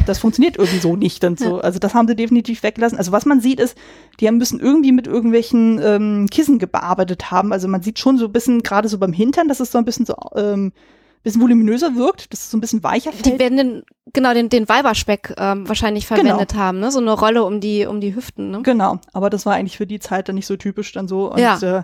Das 0.05 0.19
funktioniert 0.19 0.57
irgendwie 0.57 0.79
so 0.79 0.95
nicht 0.95 1.23
und 1.25 1.37
so. 1.37 1.59
Also 1.59 1.77
das 1.77 1.93
haben 1.93 2.07
sie 2.07 2.15
definitiv 2.15 2.63
weggelassen. 2.63 2.97
Also 2.97 3.11
was 3.11 3.25
man 3.25 3.41
sieht 3.41 3.59
ist, 3.59 3.77
die 4.19 4.27
haben 4.27 4.37
müssen 4.37 4.61
irgendwie 4.61 4.93
mit 4.93 5.07
irgendwelchen 5.07 5.79
ähm, 5.83 6.27
Kissen 6.31 6.57
gearbeitet 6.57 7.31
haben. 7.31 7.51
Also 7.51 7.67
man 7.67 7.83
sieht 7.83 7.99
schon 7.99 8.17
so 8.17 8.25
ein 8.25 8.31
bisschen, 8.31 8.63
gerade 8.63 8.87
so 8.87 8.97
beim 8.97 9.11
Hintern, 9.11 9.49
dass 9.49 9.59
es 9.59 9.71
so 9.71 9.77
ein 9.77 9.85
bisschen 9.85 10.05
so 10.05 10.15
ähm, 10.35 10.71
bisschen 11.23 11.41
voluminöser 11.41 11.95
wirkt, 11.95 12.31
dass 12.33 12.41
es 12.41 12.51
so 12.51 12.57
ein 12.57 12.61
bisschen 12.61 12.83
weicher 12.83 13.11
fällt. 13.11 13.25
Die 13.25 13.39
werden 13.39 13.57
den, 13.57 13.83
genau, 14.11 14.33
den, 14.33 14.49
den 14.49 14.67
Weiberspeck 14.67 15.33
ähm, 15.37 15.67
wahrscheinlich 15.67 16.07
genau. 16.07 16.21
verwendet 16.21 16.49
genau. 16.49 16.61
haben, 16.61 16.79
ne? 16.79 16.91
So 16.91 16.99
eine 16.99 17.13
Rolle 17.13 17.43
um 17.43 17.59
die, 17.59 17.85
um 17.85 18.01
die 18.01 18.15
Hüften, 18.15 18.51
ne? 18.51 18.61
Genau, 18.63 18.99
aber 19.13 19.29
das 19.29 19.45
war 19.45 19.53
eigentlich 19.53 19.77
für 19.77 19.87
die 19.87 19.99
Zeit 19.99 20.27
dann 20.27 20.35
nicht 20.35 20.47
so 20.47 20.57
typisch 20.57 20.91
dann 20.91 21.07
so. 21.07 21.31
Und 21.31 21.39
ja. 21.39 21.55
äh, 21.55 21.83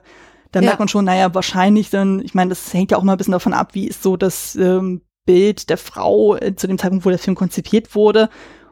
da 0.52 0.62
merkt 0.62 0.76
ja. 0.76 0.80
man 0.80 0.88
schon, 0.88 1.06
naja, 1.06 1.34
wahrscheinlich 1.34 1.90
dann, 1.90 2.20
ich 2.20 2.34
meine, 2.34 2.50
das 2.50 2.74
hängt 2.74 2.92
ja 2.92 2.98
auch 2.98 3.04
mal 3.04 3.14
ein 3.14 3.18
bisschen 3.18 3.34
davon 3.34 3.54
ab, 3.54 3.76
wie 3.76 3.88
ist 3.88 4.04
so 4.04 4.18
das 4.18 4.56
ähm, 4.56 5.02
Bild 5.26 5.70
der 5.70 5.78
Frau 5.78 6.36
äh, 6.36 6.56
zu 6.56 6.68
dem 6.68 6.78
Zeitpunkt, 6.78 7.06
wo 7.06 7.10
der 7.10 7.20
Film 7.20 7.36
konzipiert 7.36 7.96
wurde. 7.96 8.30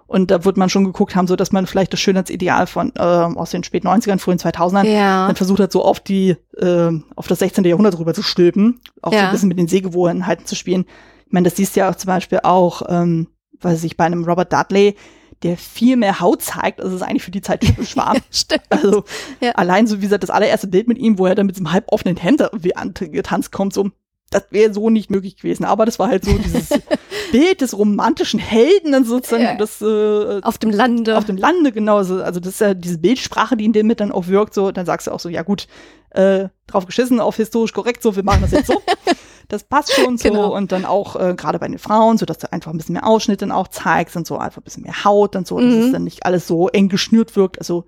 Und 0.07 0.31
da 0.31 0.45
wird 0.45 0.55
man 0.55 0.69
schon 0.69 0.85
geguckt 0.85 1.15
haben, 1.15 1.27
so 1.27 1.35
dass 1.35 1.51
man 1.51 1.67
vielleicht 1.67 1.91
das 1.91 1.99
Schönheitsideal 1.99 2.65
von 2.65 2.93
äh, 2.95 3.01
aus 3.01 3.51
den 3.51 3.63
späten 3.63 3.87
90ern, 3.87 4.19
frühen 4.19 4.39
2000ern 4.39 4.85
ja. 4.85 5.27
dann 5.27 5.35
versucht 5.35 5.59
hat, 5.59 5.71
so 5.71 5.83
auf 5.83 5.99
die 5.99 6.37
äh, 6.57 6.91
auf 7.15 7.27
das 7.27 7.39
16. 7.39 7.65
Jahrhundert 7.65 7.99
rüber 7.99 8.13
zu 8.13 8.23
stülpen, 8.23 8.79
auch 9.01 9.11
ja. 9.11 9.19
so 9.19 9.25
ein 9.25 9.31
bisschen 9.31 9.49
mit 9.49 9.59
den 9.59 9.67
Sehgewohnheiten 9.67 10.45
zu 10.45 10.55
spielen. 10.55 10.85
Ich 11.25 11.33
meine, 11.33 11.43
das 11.49 11.57
siehst 11.57 11.75
du 11.75 11.81
ja 11.81 11.89
auch 11.89 11.95
zum 11.95 12.07
Beispiel 12.07 12.39
auch, 12.43 12.83
ähm, 12.87 13.27
weiß 13.59 13.83
ich, 13.83 13.97
bei 13.97 14.05
einem 14.05 14.23
Robert 14.23 14.53
Dudley, 14.53 14.95
der 15.43 15.57
viel 15.57 15.97
mehr 15.97 16.21
Haut 16.21 16.41
zeigt, 16.41 16.81
als 16.81 16.93
es 16.93 17.01
eigentlich 17.01 17.23
für 17.23 17.31
die 17.31 17.41
Zeit 17.41 17.61
typisch 17.61 17.97
war. 17.97 18.15
Stimmt. 18.31 18.63
Also 18.69 19.03
ja. 19.41 19.51
allein 19.51 19.87
so 19.87 19.97
wie 19.97 20.01
gesagt, 20.03 20.23
das 20.23 20.29
allererste 20.29 20.67
Bild 20.67 20.87
mit 20.87 20.97
ihm, 20.97 21.19
wo 21.19 21.25
er 21.25 21.35
dann 21.35 21.45
mit 21.45 21.57
diesem 21.57 21.73
halb 21.73 21.85
offenen 21.89 22.15
Hemd 22.15 22.39
irgendwie 22.39 22.75
angetanzt 22.75 23.51
kommt, 23.51 23.73
so 23.73 23.91
das 24.29 24.43
wäre 24.49 24.73
so 24.73 24.89
nicht 24.89 25.09
möglich 25.09 25.37
gewesen. 25.37 25.63
Aber 25.63 25.85
das 25.85 25.99
war 25.99 26.09
halt 26.09 26.25
so 26.25 26.37
dieses 26.37 26.69
Bild 27.31 27.61
des 27.61 27.77
romantischen 27.77 28.39
Helden 28.39 28.91
dann 28.91 29.03
sozusagen 29.05 29.43
ja. 29.43 29.55
das 29.55 29.81
äh, 29.81 30.41
auf 30.41 30.57
dem 30.57 30.71
Lande. 30.71 31.17
Auf 31.17 31.25
dem 31.25 31.37
Lande, 31.37 31.71
genau. 31.71 31.97
Also, 31.97 32.21
also 32.21 32.39
das 32.39 32.53
ist 32.53 32.61
ja 32.61 32.73
diese 32.73 32.97
Bildsprache, 32.97 33.57
die 33.57 33.65
in 33.65 33.73
dem 33.73 33.87
mit 33.87 33.99
dann 33.99 34.11
auch 34.11 34.27
wirkt. 34.27 34.53
So, 34.53 34.71
dann 34.71 34.85
sagst 34.85 35.07
du 35.07 35.11
auch 35.11 35.19
so, 35.19 35.29
ja 35.29 35.43
gut, 35.43 35.67
äh, 36.11 36.49
drauf 36.67 36.85
geschissen, 36.85 37.19
auf 37.19 37.35
historisch 37.35 37.73
korrekt, 37.73 38.01
so, 38.01 38.15
wir 38.15 38.23
machen 38.23 38.41
das 38.41 38.51
jetzt 38.51 38.67
so. 38.67 38.81
das 39.47 39.63
passt 39.63 39.93
schon 39.93 40.17
so. 40.17 40.29
Genau. 40.29 40.55
Und 40.55 40.71
dann 40.71 40.85
auch 40.85 41.15
äh, 41.15 41.35
gerade 41.35 41.59
bei 41.59 41.67
den 41.67 41.79
Frauen, 41.79 42.17
so 42.17 42.25
dass 42.25 42.39
du 42.39 42.51
einfach 42.51 42.71
ein 42.71 42.77
bisschen 42.77 42.93
mehr 42.93 43.07
Ausschnitt 43.07 43.41
dann 43.41 43.51
auch 43.51 43.67
zeigst 43.67 44.15
und 44.15 44.27
so 44.27 44.37
einfach 44.37 44.61
ein 44.61 44.63
bisschen 44.63 44.83
mehr 44.83 45.03
Haut 45.03 45.35
und 45.35 45.47
so, 45.47 45.59
dass 45.59 45.73
mhm. 45.73 45.81
es 45.81 45.91
dann 45.91 46.03
nicht 46.03 46.25
alles 46.25 46.47
so 46.47 46.67
eng 46.69 46.89
geschnürt 46.89 47.35
wirkt. 47.35 47.59
Also 47.59 47.85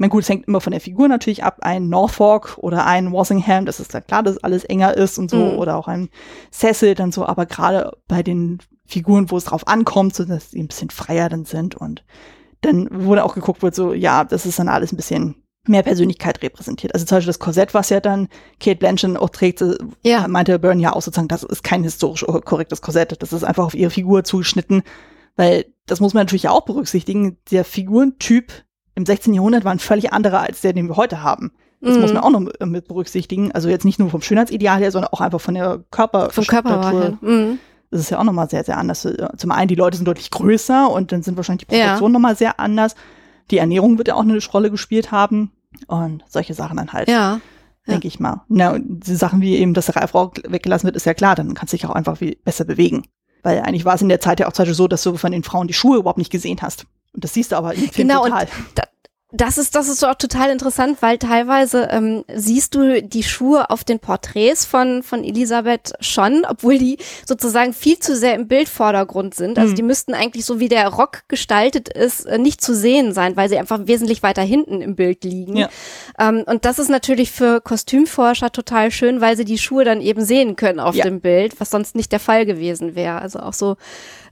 ich 0.00 0.02
meine, 0.02 0.12
gut, 0.12 0.22
es 0.22 0.30
hängt 0.30 0.48
immer 0.48 0.62
von 0.62 0.70
der 0.70 0.80
Figur 0.80 1.08
natürlich 1.08 1.44
ab. 1.44 1.58
Ein 1.60 1.90
Norfolk 1.90 2.56
oder 2.56 2.86
ein 2.86 3.12
Walsingham, 3.12 3.66
das 3.66 3.80
ist 3.80 3.92
dann 3.92 4.06
klar, 4.06 4.22
dass 4.22 4.38
alles 4.38 4.64
enger 4.64 4.96
ist 4.96 5.18
und 5.18 5.30
so. 5.30 5.36
Mhm. 5.36 5.58
Oder 5.58 5.76
auch 5.76 5.88
ein 5.88 6.08
Cecil 6.50 6.94
dann 6.94 7.12
so. 7.12 7.26
Aber 7.26 7.44
gerade 7.44 7.92
bei 8.08 8.22
den 8.22 8.60
Figuren, 8.90 9.30
wo 9.30 9.36
es 9.36 9.44
drauf 9.44 9.66
ankommt, 9.66 10.14
so 10.14 10.24
dass 10.24 10.50
die 10.50 10.62
ein 10.62 10.68
bisschen 10.68 10.90
freier 10.90 11.28
dann 11.28 11.44
sind. 11.44 11.74
Und 11.74 12.04
dann 12.60 12.88
wurde 12.90 13.24
auch 13.24 13.34
geguckt, 13.34 13.62
wird 13.62 13.74
so, 13.74 13.92
ja, 13.92 14.24
das 14.24 14.46
ist 14.46 14.58
dann 14.58 14.68
alles 14.68 14.92
ein 14.92 14.96
bisschen 14.96 15.36
mehr 15.66 15.82
Persönlichkeit 15.82 16.42
repräsentiert. 16.42 16.94
Also 16.94 17.06
zum 17.06 17.16
Beispiel 17.16 17.28
das 17.28 17.38
Korsett, 17.38 17.74
was 17.74 17.90
ja 17.90 18.00
dann 18.00 18.28
Kate 18.60 18.76
Blanchett 18.76 19.16
auch 19.16 19.30
trägt, 19.30 19.60
äh, 19.62 19.76
ja. 20.02 20.26
meinte 20.26 20.58
Byrne 20.58 20.82
ja 20.82 20.92
auch 20.92 21.02
sozusagen, 21.02 21.28
das 21.28 21.42
ist 21.42 21.62
kein 21.62 21.82
historisch 21.82 22.24
korrektes 22.44 22.82
Korsett. 22.82 23.22
Das 23.22 23.32
ist 23.32 23.44
einfach 23.44 23.64
auf 23.64 23.74
ihre 23.74 23.90
Figur 23.90 24.24
zugeschnitten. 24.24 24.82
Weil 25.36 25.66
das 25.86 26.00
muss 26.00 26.14
man 26.14 26.22
natürlich 26.22 26.48
auch 26.48 26.62
berücksichtigen. 26.62 27.38
Der 27.50 27.64
Figurentyp 27.64 28.52
im 28.94 29.06
16. 29.06 29.34
Jahrhundert 29.34 29.64
war 29.64 29.72
ein 29.72 29.78
völlig 29.78 30.12
anderer 30.12 30.40
als 30.40 30.60
der, 30.60 30.72
den 30.72 30.88
wir 30.88 30.96
heute 30.96 31.22
haben. 31.22 31.52
Das 31.80 31.94
mhm. 31.94 32.02
muss 32.02 32.12
man 32.12 32.22
auch 32.22 32.30
noch 32.30 32.66
mit 32.66 32.88
berücksichtigen. 32.88 33.52
Also 33.52 33.68
jetzt 33.68 33.84
nicht 33.84 33.98
nur 33.98 34.10
vom 34.10 34.20
Schönheitsideal 34.20 34.78
her, 34.78 34.92
sondern 34.92 35.12
auch 35.12 35.20
einfach 35.20 35.40
von 35.40 35.54
der 35.54 35.82
Körper. 35.90 36.30
Vom 36.30 36.46
Körper 36.46 36.90
her. 36.90 37.18
Mhm. 37.20 37.58
Das 37.90 38.00
ist 38.00 38.10
ja 38.10 38.18
auch 38.18 38.24
nochmal 38.24 38.48
sehr, 38.48 38.62
sehr 38.64 38.78
anders. 38.78 39.06
Zum 39.36 39.50
einen, 39.50 39.68
die 39.68 39.74
Leute 39.74 39.96
sind 39.96 40.06
deutlich 40.06 40.30
größer 40.30 40.90
und 40.90 41.12
dann 41.12 41.22
sind 41.22 41.36
wahrscheinlich 41.36 41.66
die 41.66 41.74
Proportionen 41.74 42.12
ja. 42.12 42.18
nochmal 42.18 42.36
sehr 42.36 42.60
anders. 42.60 42.94
Die 43.50 43.58
Ernährung 43.58 43.98
wird 43.98 44.08
ja 44.08 44.14
auch 44.14 44.22
eine 44.22 44.38
Rolle 44.52 44.70
gespielt 44.70 45.10
haben 45.10 45.50
und 45.88 46.24
solche 46.28 46.54
Sachen 46.54 46.76
dann 46.76 46.92
halt. 46.92 47.08
Ja. 47.08 47.40
Denke 47.88 48.06
ja. 48.06 48.08
ich 48.08 48.20
mal. 48.20 48.42
Na, 48.48 48.72
und 48.72 49.06
die 49.06 49.16
Sachen 49.16 49.40
wie 49.40 49.56
eben, 49.56 49.74
dass 49.74 49.86
der 49.86 49.96
Reifrock 49.96 50.40
weggelassen 50.48 50.86
wird, 50.86 50.96
ist 50.96 51.06
ja 51.06 51.14
klar, 51.14 51.34
dann 51.34 51.54
kannst 51.54 51.72
du 51.72 51.76
dich 51.76 51.86
auch 51.86 51.94
einfach 51.94 52.18
viel 52.18 52.36
besser 52.44 52.64
bewegen. 52.64 53.06
Weil 53.42 53.60
eigentlich 53.60 53.84
war 53.84 53.94
es 53.94 54.02
in 54.02 54.08
der 54.08 54.20
Zeit 54.20 54.38
ja 54.38 54.46
auch 54.46 54.52
zum 54.52 54.64
Beispiel 54.64 54.76
so, 54.76 54.86
dass 54.86 55.02
du 55.02 55.16
von 55.16 55.32
den 55.32 55.42
Frauen 55.42 55.66
die 55.66 55.74
Schuhe 55.74 55.98
überhaupt 55.98 56.18
nicht 56.18 56.30
gesehen 56.30 56.58
hast. 56.62 56.86
Und 57.12 57.24
das 57.24 57.34
siehst 57.34 57.52
du 57.52 57.56
aber 57.56 57.74
im 57.74 57.88
Film 57.90 58.08
genau, 58.08 58.24
total. 58.24 58.44
Und 58.44 58.50
da, 58.76 58.82
das 59.32 59.58
ist, 59.58 59.76
das 59.76 59.88
ist 59.88 60.04
auch 60.04 60.16
total 60.16 60.50
interessant, 60.50 60.98
weil 61.00 61.16
teilweise 61.18 61.88
ähm, 61.92 62.24
siehst 62.34 62.74
du 62.74 63.00
die 63.00 63.22
Schuhe 63.22 63.70
auf 63.70 63.84
den 63.84 64.00
Porträts 64.00 64.64
von, 64.64 65.04
von 65.04 65.22
Elisabeth 65.22 65.92
schon, 66.00 66.44
obwohl 66.48 66.78
die 66.78 66.98
sozusagen 67.24 67.72
viel 67.72 67.98
zu 67.98 68.16
sehr 68.16 68.34
im 68.34 68.48
Bildvordergrund 68.48 69.34
sind. 69.34 69.58
Also 69.58 69.72
mhm. 69.72 69.76
die 69.76 69.82
müssten 69.82 70.14
eigentlich 70.14 70.44
so 70.44 70.58
wie 70.58 70.68
der 70.68 70.88
Rock 70.88 71.22
gestaltet 71.28 71.88
ist, 71.88 72.26
äh, 72.26 72.38
nicht 72.38 72.60
zu 72.60 72.74
sehen 72.74 73.12
sein, 73.12 73.36
weil 73.36 73.48
sie 73.48 73.58
einfach 73.58 73.86
wesentlich 73.86 74.24
weiter 74.24 74.42
hinten 74.42 74.80
im 74.80 74.96
Bild 74.96 75.22
liegen. 75.22 75.56
Ja. 75.56 75.68
Ähm, 76.18 76.42
und 76.46 76.64
das 76.64 76.80
ist 76.80 76.90
natürlich 76.90 77.30
für 77.30 77.60
Kostümforscher 77.60 78.50
total 78.50 78.90
schön, 78.90 79.20
weil 79.20 79.36
sie 79.36 79.44
die 79.44 79.58
Schuhe 79.58 79.84
dann 79.84 80.00
eben 80.00 80.24
sehen 80.24 80.56
können 80.56 80.80
auf 80.80 80.96
ja. 80.96 81.04
dem 81.04 81.20
Bild, 81.20 81.60
was 81.60 81.70
sonst 81.70 81.94
nicht 81.94 82.10
der 82.10 82.20
Fall 82.20 82.46
gewesen 82.46 82.96
wäre. 82.96 83.22
Also 83.22 83.38
auch 83.38 83.52
so 83.54 83.76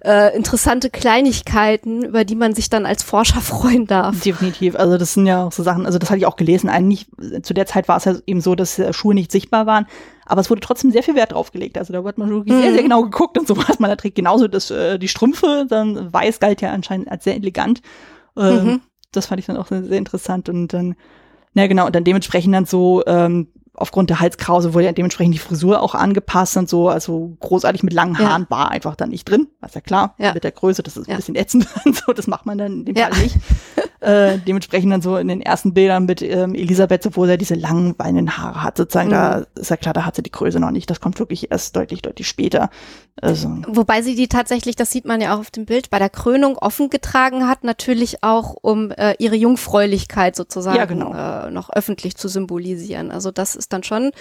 äh, 0.04 0.36
interessante 0.36 0.90
Kleinigkeiten, 0.90 2.04
über 2.04 2.24
die 2.24 2.36
man 2.36 2.54
sich 2.54 2.70
dann 2.70 2.86
als 2.86 3.02
Forscher 3.02 3.40
freuen 3.40 3.86
darf. 3.86 4.20
Definitiv. 4.20 4.76
Also 4.76 4.98
das 4.98 5.14
sind 5.14 5.26
ja 5.26 5.44
auch 5.46 5.52
so 5.52 5.62
Sachen, 5.62 5.86
also 5.86 5.98
das 5.98 6.10
hatte 6.10 6.18
ich 6.18 6.26
auch 6.26 6.36
gelesen. 6.36 6.68
Eigentlich, 6.68 7.06
zu 7.42 7.54
der 7.54 7.66
Zeit 7.66 7.88
war 7.88 7.96
es 7.96 8.04
ja 8.04 8.14
eben 8.26 8.40
so, 8.40 8.54
dass 8.54 8.78
äh, 8.78 8.92
Schuhe 8.92 9.14
nicht 9.14 9.32
sichtbar 9.32 9.66
waren. 9.66 9.86
Aber 10.26 10.40
es 10.40 10.50
wurde 10.50 10.60
trotzdem 10.60 10.90
sehr 10.90 11.02
viel 11.02 11.14
Wert 11.14 11.32
drauf 11.32 11.52
gelegt. 11.52 11.78
Also 11.78 11.92
da 11.92 12.04
wird 12.04 12.18
man 12.18 12.28
wirklich 12.30 12.54
mhm. 12.54 12.60
sehr, 12.60 12.72
sehr 12.74 12.82
genau 12.82 13.02
geguckt 13.02 13.38
und 13.38 13.48
so 13.48 13.56
was. 13.56 13.80
Man 13.80 13.96
trägt 13.96 14.16
genauso 14.16 14.46
das, 14.46 14.70
äh, 14.70 14.98
die 14.98 15.08
Strümpfe, 15.08 15.66
dann 15.68 16.12
weiß 16.12 16.38
galt 16.38 16.60
ja 16.60 16.70
anscheinend 16.70 17.10
als 17.10 17.24
sehr 17.24 17.34
elegant. 17.34 17.80
Äh, 18.36 18.52
mhm. 18.52 18.80
Das 19.10 19.26
fand 19.26 19.40
ich 19.40 19.46
dann 19.46 19.56
auch 19.56 19.66
sehr, 19.66 19.84
sehr 19.84 19.98
interessant. 19.98 20.48
Und 20.48 20.68
dann, 20.68 20.96
na 21.54 21.66
genau, 21.66 21.86
und 21.86 21.96
dann 21.96 22.04
dementsprechend 22.04 22.54
dann 22.54 22.66
so 22.66 23.02
ähm, 23.06 23.48
aufgrund 23.78 24.10
der 24.10 24.20
Halskrause 24.20 24.74
wurde 24.74 24.86
ja 24.86 24.92
dementsprechend 24.92 25.34
die 25.34 25.38
Frisur 25.38 25.80
auch 25.80 25.94
angepasst 25.94 26.56
und 26.56 26.68
so. 26.68 26.88
Also 26.88 27.36
großartig 27.40 27.82
mit 27.82 27.92
langen 27.92 28.18
Haaren 28.18 28.42
ja. 28.42 28.50
war 28.50 28.70
einfach 28.70 28.96
dann 28.96 29.10
nicht 29.10 29.28
drin. 29.28 29.48
Was 29.60 29.74
ja 29.74 29.80
klar, 29.80 30.14
ja. 30.18 30.34
mit 30.34 30.44
der 30.44 30.52
Größe, 30.52 30.82
das 30.82 30.96
ist 30.96 31.06
ja. 31.06 31.14
ein 31.14 31.18
bisschen 31.18 31.36
ätzend 31.36 31.68
und 31.84 31.96
so, 31.96 32.12
das 32.12 32.26
macht 32.26 32.46
man 32.46 32.58
dann 32.58 32.72
in 32.72 32.84
dem 32.86 32.96
Fall 32.96 33.10
nicht. 33.22 33.36
äh, 34.00 34.38
dementsprechend 34.38 34.92
dann 34.92 35.02
so 35.02 35.16
in 35.16 35.28
den 35.28 35.40
ersten 35.40 35.74
Bildern 35.74 36.06
mit 36.06 36.22
ähm, 36.22 36.54
Elisabeth, 36.54 37.06
obwohl 37.06 37.30
er 37.30 37.36
diese 37.36 37.54
langen, 37.54 37.94
weinenden 37.98 38.36
Haare 38.36 38.62
hat, 38.62 38.76
sozusagen, 38.76 39.08
mhm. 39.08 39.12
da 39.12 39.46
ist 39.54 39.70
ja 39.70 39.76
klar, 39.76 39.94
da 39.94 40.04
hat 40.04 40.16
sie 40.16 40.22
die 40.22 40.30
Größe 40.30 40.60
noch 40.60 40.70
nicht. 40.70 40.88
Das 40.90 41.00
kommt 41.00 41.18
wirklich 41.18 41.50
erst 41.50 41.74
deutlich, 41.76 42.02
deutlich 42.02 42.28
später. 42.28 42.70
Also. 43.20 43.48
Wobei 43.66 44.02
sie 44.02 44.14
die 44.14 44.28
tatsächlich, 44.28 44.76
das 44.76 44.92
sieht 44.92 45.04
man 45.04 45.20
ja 45.20 45.34
auch 45.34 45.40
auf 45.40 45.50
dem 45.50 45.66
Bild, 45.66 45.90
bei 45.90 45.98
der 45.98 46.10
Krönung 46.10 46.56
offen 46.56 46.88
getragen 46.90 47.48
hat, 47.48 47.64
natürlich 47.64 48.22
auch, 48.22 48.54
um 48.60 48.92
äh, 48.92 49.14
ihre 49.18 49.34
Jungfräulichkeit 49.34 50.36
sozusagen 50.36 50.86
genau. 50.86 51.12
äh, 51.12 51.50
noch 51.50 51.70
öffentlich 51.70 52.16
zu 52.16 52.28
symbolisieren. 52.28 53.10
Also 53.10 53.32
das 53.32 53.56
ist 53.56 53.67
ist 53.68 53.72
dann 53.72 53.82
schon 53.82 54.12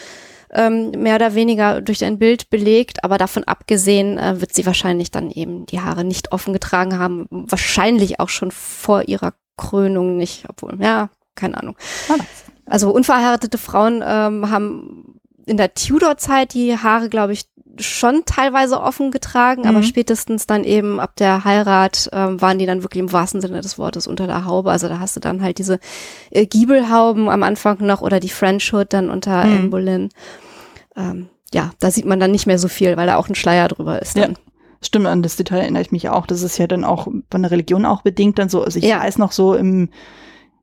ähm, 0.52 0.92
mehr 0.92 1.16
oder 1.16 1.36
weniger 1.36 1.82
durch 1.82 2.04
ein 2.04 2.20
Bild 2.20 2.50
belegt, 2.50 3.04
aber 3.04 3.18
davon 3.18 3.44
abgesehen 3.46 4.18
äh, 4.18 4.40
wird 4.40 4.54
sie 4.54 4.66
wahrscheinlich 4.66 5.12
dann 5.12 5.32
eben 5.32 5.66
die 5.66 5.82
Haare 5.82 6.04
nicht 6.04 6.32
offen 6.32 6.54
getragen 6.54 7.00
haben, 7.00 7.28
wahrscheinlich 7.30 8.20
auch 8.20 8.30
schon 8.30 8.52
vor 8.52 9.08
ihrer 9.08 9.34
Krönung 9.58 10.18
nicht, 10.18 10.46
obwohl, 10.48 10.78
ja, 10.82 11.10
keine 11.36 11.58
Ahnung. 11.58 11.78
Also 12.66 12.92
unverheiratete 12.92 13.58
Frauen 13.58 14.04
ähm, 14.06 14.50
haben 14.50 15.20
in 15.46 15.56
der 15.56 15.74
Tudor-Zeit 15.74 16.54
die 16.54 16.78
Haare, 16.78 17.08
glaube 17.08 17.32
ich, 17.32 17.46
schon 17.80 18.24
teilweise 18.26 18.82
offen 18.82 19.12
getragen, 19.12 19.62
mhm. 19.62 19.68
aber 19.68 19.84
spätestens 19.84 20.48
dann 20.48 20.64
eben 20.64 21.00
ab 21.00 21.16
der 21.18 21.44
Heirat 21.44 22.10
ähm, 22.14 22.42
waren 22.42 22.60
die 22.60 22.66
dann 22.66 22.84
wirklich 22.84 23.02
im 23.02 23.12
wahrsten 23.12 23.42
Sinne 23.42 23.62
des 23.62 23.78
Wortes 23.78 24.08
unter 24.08 24.28
der 24.28 24.46
Haube. 24.46 24.72
Also 24.72 24.88
da 24.88 25.00
hast 25.00 25.16
du 25.16 25.20
dann 25.20 25.42
halt 25.42 25.58
diese 25.58 25.80
äh, 26.32 26.46
Giebelhauben 26.46 27.30
am 27.30 27.44
Anfang 27.44 27.78
noch 27.86 28.02
oder 28.02 28.20
die 28.20 28.30
French 28.30 28.74
Hood 28.74 28.94
dann 28.94 29.10
unter 29.10 29.46
mhm. 29.46 29.52
Anne 29.52 29.68
Boleyn. 29.70 30.10
Ähm, 30.96 31.30
ja, 31.54 31.72
da 31.80 31.92
sieht 31.92 32.06
man 32.06 32.20
dann 32.20 32.32
nicht 32.32 32.48
mehr 32.48 32.60
so 32.60 32.68
viel, 32.68 32.98
weil 32.98 33.08
da 33.08 33.16
auch 33.16 33.30
ein 33.30 33.36
Schleier 33.36 33.68
drüber 33.68 34.02
ist. 34.02 34.18
Dann. 34.18 34.32
Ja. 34.32 34.38
Stimmt, 34.82 35.08
an 35.08 35.24
das 35.24 35.36
Detail 35.36 35.62
erinnere 35.62 35.82
ich 35.82 35.92
mich 35.92 36.10
auch. 36.10 36.28
Das 36.28 36.44
ist 36.44 36.58
ja 36.58 36.68
dann 36.68 36.84
auch 36.84 37.08
von 37.32 37.42
der 37.42 37.52
Religion 37.52 37.86
auch 37.86 38.04
bedingt 38.04 38.38
dann 38.38 38.50
so. 38.50 38.64
Also 38.64 38.78
ich 38.78 38.86
ja. 38.86 39.00
weiß 39.00 39.18
noch 39.18 39.32
so 39.32 39.56
im, 39.56 39.90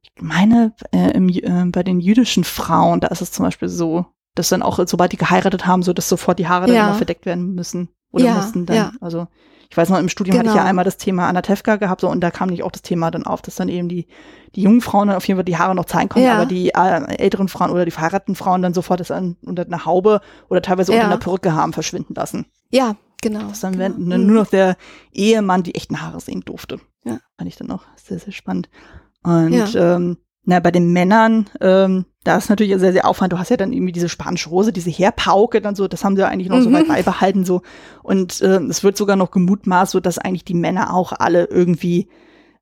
ich 0.03 0.13
meine, 0.21 0.73
äh, 0.93 1.11
im, 1.13 1.29
äh, 1.29 1.65
bei 1.67 1.83
den 1.83 2.01
jüdischen 2.01 2.45
Frauen, 2.45 3.01
da 3.01 3.09
ist 3.09 3.23
es 3.23 3.33
zum 3.33 3.45
Beispiel 3.45 3.69
so, 3.69 4.07
dass 4.35 4.49
dann 4.49 4.63
auch, 4.63 4.79
sobald 4.87 5.13
die 5.13 5.17
geheiratet 5.17 5.67
haben, 5.67 5.83
so 5.83 5.93
dass 5.93 6.09
sofort 6.09 6.39
die 6.39 6.49
Haare 6.49 6.67
dann 6.67 6.77
immer 6.77 6.95
verdeckt 6.95 7.27
werden 7.27 7.55
müssen. 7.55 7.89
Oder 8.11 8.27
ja, 8.27 8.35
mussten 8.35 8.67
dann. 8.67 8.77
Ja. 8.77 8.93
Also 9.01 9.27
ich 9.71 9.77
weiß 9.77 9.89
noch, 9.89 9.99
im 9.99 10.09
Studium 10.09 10.37
genau. 10.37 10.41
hatte 10.41 10.51
ich 10.51 10.55
ja 10.55 10.63
genau. 10.63 10.71
einmal 10.71 10.85
das 10.85 10.99
Thema 10.99 11.29
Anatevka 11.29 11.77
gehabt, 11.77 12.03
so, 12.03 12.09
und 12.09 12.21
da 12.21 12.31
kam 12.31 12.49
nicht 12.49 12.63
auch 12.63 12.71
das 12.71 12.83
Thema 12.83 13.11
dann 13.11 13.25
auf, 13.25 13.43
dass 13.43 13.57
dann 13.57 13.69
eben 13.69 13.89
die, 13.89 14.07
die 14.55 14.63
jungen 14.63 14.81
Frauen 14.81 15.09
dann 15.09 15.17
auf 15.17 15.27
jeden 15.27 15.39
Fall 15.39 15.45
die 15.45 15.57
Haare 15.57 15.75
noch 15.75 15.87
zeigen 15.87 16.09
konnten, 16.09 16.29
ja. 16.29 16.35
aber 16.37 16.47
die 16.47 16.69
äh, 16.69 17.17
älteren 17.17 17.49
Frauen 17.49 17.71
oder 17.71 17.85
die 17.85 17.91
verheirateten 17.91 18.37
Frauen 18.37 18.63
dann 18.63 18.73
sofort 18.73 19.01
das 19.01 19.11
an, 19.11 19.37
unter 19.45 19.65
einer 19.65 19.85
Haube 19.85 20.21
oder 20.49 20.63
teilweise 20.63 20.93
unter 20.93 21.07
einer 21.07 21.17
Perücke 21.17 21.55
haben 21.55 21.73
verschwinden 21.73 22.15
lassen. 22.15 22.47
Ja, 22.71 22.95
genau. 23.21 23.49
Dass 23.49 23.61
dann 23.61 23.77
genau. 23.77 24.17
nur 24.17 24.43
noch 24.43 24.47
der 24.47 24.77
Ehemann 25.13 25.65
die 25.65 25.75
echten 25.75 26.01
Haare 26.01 26.21
sehen 26.21 26.43
durfte. 26.43 26.79
Ja. 27.05 27.19
Fand 27.37 27.49
ich 27.49 27.57
dann 27.57 27.73
auch 27.73 27.83
sehr, 27.97 28.21
sehr 28.21 28.33
spannend. 28.33 28.69
Und 29.25 29.53
ja. 29.53 29.97
ähm, 29.97 30.19
na, 30.45 30.61
bei 30.61 30.71
den 30.71 30.93
Männern, 30.93 31.47
ähm, 31.61 32.05
da 32.23 32.37
ist 32.37 32.49
natürlich 32.49 32.77
sehr, 32.79 32.93
sehr 32.93 33.07
Aufwand. 33.07 33.33
Du 33.33 33.39
hast 33.39 33.51
ja 33.51 33.57
dann 33.57 33.73
irgendwie 33.73 33.93
diese 33.93 34.09
spanische 34.09 34.51
Rose, 34.51 34.73
diese 34.73 34.91
Heerpauke 34.91 35.61
dann 35.61 35.75
so, 35.75 35.89
das 35.89 36.05
haben 36.05 36.17
sie 36.17 36.23
ja 36.23 36.29
eigentlich 36.29 36.49
noch 36.49 36.59
mhm. 36.59 36.65
so 36.65 36.73
weit 36.73 36.89
beibehalten 36.89 37.45
so. 37.45 37.63
Und 38.03 38.41
äh, 38.41 38.61
es 38.65 38.83
wird 38.83 38.97
sogar 38.97 39.17
noch 39.17 39.31
gemutmaßt, 39.31 39.93
so 39.93 40.01
dass 40.01 40.19
eigentlich 40.19 40.45
die 40.45 40.55
Männer 40.55 40.95
auch 40.95 41.13
alle 41.13 41.45
irgendwie 41.45 42.09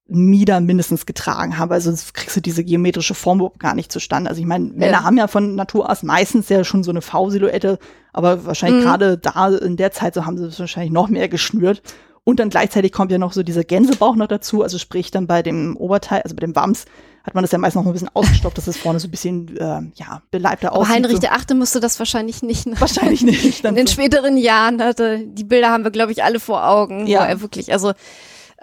Mieder 0.08 0.60
mindestens 0.60 1.06
getragen 1.06 1.58
haben. 1.58 1.72
Also 1.72 1.90
sonst 1.90 2.12
kriegst 2.12 2.36
du 2.36 2.40
diese 2.40 2.64
geometrische 2.64 3.14
Form 3.14 3.38
überhaupt 3.38 3.60
gar 3.60 3.74
nicht 3.74 3.90
zustande. 3.90 4.28
Also 4.28 4.40
ich 4.40 4.46
meine, 4.46 4.66
ja. 4.66 4.72
Männer 4.74 5.04
haben 5.04 5.16
ja 5.16 5.26
von 5.26 5.54
Natur 5.54 5.88
aus 5.88 6.02
meistens 6.02 6.48
ja 6.48 6.64
schon 6.64 6.82
so 6.84 6.90
eine 6.90 7.02
V-Silhouette, 7.02 7.78
aber 8.12 8.44
wahrscheinlich 8.44 8.84
mhm. 8.84 8.86
gerade 8.86 9.18
da 9.18 9.48
in 9.48 9.76
der 9.76 9.92
Zeit 9.92 10.14
so 10.14 10.26
haben 10.26 10.38
sie 10.38 10.44
es 10.44 10.60
wahrscheinlich 10.60 10.92
noch 10.92 11.08
mehr 11.08 11.28
geschnürt. 11.28 11.82
Und 12.24 12.38
dann 12.38 12.50
gleichzeitig 12.50 12.92
kommt 12.92 13.10
ja 13.10 13.18
noch 13.18 13.32
so 13.32 13.42
dieser 13.42 13.64
Gänsebauch 13.64 14.14
noch 14.14 14.28
dazu, 14.28 14.62
also 14.62 14.78
sprich 14.78 15.10
dann 15.10 15.26
bei 15.26 15.42
dem 15.42 15.76
Oberteil, 15.76 16.22
also 16.22 16.36
bei 16.36 16.40
dem 16.40 16.54
Wams, 16.54 16.84
hat 17.24 17.34
man 17.34 17.42
das 17.42 17.52
ja 17.52 17.58
meist 17.58 17.76
noch 17.76 17.86
ein 17.86 17.92
bisschen 17.92 18.10
ausgestopft, 18.14 18.58
dass 18.58 18.66
es 18.66 18.76
vorne 18.76 18.98
so 18.98 19.08
ein 19.08 19.10
bisschen, 19.10 19.56
äh, 19.56 19.82
ja, 19.94 20.22
beleibter 20.30 20.72
aussieht. 20.72 20.86
Aber 20.86 20.94
Heinrich 20.94 21.16
so. 21.16 21.20
der 21.20 21.32
Achte 21.34 21.54
musste 21.54 21.80
das 21.80 21.98
wahrscheinlich 21.98 22.42
nicht. 22.42 22.66
Ne? 22.66 22.80
Wahrscheinlich 22.80 23.22
nicht. 23.22 23.64
In 23.64 23.74
den 23.74 23.86
späteren 23.86 24.36
Jahren 24.36 24.82
hatte, 24.82 25.20
die 25.26 25.44
Bilder 25.44 25.70
haben 25.70 25.84
wir, 25.84 25.90
glaube 25.90 26.12
ich, 26.12 26.24
alle 26.24 26.40
vor 26.40 26.66
Augen. 26.66 27.06
Ja. 27.06 27.20
Wo 27.20 27.24
er 27.24 27.40
wirklich, 27.40 27.72
also, 27.72 27.90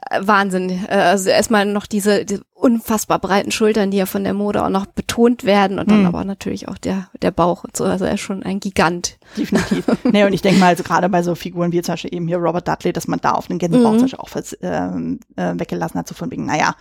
äh, 0.09 0.19
Wahnsinn. 0.21 0.69
Äh, 0.87 0.95
also 0.95 1.29
erstmal 1.29 1.65
noch 1.65 1.85
diese, 1.85 2.25
diese 2.25 2.41
unfassbar 2.53 3.19
breiten 3.19 3.51
Schultern, 3.51 3.91
die 3.91 3.97
ja 3.97 4.05
von 4.05 4.23
der 4.23 4.33
Mode 4.33 4.63
auch 4.63 4.69
noch 4.69 4.85
betont 4.85 5.45
werden 5.45 5.79
und 5.79 5.89
dann 5.89 6.01
mhm. 6.01 6.07
aber 6.07 6.25
natürlich 6.25 6.67
auch 6.67 6.77
der, 6.77 7.09
der 7.21 7.31
Bauch 7.31 7.63
und 7.63 7.77
so. 7.77 7.85
Also 7.85 8.05
er 8.05 8.15
ist 8.15 8.21
schon 8.21 8.43
ein 8.43 8.59
Gigant. 8.59 9.17
Definitiv. 9.37 9.85
nee, 10.03 10.25
und 10.25 10.33
ich 10.33 10.41
denke 10.41 10.59
mal, 10.59 10.67
also 10.67 10.83
gerade 10.83 11.07
bei 11.09 11.23
so 11.23 11.35
Figuren 11.35 11.71
wie 11.71 11.81
zum 11.81 11.93
Beispiel 11.93 12.13
eben 12.13 12.27
hier 12.27 12.37
Robert 12.37 12.67
Dudley, 12.67 12.91
dass 12.91 13.07
man 13.07 13.19
da 13.21 13.31
auf 13.31 13.47
den 13.47 13.59
Gänsebauch 13.59 13.93
mhm. 13.93 14.13
auch 14.15 14.29
ähm, 14.61 15.19
äh, 15.37 15.53
weggelassen 15.55 15.97
hat, 15.97 16.07
so 16.07 16.15
von 16.15 16.31
wegen, 16.31 16.45
naja, 16.45 16.75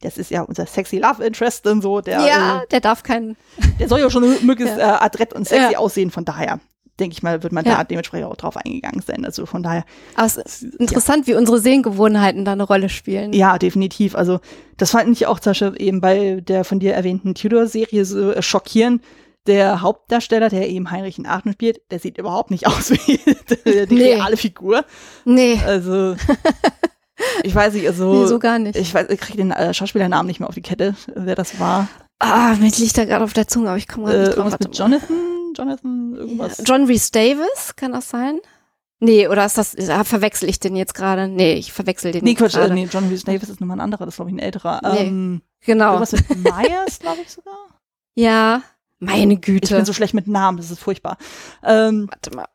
das 0.00 0.18
ist 0.18 0.30
ja 0.30 0.42
unser 0.42 0.66
sexy 0.66 0.98
Love 0.98 1.24
Interest 1.24 1.66
und 1.66 1.82
so. 1.82 2.00
Der, 2.00 2.20
ja, 2.20 2.62
äh, 2.62 2.66
der 2.68 2.80
darf 2.80 3.02
keinen. 3.02 3.36
Der 3.78 3.88
soll 3.88 4.00
ja 4.00 4.10
schon 4.10 4.24
möglichst 4.44 4.78
ja. 4.78 4.96
äh, 4.96 5.04
adrett 5.04 5.32
und 5.32 5.46
sexy 5.46 5.72
ja. 5.72 5.78
aussehen, 5.78 6.10
von 6.10 6.24
daher 6.24 6.60
denke 6.98 7.14
ich 7.14 7.22
mal, 7.22 7.42
wird 7.42 7.52
man 7.52 7.64
ja. 7.64 7.76
da 7.76 7.84
dementsprechend 7.84 8.26
auch 8.26 8.36
drauf 8.36 8.56
eingegangen 8.56 9.02
sein. 9.02 9.24
Also 9.24 9.46
von 9.46 9.62
daher. 9.62 9.84
Aber 10.16 10.26
es 10.26 10.36
ist 10.36 10.62
interessant, 10.62 11.26
ja. 11.26 11.34
wie 11.34 11.38
unsere 11.38 11.58
Sehgewohnheiten 11.58 12.44
da 12.44 12.52
eine 12.52 12.64
Rolle 12.64 12.88
spielen. 12.88 13.32
Ja, 13.32 13.58
definitiv. 13.58 14.14
Also 14.14 14.40
das 14.76 14.90
fand 14.90 15.10
ich 15.10 15.26
auch 15.26 15.40
Beispiel 15.40 15.74
eben 15.78 16.00
bei 16.00 16.40
der 16.40 16.64
von 16.64 16.80
dir 16.80 16.94
erwähnten 16.94 17.34
Tudor-Serie 17.34 18.04
so 18.04 18.32
äh, 18.32 18.42
schockierend. 18.42 19.02
Der 19.46 19.80
Hauptdarsteller, 19.80 20.50
der 20.50 20.68
eben 20.68 20.90
Heinrich 20.90 21.18
in 21.18 21.26
Aachen 21.26 21.52
spielt, 21.52 21.80
der 21.90 22.00
sieht 22.00 22.18
überhaupt 22.18 22.50
nicht 22.50 22.66
aus 22.66 22.90
wie 22.90 23.18
die, 23.64 23.86
die 23.86 23.94
nee. 23.94 24.14
reale 24.14 24.36
Figur. 24.36 24.84
Nee. 25.24 25.58
Also 25.64 26.16
Ich 27.42 27.54
weiß 27.54 27.74
nicht, 27.74 27.86
also. 27.86 28.12
Nee, 28.12 28.26
so 28.26 28.38
gar 28.38 28.58
nicht. 28.58 28.76
Ich 28.76 28.94
weiß, 28.94 29.08
ich 29.10 29.20
kriege 29.20 29.38
den 29.38 29.50
äh, 29.50 29.74
Schauspielernamen 29.74 30.26
nicht 30.26 30.40
mehr 30.40 30.48
auf 30.48 30.54
die 30.54 30.62
Kette, 30.62 30.94
wer 31.14 31.34
das 31.34 31.58
war. 31.58 31.88
Ah, 32.18 32.54
mir 32.58 32.70
liegt 32.70 32.98
da 32.98 33.04
gerade 33.04 33.24
auf 33.24 33.32
der 33.32 33.48
Zunge, 33.48 33.68
aber 33.68 33.78
ich 33.78 33.88
komme 33.88 34.06
gerade 34.06 34.18
äh, 34.18 34.26
nicht 34.26 34.36
drauf. 34.36 34.46
Irgendwas 34.46 34.68
mit 34.68 34.78
Jonathan? 34.78 35.16
Jonathan, 35.56 36.14
irgendwas? 36.14 36.62
John 36.64 36.84
Reese 36.84 37.10
Davis, 37.12 37.74
kann 37.76 37.92
das 37.92 38.08
sein? 38.08 38.40
Nee, 39.00 39.28
oder 39.28 39.46
ist 39.46 39.56
das, 39.56 39.74
äh, 39.74 40.04
verwechsel 40.04 40.48
ich 40.48 40.58
den 40.58 40.74
jetzt 40.74 40.94
gerade? 40.94 41.28
Nee, 41.28 41.54
ich 41.54 41.72
verwechsel 41.72 42.10
den 42.10 42.24
nee, 42.24 42.34
Quatsch, 42.34 42.56
äh, 42.56 42.68
nee, 42.68 42.88
John 42.90 43.08
Reese 43.08 43.24
Davis 43.24 43.48
ist 43.48 43.60
nochmal 43.60 43.76
ein 43.76 43.80
anderer, 43.80 44.04
das 44.04 44.14
ist 44.14 44.16
glaube 44.16 44.30
ich 44.30 44.36
ein 44.36 44.40
älterer. 44.40 44.80
Nee, 44.82 45.06
ähm, 45.06 45.42
genau. 45.60 45.94
Irgendwas 45.94 46.12
mit 46.12 46.28
Myers, 46.42 46.98
glaube 47.00 47.18
ich 47.22 47.30
sogar. 47.30 47.54
Ja, 48.14 48.62
meine 48.98 49.36
Güte. 49.36 49.66
Ich 49.66 49.76
bin 49.76 49.84
so 49.84 49.92
schlecht 49.92 50.14
mit 50.14 50.26
Namen, 50.26 50.58
das 50.58 50.72
ist 50.72 50.80
furchtbar. 50.80 51.16
Ähm, 51.62 52.08
Warte 52.10 52.34
mal. 52.34 52.46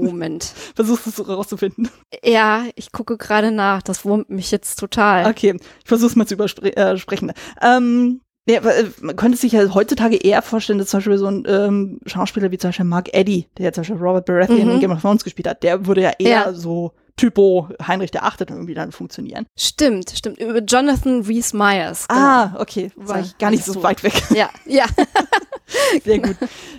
Moment. 0.00 0.44
Versuchst 0.74 1.06
du 1.06 1.10
es 1.10 1.28
rauszufinden? 1.28 1.90
Ja, 2.24 2.64
ich 2.74 2.92
gucke 2.92 3.16
gerade 3.16 3.50
nach. 3.50 3.82
Das 3.82 4.04
wurmt 4.04 4.30
mich 4.30 4.50
jetzt 4.50 4.78
total. 4.78 5.26
Okay, 5.26 5.56
ich 5.82 5.88
versuche 5.88 6.10
es 6.10 6.16
mal 6.16 6.26
zu 6.26 6.34
übersprechen. 6.34 7.30
Äh, 7.30 7.34
ähm, 7.76 8.20
ja, 8.48 8.60
äh, 8.60 8.90
man 9.00 9.14
könnte 9.14 9.36
sich 9.36 9.52
ja 9.52 9.74
heutzutage 9.74 10.16
eher 10.16 10.40
vorstellen, 10.40 10.78
dass 10.78 10.88
zum 10.88 10.98
Beispiel 10.98 11.18
so 11.18 11.26
ein 11.26 11.44
ähm, 11.46 12.00
Schauspieler 12.06 12.50
wie 12.50 12.58
zum 12.58 12.68
Beispiel 12.68 12.86
Mark 12.86 13.10
Eddy, 13.12 13.46
der 13.58 13.72
zum 13.72 13.82
Beispiel 13.82 13.98
Robert 13.98 14.24
Baratheon 14.24 14.64
mhm. 14.64 14.70
in 14.70 14.80
Game 14.80 14.90
of 14.90 15.02
Thrones 15.02 15.22
gespielt 15.22 15.48
hat, 15.48 15.62
der 15.62 15.86
würde 15.86 16.02
ja 16.02 16.12
eher 16.18 16.30
ja. 16.30 16.52
so 16.54 16.92
Typo 17.18 17.68
Heinrich 17.86 18.10
der 18.10 18.24
Achte 18.24 18.46
irgendwie 18.48 18.74
dann 18.74 18.92
funktionieren. 18.92 19.46
Stimmt, 19.58 20.10
stimmt. 20.16 20.38
Über 20.38 20.60
Jonathan 20.60 21.22
Rhys 21.22 21.52
Myers. 21.52 22.08
Genau. 22.08 22.20
Ah, 22.20 22.56
okay. 22.58 22.90
War 22.96 23.20
ich 23.20 23.36
gar 23.36 23.50
nicht 23.50 23.64
so, 23.64 23.74
so 23.74 23.82
weit 23.82 24.02
weg. 24.02 24.14
Ja, 24.34 24.48
ja. 24.64 24.86
Sehr 26.04 26.18
gut. 26.18 26.36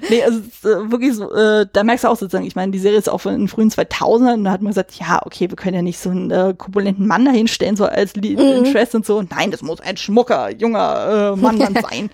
Nee, 0.09 0.23
also 0.23 0.39
äh, 0.39 0.91
wirklich 0.91 1.13
so, 1.13 1.31
äh, 1.33 1.67
da 1.71 1.83
merkst 1.83 2.03
du 2.03 2.07
auch 2.07 2.17
sozusagen, 2.17 2.45
ich 2.45 2.55
meine, 2.55 2.71
die 2.71 2.79
Serie 2.79 2.97
ist 2.97 3.09
auch 3.09 3.19
von 3.19 3.33
den 3.33 3.47
frühen 3.47 3.69
2000ern 3.69 4.35
und 4.35 4.43
da 4.45 4.51
hat 4.51 4.61
man 4.61 4.71
gesagt, 4.71 4.93
ja, 4.95 5.21
okay, 5.25 5.49
wir 5.49 5.55
können 5.55 5.75
ja 5.75 5.81
nicht 5.81 5.99
so 5.99 6.09
einen 6.09 6.31
äh, 6.31 6.53
korpulenten 6.57 7.05
Mann 7.05 7.25
dahinstellen, 7.25 7.75
so 7.75 7.85
als 7.85 8.15
Lead 8.15 8.39
mhm. 8.39 8.65
Interest 8.65 8.95
und 8.95 9.05
so. 9.05 9.21
Nein, 9.21 9.51
das 9.51 9.61
muss 9.61 9.79
ein 9.81 9.97
schmucker, 9.97 10.49
junger 10.49 11.33
äh, 11.35 11.39
Mann 11.39 11.59
dann 11.59 11.75
sein, 11.89 12.09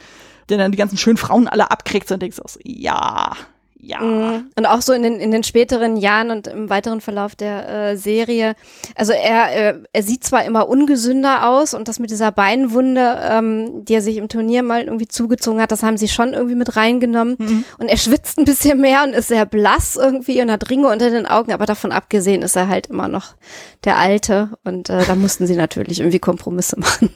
der 0.50 0.58
dann 0.58 0.72
die 0.72 0.78
ganzen 0.78 0.98
schönen 0.98 1.18
Frauen 1.18 1.48
alle 1.48 1.72
abkriegt 1.72 2.12
und 2.12 2.22
denkst 2.22 2.40
auch 2.40 2.50
so, 2.50 2.60
ja, 2.64 3.32
ja. 3.78 4.00
Mhm. 4.00 4.50
Und 4.56 4.66
auch 4.66 4.82
so 4.82 4.94
in 4.94 5.04
den, 5.04 5.20
in 5.20 5.32
den 5.32 5.44
späteren 5.44 5.98
Jahren 5.98 6.32
und 6.32 6.48
im 6.48 6.70
weiteren 6.70 7.02
Verlauf 7.02 7.36
der 7.36 7.70
äh, 7.70 7.98
Serie. 7.98 8.56
Also 8.96 9.14
er, 9.14 9.56
äh, 9.56 9.80
er 9.94 10.04
sieht 10.04 10.24
zwar 10.24 10.44
immer 10.46 10.68
ungesünder 10.68 11.48
aus 11.50 11.74
und 11.74 11.88
das 11.88 12.00
mit 12.00 12.10
dieser 12.10 12.32
Beinwunde, 12.32 13.20
ähm, 13.22 13.86
die 13.86 13.94
er 13.94 14.02
sich 14.02 14.18
im 14.18 14.28
Turnier 14.28 14.64
mal 14.64 14.84
irgendwie 14.84 15.08
zugezogen 15.08 15.62
hat, 15.62 15.72
das 15.72 15.84
haben 15.84 15.98
sie 15.98 16.08
schon 16.08 16.34
irgendwie 16.34 16.56
mit 16.56 16.76
reingenommen. 16.76 17.36
Mhm. 17.38 17.66
Und 17.78 17.88
er 17.88 17.98
schwitzt 17.98 18.40
ein 18.40 18.46
bisschen 18.46 18.82
mehr 18.82 19.04
und 19.04 19.14
ist 19.14 19.28
sehr 19.28 19.46
blass 19.46 19.98
irgendwie 19.98 20.42
und 20.42 20.50
hat 20.50 20.70
Ringe 20.70 20.88
unter 20.88 21.12
den 21.12 21.26
Augen, 21.28 21.52
aber 21.52 21.66
davon 21.66 21.92
abgesehen 21.92 22.42
ist 22.42 22.56
er 22.56 22.68
halt 22.68 22.88
immer 22.88 23.08
noch 23.08 23.36
der 23.84 23.98
Alte 23.98 24.52
und 24.64 24.90
äh, 24.90 25.06
da 25.06 25.16
mussten 25.16 25.46
sie 25.46 25.56
natürlich 25.56 26.00
irgendwie 26.00 26.20
Kompromisse 26.20 26.80
machen. 26.80 27.12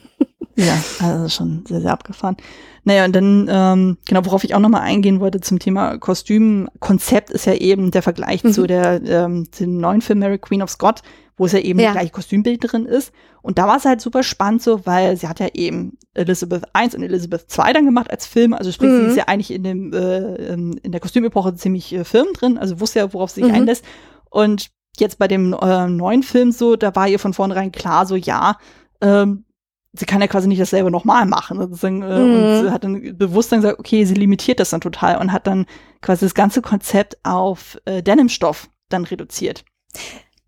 Ja, 0.66 1.06
also 1.06 1.28
schon 1.28 1.64
sehr, 1.66 1.80
sehr 1.80 1.92
abgefahren. 1.92 2.36
Naja, 2.84 3.04
und 3.04 3.14
dann, 3.14 3.48
ähm, 3.50 3.98
genau, 4.06 4.24
worauf 4.24 4.44
ich 4.44 4.54
auch 4.54 4.60
nochmal 4.60 4.82
eingehen 4.82 5.20
wollte 5.20 5.40
zum 5.40 5.58
Thema 5.58 5.98
Kostümkonzept, 5.98 7.30
ist 7.30 7.46
ja 7.46 7.54
eben 7.54 7.90
der 7.90 8.02
Vergleich 8.02 8.42
mhm. 8.42 8.52
zu 8.52 8.66
der 8.66 9.02
ähm, 9.04 9.48
dem 9.58 9.78
neuen 9.78 10.00
Film 10.00 10.20
Mary 10.20 10.38
Queen 10.38 10.62
of 10.62 10.70
Scott, 10.70 11.02
wo 11.36 11.46
es 11.46 11.52
ja 11.52 11.58
eben 11.58 11.78
ja. 11.78 11.92
gleiche 11.92 12.10
Kostümbild 12.10 12.60
drin 12.62 12.86
ist. 12.86 13.12
Und 13.42 13.58
da 13.58 13.66
war 13.66 13.76
es 13.76 13.84
halt 13.84 14.00
super 14.00 14.22
spannend 14.22 14.62
so, 14.62 14.84
weil 14.86 15.16
sie 15.16 15.28
hat 15.28 15.40
ja 15.40 15.48
eben 15.54 15.98
Elizabeth 16.14 16.64
I 16.76 16.94
und 16.94 17.02
Elizabeth 17.02 17.46
II 17.56 17.72
dann 17.72 17.86
gemacht 17.86 18.10
als 18.10 18.26
Film. 18.26 18.54
Also 18.54 18.72
sprich, 18.72 18.90
mhm. 18.90 19.00
sie 19.00 19.06
ist 19.06 19.16
ja 19.16 19.24
eigentlich 19.24 19.50
in 19.50 19.62
dem 19.62 19.92
äh, 19.92 20.52
in 20.52 20.92
der 20.92 21.00
Kostümepoche 21.00 21.54
ziemlich 21.54 21.92
äh, 21.94 22.04
firm 22.04 22.28
drin, 22.34 22.58
also 22.58 22.80
wusste 22.80 23.00
ja, 23.00 23.12
worauf 23.12 23.30
sie 23.30 23.42
sich 23.42 23.50
mhm. 23.50 23.56
einlässt. 23.56 23.84
Und 24.30 24.70
jetzt 24.98 25.18
bei 25.18 25.28
dem 25.28 25.52
äh, 25.52 25.86
neuen 25.86 26.22
Film 26.22 26.52
so, 26.52 26.76
da 26.76 26.94
war 26.94 27.08
ihr 27.08 27.18
von 27.18 27.34
vornherein 27.34 27.72
klar 27.72 28.06
so, 28.06 28.16
ja, 28.16 28.56
ähm, 29.00 29.44
sie 29.92 30.06
kann 30.06 30.20
ja 30.20 30.28
quasi 30.28 30.48
nicht 30.48 30.60
dasselbe 30.60 30.90
nochmal 30.90 31.26
machen. 31.26 31.58
Sozusagen, 31.58 32.02
äh, 32.02 32.18
mhm. 32.18 32.34
Und 32.34 32.62
sie 32.64 32.70
hat 32.70 32.84
dann 32.84 33.16
bewusst 33.16 33.52
dann 33.52 33.60
gesagt, 33.60 33.78
okay, 33.78 34.04
sie 34.04 34.14
limitiert 34.14 34.60
das 34.60 34.70
dann 34.70 34.80
total 34.80 35.18
und 35.18 35.32
hat 35.32 35.46
dann 35.46 35.66
quasi 36.00 36.24
das 36.24 36.34
ganze 36.34 36.62
Konzept 36.62 37.18
auf 37.24 37.78
äh, 37.84 38.02
Denimstoff 38.02 38.68
dann 38.88 39.04
reduziert. 39.04 39.64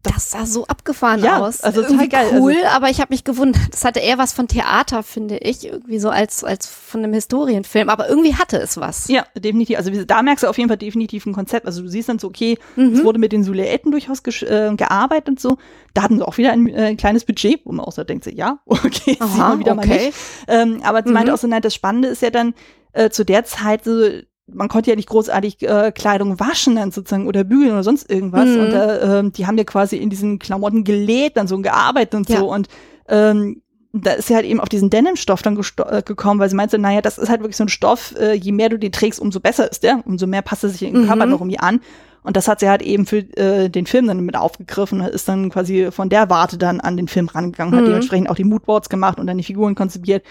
Das 0.02 0.32
sah 0.32 0.46
so 0.46 0.66
abgefahren 0.66 1.22
Ja, 1.22 1.38
aus. 1.38 1.60
also 1.60 1.80
total 1.82 1.92
Irgendwie 1.94 2.08
geil. 2.08 2.26
cool, 2.40 2.56
aber 2.74 2.90
ich 2.90 3.00
habe 3.00 3.12
mich 3.14 3.22
gewundert. 3.24 3.62
Das 3.72 3.84
hatte 3.84 4.00
eher 4.00 4.18
was 4.18 4.32
von 4.32 4.48
Theater, 4.48 5.02
finde 5.02 5.38
ich, 5.38 5.64
irgendwie 5.64 5.98
so 6.00 6.10
als 6.10 6.42
als 6.42 6.66
von 6.66 7.04
einem 7.04 7.12
Historienfilm. 7.12 7.88
Aber 7.88 8.08
irgendwie 8.08 8.34
hatte 8.34 8.58
es 8.58 8.76
was. 8.78 9.06
Ja, 9.08 9.24
definitiv. 9.36 9.76
Also 9.78 9.90
da 10.04 10.22
merkst 10.22 10.42
du 10.42 10.48
auf 10.48 10.58
jeden 10.58 10.68
Fall 10.68 10.76
definitiv 10.78 11.24
ein 11.26 11.32
Konzept. 11.32 11.66
Also 11.66 11.82
du 11.82 11.88
siehst 11.88 12.08
dann 12.08 12.18
so, 12.18 12.26
okay, 12.28 12.58
es 12.76 12.76
Mhm. 12.76 13.04
wurde 13.04 13.18
mit 13.20 13.32
den 13.32 13.44
Silhouetten 13.44 13.92
durchaus 13.92 14.20
äh, 14.42 14.72
gearbeitet 14.76 15.28
und 15.28 15.40
so. 15.40 15.58
Da 15.94 16.02
hatten 16.02 16.16
sie 16.18 16.26
auch 16.26 16.36
wieder 16.36 16.52
ein 16.52 16.66
äh, 16.66 16.94
kleines 16.96 17.24
Budget, 17.24 17.60
wo 17.64 17.72
man 17.72 17.84
auch 17.84 17.92
so 17.92 18.02
denkt, 18.02 18.24
so, 18.24 18.30
ja, 18.30 18.58
okay, 18.66 19.16
das 19.18 19.30
sieht 19.32 19.38
man 19.38 19.58
wieder 19.60 19.74
mal 19.74 19.86
nicht. 19.86 20.12
Ähm, 20.48 20.80
aber 20.82 21.02
sie 21.02 21.08
Mhm. 21.10 21.14
meinte 21.14 21.34
auch 21.34 21.38
so, 21.38 21.46
nein, 21.46 21.62
das 21.62 21.74
Spannende 21.74 22.08
ist 22.08 22.22
ja 22.22 22.30
dann 22.30 22.54
äh, 22.92 23.10
zu 23.10 23.24
der 23.24 23.44
Zeit 23.44 23.84
so, 23.84 24.08
man 24.46 24.68
konnte 24.68 24.90
ja 24.90 24.96
nicht 24.96 25.08
großartig 25.08 25.62
äh, 25.62 25.92
Kleidung 25.92 26.38
waschen 26.40 26.76
dann 26.76 26.90
sozusagen 26.90 27.26
oder 27.26 27.44
bügeln 27.44 27.72
oder 27.72 27.84
sonst 27.84 28.10
irgendwas. 28.10 28.50
Mhm. 28.50 28.60
Und 28.60 28.72
äh, 28.72 29.18
ähm, 29.20 29.32
die 29.32 29.46
haben 29.46 29.56
ja 29.56 29.64
quasi 29.64 29.96
in 29.96 30.10
diesen 30.10 30.38
Klamotten 30.38 30.84
gelegt, 30.84 31.36
dann 31.36 31.46
so 31.46 31.58
gearbeitet 31.58 32.14
und 32.14 32.28
Ja. 32.28 32.40
so. 32.40 32.52
Und 32.52 32.68
ähm, 33.08 33.62
da 33.94 34.12
ist 34.12 34.28
sie 34.28 34.34
halt 34.34 34.46
eben 34.46 34.58
auf 34.60 34.68
diesen 34.70 34.88
Denim-Stoff 34.90 35.42
dann 35.42 35.58
äh, 35.58 36.02
gekommen, 36.02 36.40
weil 36.40 36.48
sie 36.48 36.56
meinte, 36.56 36.78
naja, 36.78 37.02
das 37.02 37.18
ist 37.18 37.28
halt 37.28 37.40
wirklich 37.40 37.56
so 37.58 37.64
ein 37.64 37.68
Stoff, 37.68 38.14
äh, 38.18 38.32
je 38.32 38.52
mehr 38.52 38.68
du 38.70 38.78
den 38.78 38.90
trägst, 38.92 39.20
umso 39.20 39.38
besser 39.38 39.70
ist 39.70 39.82
der, 39.82 40.02
umso 40.06 40.26
mehr 40.26 40.42
passt 40.42 40.64
er 40.64 40.70
sich 40.70 40.82
in 40.82 40.94
den 40.94 41.02
Mhm. 41.02 41.06
Körper 41.08 41.26
noch 41.26 41.40
irgendwie 41.40 41.58
an. 41.60 41.80
Und 42.24 42.36
das 42.36 42.46
hat 42.48 42.60
sie 42.60 42.68
halt 42.68 42.82
eben 42.82 43.04
für 43.04 43.18
äh, 43.36 43.68
den 43.68 43.84
Film 43.86 44.06
dann 44.06 44.20
mit 44.20 44.36
aufgegriffen, 44.36 45.00
ist 45.00 45.28
dann 45.28 45.50
quasi 45.50 45.90
von 45.90 46.08
der 46.08 46.30
Warte 46.30 46.56
dann 46.56 46.80
an 46.80 46.96
den 46.96 47.08
Film 47.08 47.28
rangegangen, 47.28 47.74
hat 47.74 47.82
Mhm. 47.82 47.86
dementsprechend 47.88 48.30
auch 48.30 48.34
die 48.36 48.44
Moodboards 48.44 48.88
gemacht 48.88 49.18
und 49.18 49.26
dann 49.26 49.38
die 49.38 49.44
Figuren 49.44 49.74
konzipiert. 49.74 50.24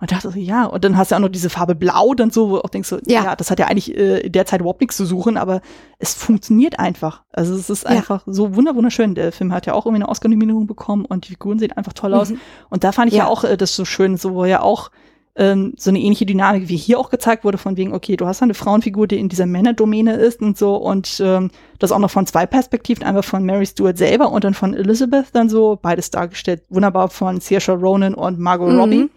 Und 0.00 0.12
dachte 0.12 0.30
so, 0.30 0.38
ja, 0.38 0.64
und 0.64 0.84
dann 0.84 0.96
hast 0.96 1.10
du 1.10 1.16
auch 1.16 1.20
noch 1.20 1.28
diese 1.28 1.50
Farbe 1.50 1.74
Blau 1.74 2.14
dann 2.14 2.30
so, 2.30 2.50
wo 2.50 2.56
du 2.56 2.62
auch 2.64 2.68
denkst 2.70 2.88
so, 2.88 2.98
ja, 3.06 3.24
Ja. 3.24 3.36
das 3.36 3.50
hat 3.50 3.58
ja 3.58 3.66
eigentlich 3.66 3.96
äh, 3.96 4.20
in 4.20 4.32
der 4.32 4.46
Zeit 4.46 4.60
überhaupt 4.60 4.80
nichts 4.80 4.96
zu 4.96 5.04
suchen, 5.04 5.36
aber 5.36 5.60
es 5.98 6.14
funktioniert 6.14 6.78
einfach. 6.78 7.22
Also 7.32 7.54
es 7.54 7.68
ist 7.68 7.82
Ja. 7.82 7.90
einfach 7.90 8.22
so 8.26 8.54
wunder 8.54 8.76
wunderschön. 8.76 9.16
Der 9.16 9.32
Film 9.32 9.52
hat 9.52 9.66
ja 9.66 9.74
auch 9.74 9.86
irgendwie 9.86 10.02
eine 10.04 10.08
Oscar-Nominierung 10.10 10.66
bekommen 10.68 11.04
und 11.04 11.24
die 11.26 11.30
Figuren 11.32 11.58
sehen 11.58 11.72
einfach 11.72 11.92
toll 11.94 12.14
aus. 12.14 12.30
Mhm. 12.30 12.38
Und 12.70 12.84
da 12.84 12.92
fand 12.92 13.08
ich 13.10 13.18
ja, 13.18 13.24
Ja. 13.24 13.28
auch 13.30 13.42
äh, 13.42 13.56
das 13.56 13.74
so 13.74 13.84
schön, 13.84 14.16
so 14.16 14.34
wo 14.34 14.44
ja 14.44 14.60
auch 14.62 14.90
ähm, 15.34 15.74
so 15.76 15.90
eine 15.90 16.00
ähnliche 16.00 16.26
Dynamik 16.26 16.68
wie 16.68 16.76
hier 16.76 16.98
auch 16.98 17.10
gezeigt 17.10 17.44
wurde, 17.44 17.58
von 17.58 17.76
wegen, 17.76 17.92
okay, 17.94 18.16
du 18.16 18.26
hast 18.26 18.42
eine 18.42 18.54
Frauenfigur, 18.54 19.06
die 19.06 19.18
in 19.18 19.28
dieser 19.28 19.46
Männerdomäne 19.46 20.14
ist 20.14 20.42
und 20.42 20.58
so 20.58 20.74
und 20.76 21.20
ähm, 21.24 21.50
das 21.78 21.92
auch 21.92 22.00
noch 22.00 22.10
von 22.10 22.26
zwei 22.26 22.44
Perspektiven, 22.46 23.04
einmal 23.04 23.22
von 23.22 23.44
Mary 23.44 23.64
Stuart 23.66 23.98
selber 23.98 24.30
und 24.32 24.42
dann 24.42 24.54
von 24.54 24.74
Elizabeth 24.74 25.26
dann 25.32 25.48
so, 25.48 25.78
beides 25.80 26.10
dargestellt, 26.10 26.62
wunderbar 26.70 27.08
von 27.08 27.40
Saoirse 27.40 27.72
Ronan 27.72 28.14
und 28.14 28.38
Margot 28.40 28.72
Mhm. 28.72 28.78
Robbie. 28.80 29.10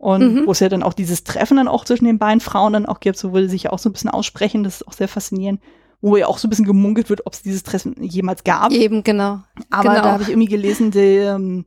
Und 0.00 0.34
Mhm. 0.34 0.46
wo 0.46 0.52
es 0.52 0.60
ja 0.60 0.70
dann 0.70 0.82
auch 0.82 0.94
dieses 0.94 1.24
Treffen 1.24 1.58
dann 1.58 1.68
auch 1.68 1.84
zwischen 1.84 2.06
den 2.06 2.18
beiden 2.18 2.40
Frauen 2.40 2.72
dann 2.72 2.86
auch 2.86 3.00
gibt, 3.00 3.18
so 3.18 3.32
wo 3.34 3.36
sie 3.38 3.48
sich 3.48 3.64
ja 3.64 3.70
auch 3.72 3.78
so 3.78 3.90
ein 3.90 3.92
bisschen 3.92 4.08
aussprechen, 4.08 4.64
das 4.64 4.76
ist 4.80 4.88
auch 4.88 4.94
sehr 4.94 5.08
faszinierend. 5.08 5.60
Wo 6.00 6.16
ja 6.16 6.26
auch 6.26 6.38
so 6.38 6.46
ein 6.46 6.50
bisschen 6.50 6.64
gemunkelt 6.64 7.10
wird, 7.10 7.26
ob 7.26 7.34
es 7.34 7.42
dieses 7.42 7.62
Treffen 7.64 7.94
jemals 8.02 8.42
gab. 8.42 8.72
Eben, 8.72 9.04
genau. 9.04 9.40
Aber 9.68 9.90
genau. 9.90 10.02
da 10.02 10.12
habe 10.12 10.22
ich 10.22 10.30
irgendwie 10.30 10.48
gelesen, 10.48 10.90
die, 10.90 10.98
ähm, 11.18 11.66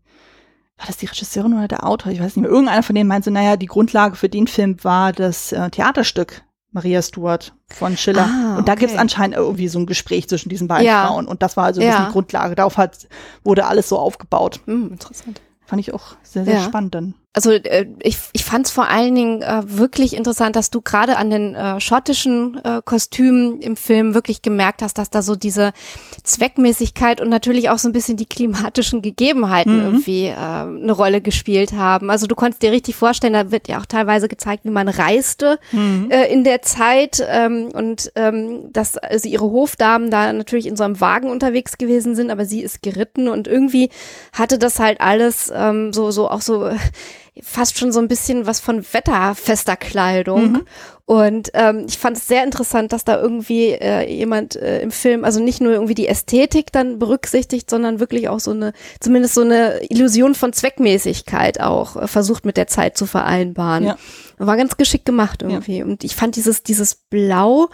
war 0.80 0.88
das 0.88 0.98
die 0.98 1.06
Regisseurin 1.06 1.54
oder 1.54 1.68
der 1.68 1.86
Autor? 1.86 2.12
Ich 2.12 2.20
weiß 2.20 2.36
nicht 2.36 2.42
mehr. 2.42 2.50
Irgendeiner 2.50 2.82
von 2.82 2.96
denen 2.96 3.08
meinte, 3.08 3.30
naja, 3.30 3.56
die 3.56 3.68
Grundlage 3.68 4.16
für 4.16 4.30
den 4.30 4.48
Film 4.48 4.84
war 4.84 5.12
das 5.14 5.52
äh, 5.52 5.70
Theaterstück 5.70 6.42
Maria 6.72 7.04
Stuart 7.04 7.54
von 7.68 7.96
Schiller. 7.98 8.28
Ah, 8.28 8.58
und 8.58 8.68
da 8.68 8.74
gibt's 8.74 8.94
okay. 8.96 9.02
anscheinend 9.02 9.36
irgendwie 9.38 9.68
so 9.68 9.78
ein 9.78 9.86
Gespräch 9.86 10.28
zwischen 10.28 10.50
diesen 10.50 10.68
beiden 10.68 10.88
Ja. 10.88 11.06
Frauen. 11.06 11.28
Und 11.28 11.44
das 11.44 11.56
war 11.56 11.66
also 11.66 11.80
ein 11.82 11.86
bisschen 11.86 12.02
Ja. 12.02 12.08
die 12.08 12.14
Grundlage. 12.14 12.56
Darauf 12.56 12.78
hat, 12.78 13.08
wurde 13.44 13.68
alles 13.68 13.88
so 13.90 14.00
aufgebaut. 14.00 14.60
Hm, 14.66 14.90
interessant. 14.94 15.40
Fand 15.68 15.80
ich 15.80 15.94
auch 15.94 16.16
sehr, 16.24 16.46
sehr 16.46 16.56
Ja. 16.56 16.62
spannend 16.64 16.96
dann. 16.96 17.14
Also 17.36 17.52
äh, 17.52 17.88
ich, 18.02 18.18
ich 18.34 18.44
fand 18.46 18.68
es 18.68 18.72
vor 18.72 18.88
allen 18.88 19.16
Dingen 19.16 19.42
äh, 19.42 19.64
wirklich 19.66 20.16
interessant, 20.16 20.56
dass 20.56 20.70
du 20.70 20.82
gerade 20.82 21.18
an 21.18 21.30
den 21.32 21.56
äh, 21.56 21.80
schottischen 21.80 22.60
äh, 22.64 22.82
Kostümen 22.86 23.60
im 23.60 23.76
Film 23.76 24.14
wirklich 24.14 24.42
gemerkt 24.44 24.82
hast, 24.84 24.98
dass 25.00 25.10
da 25.10 25.22
so 25.24 25.36
diese 25.36 25.74
Zweckmäßigkeit 26.24 27.22
und 27.22 27.30
natürlich 27.30 27.70
auch 27.70 27.78
so 27.80 27.90
ein 27.90 27.94
bisschen 27.94 28.18
die 28.18 28.26
klimatischen 28.26 29.02
Gegebenheiten 29.02 29.78
Mhm. 29.78 29.84
irgendwie 29.86 30.26
äh, 30.28 30.36
eine 30.36 30.92
Rolle 30.92 31.22
gespielt 31.22 31.74
haben. 31.74 32.10
Also 32.10 32.28
du 32.28 32.36
konntest 32.36 32.62
dir 32.64 32.72
richtig 32.72 32.96
vorstellen, 32.96 33.34
da 33.34 33.52
wird 33.52 33.68
ja 33.68 33.80
auch 33.80 33.86
teilweise 33.86 34.28
gezeigt, 34.28 34.66
wie 34.66 34.70
man 34.70 34.88
reiste 34.88 35.60
äh, 36.10 36.32
in 36.32 36.44
der 36.44 36.62
Zeit 36.62 37.24
ähm, 37.28 37.70
und 37.74 38.12
ähm, 38.16 38.72
dass 38.72 38.98
also 38.98 39.28
ihre 39.28 39.46
Hofdamen 39.46 40.10
da 40.12 40.32
natürlich 40.34 40.68
in 40.68 40.76
so 40.76 40.84
einem 40.84 41.00
Wagen 41.02 41.30
unterwegs 41.30 41.78
gewesen 41.78 42.16
sind, 42.16 42.30
aber 42.30 42.46
sie 42.46 42.62
ist 42.62 42.82
geritten 42.82 43.28
und 43.28 43.48
irgendwie 43.48 43.90
hatte 44.34 44.58
das 44.58 44.80
halt 44.80 45.02
alles 45.02 45.52
ähm, 45.56 45.94
so 45.94 46.12
so 46.12 46.30
auch 46.30 46.42
so 46.42 46.70
fast 47.42 47.78
schon 47.78 47.92
so 47.92 48.00
ein 48.00 48.08
bisschen 48.08 48.46
was 48.46 48.60
von 48.60 48.86
wetterfester 48.94 49.76
Kleidung. 49.76 50.52
Mhm. 50.52 50.62
Und 51.06 51.52
ähm, 51.54 51.86
ich 51.88 51.98
fand 51.98 52.16
es 52.16 52.28
sehr 52.28 52.46
interessant, 52.46 52.94
dass 52.94 53.04
da 53.04 53.20
irgendwie 53.20 53.72
äh, 53.72 54.10
jemand 54.10 54.56
äh, 54.56 54.82
im 54.82 54.92
Film, 54.92 55.26
also 55.26 55.42
nicht 55.42 55.60
nur 55.60 55.74
irgendwie 55.74 55.96
die 55.96 56.08
Ästhetik 56.08 56.72
dann 56.72 56.98
berücksichtigt, 56.98 57.70
sondern 57.70 58.00
wirklich 58.00 58.30
auch 58.30 58.40
so 58.40 58.52
eine, 58.52 58.72
zumindest 59.02 59.34
so 59.34 59.42
eine 59.42 59.82
Illusion 59.90 60.34
von 60.34 60.54
Zweckmäßigkeit 60.54 61.60
auch 61.60 61.98
äh, 61.98 62.08
versucht 62.08 62.46
mit 62.46 62.56
der 62.56 62.68
Zeit 62.68 62.98
zu 62.98 63.06
vereinbaren. 63.06 63.84
Ja. 63.84 63.98
War 64.38 64.56
ganz 64.56 64.78
geschickt 64.78 65.06
gemacht 65.06 65.42
irgendwie. 65.42 65.84
Und 65.84 66.04
ich 66.04 66.16
fand 66.16 66.38
dieses, 66.38 66.64
dieses 66.64 66.96
Blau, 66.96 67.70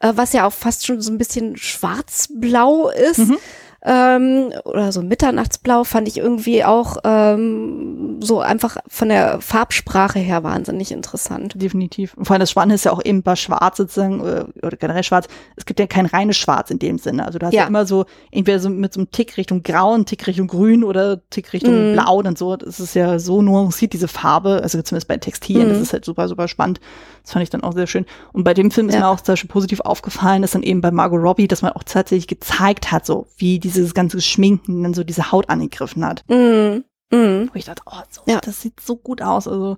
äh, 0.00 0.12
was 0.14 0.34
ja 0.34 0.46
auch 0.46 0.52
fast 0.52 0.84
schon 0.84 1.00
so 1.00 1.10
ein 1.10 1.18
bisschen 1.18 1.56
schwarzblau 1.56 2.90
ist, 2.90 3.18
Mhm. 3.18 3.38
Ähm, 3.84 4.52
oder 4.64 4.92
so 4.92 5.02
Mitternachtsblau, 5.02 5.84
fand 5.84 6.08
ich 6.08 6.16
irgendwie 6.18 6.64
auch 6.64 6.96
ähm, 7.04 8.16
so 8.20 8.40
einfach 8.40 8.78
von 8.88 9.08
der 9.10 9.40
Farbsprache 9.40 10.18
her 10.18 10.42
wahnsinnig 10.42 10.90
interessant. 10.92 11.60
Definitiv. 11.60 12.14
Und 12.14 12.24
vor 12.24 12.34
allem 12.34 12.40
das 12.40 12.50
Spannende 12.50 12.76
ist 12.76 12.84
ja 12.84 12.92
auch 12.92 13.04
eben 13.04 13.22
bei 13.22 13.36
Schwarz 13.36 13.76
sozusagen, 13.76 14.20
äh, 14.20 14.44
oder 14.66 14.76
generell 14.76 15.02
Schwarz, 15.02 15.26
es 15.56 15.66
gibt 15.66 15.80
ja 15.80 15.86
kein 15.86 16.06
reines 16.06 16.36
Schwarz 16.36 16.70
in 16.70 16.78
dem 16.78 16.98
Sinne. 16.98 17.26
Also 17.26 17.38
du 17.38 17.46
hast 17.46 17.52
ja, 17.52 17.62
Ja. 17.62 17.68
immer 17.68 17.84
so, 17.86 18.06
entweder 18.30 18.58
so 18.58 18.70
mit 18.70 18.92
so 18.94 19.00
einem 19.00 19.10
Tick 19.10 19.36
Richtung 19.36 19.62
Grau, 19.62 19.92
einen 19.92 20.06
Tick 20.06 20.26
Richtung 20.26 20.46
Grün 20.46 20.82
oder 20.84 21.20
Tick 21.30 21.52
Richtung 21.52 21.90
Mhm. 21.90 21.92
Blau 21.92 22.16
und 22.18 22.38
so. 22.38 22.56
Das 22.56 22.80
ist 22.80 22.94
ja 22.94 23.18
so 23.18 23.42
nuanciert, 23.42 23.92
diese 23.92 24.08
Farbe, 24.08 24.60
also 24.62 24.80
zumindest 24.82 25.08
bei 25.08 25.16
Textilien, 25.18 25.68
das 25.68 25.78
Mhm. 25.78 25.82
ist 25.84 25.92
halt 25.92 26.04
super, 26.04 26.28
super 26.28 26.48
spannend. 26.48 26.80
Das 27.22 27.32
fand 27.32 27.42
ich 27.42 27.50
dann 27.50 27.62
auch 27.62 27.72
sehr 27.72 27.86
schön. 27.86 28.06
Und 28.32 28.44
bei 28.44 28.54
dem 28.54 28.70
Film 28.70 28.88
ist 28.88 28.94
Ja. 28.94 29.00
mir 29.00 29.08
auch 29.08 29.20
Beispiel 29.20 29.48
positiv 29.48 29.80
aufgefallen, 29.80 30.42
dass 30.42 30.52
dann 30.52 30.62
eben 30.62 30.80
bei 30.80 30.90
Margot 30.90 31.20
Robbie, 31.20 31.48
dass 31.48 31.62
man 31.62 31.72
auch 31.72 31.82
tatsächlich 31.82 32.26
gezeigt 32.28 32.92
hat, 32.92 33.06
so 33.06 33.26
wie 33.36 33.58
dieses 33.74 33.94
ganze 33.94 34.20
Schminken 34.20 34.82
dann 34.82 34.94
so 34.94 35.04
diese 35.04 35.30
Haut 35.32 35.48
angegriffen 35.50 36.04
hat. 36.04 36.24
Mhm. 36.28 36.84
Mhm. 37.10 37.50
Wo 37.52 37.56
ich 37.58 37.64
dachte, 37.66 37.82
oh, 37.86 38.00
so, 38.10 38.22
Ja. 38.26 38.40
das 38.40 38.60
sieht 38.62 38.80
so 38.80 38.96
gut 38.96 39.22
aus. 39.22 39.46
Also 39.46 39.76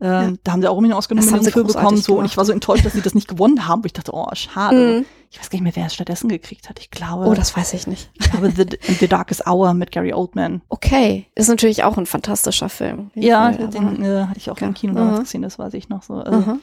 ähm, 0.00 0.06
Ja. 0.30 0.32
da 0.44 0.52
haben 0.52 0.60
sie 0.62 0.68
auch 0.68 0.74
irgendwie 0.76 0.92
eine 0.92 0.96
sie 1.44 1.50
für 1.50 1.64
bekommen. 1.64 1.96
So, 1.96 2.18
und 2.20 2.24
ich 2.24 2.36
war 2.36 2.44
so 2.44 2.52
enttäuscht, 2.52 2.84
dass 2.86 2.92
sie 2.92 3.00
das 3.02 3.14
nicht 3.16 3.26
gewonnen 3.26 3.66
haben. 3.66 3.82
Wo 3.82 3.86
ich 3.86 3.92
dachte, 3.92 4.12
oh, 4.14 4.28
schade. 4.34 4.98
Mhm. 5.00 5.04
Ich 5.30 5.38
weiß 5.38 5.50
gar 5.50 5.56
nicht 5.58 5.64
mehr, 5.64 5.76
wer 5.76 5.86
es 5.86 5.94
stattdessen 5.94 6.28
gekriegt 6.28 6.68
hat. 6.70 6.78
Ich 6.78 6.90
glaube, 6.90 7.26
Oh, 7.26 7.34
das 7.34 7.54
weiß 7.56 7.74
ich 7.74 7.86
nicht. 7.86 8.10
ich 8.14 8.30
glaube 8.30 8.50
The, 8.56 8.64
The 9.00 9.08
Darkest 9.08 9.46
Hour 9.46 9.74
mit 9.74 9.90
Gary 9.92 10.14
Oldman. 10.14 10.62
Okay, 10.68 11.26
ist 11.34 11.48
natürlich 11.48 11.82
auch 11.84 11.98
ein 11.98 12.06
fantastischer 12.06 12.68
Film. 12.70 13.10
Ja, 13.14 13.48
aber- 13.48 13.66
den 13.66 14.02
äh, 14.02 14.24
hatte 14.24 14.38
ich 14.38 14.50
auch 14.50 14.56
im 14.58 14.68
Okay. 14.70 14.78
Kino 14.80 14.94
damals 14.94 15.14
Aha. 15.16 15.22
gesehen, 15.24 15.42
das 15.42 15.58
weiß 15.58 15.74
ich 15.74 15.88
noch 15.90 16.02
so. 16.04 16.14
Also, 16.14 16.30
Aha. 16.38 16.58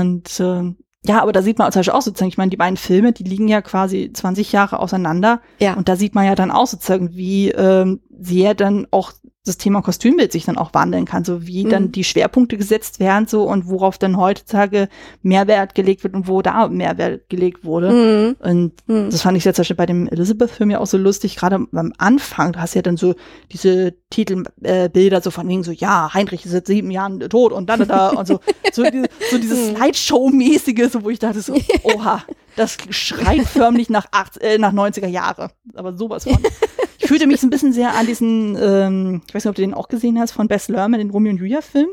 Und 0.00 0.40
ähm, 0.40 0.76
ja, 1.06 1.22
aber 1.22 1.32
da 1.32 1.42
sieht 1.42 1.58
man 1.58 1.70
zum 1.72 1.80
Beispiel 1.80 1.94
auch 1.94 2.02
sozusagen, 2.02 2.28
ich 2.28 2.38
meine, 2.38 2.50
die 2.50 2.56
beiden 2.56 2.76
Filme, 2.76 3.12
die 3.12 3.24
liegen 3.24 3.48
ja 3.48 3.62
quasi 3.62 4.10
20 4.12 4.52
Jahre 4.52 4.80
auseinander. 4.80 5.40
Ja. 5.58 5.74
Und 5.74 5.88
da 5.88 5.96
sieht 5.96 6.14
man 6.14 6.24
ja 6.24 6.34
dann 6.34 6.50
auch 6.50 6.66
sozusagen, 6.66 7.14
wie 7.14 7.50
ähm, 7.50 8.00
sehr 8.18 8.54
dann 8.54 8.86
auch 8.90 9.12
das 9.46 9.56
Thema 9.58 9.80
Kostümbild 9.80 10.32
sich 10.32 10.44
dann 10.44 10.58
auch 10.58 10.74
wandeln 10.74 11.04
kann, 11.06 11.24
so 11.24 11.46
wie 11.46 11.64
Mhm. 11.64 11.70
dann 11.70 11.92
die 11.92 12.04
Schwerpunkte 12.04 12.56
gesetzt 12.56 13.00
werden 13.00 13.26
so 13.26 13.44
und 13.44 13.68
worauf 13.68 13.96
dann 13.98 14.16
heutzutage 14.16 14.88
Mehrwert 15.22 15.74
gelegt 15.74 16.04
wird 16.04 16.14
und 16.14 16.28
wo 16.28 16.42
da 16.42 16.68
Mehrwert 16.68 17.28
gelegt 17.28 17.64
wurde. 17.64 17.92
Mhm. 17.92 18.36
Und 18.46 18.72
Mhm. 18.86 19.10
das 19.10 19.22
fand 19.22 19.36
ich 19.38 19.44
jetzt 19.44 19.56
zum 19.56 19.62
Beispiel 19.62 19.76
bei 19.76 19.86
dem 19.86 20.08
Elizabeth-Film 20.08 20.70
ja 20.70 20.80
auch 20.80 20.86
so 20.86 20.98
lustig, 20.98 21.36
gerade 21.36 21.56
am 21.72 21.92
Anfang, 21.98 22.52
du 22.52 22.60
hast 22.60 22.74
ja 22.74 22.82
dann 22.82 22.96
so 22.96 23.14
diese 23.52 23.94
Titelbilder 24.10 25.18
äh, 25.18 25.22
so 25.22 25.30
von 25.30 25.48
wegen 25.48 25.62
so, 25.64 25.72
ja, 25.72 26.12
Heinrich 26.12 26.44
ist 26.44 26.52
seit 26.52 26.66
sieben 26.66 26.90
Jahren 26.90 27.20
tot 27.20 27.52
und 27.52 27.68
dann 27.70 27.86
da 27.88 28.10
und 28.10 28.26
so, 28.26 28.40
so, 28.72 28.82
diese, 28.84 29.06
so 29.30 29.38
dieses 29.38 29.70
Mhm. 29.70 29.76
Slideshow-mäßige, 29.76 30.90
so, 30.90 31.04
wo 31.04 31.10
ich 31.10 31.18
dachte 31.18 31.40
so, 31.40 31.54
oha, 31.82 32.22
das 32.56 32.76
schreit 32.90 33.42
förmlich 33.46 33.90
nach, 33.90 34.06
acht, 34.10 34.38
äh, 34.38 34.58
nach 34.58 34.72
90er 34.72 35.06
Jahre, 35.06 35.50
aber 35.74 35.96
sowas 35.96 36.24
von. 36.24 36.38
Ich 36.98 37.06
fühlte 37.06 37.26
mich 37.26 37.40
so 37.40 37.46
ein 37.46 37.50
bisschen 37.50 37.72
sehr 37.72 37.94
an 37.94 38.06
diesen, 38.06 38.56
ähm, 38.60 39.22
ich 39.28 39.34
weiß 39.34 39.44
nicht, 39.44 39.50
ob 39.50 39.54
du 39.56 39.62
den 39.62 39.74
auch 39.74 39.88
gesehen 39.88 40.18
hast, 40.18 40.32
von 40.32 40.48
Bess 40.48 40.68
Lerman, 40.68 40.98
den 40.98 41.10
Romeo 41.10 41.30
und 41.32 41.38
Julia-Film. 41.38 41.88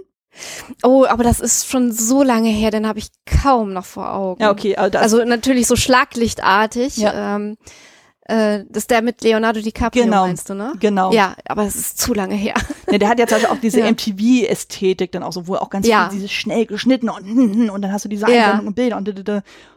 Oh, 0.82 1.06
aber 1.08 1.24
das 1.24 1.40
ist 1.40 1.68
schon 1.70 1.92
so 1.92 2.24
lange 2.24 2.50
her, 2.50 2.72
den 2.72 2.88
habe 2.88 3.00
ich 3.00 3.10
kaum 3.26 3.74
noch 3.74 3.86
vor 3.86 4.14
Augen. 4.14 4.42
Ja, 4.42 4.50
okay, 4.50 4.76
also, 4.76 4.98
Also 4.98 5.24
natürlich 5.24 5.68
so 5.68 5.76
schlaglichtartig. 5.76 6.98
Ja. 6.98 7.36
Ähm, 7.36 7.58
äh, 8.26 8.64
das 8.70 8.84
ist 8.84 8.92
der 8.92 9.02
mit 9.02 9.22
Leonardo 9.24 9.60
DiCaprio, 9.62 10.04
Genau. 10.06 10.26
meinst 10.28 10.50
du, 10.50 10.54
ne? 10.54 10.74
genau. 10.80 11.12
Ja, 11.14 11.36
aber 11.48 11.64
es 11.66 11.76
ist 11.76 12.00
zu 12.00 12.14
lange 12.14 12.36
her. 12.36 12.54
Ja, 12.92 12.98
der 13.00 13.10
hat 13.10 13.18
ja 13.20 13.26
zum 13.28 13.38
Beispiel 13.38 13.56
auch 13.56 13.60
diese 13.62 13.80
Ja. 13.80 13.88
MTV-Ästhetik 13.92 15.12
dann 15.12 15.24
auch 15.24 15.34
so, 15.34 15.48
wo 15.48 15.56
auch 15.56 15.70
ganz 15.70 15.88
Ja. 15.88 16.10
viel 16.10 16.18
dieses 16.20 16.32
schnell 16.32 16.66
geschnitten 16.66 17.10
und, 17.10 17.24
und, 17.30 17.70
und 17.70 17.82
dann 17.82 17.92
hast 17.92 18.06
du 18.06 18.10
diese 18.10 18.26
Ja. 18.28 18.34
Einblendungen 18.52 18.68
und 18.68 18.76
Bilder 18.76 18.98
und, 18.98 19.10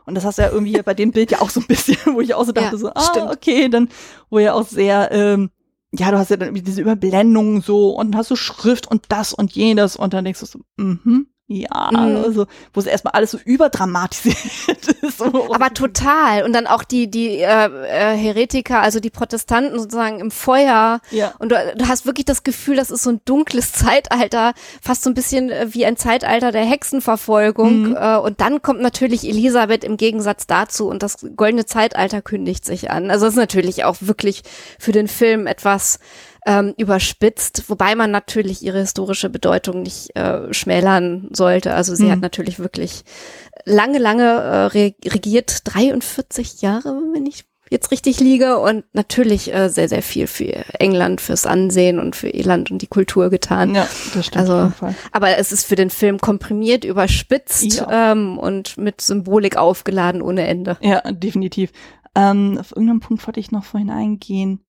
und, 0.07 0.15
das 0.15 0.25
hast 0.25 0.39
du 0.39 0.43
ja 0.43 0.51
irgendwie 0.51 0.81
bei 0.83 0.95
dem 0.95 1.13
Bild 1.13 1.31
ja 1.31 1.41
auch 1.41 1.51
so 1.51 1.61
ein 1.61 1.67
bisschen, 1.67 1.97
wo 2.15 2.21
ich 2.21 2.35
auch 2.35 2.45
so 2.45 2.53
dachte 2.53 2.73
Ja, 2.73 2.79
so, 2.79 2.91
ah, 2.95 3.01
stimmt. 3.01 3.31
okay, 3.31 3.69
dann, 3.69 3.89
wo 4.31 4.39
ja 4.39 4.53
auch 4.53 4.67
sehr, 4.67 5.11
ähm, 5.13 5.51
ja, 5.93 6.11
du 6.11 6.19
hast 6.19 6.31
ja 6.31 6.37
dann 6.37 6.55
diese 6.55 6.83
Überblendungen 6.83 7.63
so 7.63 7.91
und 7.91 8.11
dann 8.13 8.19
hast 8.19 8.31
du 8.31 8.37
Schrift 8.37 8.87
und 8.91 9.05
das 9.09 9.33
und 9.33 9.53
jenes 9.53 9.97
und 9.97 10.13
dann 10.13 10.25
denkst 10.25 10.41
du 10.41 10.47
so, 10.47 10.59
mhm, 10.77 11.29
Ja, 11.49 11.91
mhm. 11.93 12.25
also, 12.25 12.47
wo 12.75 12.81
es 12.81 12.87
erstmal 12.87 13.13
alles 13.13 13.31
so 13.31 13.39
überdramatisiert 13.45 14.89
ist. 15.03 15.19
So. 15.19 15.55
Aber 15.55 15.73
total. 15.73 16.43
Und 16.43 16.53
dann 16.53 16.67
auch 16.67 16.83
die, 16.83 17.09
die 17.09 17.39
äh, 17.39 17.67
äh, 17.67 18.17
Heretiker, 18.17 18.81
also 18.81 18.99
die 18.99 19.11
Protestanten 19.11 19.79
sozusagen 19.79 20.19
im 20.19 20.33
Feuer. 20.33 21.01
Ja. 21.13 21.35
Und 21.39 21.53
du, 21.53 21.75
du 21.77 21.87
hast 21.87 22.05
wirklich 22.05 22.25
das 22.25 22.43
Gefühl, 22.43 22.75
das 22.75 22.91
ist 22.91 23.05
so 23.05 23.11
ein 23.11 23.21
dunkles 23.25 23.73
Zeitalter, 23.75 24.55
fast 24.83 25.05
so 25.05 25.11
ein 25.11 25.15
bisschen 25.15 25.51
äh, 25.51 25.69
wie 25.71 25.87
ein 25.87 25.97
Zeitalter 25.97 26.51
der 26.51 26.65
Hexenverfolgung. 26.65 27.91
Mhm. 27.91 27.97
Äh, 27.97 28.17
und 28.17 28.41
dann 28.41 28.61
kommt 28.61 28.81
natürlich 28.81 29.23
Elisabeth 29.23 29.85
im 29.85 29.97
Gegensatz 29.97 30.49
dazu 30.49 30.89
und 30.89 31.05
das 31.05 31.19
goldene 31.37 31.65
Zeitalter 31.65 32.23
kündigt 32.23 32.65
sich 32.65 32.91
an. 32.91 33.09
Also 33.09 33.27
das 33.27 33.35
ist 33.35 33.39
natürlich 33.39 33.85
auch 33.85 33.99
wirklich 34.01 34.43
für 34.81 34.91
den 34.91 35.07
Film 35.07 35.47
etwas 35.47 36.01
ähm, 36.47 36.75
überspitzt, 36.79 37.65
wobei 37.69 37.95
man 37.97 38.11
natürlich 38.11 38.63
ihre 38.63 38.79
historische 38.79 39.29
Bedeutung 39.29 39.83
nicht 39.83 40.15
äh, 40.17 40.53
schmälern 40.55 41.29
sollte. 41.33 41.75
Also 41.75 41.95
sie 41.95 42.05
mhm. 42.05 42.13
hat 42.13 42.21
natürlich 42.21 42.59
wirklich 42.59 43.05
lange, 43.65 43.99
lange 43.99 44.25
äh, 44.25 45.09
regiert, 45.09 45.61
43 45.65 46.63
Jahre, 46.63 47.01
wenn 47.13 47.27
ich 47.27 47.45
jetzt 47.69 47.91
richtig 47.91 48.21
liege 48.21 48.59
und 48.59 48.85
natürlich 48.93 49.53
äh, 49.53 49.69
sehr, 49.69 49.89
sehr 49.89 50.03
viel 50.03 50.29
für 50.29 50.65
England, 50.79 51.21
fürs 51.21 51.47
Ansehen 51.47 51.99
und 51.99 52.15
für 52.15 52.29
Irland 52.29 52.71
und 52.71 52.81
die 52.81 52.87
Kultur 52.87 53.29
getan. 53.29 53.75
Ja, 53.75 53.89
das 54.15 54.27
stimmt. 54.27 54.49
Also, 54.49 54.73
aber 55.11 55.37
es 55.39 55.51
ist 55.51 55.67
für 55.67 55.75
den 55.75 55.91
Film 55.91 56.19
komprimiert, 56.19 56.85
überspitzt 56.85 57.79
ja. 57.79 58.13
ähm, 58.13 58.39
und 58.39 58.79
mit 58.79 59.01
Symbolik 59.01 59.57
aufgeladen 59.57 60.23
ohne 60.23 60.47
Ende. 60.47 60.77
Ja, 60.81 61.01
definitiv. 61.11 61.73
Ähm, 62.15 62.57
auf 62.61 62.71
irgendeinen 62.71 63.01
Punkt 63.01 63.27
wollte 63.27 63.41
ich 63.41 63.51
noch 63.51 63.65
vorhin 63.65 63.91
eingehen. 63.91 64.61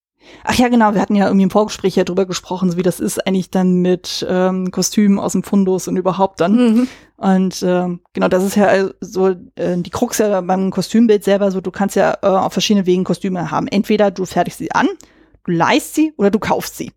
Ach 0.44 0.56
ja, 0.56 0.68
genau, 0.68 0.94
wir 0.94 1.02
hatten 1.02 1.15
ja 1.15 1.26
irgendwie 1.26 1.44
im 1.44 1.49
Vorgespräch 1.49 1.95
ja 1.95 2.03
drüber 2.03 2.26
gesprochen, 2.26 2.72
so 2.72 2.77
wie 2.77 2.84
das 2.84 2.99
ist 2.99 3.26
eigentlich 3.26 3.49
dann 3.49 3.81
mit 3.81 4.26
ähm, 4.30 4.72
Kostümen 4.72 5.19
aus 5.19 5.34
dem 5.34 5.44
Fundus 5.44 5.88
und 5.88 5.98
überhaupt 5.98 6.41
dann. 6.41 6.56
Mhm. 6.56 6.88
Und 7.18 7.64
ähm, 7.64 8.02
genau, 8.14 8.27
das 8.27 8.44
ist 8.44 8.56
ja 8.56 8.89
so 9.02 9.30
äh, 9.56 9.77
die 9.77 9.89
Krux 9.89 10.18
ja 10.19 10.41
beim 10.41 10.72
Kostümbild 10.72 11.23
selber 11.23 11.52
so, 11.52 11.61
du 11.61 11.72
kannst 11.72 11.95
ja 11.95 12.18
äh, 12.22 12.27
auf 12.27 12.53
verschiedene 12.53 12.85
Wegen 12.85 13.03
Kostüme 13.03 13.52
haben. 13.52 13.68
Entweder 13.68 14.11
du 14.11 14.26
fertigst 14.26 14.60
sie 14.60 14.72
an, 14.72 14.88
du 15.45 15.52
leist 15.52 15.95
sie 15.95 16.14
oder 16.18 16.30
du 16.30 16.39
kaufst 16.39 16.77
sie. 16.77 16.91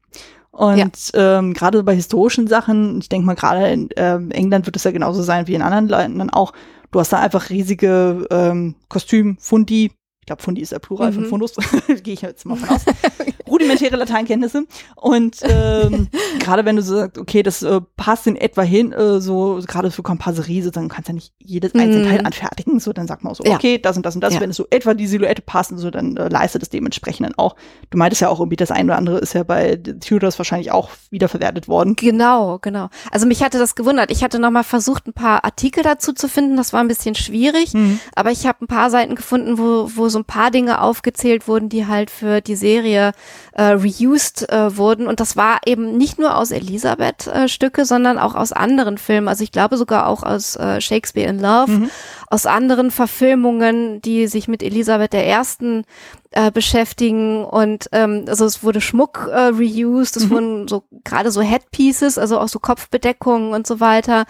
Und 0.51 1.13
ja. 1.15 1.39
ähm, 1.39 1.55
gerade 1.55 1.83
bei 1.83 1.95
historischen 1.95 2.47
Sachen, 2.49 2.99
ich 3.01 3.09
denke 3.09 3.27
mal, 3.27 3.35
gerade 3.35 3.69
in 3.69 3.89
ähm, 3.97 4.31
England 4.31 4.67
wird 4.67 4.77
es 4.77 4.85
ja 4.85 4.91
genauso 4.91 5.23
sein 5.23 5.47
wie 5.47 5.55
in 5.55 5.63
anderen 5.63 5.89
Ländern 5.89 6.31
auch, 6.31 6.53
du 6.91 7.01
hast 7.01 7.13
da 7.13 7.21
einfach 7.21 7.51
riesige 7.51 8.27
ähm, 8.31 8.75
Kostümfundi, 8.89 9.93
glaube, 10.31 10.43
Fundi 10.43 10.61
ist 10.61 10.73
der 10.73 10.79
Plural 10.79 11.11
mhm. 11.11 11.15
von 11.15 11.25
Fundus, 11.27 11.55
gehe 12.03 12.15
ich 12.15 12.23
jetzt 12.23 12.47
mal 12.47 12.57
von 12.57 12.69
aus, 12.69 12.85
rudimentäre 13.49 13.97
Lateinkenntnisse. 13.97 14.65
Und 14.95 15.39
ähm, 15.43 16.09
gerade 16.39 16.65
wenn 16.65 16.77
du 16.77 16.83
sagst, 16.83 17.19
okay, 17.19 17.43
das 17.43 17.63
äh, 17.63 17.81
passt 17.97 18.27
in 18.27 18.37
etwa 18.37 18.63
hin, 18.63 18.93
äh, 18.93 19.21
so 19.21 19.61
gerade 19.67 19.91
für 19.91 20.03
Kompasserie, 20.03 20.63
du 20.63 20.89
kannst 20.89 21.09
ja 21.09 21.15
nicht 21.15 21.33
jedes 21.39 21.75
einzelne 21.75 22.07
Teil 22.07 22.21
mhm. 22.21 22.27
anfertigen, 22.27 22.81
so 22.81 22.93
dann 22.93 23.09
sagt 23.09 23.25
man 23.25 23.33
auch 23.33 23.37
so, 23.37 23.45
ja. 23.45 23.57
okay, 23.57 23.79
das 23.79 23.97
und 23.97 24.07
das 24.07 24.15
und 24.15 24.23
das, 24.23 24.35
ja. 24.35 24.41
wenn 24.41 24.51
es 24.51 24.57
so 24.57 24.67
etwa 24.71 24.95
die 24.95 25.07
Silhouette 25.07 25.43
passt, 25.43 25.77
so 25.77 25.91
dann 25.91 26.17
äh, 26.17 26.29
leistet 26.29 26.63
es 26.63 26.69
dementsprechend 26.69 27.27
dann 27.27 27.35
auch. 27.37 27.57
Du 27.91 27.99
meintest 27.99 28.23
ja 28.23 28.29
auch 28.29 28.39
irgendwie, 28.39 28.57
das 28.57 28.71
eine 28.71 28.85
oder 28.85 28.99
andere 28.99 29.19
ist 29.19 29.35
ja 29.35 29.43
bei 29.43 29.77
Tudors 29.77 30.39
wahrscheinlich 30.39 30.71
auch 30.71 30.91
wiederverwertet 31.11 31.67
worden. 31.67 31.97
Genau, 31.97 32.59
genau. 32.61 32.89
Also 33.11 33.27
mich 33.27 33.43
hatte 33.43 33.59
das 33.59 33.75
gewundert. 33.75 34.11
Ich 34.11 34.23
hatte 34.23 34.39
nochmal 34.39 34.65
versucht, 34.65 35.07
ein 35.07 35.13
paar 35.13 35.45
Artikel 35.45 35.83
dazu 35.83 36.13
zu 36.13 36.29
finden, 36.29 36.57
das 36.57 36.73
war 36.73 36.81
ein 36.81 36.89
bisschen 36.89 37.15
schwierig, 37.15 37.75
mhm. 37.75 37.99
aber 38.15 38.31
ich 38.31 38.47
habe 38.47 38.65
ein 38.65 38.69
paar 38.69 38.91
Seiten 38.91 39.15
gefunden, 39.15 39.59
wo, 39.59 39.91
wo 39.95 40.09
so 40.11 40.19
ein 40.19 40.25
paar 40.25 40.51
Dinge 40.51 40.81
aufgezählt 40.81 41.49
wurden, 41.49 41.69
die 41.69 41.87
halt 41.87 42.11
für 42.11 42.41
die 42.41 42.57
Serie 42.57 43.13
äh, 43.53 43.73
reused 43.73 44.49
äh, 44.49 44.77
wurden. 44.77 45.07
Und 45.07 45.21
das 45.21 45.37
war 45.37 45.61
eben 45.67 45.97
nicht 45.97 46.19
nur 46.19 46.37
aus 46.37 46.51
Elisabeth-Stücke, 46.51 47.83
äh, 47.83 47.85
sondern 47.85 48.19
auch 48.19 48.35
aus 48.35 48.53
anderen 48.53 48.99
Filmen. 48.99 49.29
Also 49.29 49.45
ich 49.45 49.53
glaube 49.53 49.77
sogar 49.77 50.07
auch 50.07 50.23
aus 50.23 50.57
äh, 50.57 50.81
Shakespeare 50.81 51.31
in 51.31 51.41
Love, 51.41 51.71
mhm. 51.71 51.91
aus 52.29 52.47
anderen 52.47 52.91
Verfilmungen, 52.91 54.03
die 54.03 54.27
sich 54.27 54.49
mit 54.49 54.63
Elisabeth 54.63 55.15
I. 55.15 55.85
Äh, 56.33 56.53
beschäftigen 56.53 57.45
und 57.45 57.89
ähm, 57.91 58.25
also 58.29 58.45
es 58.45 58.63
wurde 58.63 58.81
Schmuck 58.81 59.29
äh, 59.33 59.47
reused, 59.47 60.17
es 60.17 60.27
mhm. 60.27 60.31
wurden 60.31 60.69
so 60.69 60.85
gerade 61.03 61.33
so 61.33 61.41
Headpieces, 61.41 62.19
also 62.19 62.39
auch 62.39 62.47
so 62.47 62.61
Kopfbedeckungen 62.61 63.53
und 63.53 63.67
so 63.67 63.81
weiter 63.81 64.27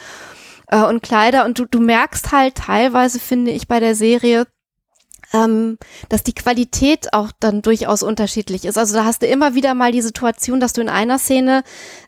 äh, 0.71 0.83
und 0.83 1.03
Kleider 1.03 1.45
und 1.45 1.59
du, 1.59 1.67
du 1.67 1.81
merkst 1.81 2.33
halt 2.33 2.55
teilweise, 2.55 3.21
finde 3.21 3.51
ich, 3.51 3.69
bei 3.69 3.81
der 3.81 3.95
Serie, 3.95 4.47
ähm, 5.33 5.79
dass 6.09 6.23
die 6.23 6.35
Qualität 6.35 7.13
auch 7.13 7.31
dann 7.39 7.63
durchaus 7.63 8.03
unterschiedlich 8.03 8.65
ist. 8.65 8.79
Also 8.79 8.95
da 8.95 9.05
hast 9.05 9.23
du 9.23 9.27
immer 9.27 9.55
wieder 9.55 9.75
mal 9.75 9.93
die 9.93 10.03
Situation, 10.03 10.61
dass 10.61 10.73
du 10.73 10.81
in 10.81 10.89
einer 10.89 11.19
Szene, 11.19 11.63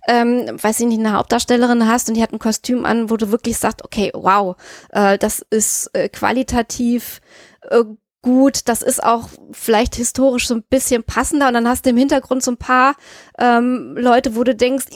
ähm, 0.08 0.58
weiß 0.60 0.80
ich 0.80 0.86
nicht, 0.86 1.00
eine 1.00 1.12
Hauptdarstellerin 1.12 1.86
hast 1.86 2.08
und 2.08 2.16
die 2.16 2.22
hat 2.22 2.32
ein 2.32 2.38
Kostüm 2.38 2.84
an, 2.84 3.10
wo 3.10 3.16
du 3.16 3.30
wirklich 3.30 3.58
sagst, 3.58 3.84
okay, 3.84 4.10
wow, 4.14 4.56
äh, 4.90 5.18
das 5.18 5.44
ist 5.50 5.90
äh, 5.92 6.08
qualitativ 6.08 7.20
äh, 7.70 7.84
gut, 8.22 8.68
das 8.68 8.82
ist 8.82 9.02
auch 9.02 9.28
vielleicht 9.50 9.96
historisch 9.96 10.46
so 10.46 10.54
ein 10.54 10.62
bisschen 10.62 11.02
passender 11.02 11.48
und 11.48 11.54
dann 11.54 11.68
hast 11.68 11.84
du 11.84 11.90
im 11.90 11.96
Hintergrund 11.96 12.42
so 12.42 12.52
ein 12.52 12.56
paar 12.56 12.94
ähm, 13.38 13.96
Leute, 13.98 14.36
wo 14.36 14.44
du 14.44 14.54
denkst, 14.54 14.86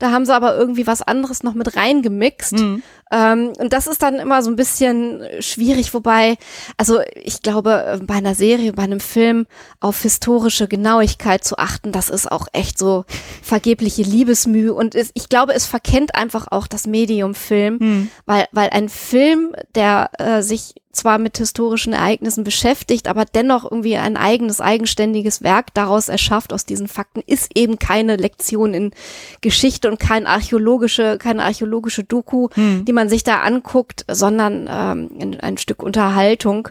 da 0.00 0.10
haben 0.10 0.26
sie 0.26 0.34
aber 0.34 0.56
irgendwie 0.56 0.86
was 0.86 1.00
anderes 1.00 1.44
noch 1.44 1.54
mit 1.54 1.76
reingemixt. 1.76 2.54
Mhm. 2.54 2.82
Ähm, 3.12 3.52
und 3.58 3.72
das 3.72 3.86
ist 3.86 4.02
dann 4.02 4.16
immer 4.16 4.42
so 4.42 4.50
ein 4.50 4.56
bisschen 4.56 5.22
schwierig, 5.40 5.94
wobei, 5.94 6.36
also 6.76 7.00
ich 7.14 7.40
glaube, 7.42 8.00
bei 8.04 8.14
einer 8.14 8.34
Serie, 8.34 8.72
bei 8.72 8.82
einem 8.82 9.00
Film 9.00 9.46
auf 9.80 10.02
historische 10.02 10.66
Genauigkeit 10.66 11.44
zu 11.44 11.58
achten, 11.58 11.92
das 11.92 12.10
ist 12.10 12.30
auch 12.30 12.48
echt 12.52 12.78
so 12.78 13.04
vergebliche 13.42 14.02
Liebesmühe. 14.02 14.74
Und 14.74 14.94
es, 14.94 15.10
ich 15.14 15.28
glaube, 15.28 15.54
es 15.54 15.66
verkennt 15.66 16.14
einfach 16.14 16.48
auch 16.50 16.66
das 16.66 16.86
Medium 16.86 17.34
Film, 17.34 17.78
hm. 17.78 18.10
weil, 18.24 18.46
weil 18.52 18.70
ein 18.70 18.88
Film, 18.88 19.54
der 19.74 20.10
äh, 20.18 20.42
sich 20.42 20.74
zwar 20.96 21.18
mit 21.18 21.38
historischen 21.38 21.92
Ereignissen 21.92 22.42
beschäftigt, 22.42 23.06
aber 23.06 23.24
dennoch 23.24 23.64
irgendwie 23.70 23.96
ein 23.96 24.16
eigenes, 24.16 24.60
eigenständiges 24.60 25.42
Werk 25.42 25.72
daraus 25.74 26.08
erschafft 26.08 26.52
aus 26.52 26.64
diesen 26.64 26.88
Fakten, 26.88 27.22
ist 27.26 27.52
eben 27.54 27.78
keine 27.78 28.16
Lektion 28.16 28.74
in 28.74 28.90
Geschichte 29.42 29.88
und 29.90 30.00
kein 30.00 30.26
archäologische, 30.26 31.18
keine 31.18 31.44
archäologische 31.44 32.02
Doku, 32.02 32.48
hm. 32.54 32.84
die 32.84 32.92
man 32.96 33.08
sich 33.08 33.22
da 33.22 33.42
anguckt, 33.42 34.04
sondern 34.08 34.68
ähm, 34.68 35.10
ein, 35.20 35.40
ein 35.40 35.58
Stück 35.58 35.84
Unterhaltung. 35.84 36.68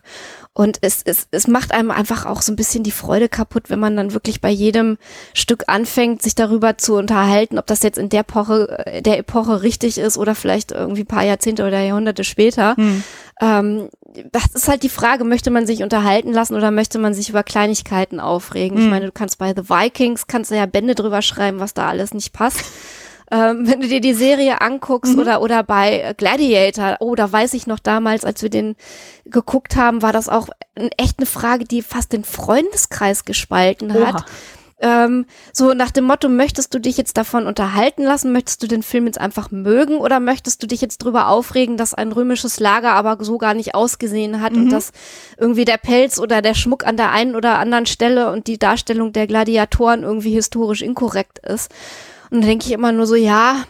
Und 0.57 0.77
es, 0.81 1.01
es, 1.03 1.27
es 1.31 1.47
macht 1.47 1.73
einem 1.73 1.91
einfach 1.91 2.25
auch 2.25 2.41
so 2.41 2.51
ein 2.51 2.55
bisschen 2.55 2.83
die 2.83 2.91
Freude 2.91 3.27
kaputt, 3.27 3.69
wenn 3.69 3.79
man 3.79 3.97
dann 3.97 4.13
wirklich 4.13 4.39
bei 4.39 4.49
jedem 4.49 4.97
Stück 5.33 5.65
anfängt, 5.67 6.21
sich 6.21 6.33
darüber 6.33 6.77
zu 6.77 6.95
unterhalten, 6.95 7.59
ob 7.59 7.67
das 7.67 7.83
jetzt 7.83 7.97
in 7.97 8.07
der 8.07 8.21
Epoche, 8.21 8.85
äh, 8.85 9.01
der 9.01 9.17
Epoche 9.17 9.63
richtig 9.63 9.97
ist 9.97 10.17
oder 10.17 10.33
vielleicht 10.33 10.71
irgendwie 10.71 11.03
paar 11.03 11.23
Jahrzehnte 11.23 11.65
oder 11.67 11.81
Jahrhunderte 11.81 12.23
später. 12.23 12.75
Hm. 12.77 13.03
Ähm, 13.41 13.89
das 14.31 14.45
ist 14.53 14.69
halt 14.69 14.83
die 14.83 14.89
Frage, 14.89 15.25
möchte 15.25 15.51
man 15.51 15.67
sich 15.67 15.83
unterhalten 15.83 16.31
lassen 16.31 16.55
oder 16.55 16.71
möchte 16.71 16.99
man 16.99 17.13
sich 17.13 17.29
über 17.29 17.43
Kleinigkeiten 17.43 18.21
aufregen? 18.21 18.77
Hm. 18.77 18.83
Ich 18.85 18.89
meine, 18.89 19.05
du 19.07 19.11
kannst 19.11 19.37
bei 19.37 19.53
The 19.53 19.69
Vikings, 19.69 20.27
kannst 20.27 20.51
du 20.51 20.55
ja 20.55 20.65
Bände 20.65 20.95
drüber 20.95 21.21
schreiben, 21.21 21.59
was 21.59 21.73
da 21.73 21.89
alles 21.89 22.13
nicht 22.13 22.31
passt. 22.31 22.63
Ähm, 23.31 23.67
wenn 23.67 23.81
du 23.81 23.87
dir 23.87 24.01
die 24.01 24.13
Serie 24.13 24.61
anguckst 24.61 25.13
mhm. 25.13 25.19
oder, 25.19 25.41
oder 25.41 25.63
bei 25.63 26.13
Gladiator, 26.17 26.97
oh, 26.99 27.15
da 27.15 27.31
weiß 27.31 27.53
ich 27.53 27.67
noch 27.67 27.79
damals, 27.79 28.23
als 28.23 28.41
wir 28.41 28.49
den 28.49 28.75
geguckt 29.25 29.75
haben, 29.75 30.01
war 30.01 30.13
das 30.13 30.29
auch 30.29 30.49
echt 30.97 31.19
eine 31.19 31.25
Frage, 31.25 31.65
die 31.65 31.81
fast 31.81 32.13
den 32.13 32.23
Freundeskreis 32.23 33.25
gespalten 33.25 33.93
hat. 33.93 34.15
Oha. 34.15 34.25
Ähm, 34.77 35.25
so 35.53 35.73
nach 35.73 35.91
dem 35.91 36.03
Motto, 36.03 36.27
möchtest 36.27 36.73
du 36.73 36.79
dich 36.79 36.97
jetzt 36.97 37.15
davon 37.15 37.47
unterhalten 37.47 38.03
lassen? 38.03 38.33
Möchtest 38.33 38.61
du 38.61 38.67
den 38.67 38.83
Film 38.83 39.05
jetzt 39.05 39.19
einfach 39.19 39.49
mögen 39.49 39.97
oder 39.97 40.19
möchtest 40.19 40.61
du 40.61 40.67
dich 40.67 40.81
jetzt 40.81 40.97
drüber 40.97 41.29
aufregen, 41.29 41.77
dass 41.77 41.93
ein 41.93 42.11
römisches 42.11 42.59
Lager 42.59 42.91
aber 42.91 43.23
so 43.23 43.37
gar 43.37 43.53
nicht 43.53 43.73
ausgesehen 43.73 44.41
hat 44.41 44.53
mhm. 44.53 44.63
und 44.63 44.69
dass 44.71 44.91
irgendwie 45.37 45.65
der 45.65 45.77
Pelz 45.77 46.19
oder 46.19 46.41
der 46.41 46.55
Schmuck 46.55 46.85
an 46.85 46.97
der 46.97 47.11
einen 47.11 47.35
oder 47.35 47.57
anderen 47.57 47.85
Stelle 47.85 48.31
und 48.31 48.47
die 48.47 48.59
Darstellung 48.59 49.13
der 49.13 49.27
Gladiatoren 49.27 50.03
irgendwie 50.03 50.33
historisch 50.33 50.81
inkorrekt 50.81 51.39
ist? 51.39 51.71
Und 52.35 52.41
da 52.41 52.47
denke 52.47 52.65
ich 52.65 52.73
immer 52.73 52.91
nur 52.91 53.07
so, 53.07 53.15
ja, 53.15 53.63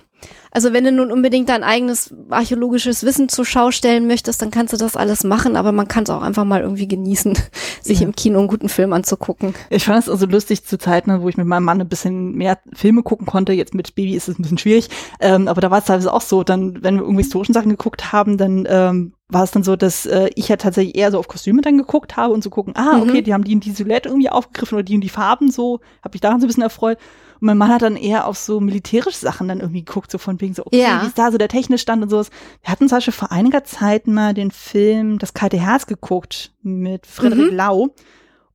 also 0.55 0.71
wenn 0.71 0.85
du 0.85 0.91
nun 0.93 1.11
unbedingt 1.11 1.49
dein 1.49 1.63
eigenes 1.63 2.13
archäologisches 2.29 3.03
Wissen 3.03 3.27
zur 3.27 3.45
Schau 3.45 3.71
stellen 3.71 4.07
möchtest, 4.07 4.41
dann 4.41 4.51
kannst 4.51 4.71
du 4.71 4.77
das 4.77 4.95
alles 4.95 5.25
machen, 5.25 5.57
aber 5.57 5.73
man 5.73 5.89
kann 5.89 6.05
es 6.05 6.09
auch 6.09 6.21
einfach 6.21 6.45
mal 6.45 6.61
irgendwie 6.61 6.87
genießen, 6.87 7.37
sich 7.81 7.99
ja. 7.99 8.07
im 8.07 8.15
Kino 8.15 8.39
einen 8.39 8.47
guten 8.47 8.69
Film 8.69 8.93
anzugucken. 8.93 9.53
Ich 9.69 9.83
fand 9.83 9.99
es 9.99 10.09
also 10.09 10.25
lustig 10.25 10.63
zu 10.63 10.77
Zeiten, 10.77 11.21
wo 11.21 11.27
ich 11.27 11.35
mit 11.35 11.45
meinem 11.45 11.65
Mann 11.65 11.81
ein 11.81 11.89
bisschen 11.89 12.35
mehr 12.35 12.57
Filme 12.71 13.03
gucken 13.03 13.27
konnte. 13.27 13.51
Jetzt 13.51 13.75
mit 13.75 13.95
Baby 13.95 14.15
ist 14.15 14.29
es 14.29 14.39
ein 14.39 14.43
bisschen 14.43 14.57
schwierig, 14.57 14.89
ähm, 15.19 15.49
aber 15.49 15.59
da 15.59 15.71
war 15.71 15.79
es 15.79 15.85
teilweise 15.85 16.13
auch 16.13 16.21
so, 16.21 16.45
dann, 16.45 16.81
wenn 16.81 16.95
wir 16.95 17.03
irgendwie 17.03 17.23
historischen 17.23 17.53
Sachen 17.53 17.71
geguckt 17.71 18.13
haben, 18.13 18.37
dann 18.37 18.65
ähm, 18.69 19.11
war 19.27 19.43
es 19.43 19.51
dann 19.51 19.63
so, 19.63 19.75
dass 19.75 20.05
äh, 20.05 20.29
ich 20.35 20.49
ja 20.49 20.55
tatsächlich 20.55 20.95
eher 20.95 21.11
so 21.11 21.17
auf 21.17 21.27
Kostüme 21.27 21.61
dann 21.61 21.77
geguckt 21.77 22.15
habe 22.15 22.33
und 22.33 22.43
so 22.43 22.49
gucken, 22.49 22.75
ah, 22.75 22.99
okay, 23.01 23.21
mhm. 23.21 23.23
die 23.23 23.33
haben 23.33 23.43
die 23.43 23.55
und 23.55 23.65
die 23.65 23.71
Silhouette 23.71 24.09
irgendwie 24.09 24.29
aufgegriffen 24.29 24.75
oder 24.75 24.83
die 24.83 24.95
und 24.95 25.01
die 25.01 25.09
Farben 25.09 25.49
so, 25.49 25.79
habe 26.03 26.15
ich 26.15 26.21
daran 26.21 26.39
so 26.39 26.45
ein 26.45 26.47
bisschen 26.47 26.63
erfreut. 26.63 26.99
Und 27.41 27.47
mein 27.47 27.57
Mann 27.57 27.71
hat 27.71 27.81
dann 27.81 27.95
eher 27.95 28.27
auf 28.27 28.37
so 28.37 28.59
militärische 28.59 29.17
Sachen 29.17 29.47
dann 29.47 29.61
irgendwie 29.61 29.83
geguckt, 29.83 30.11
so 30.11 30.19
von 30.19 30.39
wegen 30.41 30.53
so, 30.53 30.65
okay, 30.65 30.81
ja. 30.81 31.01
wie 31.01 31.07
ist 31.07 31.17
da 31.17 31.31
so 31.31 31.39
der 31.39 31.47
Technikstand 31.47 32.03
und 32.03 32.09
sowas. 32.09 32.29
Wir 32.61 32.71
hatten 32.71 32.87
zum 32.87 32.97
Beispiel 32.97 33.13
vor 33.13 33.31
einiger 33.31 33.63
Zeit 33.63 34.07
mal 34.07 34.33
den 34.33 34.51
Film 34.51 35.17
Das 35.17 35.33
kalte 35.33 35.57
Herz 35.57 35.87
geguckt 35.87 36.53
mit 36.61 37.07
Frederik 37.07 37.51
mhm. 37.51 37.57
Lau. 37.57 37.95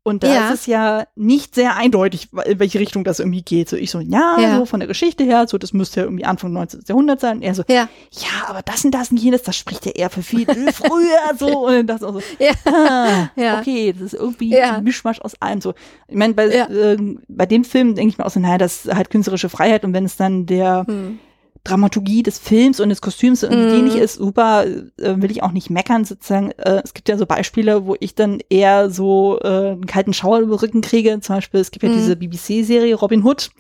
Und 0.03 0.23
da 0.23 0.33
Ja. 0.33 0.49
ist 0.49 0.61
es 0.61 0.67
ja 0.67 1.05
nicht 1.15 1.55
sehr 1.55 1.77
eindeutig, 1.77 2.29
in 2.47 2.59
welche 2.59 2.81
Richtung 2.81 3.05
das 3.05 3.19
irgendwie 3.21 3.43
geht. 3.43 3.69
So 3.69 3.77
ich 3.77 3.91
so, 3.91 4.01
ja, 4.01 4.37
Ja. 4.41 4.57
so 4.57 4.65
von 4.65 4.81
der 4.81 4.87
Geschichte 4.87 5.25
her, 5.25 5.47
so 5.47 5.59
das 5.59 5.75
müsste 5.75 6.01
ja 6.01 6.05
irgendwie 6.07 6.25
Anfang 6.25 6.53
19. 6.55 6.81
Jahrhundert 6.89 7.21
sein. 7.21 7.37
Und 7.37 7.43
er 7.43 7.55
so, 7.55 7.65
Ja. 7.69 7.87
ja, 8.13 8.49
aber 8.49 8.63
das 8.63 8.83
und 8.85 8.93
das 8.93 9.11
und 9.11 9.19
jenes, 9.19 9.43
das 9.43 9.57
spricht 9.57 9.85
ja 9.85 9.93
eher 9.93 10.09
für 10.09 10.23
viel 10.23 10.47
früher 10.73 11.37
so. 11.39 11.67
Und 11.67 11.91
ich 11.91 12.03
auch 12.03 12.15
so, 12.15 12.23
Ja. 12.39 12.53
ah, 12.65 13.29
Ja. 13.37 13.59
okay, 13.61 13.93
das 13.93 14.15
ist 14.15 14.21
irgendwie 14.21 14.59
ein 14.59 14.83
Mischmasch 14.85 15.21
aus 15.21 15.35
allem 15.41 15.61
so. 15.61 15.75
Ich 16.09 16.17
meine, 16.17 16.33
bei, 16.33 16.47
ähm, 16.51 17.21
bei 17.29 17.45
dem 17.45 17.65
Film 17.65 17.95
denke 17.95 18.09
ich 18.11 18.19
mir 18.19 18.25
auch 18.25 18.31
so, 18.31 18.41
naja, 18.41 18.57
das 18.57 18.87
ist 18.87 18.95
halt 18.95 19.11
künstlerische 19.11 19.51
Freiheit 19.51 19.85
und 19.85 19.93
wenn 19.93 20.07
es 20.07 20.17
dann 20.17 20.47
der 20.47 20.85
Hm. 20.89 21.19
Dramaturgie 21.65 22.23
des 22.23 22.39
Films 22.39 22.81
und 22.81 22.89
des 22.89 23.01
Kostüms 23.03 23.43
irgendwie 23.43 23.67
Mhm. 23.67 23.71
dienlich 23.75 23.97
ist, 23.97 24.15
super, 24.15 24.65
äh, 24.67 24.83
will 24.99 25.31
ich 25.31 25.43
auch 25.43 25.53
nicht 25.53 25.69
meckern 25.71 26.05
sozusagen. 26.05 26.53
Äh, 26.53 26.81
es 26.85 26.95
gibt 26.95 27.09
ja 27.09 27.19
so 27.19 27.27
Beispiele, 27.27 27.87
wo 27.87 27.97
ich 28.01 28.15
dann 28.15 28.39
eher 28.49 28.91
so 28.91 29.39
äh, 29.43 29.73
einen 29.73 29.87
kalten 29.87 30.13
Schauer 30.15 30.39
über 30.41 30.57
den 30.57 30.61
Rücken 30.61 30.81
kriege. 30.81 31.19
Zum 31.21 31.37
Beispiel, 31.37 31.61
es 31.61 31.71
gibt 31.71 31.83
ja 31.83 31.91
Mhm. 31.91 31.95
diese 31.95 32.17
BBC-Serie 32.17 32.95
Robin 32.95 33.23
Hood, 33.25 33.51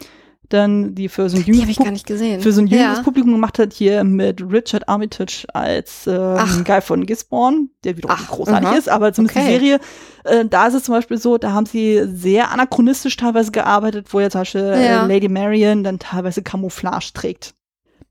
dann 0.48 0.94
die 0.96 1.08
für 1.08 1.28
so 1.28 1.36
ein 1.36 1.44
jüngeres 1.44 1.76
für 1.76 2.52
so 2.52 2.60
ein 2.60 2.66
jüngeres 2.66 2.98
ja. 2.98 3.02
Publikum 3.04 3.32
gemacht 3.32 3.58
hat, 3.60 3.72
hier 3.72 4.02
mit 4.02 4.42
Richard 4.50 4.88
Armitage 4.88 5.44
als 5.54 6.08
äh, 6.08 6.16
Ach. 6.18 6.64
Guy 6.64 6.80
von 6.80 7.06
Gisborne, 7.06 7.68
der 7.84 7.96
wiederum 7.96 8.16
Ach, 8.18 8.28
großartig 8.30 8.68
aha. 8.68 8.76
ist, 8.76 8.88
aber 8.88 9.12
zumindest 9.12 9.36
Okay. 9.38 9.46
die 9.46 9.52
Serie, 9.52 9.80
äh, 10.24 10.44
da 10.46 10.66
ist 10.66 10.74
es 10.74 10.82
zum 10.84 10.94
Beispiel 10.96 11.18
so, 11.18 11.38
da 11.38 11.52
haben 11.52 11.66
sie 11.66 12.02
sehr 12.12 12.50
anachronistisch 12.50 13.16
teilweise 13.16 13.52
gearbeitet, 13.52 14.06
wo 14.10 14.18
ja 14.20 14.28
zum 14.30 14.40
Beispiel 14.40 14.62
Ja. 14.62 15.04
äh, 15.04 15.06
Lady 15.06 15.28
Marian 15.28 15.84
dann 15.84 15.98
teilweise 16.00 16.42
Camouflage 16.42 17.12
trägt. 17.14 17.54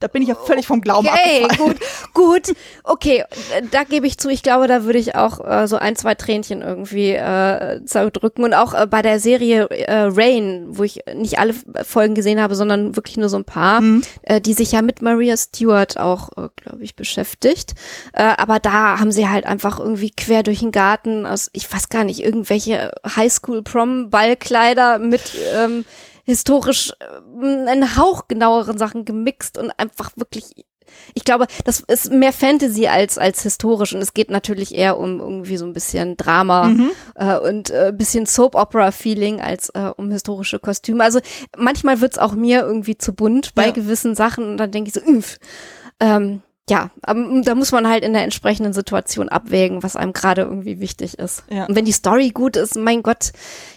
Da 0.02 0.08
bin 0.08 0.22
ich 0.22 0.30
ja 0.30 0.36
völlig 0.36 0.66
vom 0.66 0.80
Glauben 0.80 1.08
Okay, 1.08 1.44
abgefallen. 1.44 1.78
gut, 2.14 2.46
gut. 2.48 2.56
Okay, 2.86 3.26
da 3.72 3.84
gebe 3.84 4.08
ich 4.08 4.18
zu. 4.18 4.30
Ich 4.30 4.44
glaube, 4.44 4.68
da 4.68 4.84
würde 4.86 4.98
ich 4.98 5.16
auch 5.16 5.46
äh, 5.46 5.68
so 5.68 5.76
ein, 5.76 5.96
zwei 5.98 6.16
Tränchen 6.16 6.62
irgendwie 6.62 7.12
äh, 7.12 7.84
zerdrücken. 7.86 8.46
Und 8.46 8.54
auch 8.54 8.74
äh, 8.74 8.88
bei 8.88 9.02
der 9.02 9.20
Serie 9.20 9.66
äh, 9.70 10.08
Rain, 10.10 10.68
wo 10.70 10.84
ich 10.84 11.02
nicht 11.16 11.38
alle 11.40 11.54
Folgen 11.84 12.16
gesehen 12.16 12.42
habe, 12.42 12.56
sondern 12.56 12.96
wirklich 12.96 13.18
nur 13.18 13.28
so 13.30 13.36
ein 13.38 13.44
paar, 13.46 13.82
Mhm. 13.82 14.02
äh, 14.24 14.40
die 14.40 14.54
sich 14.54 14.72
ja 14.72 14.82
mit 14.82 15.02
Maria 15.02 15.36
Stewart 15.36 15.98
auch, 15.98 16.30
äh, 16.38 16.48
glaube 16.56 16.82
ich, 16.84 16.96
beschäftigt. 16.96 17.74
Äh, 18.14 18.24
aber 18.38 18.60
da 18.60 19.00
haben 19.00 19.12
sie 19.12 19.28
halt 19.28 19.46
einfach 19.46 19.80
irgendwie 19.80 20.12
quer 20.12 20.44
durch 20.44 20.60
den 20.60 20.72
Garten 20.72 21.26
aus, 21.26 21.50
ich 21.52 21.72
weiß 21.72 21.90
gar 21.90 22.06
nicht, 22.06 22.24
irgendwelche 22.24 22.92
Highschool-Prom-Ballkleider 23.84 25.00
mit 25.00 25.22
ähm, 25.56 25.86
historisch 26.26 26.92
äh, 27.00 27.19
einen 27.44 27.98
Hauch 27.98 28.28
genaueren 28.28 28.78
Sachen 28.78 29.06
gemixt 29.06 29.58
und 29.58 29.72
einfach 29.78 30.12
wirklich 30.16 30.66
ich 31.14 31.24
glaube, 31.24 31.46
das 31.66 31.82
ist 31.82 32.12
mehr 32.12 32.34
Fantasy 32.34 32.88
als 32.88 33.20
als 33.20 33.44
historisch 33.44 33.94
und 33.94 34.02
es 34.02 34.16
geht 34.16 34.32
natürlich 34.32 34.74
eher 34.74 34.98
um 34.98 35.20
irgendwie 35.20 35.58
so 35.58 35.66
ein 35.66 35.74
bisschen 35.74 36.18
Drama 36.18 36.70
Mhm. 36.70 36.90
äh, 37.14 37.38
und 37.38 37.70
äh, 37.70 37.94
bisschen 37.96 38.26
Soap 38.26 38.56
Opera 38.56 38.90
Feeling 38.90 39.40
als 39.40 39.70
äh, 39.76 39.92
um 39.98 40.10
historische 40.10 40.58
Kostüme. 40.58 41.04
Also 41.04 41.20
manchmal 41.56 42.02
wird's 42.02 42.18
auch 42.18 42.34
mir 42.34 42.62
irgendwie 42.62 42.98
zu 42.98 43.14
bunt 43.14 43.54
bei 43.54 43.68
Ja. 43.68 43.72
gewissen 43.72 44.16
Sachen 44.16 44.46
und 44.46 44.58
dann 44.58 44.72
denke 44.72 44.88
ich 44.88 44.96
so, 44.96 45.02
üff. 45.02 45.38
Ähm, 46.00 46.42
ja, 46.70 46.92
aber 47.02 47.42
da 47.44 47.56
muss 47.56 47.72
man 47.72 47.88
halt 47.90 48.04
in 48.04 48.14
der 48.14 48.24
entsprechenden 48.24 48.74
Situation 48.74 49.28
abwägen, 49.28 49.82
was 49.82 49.96
einem 49.96 50.14
gerade 50.14 50.44
irgendwie 50.44 50.80
wichtig 50.80 51.18
ist. 51.18 51.44
Ja. 51.50 51.66
Und 51.66 51.76
wenn 51.76 51.86
die 51.86 51.92
Story 51.92 52.30
gut 52.30 52.56
ist, 52.56 52.76
mein 52.78 53.02
Gott, 53.02 53.32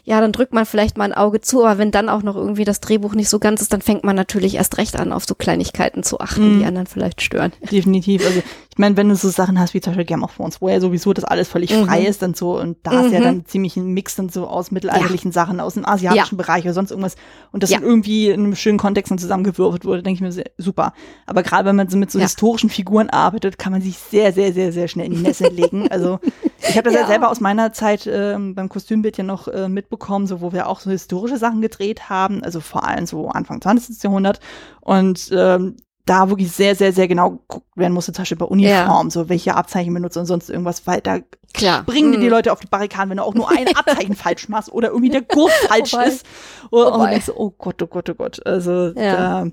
ja, 0.04 0.20
dann 0.20 0.32
drückt 0.32 0.52
man 0.52 0.66
vielleicht 0.66 0.98
mal 0.98 1.04
ein 1.04 1.14
Auge 1.14 1.40
zu, 1.40 1.64
aber 1.64 1.78
wenn 1.78 1.90
dann 1.90 2.08
auch 2.08 2.22
noch 2.22 2.36
irgendwie 2.36 2.64
das 2.64 2.80
Drehbuch 2.80 3.14
nicht 3.14 3.28
so 3.30 3.38
ganz 3.38 3.62
ist, 3.62 3.72
dann 3.72 3.80
fängt 3.82 4.04
man 4.04 4.14
natürlich 4.16 4.56
erst 4.56 4.76
recht 4.78 4.96
an, 4.98 5.12
auf 5.12 5.24
so 5.24 5.34
Kleinigkeiten 5.34 6.02
zu 6.02 6.20
achten, 6.20 6.56
Mhm. 6.56 6.58
die 6.60 6.66
anderen 6.66 6.86
vielleicht 6.86 7.22
stören. 7.22 7.52
Definitiv. 7.70 8.26
Also 8.26 8.42
ich 8.74 8.78
meine, 8.78 8.96
wenn 8.96 9.10
du 9.10 9.16
so 9.16 9.28
Sachen 9.28 9.58
hast 9.60 9.74
wie 9.74 9.82
zum 9.82 9.90
Beispiel 9.92 10.06
Game 10.06 10.22
of 10.22 10.34
Thrones, 10.34 10.62
wo 10.62 10.68
ja 10.70 10.80
sowieso 10.80 11.12
das 11.12 11.24
alles 11.24 11.46
völlig 11.48 11.70
Mhm. 11.70 11.84
frei 11.84 12.06
ist 12.06 12.22
und 12.22 12.36
so, 12.38 12.58
und 12.58 12.78
da 12.84 12.92
hast 12.92 13.08
du 13.10 13.12
ja 13.14 13.20
Mhm. 13.20 13.24
dann 13.24 13.44
ziemlich 13.46 13.76
einen 13.76 13.92
Mix 13.92 14.16
dann 14.16 14.30
so 14.30 14.46
aus 14.46 14.70
mittelalterlichen 14.70 15.30
Sachen, 15.30 15.60
aus 15.60 15.74
dem 15.74 15.86
asiatischen 15.86 16.38
Bereich 16.38 16.64
oder 16.64 16.72
sonst 16.72 16.90
irgendwas. 16.90 17.16
Und 17.52 17.62
das 17.62 17.68
Ja. 17.70 17.78
dann 17.78 17.86
irgendwie 17.86 18.30
in 18.30 18.40
einem 18.40 18.56
schönen 18.56 18.78
Kontext 18.78 19.10
dann 19.10 19.18
zusammengewürfelt 19.18 19.84
wurde, 19.84 20.02
denke 20.02 20.16
ich 20.16 20.20
mir, 20.22 20.32
sehr, 20.32 20.50
super. 20.56 20.94
Aber 21.26 21.42
gerade 21.42 21.68
wenn 21.68 21.76
man 21.76 21.88
so 21.90 21.98
mit 21.98 22.10
so 22.10 22.18
Ja. 22.18 22.24
historischen 22.24 22.70
Figuren 22.70 23.10
arbeitet, 23.10 23.58
kann 23.58 23.72
man 23.72 23.82
sich 23.82 23.98
sehr, 23.98 24.32
sehr, 24.32 24.54
sehr, 24.54 24.72
sehr 24.72 24.88
schnell 24.88 25.06
in 25.06 25.12
die 25.12 25.20
Nässe 25.22 25.48
legen. 25.48 25.88
Also 25.90 26.18
ich 26.58 26.70
habe 26.78 26.84
das 26.84 26.94
ja. 26.94 27.00
Ja. 27.00 27.06
selber 27.08 27.30
aus 27.30 27.40
meiner 27.40 27.74
Zeit 27.74 28.08
ähm, 28.10 28.54
beim 28.54 28.70
Kostümbild 28.70 29.18
ja 29.18 29.24
noch 29.24 29.48
äh, 29.48 29.68
mitbekommen, 29.68 30.26
so 30.26 30.40
wo 30.40 30.52
wir 30.52 30.66
auch 30.68 30.80
so 30.80 30.90
historische 30.90 31.36
Sachen 31.36 31.60
gedreht 31.60 32.08
haben, 32.08 32.42
also 32.42 32.60
vor 32.60 32.84
allem 32.88 33.04
so 33.04 33.28
Anfang 33.28 33.60
20. 33.60 34.02
Jahrhundert. 34.02 34.40
Und 34.80 35.28
ähm, 35.32 35.76
da 36.04 36.28
wirklich 36.28 36.50
sehr, 36.50 36.74
sehr, 36.74 36.92
sehr 36.92 37.06
genau 37.08 37.30
geguckt 37.30 37.66
werden 37.76 37.92
musste, 37.92 38.12
zum 38.12 38.22
Beispiel 38.22 38.36
bei 38.38 38.46
Uniform, 38.46 39.10
so 39.10 39.28
welche 39.28 39.54
Abzeichen 39.54 39.94
benutzt 39.94 40.16
und 40.16 40.26
sonst 40.26 40.50
irgendwas, 40.50 40.86
weil 40.86 41.00
da 41.00 41.18
Klar. 41.54 41.82
springen 41.82 42.12
dir 42.12 42.18
die 42.18 42.24
Mhm. 42.26 42.30
Leute 42.32 42.52
auf 42.52 42.60
die 42.60 42.66
Barrikaden, 42.66 43.10
wenn 43.10 43.18
du 43.18 43.22
auch 43.22 43.34
nur 43.34 43.48
ein 43.50 43.66
Abzeichen 43.76 44.16
falsch 44.16 44.48
machst 44.48 44.72
oder 44.72 44.88
irgendwie 44.88 45.10
der 45.10 45.22
Gurt 45.22 45.52
falsch 45.52 45.92
Wobei- 45.92 46.06
ist. 46.06 46.26
Und, 46.70 46.86
und 46.86 47.08
denkst, 47.10 47.26
so, 47.26 47.34
oh 47.36 47.50
Gott, 47.56 47.80
oh 47.82 47.86
Gott, 47.86 48.10
oh 48.10 48.14
Gott. 48.14 48.44
Also 48.46 48.88
Ja. 48.96 49.44
da, 49.44 49.46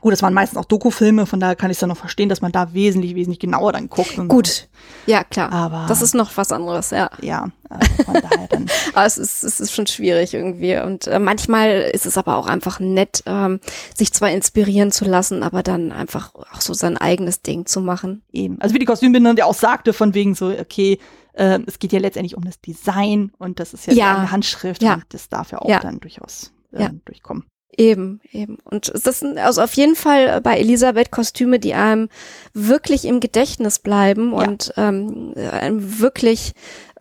gut, 0.00 0.12
das 0.12 0.22
waren 0.22 0.34
meistens 0.34 0.58
auch 0.58 0.64
Dokufilme, 0.64 1.26
von 1.26 1.40
daher 1.40 1.56
kann 1.56 1.70
ich 1.70 1.76
es 1.76 1.80
dann 1.80 1.88
noch 1.88 1.96
verstehen, 1.96 2.28
dass 2.28 2.40
man 2.40 2.52
da 2.52 2.72
wesentlich, 2.74 3.14
wesentlich 3.14 3.40
genauer 3.40 3.72
dann 3.72 3.88
guckt. 3.88 4.16
Gut. 4.28 4.68
Ja, 5.06 5.24
klar. 5.24 5.52
Aber 5.52 5.86
Das 5.88 6.02
ist 6.02 6.14
noch 6.14 6.36
was 6.36 6.52
anderes, 6.52 6.90
ja. 6.90 7.10
ja, 7.20 7.48
also 7.68 8.02
von 8.04 8.14
daher 8.14 8.46
dann. 8.48 8.66
Aber 8.94 9.06
es 9.06 9.18
ist, 9.18 9.42
es 9.44 9.60
ist 9.60 9.72
schon 9.72 9.86
schwierig 9.86 10.34
irgendwie. 10.34 10.76
Und 10.78 11.06
äh, 11.06 11.18
manchmal 11.18 11.90
ist 11.92 12.06
es 12.06 12.16
aber 12.18 12.36
auch 12.36 12.46
einfach 12.46 12.80
nett, 12.80 13.22
ähm, 13.26 13.60
sich 13.94 14.12
zwar 14.12 14.30
inspirieren 14.30 14.92
zu 14.92 15.04
lassen, 15.04 15.42
aber 15.42 15.62
dann 15.62 15.92
einfach 15.92 16.34
auch 16.34 16.60
so 16.60 16.74
sein 16.74 16.96
eigenes 16.96 17.42
Ding 17.42 17.66
zu 17.66 17.80
machen. 17.80 18.22
Eben. 18.32 18.60
Also 18.60 18.74
wie 18.74 18.78
die 18.78 18.84
Kostümbinderin 18.86 19.36
ja 19.36 19.44
auch 19.46 19.54
sagte, 19.54 19.92
von 19.92 20.14
wegen 20.14 20.34
so, 20.34 20.48
okay, 20.48 20.98
ähm, 21.34 21.64
es 21.66 21.78
geht 21.78 21.92
ja 21.92 21.98
letztendlich 21.98 22.36
um 22.36 22.44
das 22.44 22.60
Design 22.60 23.30
und 23.38 23.60
das 23.60 23.74
ist 23.74 23.86
ja, 23.86 23.92
Ja. 23.94 24.16
eine 24.16 24.32
Handschrift 24.32 24.82
Ja. 24.82 24.94
und 24.94 25.04
das 25.10 25.28
darf 25.28 25.52
ja 25.52 25.58
auch 25.60 25.68
Ja. 25.68 25.80
dann 25.80 26.00
durchaus 26.00 26.52
äh, 26.72 26.88
durchkommen. 27.04 27.44
Eben, 27.78 28.20
eben. 28.32 28.56
Und 28.64 28.90
das 29.04 29.20
sind 29.20 29.36
also 29.38 29.60
auf 29.62 29.74
jeden 29.74 29.96
Fall 29.96 30.40
bei 30.40 30.58
Elisabeth 30.58 31.10
Kostüme, 31.10 31.58
die 31.58 31.74
einem 31.74 32.08
wirklich 32.54 33.04
im 33.04 33.20
Gedächtnis 33.20 33.78
bleiben 33.78 34.32
Ja. 34.32 34.38
und 34.38 34.72
ähm, 34.78 35.34
einem 35.36 36.00
wirklich 36.00 36.52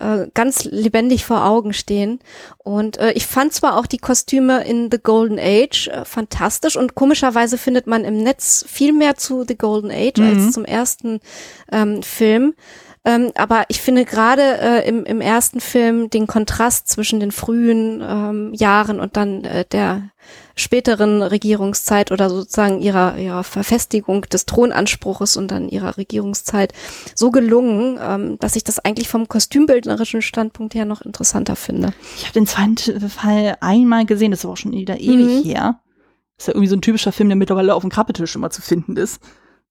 äh, 0.02 0.28
ganz 0.34 0.66
lebendig 0.66 1.24
vor 1.24 1.46
Augen 1.46 1.72
stehen. 1.72 2.20
Und 2.58 2.98
äh, 2.98 3.14
ich 3.14 3.26
fand 3.26 3.54
zwar 3.54 3.78
auch 3.78 3.86
die 3.86 4.00
Kostüme 4.00 4.66
in 4.66 4.90
The 4.92 5.00
Golden 5.02 5.40
Age 5.40 5.88
äh, 5.88 6.04
fantastisch 6.04 6.76
und 6.76 6.94
komischerweise 6.96 7.58
findet 7.58 7.88
man 7.88 8.04
im 8.04 8.22
Netz 8.22 8.66
viel 8.68 8.92
mehr 8.92 9.16
zu 9.16 9.46
The 9.48 9.56
Golden 9.58 9.92
Age 9.92 10.18
Mhm. 10.20 10.28
als 10.46 10.52
zum 10.52 10.66
ersten 10.66 11.22
ähm, 11.72 12.04
Film. 12.04 12.54
Ähm, 13.06 13.32
aber 13.36 13.66
ich 13.68 13.82
finde 13.82 14.04
gerade 14.04 14.42
äh, 14.42 14.88
im, 14.90 15.06
im 15.06 15.22
ersten 15.22 15.60
Film 15.62 16.10
den 16.10 16.26
Kontrast 16.26 16.88
zwischen 16.90 17.20
den 17.20 17.32
frühen 17.32 18.02
ähm, 18.04 18.54
Jahren 18.54 19.00
und 19.00 19.16
dann 19.16 19.44
äh, 19.44 19.64
der 19.66 20.10
späteren 20.56 21.22
Regierungszeit 21.22 22.12
oder 22.12 22.30
sozusagen 22.32 22.82
ihrer, 22.82 23.18
ihrer 23.18 23.44
Verfestigung 23.44 24.24
des 24.24 24.48
Thronanspruches 24.48 25.38
und 25.38 25.52
dann 25.52 25.70
ihrer 25.70 25.98
Regierungszeit 25.98 26.74
so 27.14 27.30
gelungen, 27.30 28.00
ähm, 28.02 28.40
dass 28.40 28.56
ich 28.56 28.64
das 28.64 28.80
eigentlich 28.80 29.08
vom 29.08 29.28
kostümbildnerischen 29.28 30.24
Standpunkt 30.24 30.74
her 30.74 30.86
noch 30.86 31.02
interessanter 31.04 31.56
finde. 31.56 31.94
Ich 32.18 32.24
habe 32.24 32.34
den 32.34 32.48
zweiten 32.48 33.10
Fall 33.10 33.58
einmal 33.62 34.06
gesehen, 34.06 34.32
das 34.32 34.44
aber 34.44 34.54
auch 34.54 34.58
schon 34.58 34.72
wieder 34.72 35.00
ewig 35.00 35.44
Mhm. 35.46 35.50
her. 35.50 35.80
ist 36.38 36.48
ja 36.48 36.54
irgendwie 36.54 36.70
so 36.70 36.76
ein 36.76 36.82
typischer 36.82 37.12
Film, 37.12 37.30
der 37.30 37.36
mittlerweile 37.36 37.76
auf 37.76 37.82
dem 37.84 37.92
Krabbetisch 37.92 38.36
immer 38.36 38.50
zu 38.50 38.62
finden 38.64 38.98
ist. 38.98 39.22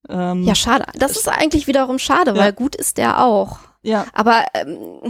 Ähm, 0.08 0.44
Ja, 0.44 0.54
schade. 0.54 0.86
Das 0.98 1.12
ist 1.16 1.28
eigentlich 1.28 1.66
wiederum 1.66 1.98
schade, 1.98 2.32
Ja. 2.32 2.36
weil 2.36 2.52
gut 2.52 2.74
ist 2.76 2.98
der 2.98 3.22
auch. 3.24 3.58
ja, 3.82 4.06
Aber 4.12 4.44
ähm, 4.54 5.00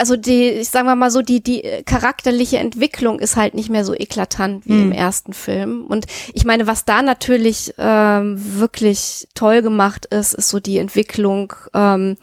also 0.00 0.16
die, 0.16 0.50
ich 0.50 0.68
wir 0.86 0.94
mal 0.94 1.10
so, 1.10 1.22
die, 1.22 1.42
die 1.42 1.64
äh, 1.64 1.82
charakterliche 1.82 2.58
Entwicklung 2.58 3.18
ist 3.18 3.34
halt 3.34 3.54
nicht 3.54 3.68
mehr 3.68 3.84
so 3.84 3.94
eklatant 3.94 4.64
wie 4.66 4.72
Mhm. 4.74 4.82
im 4.82 4.92
ersten 4.92 5.32
Film. 5.32 5.86
Und 5.88 6.06
ich 6.32 6.44
meine, 6.44 6.68
was 6.68 6.84
da 6.84 7.02
natürlich 7.02 7.74
ähm, 7.78 8.36
wirklich 8.60 9.26
toll 9.34 9.60
gemacht 9.60 10.06
ist, 10.06 10.34
ist 10.34 10.50
so 10.50 10.60
die 10.60 10.78
Entwicklung 10.78 11.52
ähm, 11.74 12.16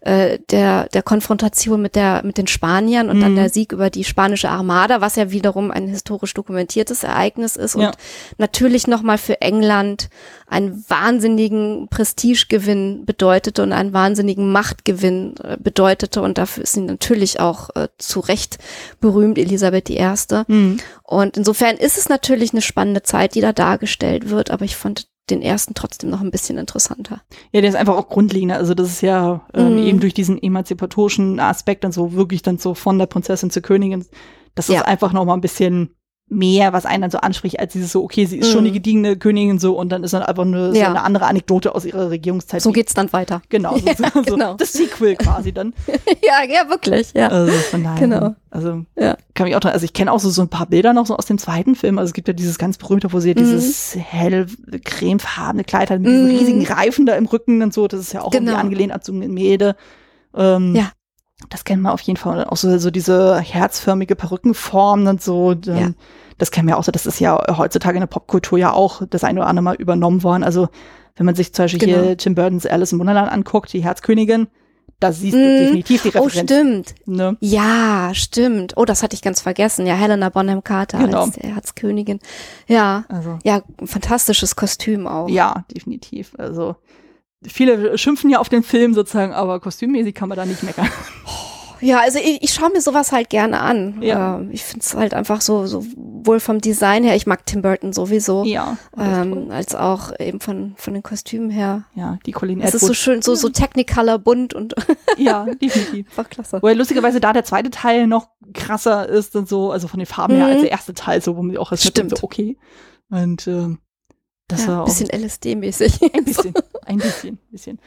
äh, 0.00 0.38
der, 0.50 0.88
der 0.88 1.02
Konfrontation 1.02 1.82
mit 1.82 1.96
der, 1.96 2.22
mit 2.24 2.38
den 2.38 2.46
Spaniern 2.46 3.10
und 3.10 3.20
dann 3.20 3.32
Mhm. 3.32 3.36
der 3.36 3.50
Sieg 3.50 3.72
über 3.72 3.90
die 3.90 4.04
spanische 4.04 4.48
Armada, 4.48 5.00
was 5.00 5.16
ja 5.16 5.30
wiederum 5.30 5.70
ein 5.70 5.88
historisch 5.88 6.34
dokumentiertes 6.34 7.02
Ereignis 7.02 7.56
ist 7.56 7.74
und 7.74 7.82
Ja. 7.82 7.92
natürlich 8.38 8.86
nochmal 8.86 9.18
für 9.18 9.40
England 9.40 10.08
einen 10.46 10.84
wahnsinnigen 10.88 11.88
Prestigegewinn 11.90 13.04
bedeutete 13.04 13.62
und 13.62 13.72
einen 13.72 13.92
wahnsinnigen 13.92 14.50
Machtgewinn 14.52 15.34
äh, 15.42 15.56
bedeutete 15.58 16.22
und 16.22 16.38
dafür 16.38 16.62
ist 16.62 16.72
sie 16.74 16.80
natürlich 16.80 17.40
auch 17.40 17.70
äh, 17.74 17.88
zu 17.98 18.20
Recht 18.20 18.58
berühmt, 19.00 19.38
Elisabeth 19.38 19.90
I. 19.90 20.14
Mhm. 20.46 20.78
Und 21.02 21.36
insofern 21.36 21.76
ist 21.76 21.98
es 21.98 22.08
natürlich 22.08 22.52
eine 22.52 22.62
spannende 22.62 23.02
Zeit, 23.02 23.34
die 23.34 23.40
da 23.40 23.52
dargestellt 23.52 24.30
wird, 24.30 24.50
aber 24.50 24.64
ich 24.64 24.76
fand 24.76 25.08
den 25.30 25.42
ersten 25.42 25.74
trotzdem 25.74 26.10
noch 26.10 26.20
ein 26.20 26.30
bisschen 26.30 26.58
interessanter. 26.58 27.20
ja, 27.52 27.60
der 27.60 27.70
ist 27.70 27.76
einfach 27.76 27.96
auch 27.96 28.08
grundlegender. 28.08 28.56
Also 28.56 28.74
das 28.74 28.88
ist 28.88 29.00
ja 29.02 29.46
ähm, 29.54 29.72
Mhm. 29.76 29.78
eben 29.86 30.00
durch 30.00 30.14
diesen 30.14 30.42
emanzipatorischen 30.42 31.40
Aspekt 31.40 31.84
und 31.84 31.92
so 31.92 32.12
wirklich 32.12 32.42
dann 32.42 32.58
so 32.58 32.74
von 32.74 32.98
der 32.98 33.06
Prinzessin 33.06 33.50
zur 33.50 33.62
Königin. 33.62 34.04
Das 34.54 34.68
ist 34.68 34.74
Ja. 34.76 34.82
einfach 34.82 35.12
noch 35.12 35.24
mal 35.24 35.34
ein 35.34 35.40
bisschen 35.40 35.94
mehr, 36.30 36.72
was 36.74 36.84
einen 36.84 37.02
dann 37.02 37.10
so 37.10 37.18
anspricht, 37.18 37.58
als 37.58 37.72
dieses 37.72 37.90
so, 37.92 38.04
okay, 38.04 38.26
sie 38.26 38.38
ist 38.38 38.50
schon 38.50 38.64
die 38.64 38.70
Mhm. 38.70 38.74
gediegene 38.74 39.16
Königin 39.16 39.58
so 39.58 39.78
und 39.78 39.88
dann 39.90 40.04
ist 40.04 40.12
dann 40.12 40.22
einfach 40.22 40.44
nur 40.44 40.72
so 40.74 40.78
Ja. 40.78 40.88
eine 40.88 41.02
andere 41.02 41.26
Anekdote 41.26 41.74
aus 41.74 41.84
ihrer 41.86 42.10
Regierungszeit. 42.10 42.60
So 42.60 42.70
geht's 42.72 42.92
dann 42.94 43.12
weiter. 43.14 43.40
Genau, 43.48 43.76
so, 43.78 43.86
Ja, 43.86 44.10
so, 44.12 44.22
genau. 44.22 44.54
das 44.54 44.72
Sequel 44.74 45.16
quasi 45.16 45.52
dann. 45.52 45.72
ja, 46.22 46.42
ja, 46.46 46.68
wirklich, 46.68 47.12
ja. 47.14 47.28
Also 47.28 47.52
von 47.52 47.82
daher. 47.82 47.98
Genau. 48.00 48.34
Also 48.50 48.84
Ja. 48.96 49.16
kann 49.34 49.46
mich 49.46 49.56
auch 49.56 49.60
dran, 49.60 49.72
also 49.72 49.84
ich 49.84 49.92
kenne 49.94 50.12
auch 50.12 50.20
so, 50.20 50.28
so 50.30 50.42
ein 50.42 50.48
paar 50.48 50.66
Bilder 50.66 50.92
noch 50.92 51.06
so 51.06 51.16
aus 51.16 51.26
dem 51.26 51.38
zweiten 51.38 51.74
Film. 51.74 51.98
Also 51.98 52.08
es 52.10 52.14
gibt 52.14 52.28
ja 52.28 52.34
dieses 52.34 52.58
ganz 52.58 52.76
berühmte, 52.78 53.12
wo 53.12 53.20
sie 53.20 53.30
Mhm. 53.30 53.34
dieses 53.36 53.96
hell 53.98 54.46
cremefarbene 54.84 55.64
Kleid 55.64 55.90
hat 55.90 56.00
mit 56.00 56.10
diesen 56.10 56.24
Mhm. 56.24 56.30
riesigen 56.38 56.66
Reifen 56.66 57.06
da 57.06 57.14
im 57.14 57.26
Rücken 57.26 57.62
und 57.62 57.72
so. 57.72 57.88
Das 57.88 58.00
ist 58.00 58.12
ja 58.12 58.20
auch 58.22 58.32
irgendwie 58.34 58.50
Genau. 58.52 58.60
angelehnt 58.62 58.92
an 58.92 59.00
so 59.02 59.12
ein 59.12 59.20
Gemälde. 59.20 59.76
Ähm, 60.36 60.74
Ja. 60.76 60.90
Das 61.50 61.64
kennen 61.64 61.82
wir 61.82 61.92
auf 61.92 62.00
jeden 62.00 62.16
Fall. 62.16 62.44
Auch 62.44 62.56
so, 62.56 62.78
so 62.78 62.90
diese 62.90 63.38
herzförmige 63.40 64.16
Perückenform 64.16 65.06
und 65.06 65.22
so. 65.22 65.52
Ähm, 65.52 65.60
Ja. 65.66 65.90
Das 66.38 66.50
kennen 66.52 66.68
wir 66.68 66.78
auch 66.78 66.84
so. 66.84 66.92
Das 66.92 67.04
ist 67.06 67.18
ja 67.20 67.36
heutzutage 67.56 67.96
in 67.96 68.00
der 68.00 68.06
Popkultur 68.06 68.58
ja 68.58 68.72
auch 68.72 69.02
das 69.10 69.24
eine 69.24 69.40
oder 69.40 69.48
andere 69.48 69.62
Mal 69.64 69.74
übernommen 69.76 70.22
worden. 70.22 70.44
Also 70.44 70.68
wenn 71.16 71.26
man 71.26 71.34
sich 71.34 71.52
zum 71.52 71.64
Beispiel 71.64 71.80
Genau. 71.80 72.02
hier 72.02 72.16
Tim 72.16 72.34
Burton's 72.36 72.64
Alice 72.66 72.92
im 72.92 73.00
Wunderland 73.00 73.30
anguckt, 73.32 73.72
die 73.72 73.82
Herzkönigin, 73.82 74.46
da 75.00 75.10
siehst 75.12 75.34
du 75.34 75.38
Mhm. 75.38 75.58
definitiv 75.64 76.02
die 76.02 76.08
Oh, 76.16 76.22
Referenz. 76.24 76.50
stimmt. 76.50 76.94
ne? 77.06 77.36
Ja, 77.40 78.10
stimmt. 78.14 78.74
Oh, 78.76 78.84
das 78.84 79.02
hatte 79.02 79.14
ich 79.14 79.22
ganz 79.22 79.40
vergessen. 79.40 79.84
Ja, 79.86 79.94
Helena 79.94 80.28
Bonham 80.28 80.62
Carter 80.62 80.98
Genau. 80.98 81.22
als 81.24 81.36
Herzkönigin. 81.38 82.20
Ja, 82.68 83.04
Also. 83.08 83.38
ja, 83.44 83.62
fantastisches 83.84 84.54
Kostüm 84.54 85.06
auch. 85.08 85.28
Ja, 85.28 85.64
definitiv. 85.74 86.32
Also 86.38 86.76
viele 87.46 87.96
schimpfen 87.98 88.30
ja 88.30 88.38
auf 88.38 88.48
den 88.48 88.62
Film 88.62 88.94
sozusagen, 88.94 89.32
aber 89.32 89.60
kostümmäßig 89.60 90.14
kann 90.14 90.28
man 90.28 90.36
da 90.36 90.44
nicht 90.46 90.62
meckern. 90.62 90.88
Ja, 91.80 92.00
also 92.00 92.18
ich, 92.18 92.42
ich 92.42 92.52
schaue 92.52 92.70
mir 92.70 92.80
sowas 92.80 93.12
halt 93.12 93.30
gerne 93.30 93.60
an. 93.60 94.02
Ja. 94.02 94.40
Äh, 94.40 94.48
ich 94.50 94.64
finde 94.64 94.80
es 94.84 94.96
halt 94.96 95.14
einfach 95.14 95.40
so, 95.40 95.66
so 95.66 95.84
wohl 95.96 96.40
vom 96.40 96.60
Design 96.60 97.04
her. 97.04 97.14
Ich 97.14 97.24
mag 97.28 97.46
Tim 97.46 97.62
Burton 97.62 97.92
sowieso. 97.92 98.42
Ja, 98.42 98.76
das. 98.96 99.18
Ähm, 99.26 99.50
als 99.52 99.76
auch 99.76 100.10
eben 100.18 100.40
von, 100.40 100.74
von 100.76 100.94
den 100.94 101.04
Kostümen 101.04 101.50
her. 101.50 101.84
ja, 101.94 102.18
die 102.26 102.32
Colleen 102.32 102.60
Es 102.60 102.74
ist 102.74 102.84
so 102.84 102.94
schön, 102.94 103.22
so, 103.22 103.36
so 103.36 103.48
Technicolor 103.48 104.18
bunt 104.18 104.54
und 104.54 104.74
ja, 105.16 105.44
definitiv. 105.62 106.08
einfach 106.18 106.28
klasse. 106.28 106.56
Wobei 106.56 106.74
lustigerweise 106.74 107.20
da 107.20 107.32
der 107.32 107.44
zweite 107.44 107.70
Teil 107.70 108.08
noch 108.08 108.26
krasser 108.54 109.08
ist 109.08 109.36
und 109.36 109.48
so, 109.48 109.70
also 109.70 109.86
von 109.86 110.00
den 110.00 110.06
Farben 110.06 110.34
her 110.34 110.46
Mhm. 110.46 110.52
als 110.54 110.62
der 110.62 110.70
erste 110.72 110.94
Teil, 110.94 111.22
so 111.22 111.36
wo 111.36 111.42
man 111.42 111.56
auch 111.58 111.70
als 111.70 111.86
Stimmt. 111.86 112.18
so 112.18 112.24
okay. 112.24 112.58
Und 113.08 113.46
ähm, 113.46 113.78
das 114.48 114.62
ja, 114.62 114.68
war 114.68 114.74
ein 114.76 114.80
auch 114.80 114.84
bisschen 114.86 115.10
LSD-mäßig. 115.10 116.12
ein 116.12 116.24
bisschen, 116.24 116.54
ein 116.88 116.98
bisschen, 116.98 117.38
bisschen. 117.50 117.78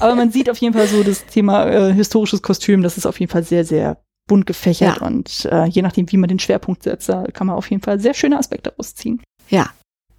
Aber 0.00 0.14
man 0.14 0.30
sieht 0.32 0.50
auf 0.50 0.58
jeden 0.58 0.74
Fall 0.74 0.86
so 0.88 1.02
das 1.02 1.24
Thema 1.26 1.66
äh, 1.66 1.92
historisches 1.92 2.42
Kostüm, 2.42 2.82
das 2.82 2.96
ist 2.96 3.06
auf 3.06 3.20
jeden 3.20 3.30
Fall 3.30 3.42
sehr, 3.44 3.64
sehr 3.64 3.98
bunt 4.28 4.46
gefächert 4.46 5.00
Ja. 5.00 5.06
und 5.06 5.44
äh, 5.52 5.66
je 5.66 5.82
nachdem, 5.82 6.10
wie 6.10 6.16
man 6.16 6.28
den 6.28 6.38
Schwerpunkt 6.40 6.82
setzt, 6.82 7.08
da 7.08 7.24
kann 7.32 7.46
man 7.46 7.54
auf 7.56 7.70
jeden 7.70 7.82
Fall 7.82 8.00
sehr 8.00 8.14
schöne 8.14 8.38
Aspekte 8.38 8.74
rausziehen. 8.76 9.22
Ja. 9.48 9.70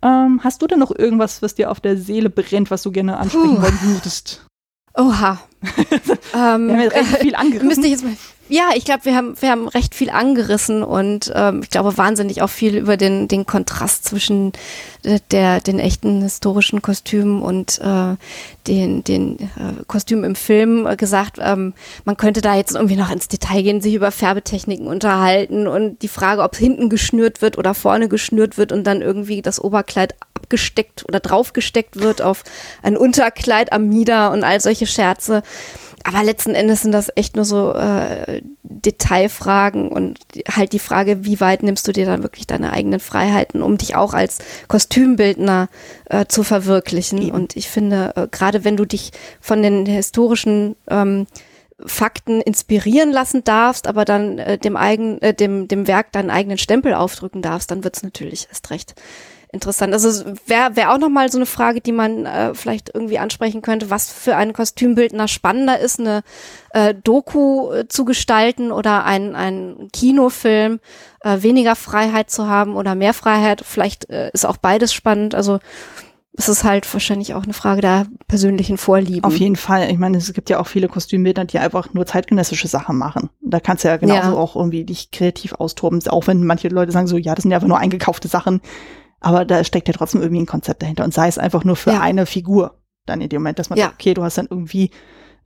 Ähm, 0.01 0.39
hast 0.43 0.61
du 0.61 0.67
denn 0.67 0.79
noch 0.79 0.91
irgendwas, 0.95 1.41
was 1.41 1.55
dir 1.55 1.71
auf 1.71 1.79
der 1.81 1.97
Seele 1.97 2.29
brennt, 2.29 2.71
was 2.71 2.83
du 2.83 2.91
gerne 2.91 3.17
ansprechen 3.17 3.55
Puh. 3.57 3.61
wollen 3.63 3.79
würdest? 3.81 4.45
Oha. 4.93 5.39
ähm, 5.63 5.69
Wir 6.33 6.39
haben 6.73 6.81
jetzt 6.81 6.95
recht 6.95 7.17
viel 7.17 7.35
angerissen. 7.35 7.67
Müsste 7.67 7.85
ich 7.85 7.91
jetzt 7.91 8.03
mal. 8.03 8.13
Ja, 8.49 8.69
ich 8.75 8.85
glaube, 8.85 9.03
wir 9.03 9.15
haben, 9.15 9.35
wir 9.41 9.51
haben 9.51 9.67
recht 9.67 9.93
viel 9.93 10.09
angerissen 10.09 10.81
und 10.81 11.31
ähm, 11.35 11.61
ich 11.63 11.69
glaube 11.69 11.97
wahnsinnig 11.97 12.41
auch 12.41 12.49
viel 12.49 12.77
über 12.77 12.95
den, 12.95 13.27
den 13.27 13.45
Kontrast 13.45 14.05
zwischen 14.05 14.53
äh, 15.03 15.19
der, 15.31 15.59
den 15.59 15.79
echten 15.79 16.21
historischen 16.21 16.81
Kostümen 16.81 17.41
und 17.41 17.79
äh, 17.79 18.15
den, 18.67 19.03
den 19.03 19.37
äh, 19.39 19.83
Kostümen 19.87 20.23
im 20.23 20.35
Film 20.35 20.87
äh, 20.87 20.95
gesagt. 20.95 21.39
Ähm, 21.41 21.73
man 22.05 22.15
könnte 22.15 22.39
da 22.39 22.55
jetzt 22.55 22.75
irgendwie 22.75 22.95
noch 22.95 23.11
ins 23.11 23.27
Detail 23.27 23.63
gehen, 23.63 23.81
sich 23.81 23.95
über 23.95 24.11
Färbetechniken 24.11 24.87
unterhalten 24.87 25.67
und 25.67 26.01
die 26.01 26.07
Frage, 26.07 26.41
ob 26.41 26.55
hinten 26.55 26.89
geschnürt 26.89 27.41
wird 27.41 27.57
oder 27.57 27.73
vorne 27.73 28.07
geschnürt 28.07 28.57
wird 28.57 28.71
und 28.71 28.85
dann 28.85 29.01
irgendwie 29.01 29.41
das 29.41 29.59
Oberkleid 29.59 30.15
abgesteckt 30.33 31.03
oder 31.05 31.19
draufgesteckt 31.19 31.99
wird 31.99 32.21
auf 32.21 32.43
ein 32.81 32.95
Unterkleid 32.95 33.73
am 33.73 33.89
Mieder 33.89 34.31
und 34.31 34.45
all 34.45 34.61
solche 34.61 34.87
Scherze. 34.87 35.43
Aber 36.07 36.23
letzten 36.23 36.55
Endes 36.55 36.83
sind 36.83 36.93
das 36.93 37.11
echt 37.17 37.35
nur 37.35 37.43
so 37.43 37.73
äh, 37.73 38.41
Detailfragen 38.63 39.89
und 39.89 40.19
halt 40.49 40.71
die 40.71 40.79
Frage, 40.79 41.25
wie 41.25 41.41
weit 41.41 41.63
nimmst 41.63 41.85
du 41.85 41.91
dir 41.91 42.05
dann 42.05 42.23
wirklich 42.23 42.47
deine 42.47 42.71
eigenen 42.71 43.01
Freiheiten, 43.01 43.61
um 43.61 43.77
dich 43.77 43.97
auch 43.97 44.13
als 44.13 44.37
Kostümbildner 44.69 45.67
äh, 46.05 46.25
zu 46.25 46.43
verwirklichen. 46.43 47.21
Eben. 47.21 47.31
Und 47.31 47.57
ich 47.57 47.67
finde, 47.67 48.13
äh, 48.15 48.27
gerade 48.31 48.63
wenn 48.63 48.77
du 48.77 48.85
dich 48.85 49.11
von 49.41 49.61
den 49.61 49.85
historischen 49.85 50.77
ähm, 50.89 51.27
Fakten 51.85 52.41
inspirieren 52.41 53.11
lassen 53.11 53.43
darfst, 53.43 53.87
aber 53.87 54.03
dann 54.03 54.39
äh, 54.39 54.57
dem 54.57 54.75
eigen, 54.75 55.21
äh, 55.21 55.33
dem, 55.33 55.67
dem 55.67 55.87
Werk 55.87 56.11
deinen 56.11 56.31
eigenen 56.31 56.57
Stempel 56.57 56.93
aufdrücken 56.93 57.41
darfst, 57.41 57.69
dann 57.69 57.83
wird's 57.83 58.03
natürlich 58.03 58.47
erst 58.49 58.71
recht 58.71 58.95
interessant. 59.51 59.93
Also 59.93 60.25
wäre 60.45 60.75
wär 60.75 60.91
auch 60.91 60.97
noch 60.97 61.09
mal 61.09 61.31
so 61.31 61.37
eine 61.37 61.45
Frage, 61.45 61.79
die 61.79 61.91
man 61.91 62.25
äh, 62.25 62.53
vielleicht 62.53 62.93
irgendwie 62.93 63.19
ansprechen 63.19 63.61
könnte, 63.61 63.89
was 63.89 64.11
für 64.11 64.35
einen 64.35 64.53
Kostümbildner 64.53 65.27
spannender 65.27 65.79
ist, 65.79 65.99
eine 65.99 66.23
äh, 66.71 66.93
Doku 66.93 67.71
äh, 67.71 67.87
zu 67.87 68.05
gestalten 68.05 68.71
oder 68.71 69.05
ein, 69.05 69.35
ein 69.35 69.89
Kinofilm, 69.93 70.79
äh, 71.21 71.41
weniger 71.41 71.75
Freiheit 71.75 72.29
zu 72.29 72.47
haben 72.47 72.75
oder 72.75 72.95
mehr 72.95 73.13
Freiheit. 73.13 73.61
Vielleicht 73.65 74.09
äh, 74.09 74.31
ist 74.33 74.45
auch 74.45 74.57
beides 74.57 74.93
spannend. 74.93 75.33
Also 75.33 75.59
es 76.39 76.47
ist 76.49 76.63
halt 76.63 76.91
wahrscheinlich 76.93 77.33
auch 77.33 77.43
eine 77.43 77.53
Frage 77.53 77.81
der 77.81 78.05
persönlichen 78.27 78.77
Vorlieben. 78.77 79.23
Auf 79.23 79.35
jeden 79.37 79.55
Fall. 79.55 79.89
Ich 79.89 79.97
meine, 79.97 80.17
es 80.17 80.31
gibt 80.33 80.49
ja 80.51 80.59
auch 80.59 80.67
viele 80.67 80.87
Kostümbildner, 80.87 81.45
die 81.45 81.57
einfach 81.57 81.93
nur 81.95 82.05
zeitgenössische 82.05 82.67
Sachen 82.67 82.95
machen. 82.97 83.29
Da 83.41 83.59
kannst 83.59 83.83
du 83.83 83.87
ja 83.87 83.97
genauso 83.97 84.31
Ja. 84.31 84.37
auch 84.37 84.55
irgendwie 84.55 84.85
dich 84.85 85.09
kreativ 85.11 85.53
austoben. 85.53 85.99
Auch 86.07 86.27
wenn 86.27 86.45
manche 86.45 86.67
Leute 86.69 86.91
sagen 86.91 87.07
so, 87.07 87.17
ja, 87.17 87.33
das 87.33 87.41
sind 87.41 87.51
ja 87.51 87.57
einfach 87.57 87.67
nur 87.67 87.79
eingekaufte 87.79 88.27
Sachen. 88.27 88.61
Aber 89.19 89.45
da 89.45 89.63
steckt 89.63 89.87
ja 89.87 89.95
trotzdem 89.95 90.21
irgendwie 90.21 90.41
ein 90.43 90.45
Konzept 90.45 90.83
dahinter. 90.83 91.03
Und 91.03 91.13
sei 91.13 91.27
es 91.27 91.39
einfach 91.39 91.63
nur 91.63 91.75
für 91.75 91.91
Ja. 91.93 92.01
eine 92.01 92.27
Figur. 92.27 92.77
Dann 93.07 93.19
in 93.19 93.29
dem 93.29 93.41
Moment, 93.41 93.57
dass 93.57 93.71
man 93.71 93.79
Ja. 93.79 93.85
sagt, 93.85 93.95
okay, 93.95 94.13
du 94.13 94.23
hast 94.23 94.37
dann 94.37 94.47
irgendwie, 94.47 94.91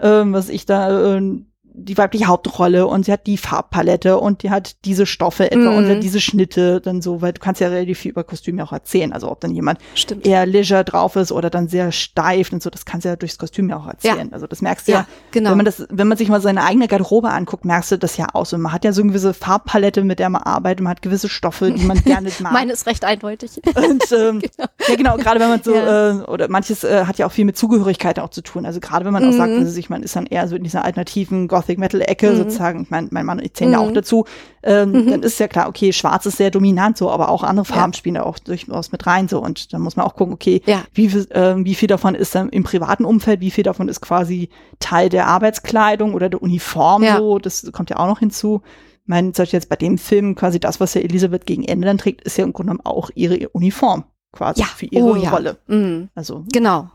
ähm, 0.01 0.33
was 0.33 0.49
ich 0.49 0.65
da, 0.65 1.15
ähm, 1.15 1.50
die 1.73 1.97
weibliche 1.97 2.27
Hauptrolle 2.27 2.85
und 2.87 3.05
sie 3.05 3.11
hat 3.11 3.27
die 3.27 3.37
Farbpalette 3.37 4.17
und 4.19 4.43
die 4.43 4.49
hat 4.49 4.75
diese 4.85 5.05
Stoffe 5.05 5.51
etwa 5.51 5.69
und 5.69 5.85
Mhm. 5.85 5.89
hat 5.91 6.03
diese 6.03 6.19
Schnitte 6.19 6.81
dann 6.81 7.01
so, 7.01 7.21
weil 7.21 7.33
du 7.33 7.39
kannst 7.39 7.61
ja 7.61 7.69
relativ 7.69 7.99
viel 7.99 8.11
über 8.11 8.23
Kostüme 8.23 8.63
auch 8.63 8.71
erzählen. 8.73 9.13
Also 9.13 9.31
ob 9.31 9.39
dann 9.39 9.51
jemand 9.51 9.79
Stimmt. 9.95 10.25
eher 10.27 10.45
leisure 10.45 10.83
drauf 10.83 11.15
ist 11.15 11.31
oder 11.31 11.49
dann 11.49 11.67
sehr 11.69 11.91
steif 11.91 12.51
und 12.51 12.61
so, 12.61 12.69
das 12.69 12.85
kannst 12.85 13.05
du 13.05 13.09
ja 13.09 13.15
durchs 13.15 13.37
Kostüm 13.37 13.69
ja 13.69 13.77
auch 13.77 13.87
erzählen. 13.87 14.31
Also 14.33 14.47
das 14.47 14.61
merkst 14.61 14.87
du 14.87 14.91
ja, 14.91 14.97
Ja, 14.99 15.07
genau. 15.31 15.51
wenn 15.51 15.57
man 15.57 15.65
das, 15.65 15.85
wenn 15.89 16.07
man 16.07 16.17
sich 16.17 16.27
mal 16.29 16.41
seine 16.41 16.63
eigene 16.65 16.87
Garderobe 16.87 17.29
anguckt, 17.29 17.63
merkst 17.65 17.91
du 17.93 17.97
das 17.97 18.17
ja 18.17 18.27
aus. 18.33 18.51
Und 18.53 18.61
man 18.61 18.73
hat 18.73 18.83
ja 18.83 18.91
so 18.93 19.01
eine 19.01 19.09
gewisse 19.11 19.33
Farbpalette, 19.33 20.03
mit 20.03 20.19
der 20.19 20.29
man 20.29 20.41
arbeitet, 20.43 20.81
man 20.83 20.91
hat 20.91 21.01
gewisse 21.01 21.29
Stoffe, 21.29 21.71
die 21.71 21.85
man 21.85 21.97
gerne 22.03 22.29
mag. 22.41 22.51
Meine 22.53 22.73
ist 22.73 22.85
recht 22.85 23.05
eindeutig. 23.05 23.51
und 23.75 24.03
ähm, 24.11 24.41
ja 24.89 24.95
genau, 24.95 25.17
gerade 25.17 25.39
wenn 25.39 25.49
man 25.49 25.63
so, 25.63 25.73
Ja. 25.73 26.09
äh, 26.09 26.23
oder 26.23 26.47
manches 26.49 26.83
äh, 26.83 27.05
hat 27.05 27.17
ja 27.17 27.25
auch 27.27 27.31
viel 27.31 27.45
mit 27.45 27.57
Zugehörigkeit 27.57 28.19
auch 28.19 28.29
zu 28.29 28.41
tun. 28.41 28.65
Also 28.65 28.79
gerade 28.79 29.05
wenn 29.05 29.13
man 29.13 29.23
auch 29.27 29.31
sagt, 29.33 29.51
Mhm. 29.53 29.59
also 29.59 29.79
ich 29.79 29.89
man 29.89 30.03
ist 30.03 30.15
dann 30.15 30.25
eher 30.25 30.47
so 30.47 30.55
in 30.55 30.63
dieser 30.63 30.83
alternativen 30.83 31.47
Gothic-Metal-Ecke 31.61 32.31
Mhm. 32.31 32.35
sozusagen, 32.37 32.81
ich 32.83 32.89
mein, 32.89 33.07
mein 33.11 33.25
Mann 33.25 33.39
und 33.39 33.45
ich 33.45 33.53
zählen 33.53 33.71
ja 33.71 33.79
auch 33.79 33.89
Mhm. 33.89 33.93
dazu, 33.93 34.25
ähm, 34.63 34.91
Mhm. 34.91 35.09
dann 35.11 35.23
ist 35.23 35.39
ja 35.39 35.47
klar, 35.47 35.67
okay, 35.69 35.93
schwarz 35.93 36.25
ist 36.25 36.37
sehr 36.37 36.51
dominant 36.51 36.97
so, 36.97 37.09
aber 37.11 37.29
auch 37.29 37.43
andere 37.43 37.65
Farben 37.65 37.93
Ja. 37.93 37.97
spielen 37.97 38.15
da 38.15 38.23
auch 38.23 38.39
durchaus 38.39 38.91
mit 38.91 39.05
rein 39.07 39.27
so 39.27 39.41
und 39.41 39.73
dann 39.73 39.81
muss 39.81 39.95
man 39.95 40.05
auch 40.05 40.15
gucken, 40.15 40.33
okay, 40.33 40.61
Ja. 40.65 40.83
wie, 40.93 41.09
viel, 41.09 41.27
ähm, 41.31 41.65
wie 41.65 41.75
viel 41.75 41.87
davon 41.87 42.15
ist 42.15 42.33
dann 42.35 42.49
im 42.49 42.63
privaten 42.63 43.05
Umfeld, 43.05 43.39
wie 43.39 43.51
viel 43.51 43.63
davon 43.63 43.87
ist 43.89 44.01
quasi 44.01 44.49
Teil 44.79 45.09
der 45.09 45.27
Arbeitskleidung 45.27 46.13
oder 46.13 46.29
der 46.29 46.41
Uniform 46.41 47.03
Ja. 47.03 47.17
so, 47.17 47.39
das 47.39 47.69
kommt 47.71 47.89
ja 47.89 47.97
auch 47.97 48.07
noch 48.07 48.19
hinzu. 48.19 48.61
Ich 49.03 49.07
meine, 49.07 49.31
zum 49.33 49.43
Beispiel 49.43 49.57
jetzt 49.57 49.69
bei 49.69 49.75
dem 49.75 49.97
Film 49.97 50.35
quasi 50.35 50.59
das, 50.59 50.79
was 50.79 50.93
ja 50.93 51.01
Elisabeth 51.01 51.45
gegen 51.45 51.63
Ende 51.63 51.87
dann 51.87 51.97
trägt, 51.97 52.21
ist 52.21 52.37
ja 52.37 52.43
im 52.43 52.53
Grunde 52.53 52.71
genommen 52.73 52.85
auch 52.85 53.09
ihre 53.15 53.49
Uniform 53.49 54.03
quasi 54.31 54.61
Ja. 54.61 54.67
für 54.67 54.85
ihre 54.85 55.05
Oh. 55.05 55.13
Rolle. 55.29 55.57
Mhm. 55.67 56.09
Also 56.15 56.45
Genau. 56.53 56.89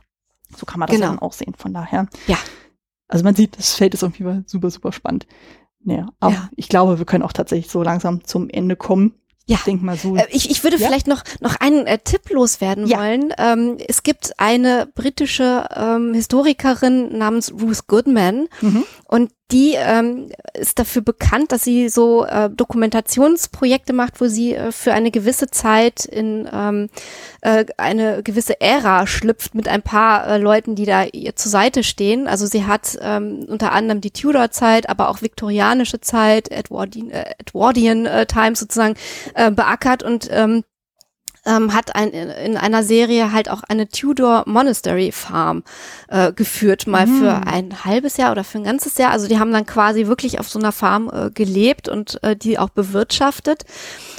so 0.57 0.65
kann 0.65 0.79
man 0.81 0.87
das 0.89 0.97
Genau. 0.97 1.09
dann 1.09 1.19
auch 1.19 1.33
sehen. 1.33 1.55
Von 1.59 1.75
daher. 1.75 2.07
Ja. 2.29 2.37
Also 3.09 3.25
man 3.25 3.35
sieht, 3.35 3.57
das 3.59 3.75
Feld 3.75 3.95
ist 3.95 4.03
auf 4.05 4.19
jeden 4.19 4.31
Fall 4.31 4.45
super, 4.47 4.71
super 4.71 4.93
spannend. 4.93 5.27
Naja, 5.85 6.09
aber 6.21 6.35
Ja. 6.35 6.49
ich 6.57 6.69
glaube, 6.69 6.99
wir 6.99 7.07
können 7.07 7.23
auch 7.23 7.33
tatsächlich 7.33 7.71
so 7.71 7.83
langsam 7.83 8.25
zum 8.25 8.49
Ende 8.49 8.75
kommen. 8.77 9.15
Ja. 9.49 9.59
Ich 9.59 9.63
denke 9.63 9.85
mal 9.85 9.97
so. 9.97 10.17
Äh, 10.17 10.27
Ich, 10.31 10.51
ich 10.51 10.65
würde 10.65 10.77
Ja? 10.77 10.89
vielleicht 10.89 11.07
noch, 11.07 11.23
noch 11.41 11.55
einen 11.61 11.87
äh, 11.87 11.99
Tipp 12.03 12.29
loswerden 12.31 12.89
Ja. 12.89 12.99
wollen. 12.99 13.33
Ähm, 13.39 13.77
es 13.87 14.03
gibt 14.03 14.33
eine 14.41 14.89
britische 14.93 15.69
ähm, 15.77 16.13
Historikerin 16.15 17.17
namens 17.17 17.53
Ruth 17.53 17.87
Goodman 17.87 18.49
mhm. 18.61 18.83
und 19.05 19.31
die 19.53 19.75
ähm, 19.77 20.31
ist 20.55 20.79
dafür 20.81 21.03
bekannt, 21.03 21.53
dass 21.53 21.63
sie 21.63 21.89
so 21.89 22.25
äh, 22.25 22.51
Dokumentationsprojekte 22.51 23.93
macht, 23.93 24.21
wo 24.21 24.27
sie 24.27 24.55
äh, 24.55 24.73
für 24.73 24.93
eine 24.93 25.13
gewisse 25.13 25.49
Zeit 25.49 26.05
in 26.05 26.49
ähm, 26.53 26.89
äh, 27.43 27.65
eine 27.77 28.25
gewisse 28.25 28.61
Ära 28.61 29.07
schlüpft 29.07 29.55
mit 29.55 29.69
ein 29.69 29.83
paar 29.83 30.27
äh, 30.27 30.39
Leuten, 30.39 30.75
die 30.75 30.85
da 30.85 31.05
ihr 31.05 31.37
zur 31.37 31.53
Seite 31.53 31.85
stehen. 31.85 32.27
Also 32.27 32.47
sie 32.47 32.65
hat 32.65 32.99
ähm, 33.01 33.47
unter 33.49 33.71
anderem 33.71 34.01
die 34.01 34.11
Tudor-Zeit, 34.11 34.89
aber 34.89 35.09
auch 35.09 35.23
viktorianische 35.23 36.01
Zeit, 36.01 36.51
Edwardian, 36.51 37.11
äh, 37.11 37.35
Edwardian 37.39 38.07
äh, 38.07 38.27
Times 38.27 38.59
sozusagen 38.59 38.97
äh, 39.35 39.53
beackert 39.53 40.03
und 40.03 40.29
ähm, 40.33 40.65
ähm, 41.47 41.73
hat 41.73 41.95
ein, 41.95 42.11
in 42.11 42.57
einer 42.57 42.83
Serie 42.83 43.33
halt 43.33 43.49
auch 43.51 43.63
eine 43.69 43.89
Tudor 43.89 44.45
Monastery 44.47 45.13
Farm 45.13 45.63
äh, 46.09 46.33
geführt, 46.33 46.87
mal 46.87 47.07
mhm. 47.07 47.19
für 47.19 47.47
ein 47.47 47.85
halbes 47.85 48.17
Jahr 48.17 48.33
oder 48.33 48.45
für 48.45 48.59
ein 48.59 48.65
ganzes 48.65 48.99
Jahr. 48.99 49.13
Also 49.13 49.29
die 49.29 49.39
haben 49.39 49.53
dann 49.53 49.67
quasi 49.67 50.07
wirklich 50.07 50.41
auf 50.41 50.49
so 50.49 50.59
einer 50.59 50.73
Farm 50.73 51.11
äh, 51.13 51.31
gelebt 51.31 51.89
und 51.89 52.23
äh, 52.23 52.37
die 52.37 52.59
auch 52.59 52.71
bewirtschaftet. 52.71 53.65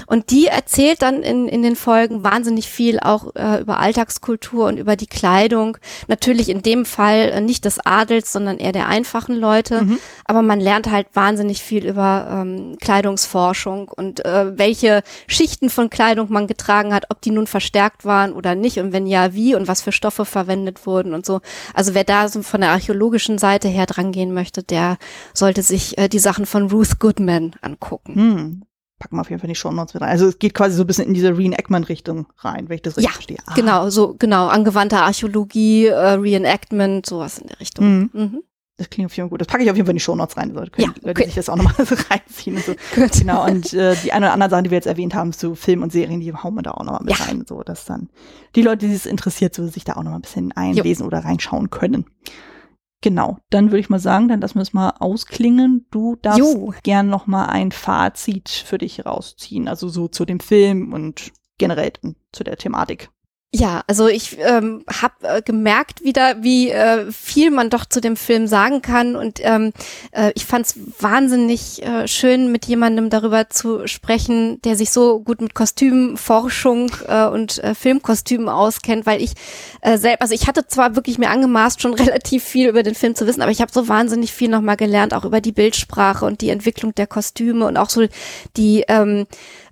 Und 0.06 0.32
die 0.32 0.48
erzählt 0.48 1.02
dann 1.02 1.22
in, 1.22 1.48
in 1.48 1.62
den 1.62 1.76
Folgen 1.76 2.24
wahnsinnig 2.24 2.68
viel 2.68 3.00
auch 3.00 3.36
äh, 3.36 3.62
über 3.62 3.80
Alltagskultur 3.80 4.68
und 4.68 4.78
über 4.78 4.96
die 4.96 5.08
Kleidung. 5.08 5.78
Natürlich 6.08 6.50
in 6.50 6.62
dem 6.62 6.86
Fall 6.86 7.32
äh, 7.34 7.42
nicht 7.42 7.66
des 7.66 7.86
Adels, 7.86 8.32
sondern 8.32 8.58
eher 8.58 8.72
der 8.72 8.88
einfachen 8.88 9.36
Leute. 9.36 9.84
Mhm. 9.84 10.00
Aber 10.26 10.42
man 10.42 10.60
lernt 10.60 10.90
halt 10.90 11.08
wahnsinnig 11.14 11.62
viel 11.62 11.86
über 11.86 12.28
ähm, 12.32 12.78
Kleidungsforschung 12.80 13.90
und 13.90 14.24
äh, 14.26 14.58
welche 14.58 15.04
Schichten 15.28 15.70
von 15.70 15.90
Kleidung 15.90 16.32
man 16.32 16.48
getragen 16.48 16.94
hat, 16.94 17.06
ob 17.10 17.17
die 17.26 17.32
nun 17.32 17.48
verstärkt 17.48 18.06
waren 18.06 18.34
oder 18.34 18.56
nicht 18.56 18.80
und 18.80 18.94
wenn 18.94 19.08
ja, 19.08 19.34
wie 19.34 19.56
und 19.56 19.68
was 19.68 19.82
für 19.82 19.92
Stoffe 19.92 20.26
verwendet 20.26 20.86
wurden 20.86 21.14
und 21.14 21.26
so. 21.26 21.42
Also 21.74 21.94
wer 21.94 22.04
da 22.04 22.30
so 22.30 22.42
von 22.42 22.62
der 22.62 22.72
archäologischen 22.72 23.38
Seite 23.38 23.68
her 23.68 23.86
dran 23.86 24.12
gehen 24.12 24.34
möchte, 24.34 24.64
der 24.64 24.98
sollte 25.34 25.62
sich 25.62 25.98
äh, 25.98 26.08
die 26.10 26.20
Sachen 26.20 26.46
von 26.46 26.70
Ruth 26.70 27.00
Goodman 27.00 27.56
angucken. 27.62 28.16
Hm. 28.16 28.64
Packen 29.00 29.16
wir 29.16 29.22
auf 29.22 29.30
jeden 29.30 29.40
Fall 29.40 29.48
die 29.48 29.56
Show 29.56 29.72
Notes 29.72 29.94
mit 29.94 30.02
rein. 30.02 30.10
Also 30.10 30.28
es 30.28 30.40
geht 30.40 30.56
quasi 30.56 30.76
so 30.76 30.84
ein 30.84 30.88
bisschen 30.88 31.06
in 31.06 31.14
diese 31.14 31.38
Reenactment-Richtung 31.38 32.26
rein, 32.40 32.68
wenn 32.68 32.78
ich 32.78 32.82
das 32.82 32.98
richtig 32.98 33.10
ja, 33.10 33.14
verstehe. 33.14 33.38
Ah. 33.46 33.54
Genau, 33.54 33.90
so 33.92 34.16
genau, 34.18 34.48
angewandte 34.48 34.98
Archäologie, 34.98 35.86
äh, 35.86 35.94
Reenactment, 35.94 37.06
sowas 37.06 37.38
in 37.38 37.48
der 37.48 37.60
Richtung. 37.60 37.86
Mhm. 37.86 38.10
Mhm. 38.14 38.44
Das 38.78 38.92
klingt 38.92 39.08
auf 39.08 39.18
jeden 39.18 39.28
Fall 39.28 39.32
gut. 39.32 39.42
Das 39.42 39.48
packe 39.48 39.64
ich 39.64 39.72
auf 39.72 39.76
jeden 39.76 39.88
Fall 39.88 39.94
in 39.94 39.98
die 39.98 40.04
Shownotes 40.04 40.38
rein. 40.38 40.56
Also 40.56 40.70
können 40.72 40.94
ja, 41.02 41.10
okay. 41.10 41.26
sich 41.26 41.34
das 41.34 41.50
auch 41.50 41.56
nochmal 41.56 41.74
so 41.86 41.96
reinziehen. 41.96 42.58
Und 42.58 42.66
so. 42.66 42.74
Gut. 42.96 43.12
Genau. 43.12 43.44
Und 43.44 43.74
äh, 43.74 43.96
die 44.04 44.14
eine 44.14 44.28
oder 44.28 44.34
andere 44.34 44.52
Sachen, 44.52 44.66
die 44.66 44.70
wir 44.70 44.78
jetzt 44.78 44.86
erwähnt 44.86 45.16
haben 45.16 45.34
zu 45.34 45.56
Film 45.56 45.82
und 45.82 45.92
Serien, 45.92 46.20
die 46.20 46.32
hauen 46.32 46.54
wir 46.54 46.62
da 46.62 46.72
auch 46.72 46.84
nochmal 46.84 47.04
mit 47.04 47.18
ja. 47.18 47.26
rein. 47.26 47.44
So, 47.48 47.64
dass 47.64 47.86
dann 47.86 48.10
die 48.56 48.62
Leute, 48.62 48.88
die 48.88 48.94
es 48.94 49.08
interessiert, 49.08 49.56
so 49.56 49.66
sich 49.66 49.84
da 49.84 49.94
auch 49.94 50.04
nochmal 50.04 50.20
ein 50.20 50.22
bisschen 50.22 50.52
einlesen 50.52 51.04
jo. 51.04 51.08
oder 51.08 51.26
reinschauen 51.26 51.72
können. 51.72 52.06
Genau, 53.02 53.38
dann 53.52 53.66
würde 53.66 53.80
ich 53.80 53.90
mal 53.90 54.00
sagen, 54.00 54.28
dann 54.28 54.42
lassen 54.42 54.56
wir 54.56 54.64
es 54.64 54.74
mal 54.74 54.92
ausklingen. 55.00 55.86
Du 55.92 56.16
darfst 56.16 56.40
jo. 56.40 56.74
gern 56.84 57.10
noch 57.10 57.28
mal 57.28 57.46
ein 57.46 57.72
Fazit 57.72 58.50
für 58.50 58.78
dich 58.78 59.06
rausziehen, 59.06 59.68
also 59.68 59.88
so 59.88 60.08
zu 60.08 60.26
dem 60.26 60.40
Film 60.40 60.94
und 60.94 61.32
generell 61.58 61.94
zu 62.32 62.44
der 62.44 62.58
Thematik. 62.58 63.10
Ja, 63.54 63.82
also 63.88 64.10
ich 64.10 64.38
ähm, 64.40 64.84
habe 64.92 65.14
äh, 65.22 65.42
gemerkt 65.42 66.04
wieder, 66.04 66.44
wie 66.44 66.70
äh, 66.70 67.10
viel 67.14 67.50
man 67.50 67.70
doch 67.70 67.86
zu 67.86 68.02
dem 68.02 68.18
Film 68.18 68.46
sagen 68.46 68.82
kann 68.82 69.16
und 69.16 69.40
ähm, 69.42 69.72
äh, 70.12 70.34
ich 70.36 70.46
fand 70.46 70.66
es 70.66 70.76
wahnsinnig 71.00 71.82
äh, 71.82 72.10
schön, 72.10 72.52
mit 72.52 72.66
jemandem 72.66 73.10
darüber 73.10 73.50
zu 73.50 73.88
sprechen, 73.88 74.62
der 74.64 74.76
sich 74.76 74.92
so 74.92 75.22
gut 75.22 75.40
mit 75.40 75.56
Kostümforschung 75.56 76.92
äh, 77.08 77.28
und 77.28 77.64
äh, 77.64 77.74
Filmkostümen 77.74 78.50
auskennt, 78.50 79.06
weil 79.06 79.22
ich 79.22 79.32
äh, 79.80 79.98
selbst, 79.98 80.22
also 80.24 80.34
ich 80.34 80.46
hatte 80.48 80.68
zwar 80.68 80.98
wirklich 80.98 81.18
mir 81.18 81.30
angemaßt, 81.30 81.82
schon 81.82 81.94
relativ 81.96 82.44
viel 82.44 82.68
über 82.68 82.84
den 82.84 82.96
Film 82.96 83.16
zu 83.16 83.26
wissen, 83.28 83.42
aber 83.42 83.52
ich 83.52 83.62
habe 83.62 83.72
so 83.72 83.88
wahnsinnig 83.88 84.34
viel 84.34 84.50
nochmal 84.50 84.76
gelernt, 84.76 85.14
auch 85.14 85.24
über 85.24 85.40
die 85.40 85.54
Bildsprache 85.54 86.26
und 86.26 86.42
die 86.42 86.50
Entwicklung 86.50 86.94
der 86.96 87.08
Kostüme 87.08 87.66
und 87.66 87.78
auch 87.78 87.90
so 87.90 88.06
die 88.58 88.84
ähm, 88.90 89.26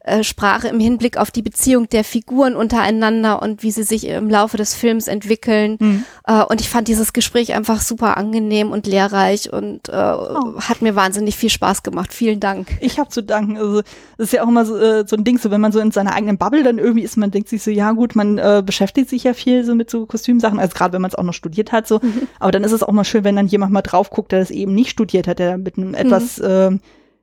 äh, 0.06 0.24
Sprache 0.24 0.68
im 0.68 0.80
Hinblick 0.80 1.18
auf 1.18 1.32
die 1.32 1.42
Beziehung 1.42 1.90
der 1.90 2.04
Figuren 2.04 2.56
untereinander 2.56 3.42
und 3.42 3.64
wie 3.64 3.72
sie 3.72 3.84
sich 3.84 4.08
im 4.08 4.30
Laufe 4.30 4.56
des 4.56 4.76
Films 4.76 5.08
entwickeln. 5.08 5.78
Mhm. 5.80 6.06
Äh, 6.28 6.44
und 6.44 6.62
ich 6.62 6.70
fand 6.70 6.88
dieses 6.88 7.12
Gespräch 7.12 7.54
einfach 7.54 7.82
super 7.82 8.18
angenehm 8.18 8.72
und 8.72 8.86
lehrreich 8.86 9.52
und 9.52 9.90
äh, 9.90 9.92
oh. 9.94 10.60
hat 10.60 10.82
mir 10.82 10.96
wahnsinnig 10.96 11.36
viel 11.36 11.50
Spaß 11.50 11.82
gemacht. 11.84 12.14
Vielen 12.14 12.40
Dank. 12.40 12.68
Ich 12.82 13.00
habe 13.00 13.10
zu 13.10 13.24
danken. 13.24 13.58
Also 13.58 13.82
das 14.18 14.28
ist 14.28 14.34
ja 14.34 14.44
auch 14.44 14.48
immer 14.48 14.66
so, 14.66 14.78
äh, 14.78 15.06
so 15.08 15.16
ein 15.16 15.24
Ding, 15.24 15.40
so 15.40 15.50
wenn 15.50 15.62
man 15.62 15.72
so 15.72 15.80
in 15.80 15.92
seiner 15.92 16.14
eigenen 16.14 16.38
Bubble 16.38 16.64
dann 16.64 16.78
irgendwie 16.78 17.04
ist, 17.04 17.18
man 17.18 17.32
denkt 17.32 17.50
sich 17.50 17.64
so, 17.64 17.72
ja 17.72 17.92
gut, 17.94 18.16
man 18.16 18.38
äh, 18.38 18.62
beschäftigt 18.64 19.10
sich 19.10 19.24
ja 19.24 19.34
viel 19.34 19.64
so 19.64 19.74
mit 19.74 19.90
so 19.90 20.06
Kostümsachen, 20.06 20.60
also 20.60 20.76
gerade 20.76 20.94
wenn 20.94 21.02
man 21.02 21.10
es 21.10 21.16
auch 21.16 21.24
noch 21.24 21.34
studiert 21.34 21.72
hat, 21.72 21.88
so. 21.88 22.00
Mhm. 22.02 22.28
Aber 22.40 22.52
dann 22.52 22.64
ist 22.64 22.74
es 22.74 22.84
auch 22.84 22.92
mal 22.92 23.04
schön, 23.04 23.24
wenn 23.24 23.36
dann 23.36 23.48
jemand 23.48 23.74
mal 23.74 23.82
drauf 23.82 24.12
guckt, 24.12 24.32
der 24.32 24.40
das 24.40 24.52
eben 24.52 24.76
nicht 24.76 24.92
studiert 24.92 25.28
hat, 25.28 25.40
der 25.40 25.58
mit 25.58 25.78
einem 25.78 25.90
mhm. 25.90 25.96
etwas 25.96 26.38
äh, 26.40 26.72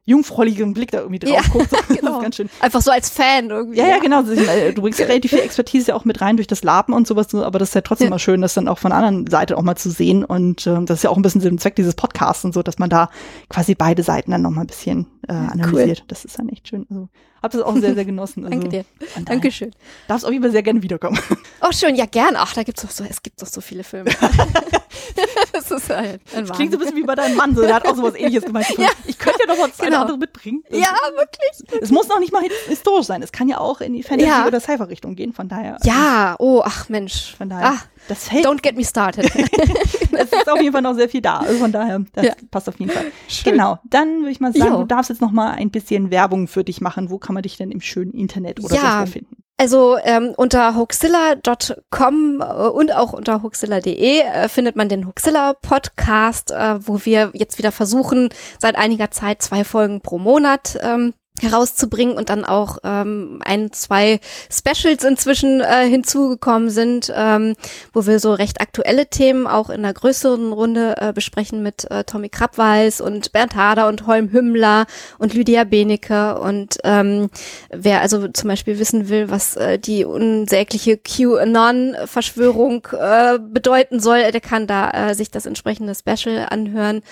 jungfräuligen 0.04 0.74
Blick 0.74 0.90
da 0.90 0.98
irgendwie 0.98 1.20
drauf 1.20 1.34
ja, 1.34 1.42
guckt. 1.50 1.70
So. 1.88 1.94
genau. 1.94 2.20
ganz 2.20 2.36
schön. 2.36 2.50
Einfach 2.60 2.82
so 2.82 2.90
als 2.90 3.08
Fan 3.10 3.50
irgendwie. 3.50 3.78
Ja, 3.78 3.86
ja, 3.86 3.98
genau. 3.98 4.22
Du 4.22 4.82
bringst 4.82 4.98
ja 4.98 5.06
relativ 5.08 5.30
viel 5.30 5.40
Expertise 5.40 5.88
ja 5.88 5.94
auch 5.94 6.04
mit 6.04 6.20
rein 6.20 6.36
durch 6.36 6.46
das 6.46 6.62
Laben 6.64 6.92
und 6.92 7.06
sowas, 7.06 7.34
aber 7.34 7.58
das 7.58 7.68
ist 7.68 7.74
ja 7.74 7.80
trotzdem 7.80 8.06
ja. 8.06 8.10
mal 8.10 8.18
schön, 8.18 8.40
das 8.40 8.54
dann 8.54 8.68
auch 8.68 8.78
von 8.78 8.90
der 8.90 8.98
anderen 8.98 9.26
Seite 9.28 9.56
auch 9.56 9.62
mal 9.62 9.76
zu 9.76 9.90
sehen. 9.90 10.24
Und 10.24 10.66
ähm, 10.66 10.86
das 10.86 10.98
ist 10.98 11.04
ja 11.04 11.10
auch 11.10 11.16
ein 11.16 11.22
bisschen 11.22 11.42
und 11.42 11.60
Zweck 11.60 11.76
dieses 11.76 11.94
Podcasts 11.94 12.44
und 12.44 12.52
so, 12.52 12.62
dass 12.62 12.78
man 12.78 12.90
da 12.90 13.10
quasi 13.48 13.74
beide 13.74 14.02
Seiten 14.02 14.30
dann 14.32 14.42
noch 14.42 14.50
mal 14.50 14.62
ein 14.62 14.66
bisschen 14.66 15.06
äh, 15.28 15.32
analysiert. 15.32 16.00
Cool. 16.00 16.06
Das 16.08 16.24
ist 16.24 16.38
dann 16.38 16.48
echt 16.48 16.68
schön. 16.68 16.86
Also 16.90 17.08
habe 17.42 17.58
das 17.58 17.66
auch 17.66 17.76
sehr, 17.76 17.94
sehr 17.94 18.04
genossen. 18.04 18.44
Also, 18.44 18.60
Danke 18.60 18.68
dir. 18.68 18.84
Dankeschön. 19.24 19.72
Darfst 20.06 20.24
auch 20.24 20.30
immer 20.30 20.50
sehr 20.50 20.62
gerne 20.62 20.82
wiederkommen. 20.82 21.18
Oh, 21.60 21.72
schön, 21.72 21.96
ja, 21.96 22.06
gern. 22.06 22.34
Ach, 22.36 22.54
da 22.54 22.62
gibt's 22.62 22.82
doch 22.82 22.90
so, 22.90 23.04
es 23.08 23.22
gibt 23.22 23.42
doch 23.42 23.48
so 23.48 23.60
viele 23.60 23.84
Filme. 23.84 24.10
das 25.52 25.70
ist 25.70 25.90
halt 25.90 26.20
ein 26.34 26.46
das 26.46 26.56
klingt 26.56 26.72
so 26.72 26.78
ein 26.78 26.80
bisschen 26.80 26.96
wie 26.96 27.02
bei 27.02 27.14
deinem 27.14 27.36
Mann, 27.36 27.54
so, 27.54 27.62
der 27.62 27.74
hat 27.74 27.86
auch 27.86 27.96
sowas 27.96 28.14
ähnliches 28.14 28.44
gemeint. 28.44 28.66
Ja. 28.82 28.88
Ich 29.06 29.18
könnte 29.18 29.40
ja 29.40 29.46
noch 29.46 29.58
mal 29.58 29.70
genau. 29.70 29.86
eine 29.86 29.98
andere 29.98 30.18
mitbringen. 30.18 30.64
Ja, 30.70 30.94
wirklich. 31.14 31.82
Es 31.82 31.90
muss 31.90 32.08
noch 32.08 32.18
nicht 32.18 32.32
mal 32.32 32.42
historisch 32.66 33.06
sein. 33.06 33.22
Es 33.22 33.30
kann 33.30 33.48
ja 33.48 33.58
auch 33.58 33.80
in 33.80 33.92
die 33.92 34.02
Fantasy- 34.02 34.28
ja. 34.28 34.46
oder 34.46 34.60
Cypher-Richtung 34.60 35.14
gehen, 35.14 35.32
von 35.32 35.48
daher. 35.48 35.76
Ja, 35.84 36.34
oh, 36.38 36.62
ach 36.64 36.88
Mensch. 36.88 37.36
Von 37.36 37.50
daher. 37.50 37.72
Ah, 37.72 37.78
das 38.08 38.32
hält. 38.32 38.46
Don't 38.46 38.62
get 38.62 38.76
me 38.76 38.84
started. 38.84 39.24
es 40.12 40.32
ist 40.32 40.50
auf 40.50 40.60
jeden 40.60 40.72
Fall 40.72 40.82
noch 40.82 40.94
sehr 40.94 41.08
viel 41.08 41.20
da. 41.20 41.38
Also 41.38 41.58
von 41.58 41.70
daher, 41.70 42.02
das 42.12 42.24
ja. 42.24 42.32
passt 42.50 42.68
auf 42.68 42.78
jeden 42.80 42.90
Fall. 42.90 43.06
Schön. 43.28 43.52
Genau. 43.52 43.78
Dann 43.84 44.20
würde 44.20 44.30
ich 44.30 44.40
mal 44.40 44.52
sagen, 44.52 44.72
jo. 44.72 44.78
du 44.80 44.86
darfst 44.86 45.10
jetzt 45.10 45.20
noch 45.20 45.32
mal 45.32 45.52
ein 45.52 45.70
bisschen 45.70 46.10
Werbung 46.10 46.48
für 46.48 46.64
dich 46.64 46.80
machen. 46.80 47.10
Wo 47.10 47.18
kann 47.18 47.34
man 47.34 47.42
dich 47.42 47.56
denn 47.56 47.70
im 47.70 47.80
schönen 47.80 48.12
Internet 48.12 48.64
oder 48.64 48.74
ja. 48.74 49.06
so 49.06 49.12
finden? 49.12 49.36
Also 49.62 49.96
ähm, 50.02 50.34
unter 50.36 50.74
hoaxilla.com 50.74 52.40
äh, 52.40 52.44
und 52.44 52.92
auch 52.96 53.12
unter 53.12 53.44
hoaxilla.de 53.44 54.18
äh, 54.18 54.48
findet 54.48 54.74
man 54.74 54.88
den 54.88 55.06
Hoaxilla 55.06 55.52
Podcast, 55.52 56.50
äh, 56.50 56.84
wo 56.84 57.04
wir 57.04 57.30
jetzt 57.32 57.58
wieder 57.58 57.70
versuchen, 57.70 58.30
seit 58.58 58.74
einiger 58.74 59.12
Zeit 59.12 59.40
zwei 59.40 59.62
Folgen 59.62 60.00
pro 60.00 60.18
Monat 60.18 60.80
ähm, 60.82 61.14
herauszubringen 61.42 62.16
und 62.16 62.30
dann 62.30 62.44
auch 62.44 62.78
ähm, 62.84 63.40
ein, 63.44 63.72
zwei 63.72 64.20
Specials 64.50 65.04
inzwischen 65.04 65.60
äh, 65.60 65.88
hinzugekommen 65.88 66.70
sind, 66.70 67.12
ähm, 67.14 67.54
wo 67.92 68.06
wir 68.06 68.20
so 68.20 68.32
recht 68.32 68.60
aktuelle 68.60 69.06
Themen 69.06 69.46
auch 69.46 69.70
in 69.70 69.84
einer 69.84 69.92
größeren 69.92 70.52
Runde 70.52 70.96
äh, 70.98 71.12
besprechen 71.12 71.62
mit 71.62 71.90
äh, 71.90 72.04
Tommy 72.04 72.28
Krabweis 72.28 73.00
und 73.00 73.32
Bernd 73.32 73.56
Hader 73.56 73.88
und 73.88 74.06
Holm 74.06 74.32
Hümmler 74.32 74.86
und 75.18 75.34
Lydia 75.34 75.64
Benecke 75.64 76.38
und 76.38 76.78
ähm, 76.84 77.30
wer 77.70 78.00
also 78.00 78.28
zum 78.28 78.48
Beispiel 78.48 78.78
wissen 78.78 79.08
will, 79.08 79.30
was 79.30 79.56
äh, 79.56 79.78
die 79.78 80.04
unsägliche 80.04 80.96
QAnon-Verschwörung 80.96 82.88
äh, 82.92 83.38
bedeuten 83.38 84.00
soll, 84.00 84.30
der 84.30 84.40
kann 84.40 84.66
da 84.66 84.90
äh, 84.90 85.14
sich 85.14 85.30
das 85.30 85.46
entsprechende 85.46 85.94
Special 85.94 86.46
anhören 86.48 87.02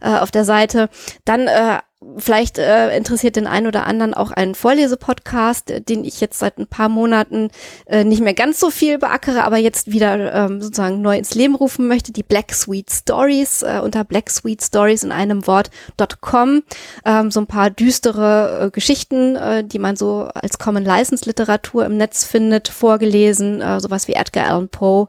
äh, 0.00 0.16
auf 0.18 0.30
der 0.30 0.44
Seite. 0.44 0.88
Dann 1.24 1.46
äh, 1.48 1.78
Vielleicht 2.18 2.58
äh, 2.58 2.96
interessiert 2.96 3.36
den 3.36 3.46
einen 3.46 3.66
oder 3.66 3.86
anderen 3.86 4.14
auch 4.14 4.30
einen 4.30 4.54
Vorlesepodcast, 4.54 5.70
äh, 5.70 5.80
den 5.80 6.04
ich 6.04 6.20
jetzt 6.20 6.38
seit 6.38 6.58
ein 6.58 6.66
paar 6.66 6.88
Monaten 6.88 7.50
äh, 7.86 8.04
nicht 8.04 8.22
mehr 8.22 8.34
ganz 8.34 8.60
so 8.60 8.70
viel 8.70 8.98
beackere, 8.98 9.44
aber 9.44 9.56
jetzt 9.56 9.90
wieder 9.90 10.32
ähm, 10.32 10.60
sozusagen 10.60 11.02
neu 11.02 11.16
ins 11.16 11.34
Leben 11.34 11.54
rufen 11.54 11.88
möchte. 11.88 12.12
Die 12.12 12.22
Black 12.22 12.52
Sweet 12.52 12.90
Stories 12.90 13.62
äh, 13.62 13.80
unter 13.82 14.04
Black 14.04 14.30
Sweet 14.30 14.62
Stories 14.62 15.02
in 15.02 15.12
einem 15.12 15.46
Wort.com. 15.46 16.62
Ähm, 17.04 17.30
so 17.30 17.40
ein 17.40 17.46
paar 17.46 17.70
düstere 17.70 18.66
äh, 18.66 18.70
Geschichten, 18.70 19.36
äh, 19.36 19.64
die 19.64 19.78
man 19.78 19.96
so 19.96 20.28
als 20.34 20.58
Common 20.58 20.84
License 20.84 21.24
Literatur 21.24 21.86
im 21.86 21.96
Netz 21.96 22.24
findet, 22.24 22.68
vorgelesen, 22.68 23.60
äh, 23.60 23.80
sowas 23.80 24.08
wie 24.08 24.14
Edgar 24.14 24.46
Allan 24.48 24.68
Poe 24.68 25.08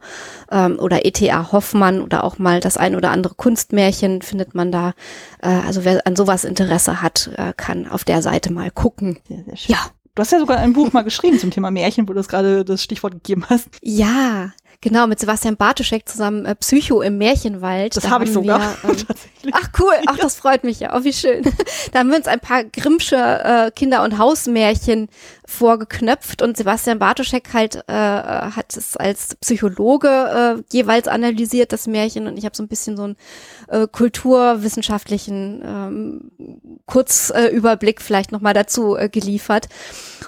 ähm, 0.51 0.79
oder 0.79 1.05
E.T.A. 1.05 1.51
Hoffmann 1.51 2.01
oder 2.01 2.23
auch 2.23 2.37
mal 2.37 2.59
das 2.59 2.77
ein 2.77 2.95
oder 2.95 3.11
andere 3.11 3.35
Kunstmärchen 3.35 4.21
findet 4.21 4.55
man 4.55 4.71
da. 4.71 4.93
Äh, 5.41 5.47
also 5.47 5.83
wer 5.83 6.05
an 6.05 6.15
sowas 6.15 6.43
Interesse 6.43 6.86
Interesse 6.87 7.01
hat, 7.01 7.29
äh, 7.35 7.53
kann 7.55 7.87
auf 7.87 8.03
der 8.03 8.21
Seite 8.21 8.51
mal 8.51 8.71
gucken. 8.71 9.19
Sehr, 9.27 9.43
sehr 9.43 9.57
schön. 9.57 9.75
Ja. 9.75 9.79
Du 10.15 10.21
hast 10.21 10.31
ja 10.31 10.39
sogar 10.39 10.57
ein 10.57 10.73
Buch 10.73 10.93
mal 10.93 11.03
geschrieben 11.03 11.37
zum 11.37 11.51
Thema 11.51 11.69
Märchen, 11.69 12.09
wo 12.09 12.13
du 12.13 12.23
gerade 12.23 12.65
das 12.65 12.81
Stichwort 12.81 13.13
gegeben 13.13 13.45
hast. 13.49 13.69
Ja, 13.83 14.51
Genau, 14.81 15.07
mit 15.07 15.19
Sebastian 15.19 15.57
Bartoschek 15.57 16.07
zusammen 16.07 16.45
äh, 16.45 16.53
Psycho 16.53 17.01
im 17.01 17.17
Märchenwald. 17.17 17.95
Das 17.95 18.03
da 18.03 18.11
habe 18.11 18.25
ich 18.25 18.31
sogar. 18.31 18.59
Wir, 18.83 18.91
ähm, 19.43 19.51
ach 19.51 19.69
cool, 19.79 19.93
ach 20.05 20.17
das 20.17 20.35
freut 20.35 20.63
mich 20.63 20.79
ja, 20.79 20.95
oh 20.95 21.03
wie 21.03 21.13
schön. 21.13 21.43
da 21.91 21.99
haben 21.99 22.09
wir 22.09 22.17
uns 22.17 22.27
ein 22.27 22.39
paar 22.39 22.63
Grimmsche 22.63 23.15
äh, 23.15 23.71
Kinder- 23.71 24.03
und 24.03 24.19
Hausmärchen 24.19 25.09
vorgeknöpft 25.47 26.43
und 26.43 26.57
Sebastian 26.57 26.99
Bartoschek 26.99 27.53
halt 27.53 27.83
äh, 27.87 27.93
hat 27.93 28.77
es 28.77 28.95
als 28.95 29.35
Psychologe 29.35 30.07
äh, 30.07 30.63
jeweils 30.71 31.07
analysiert, 31.07 31.73
das 31.73 31.87
Märchen 31.87 32.27
und 32.27 32.37
ich 32.37 32.45
habe 32.45 32.55
so 32.55 32.61
ein 32.61 32.67
bisschen 32.67 32.97
so 32.97 33.03
einen 33.03 33.15
äh, 33.69 33.87
kulturwissenschaftlichen 33.87 35.63
ähm, 35.65 36.31
Kurzüberblick 36.85 37.99
äh, 37.99 38.03
vielleicht 38.03 38.31
nochmal 38.31 38.53
dazu 38.53 38.95
äh, 38.95 39.09
geliefert. 39.09 39.69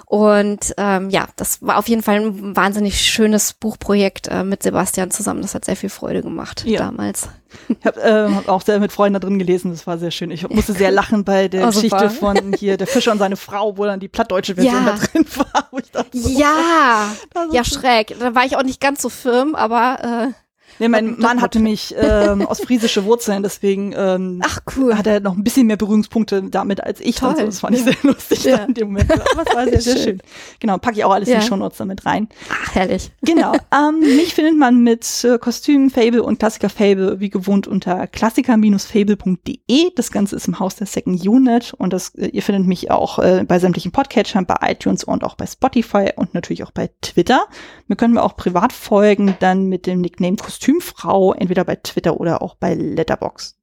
Und 0.06 0.74
ähm, 0.76 1.10
ja, 1.10 1.28
das 1.36 1.62
war 1.62 1.78
auf 1.78 1.88
jeden 1.88 2.02
Fall 2.02 2.16
ein 2.16 2.56
wahnsinnig 2.56 3.00
schönes 3.00 3.52
Buchprojekt 3.52 4.28
äh, 4.28 4.39
mit 4.44 4.62
Sebastian 4.62 5.10
zusammen. 5.10 5.42
Das 5.42 5.54
hat 5.54 5.64
sehr 5.64 5.76
viel 5.76 5.90
Freude 5.90 6.22
gemacht 6.22 6.64
ja. 6.66 6.78
damals. 6.78 7.28
Ich 7.68 7.84
habe 7.84 8.00
äh, 8.00 8.34
hab 8.34 8.48
auch 8.48 8.62
sehr 8.62 8.78
mit 8.78 8.92
Freunden 8.92 9.14
da 9.14 9.20
drin 9.20 9.38
gelesen, 9.38 9.72
das 9.72 9.86
war 9.86 9.98
sehr 9.98 10.10
schön. 10.10 10.30
Ich 10.30 10.48
musste 10.48 10.72
sehr 10.72 10.90
lachen 10.90 11.24
bei 11.24 11.48
der 11.48 11.64
oh, 11.68 11.70
Geschichte 11.70 12.10
von 12.10 12.52
hier 12.52 12.76
der 12.76 12.86
Fischer 12.86 13.12
und 13.12 13.18
seine 13.18 13.36
Frau, 13.36 13.76
wo 13.76 13.84
dann 13.84 14.00
die 14.00 14.08
plattdeutsche 14.08 14.54
Version 14.54 14.74
ja. 14.74 14.92
da 14.92 15.06
drin 15.06 15.26
war. 15.36 15.68
Dachte, 15.92 16.18
ja, 16.18 17.12
ja, 17.52 17.64
schräg. 17.64 18.14
Da 18.18 18.34
war 18.34 18.44
ich 18.44 18.56
auch 18.56 18.62
nicht 18.62 18.80
ganz 18.80 19.02
so 19.02 19.08
firm, 19.08 19.54
aber 19.54 20.28
äh, 20.28 20.32
Nee, 20.80 20.88
mein 20.88 21.18
Mann 21.18 21.42
hatte 21.42 21.60
mich 21.60 21.94
ähm, 21.96 22.40
ostfriesische 22.46 23.04
Wurzeln, 23.04 23.42
deswegen 23.42 23.92
ähm, 23.94 24.40
Ach, 24.42 24.60
cool. 24.76 24.96
hat 24.96 25.06
er 25.06 25.20
noch 25.20 25.36
ein 25.36 25.44
bisschen 25.44 25.66
mehr 25.66 25.76
Berührungspunkte 25.76 26.42
damit 26.44 26.82
als 26.82 27.00
ich. 27.00 27.16
Toll. 27.16 27.36
So. 27.36 27.44
Das 27.44 27.60
fand 27.60 27.76
ich 27.76 27.84
sehr 27.84 27.96
lustig 28.02 28.44
ja. 28.44 28.64
in 28.64 28.72
dem 28.72 28.88
Moment. 28.88 29.12
Aber 29.32 29.44
es 29.46 29.54
war 29.54 29.64
sehr, 29.64 29.80
sehr 29.80 29.96
schön. 29.96 30.04
schön. 30.04 30.22
Genau, 30.58 30.78
packe 30.78 30.96
ich 30.96 31.04
auch 31.04 31.12
alles 31.12 31.28
ja. 31.28 31.34
in 31.34 31.40
die 31.42 31.46
Shownotes 31.46 31.78
damit 31.78 32.06
rein. 32.06 32.28
Ach, 32.48 32.74
herrlich. 32.74 33.10
Genau. 33.22 33.52
Ähm, 33.72 34.00
mich 34.00 34.34
findet 34.34 34.56
man 34.56 34.82
mit 34.82 35.22
äh, 35.22 35.38
Kostüm, 35.38 35.90
Fable 35.90 36.24
und 36.24 36.38
Klassiker 36.40 36.68
Fable 36.68 37.20
wie 37.20 37.30
gewohnt 37.30 37.68
unter 37.68 38.08
klassiker-fable.de. 38.08 39.90
Das 39.94 40.10
Ganze 40.10 40.34
ist 40.36 40.48
im 40.48 40.58
Haus 40.58 40.74
der 40.74 40.88
Second 40.88 41.24
Unit 41.24 41.72
und 41.74 41.92
das, 41.92 42.14
äh, 42.16 42.26
ihr 42.28 42.42
findet 42.42 42.66
mich 42.66 42.90
auch 42.90 43.20
äh, 43.20 43.44
bei 43.46 43.60
sämtlichen 43.60 43.92
Podcatchern, 43.92 44.46
bei 44.46 44.56
iTunes 44.62 45.04
und 45.04 45.22
auch 45.22 45.36
bei 45.36 45.46
Spotify 45.46 46.10
und 46.16 46.34
natürlich 46.34 46.64
auch 46.64 46.72
bei 46.72 46.90
Twitter. 47.00 47.46
Wir 47.86 47.94
können 47.94 48.14
mir 48.14 48.22
auch 48.22 48.36
privat 48.36 48.72
folgen, 48.72 49.36
dann 49.38 49.66
mit 49.66 49.86
dem 49.86 50.00
Nickname 50.00 50.36
Kostüm 50.36 50.69
Kostümfrau, 50.70 51.34
entweder 51.34 51.64
bei 51.64 51.76
Twitter 51.76 52.20
oder 52.20 52.42
auch 52.42 52.54
bei 52.54 52.74
Letterbox. 52.74 53.56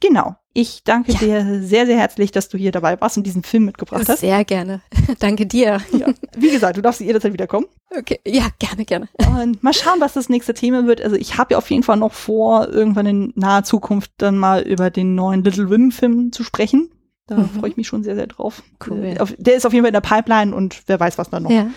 Genau. 0.00 0.36
Ich 0.52 0.84
danke 0.84 1.12
ja. 1.12 1.18
dir 1.18 1.62
sehr, 1.62 1.86
sehr 1.86 1.96
herzlich, 1.96 2.30
dass 2.30 2.48
du 2.48 2.58
hier 2.58 2.70
dabei 2.70 3.00
warst 3.00 3.16
und 3.16 3.24
diesen 3.24 3.42
Film 3.42 3.64
mitgebracht 3.64 4.04
hast. 4.06 4.20
Sehr 4.20 4.44
gerne. 4.44 4.82
danke 5.18 5.46
dir. 5.46 5.80
Ja. 5.92 6.08
Wie 6.36 6.50
gesagt, 6.50 6.76
du 6.76 6.82
darfst 6.82 7.00
jederzeit 7.00 7.32
wiederkommen. 7.32 7.66
Okay, 7.96 8.20
ja, 8.26 8.48
gerne, 8.58 8.84
gerne. 8.84 9.08
Und 9.18 9.62
mal 9.62 9.72
schauen, 9.72 10.00
was 10.00 10.12
das 10.12 10.28
nächste 10.28 10.54
Thema 10.54 10.86
wird. 10.86 11.00
Also 11.00 11.16
ich 11.16 11.38
habe 11.38 11.54
ja 11.54 11.58
auf 11.58 11.70
jeden 11.70 11.82
Fall 11.82 11.96
noch 11.96 12.12
vor, 12.12 12.68
irgendwann 12.68 13.06
in 13.06 13.32
naher 13.34 13.64
Zukunft 13.64 14.12
dann 14.18 14.36
mal 14.36 14.62
über 14.62 14.90
den 14.90 15.14
neuen 15.14 15.42
Little 15.42 15.70
Women-Film 15.70 16.32
zu 16.32 16.44
sprechen. 16.44 16.90
Da 17.26 17.36
mhm. 17.36 17.48
freue 17.48 17.70
ich 17.70 17.76
mich 17.76 17.88
schon 17.88 18.04
sehr, 18.04 18.14
sehr 18.14 18.26
drauf. 18.26 18.62
Cool. 18.86 19.14
Der 19.38 19.56
ist 19.56 19.64
auf 19.64 19.72
jeden 19.72 19.84
Fall 19.84 19.94
in 19.94 20.00
der 20.00 20.00
Pipeline 20.00 20.54
und 20.54 20.82
wer 20.86 21.00
weiß, 21.00 21.18
was 21.18 21.30
da 21.30 21.40
noch 21.40 21.50
ja. 21.50 21.68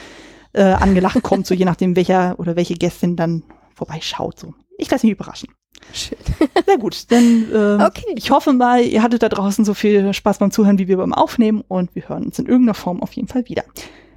äh, 0.54 0.64
angelacht 0.64 1.24
kommt, 1.24 1.48
so 1.48 1.56
je 1.56 1.66
nachdem, 1.66 1.96
welcher 1.96 2.38
oder 2.38 2.56
welche 2.56 2.76
Gästin 2.76 3.16
dann 3.16 3.44
vorbeischaut. 3.78 4.40
So. 4.40 4.54
Ich 4.78 4.90
lasse 4.90 5.06
mich 5.06 5.14
überraschen. 5.14 5.50
Schön. 5.94 6.18
Sehr 6.66 6.78
gut. 6.78 7.12
Dann 7.12 7.48
ähm, 7.54 7.82
okay. 7.82 8.14
ich 8.16 8.32
hoffe 8.32 8.54
mal, 8.54 8.84
ihr 8.84 9.04
hattet 9.04 9.24
da 9.24 9.30
draußen 9.30 9.64
so 9.64 9.74
viel 9.74 10.14
Spaß 10.14 10.40
beim 10.40 10.52
Zuhören 10.52 10.80
wie 10.80 10.88
wir 10.88 10.98
beim 10.98 11.14
Aufnehmen 11.14 11.64
und 11.68 11.96
wir 11.96 12.10
hören 12.10 12.26
uns 12.26 12.40
in 12.40 12.48
irgendeiner 12.48 12.74
Form 12.74 13.02
auf 13.02 13.14
jeden 13.14 13.28
Fall 13.28 13.48
wieder. 13.48 13.64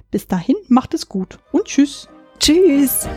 Bis 0.09 0.27
dahin, 0.27 0.55
macht 0.67 0.93
es 0.93 1.07
gut 1.07 1.39
und 1.51 1.65
tschüss. 1.65 2.09
Tschüss. 2.39 3.07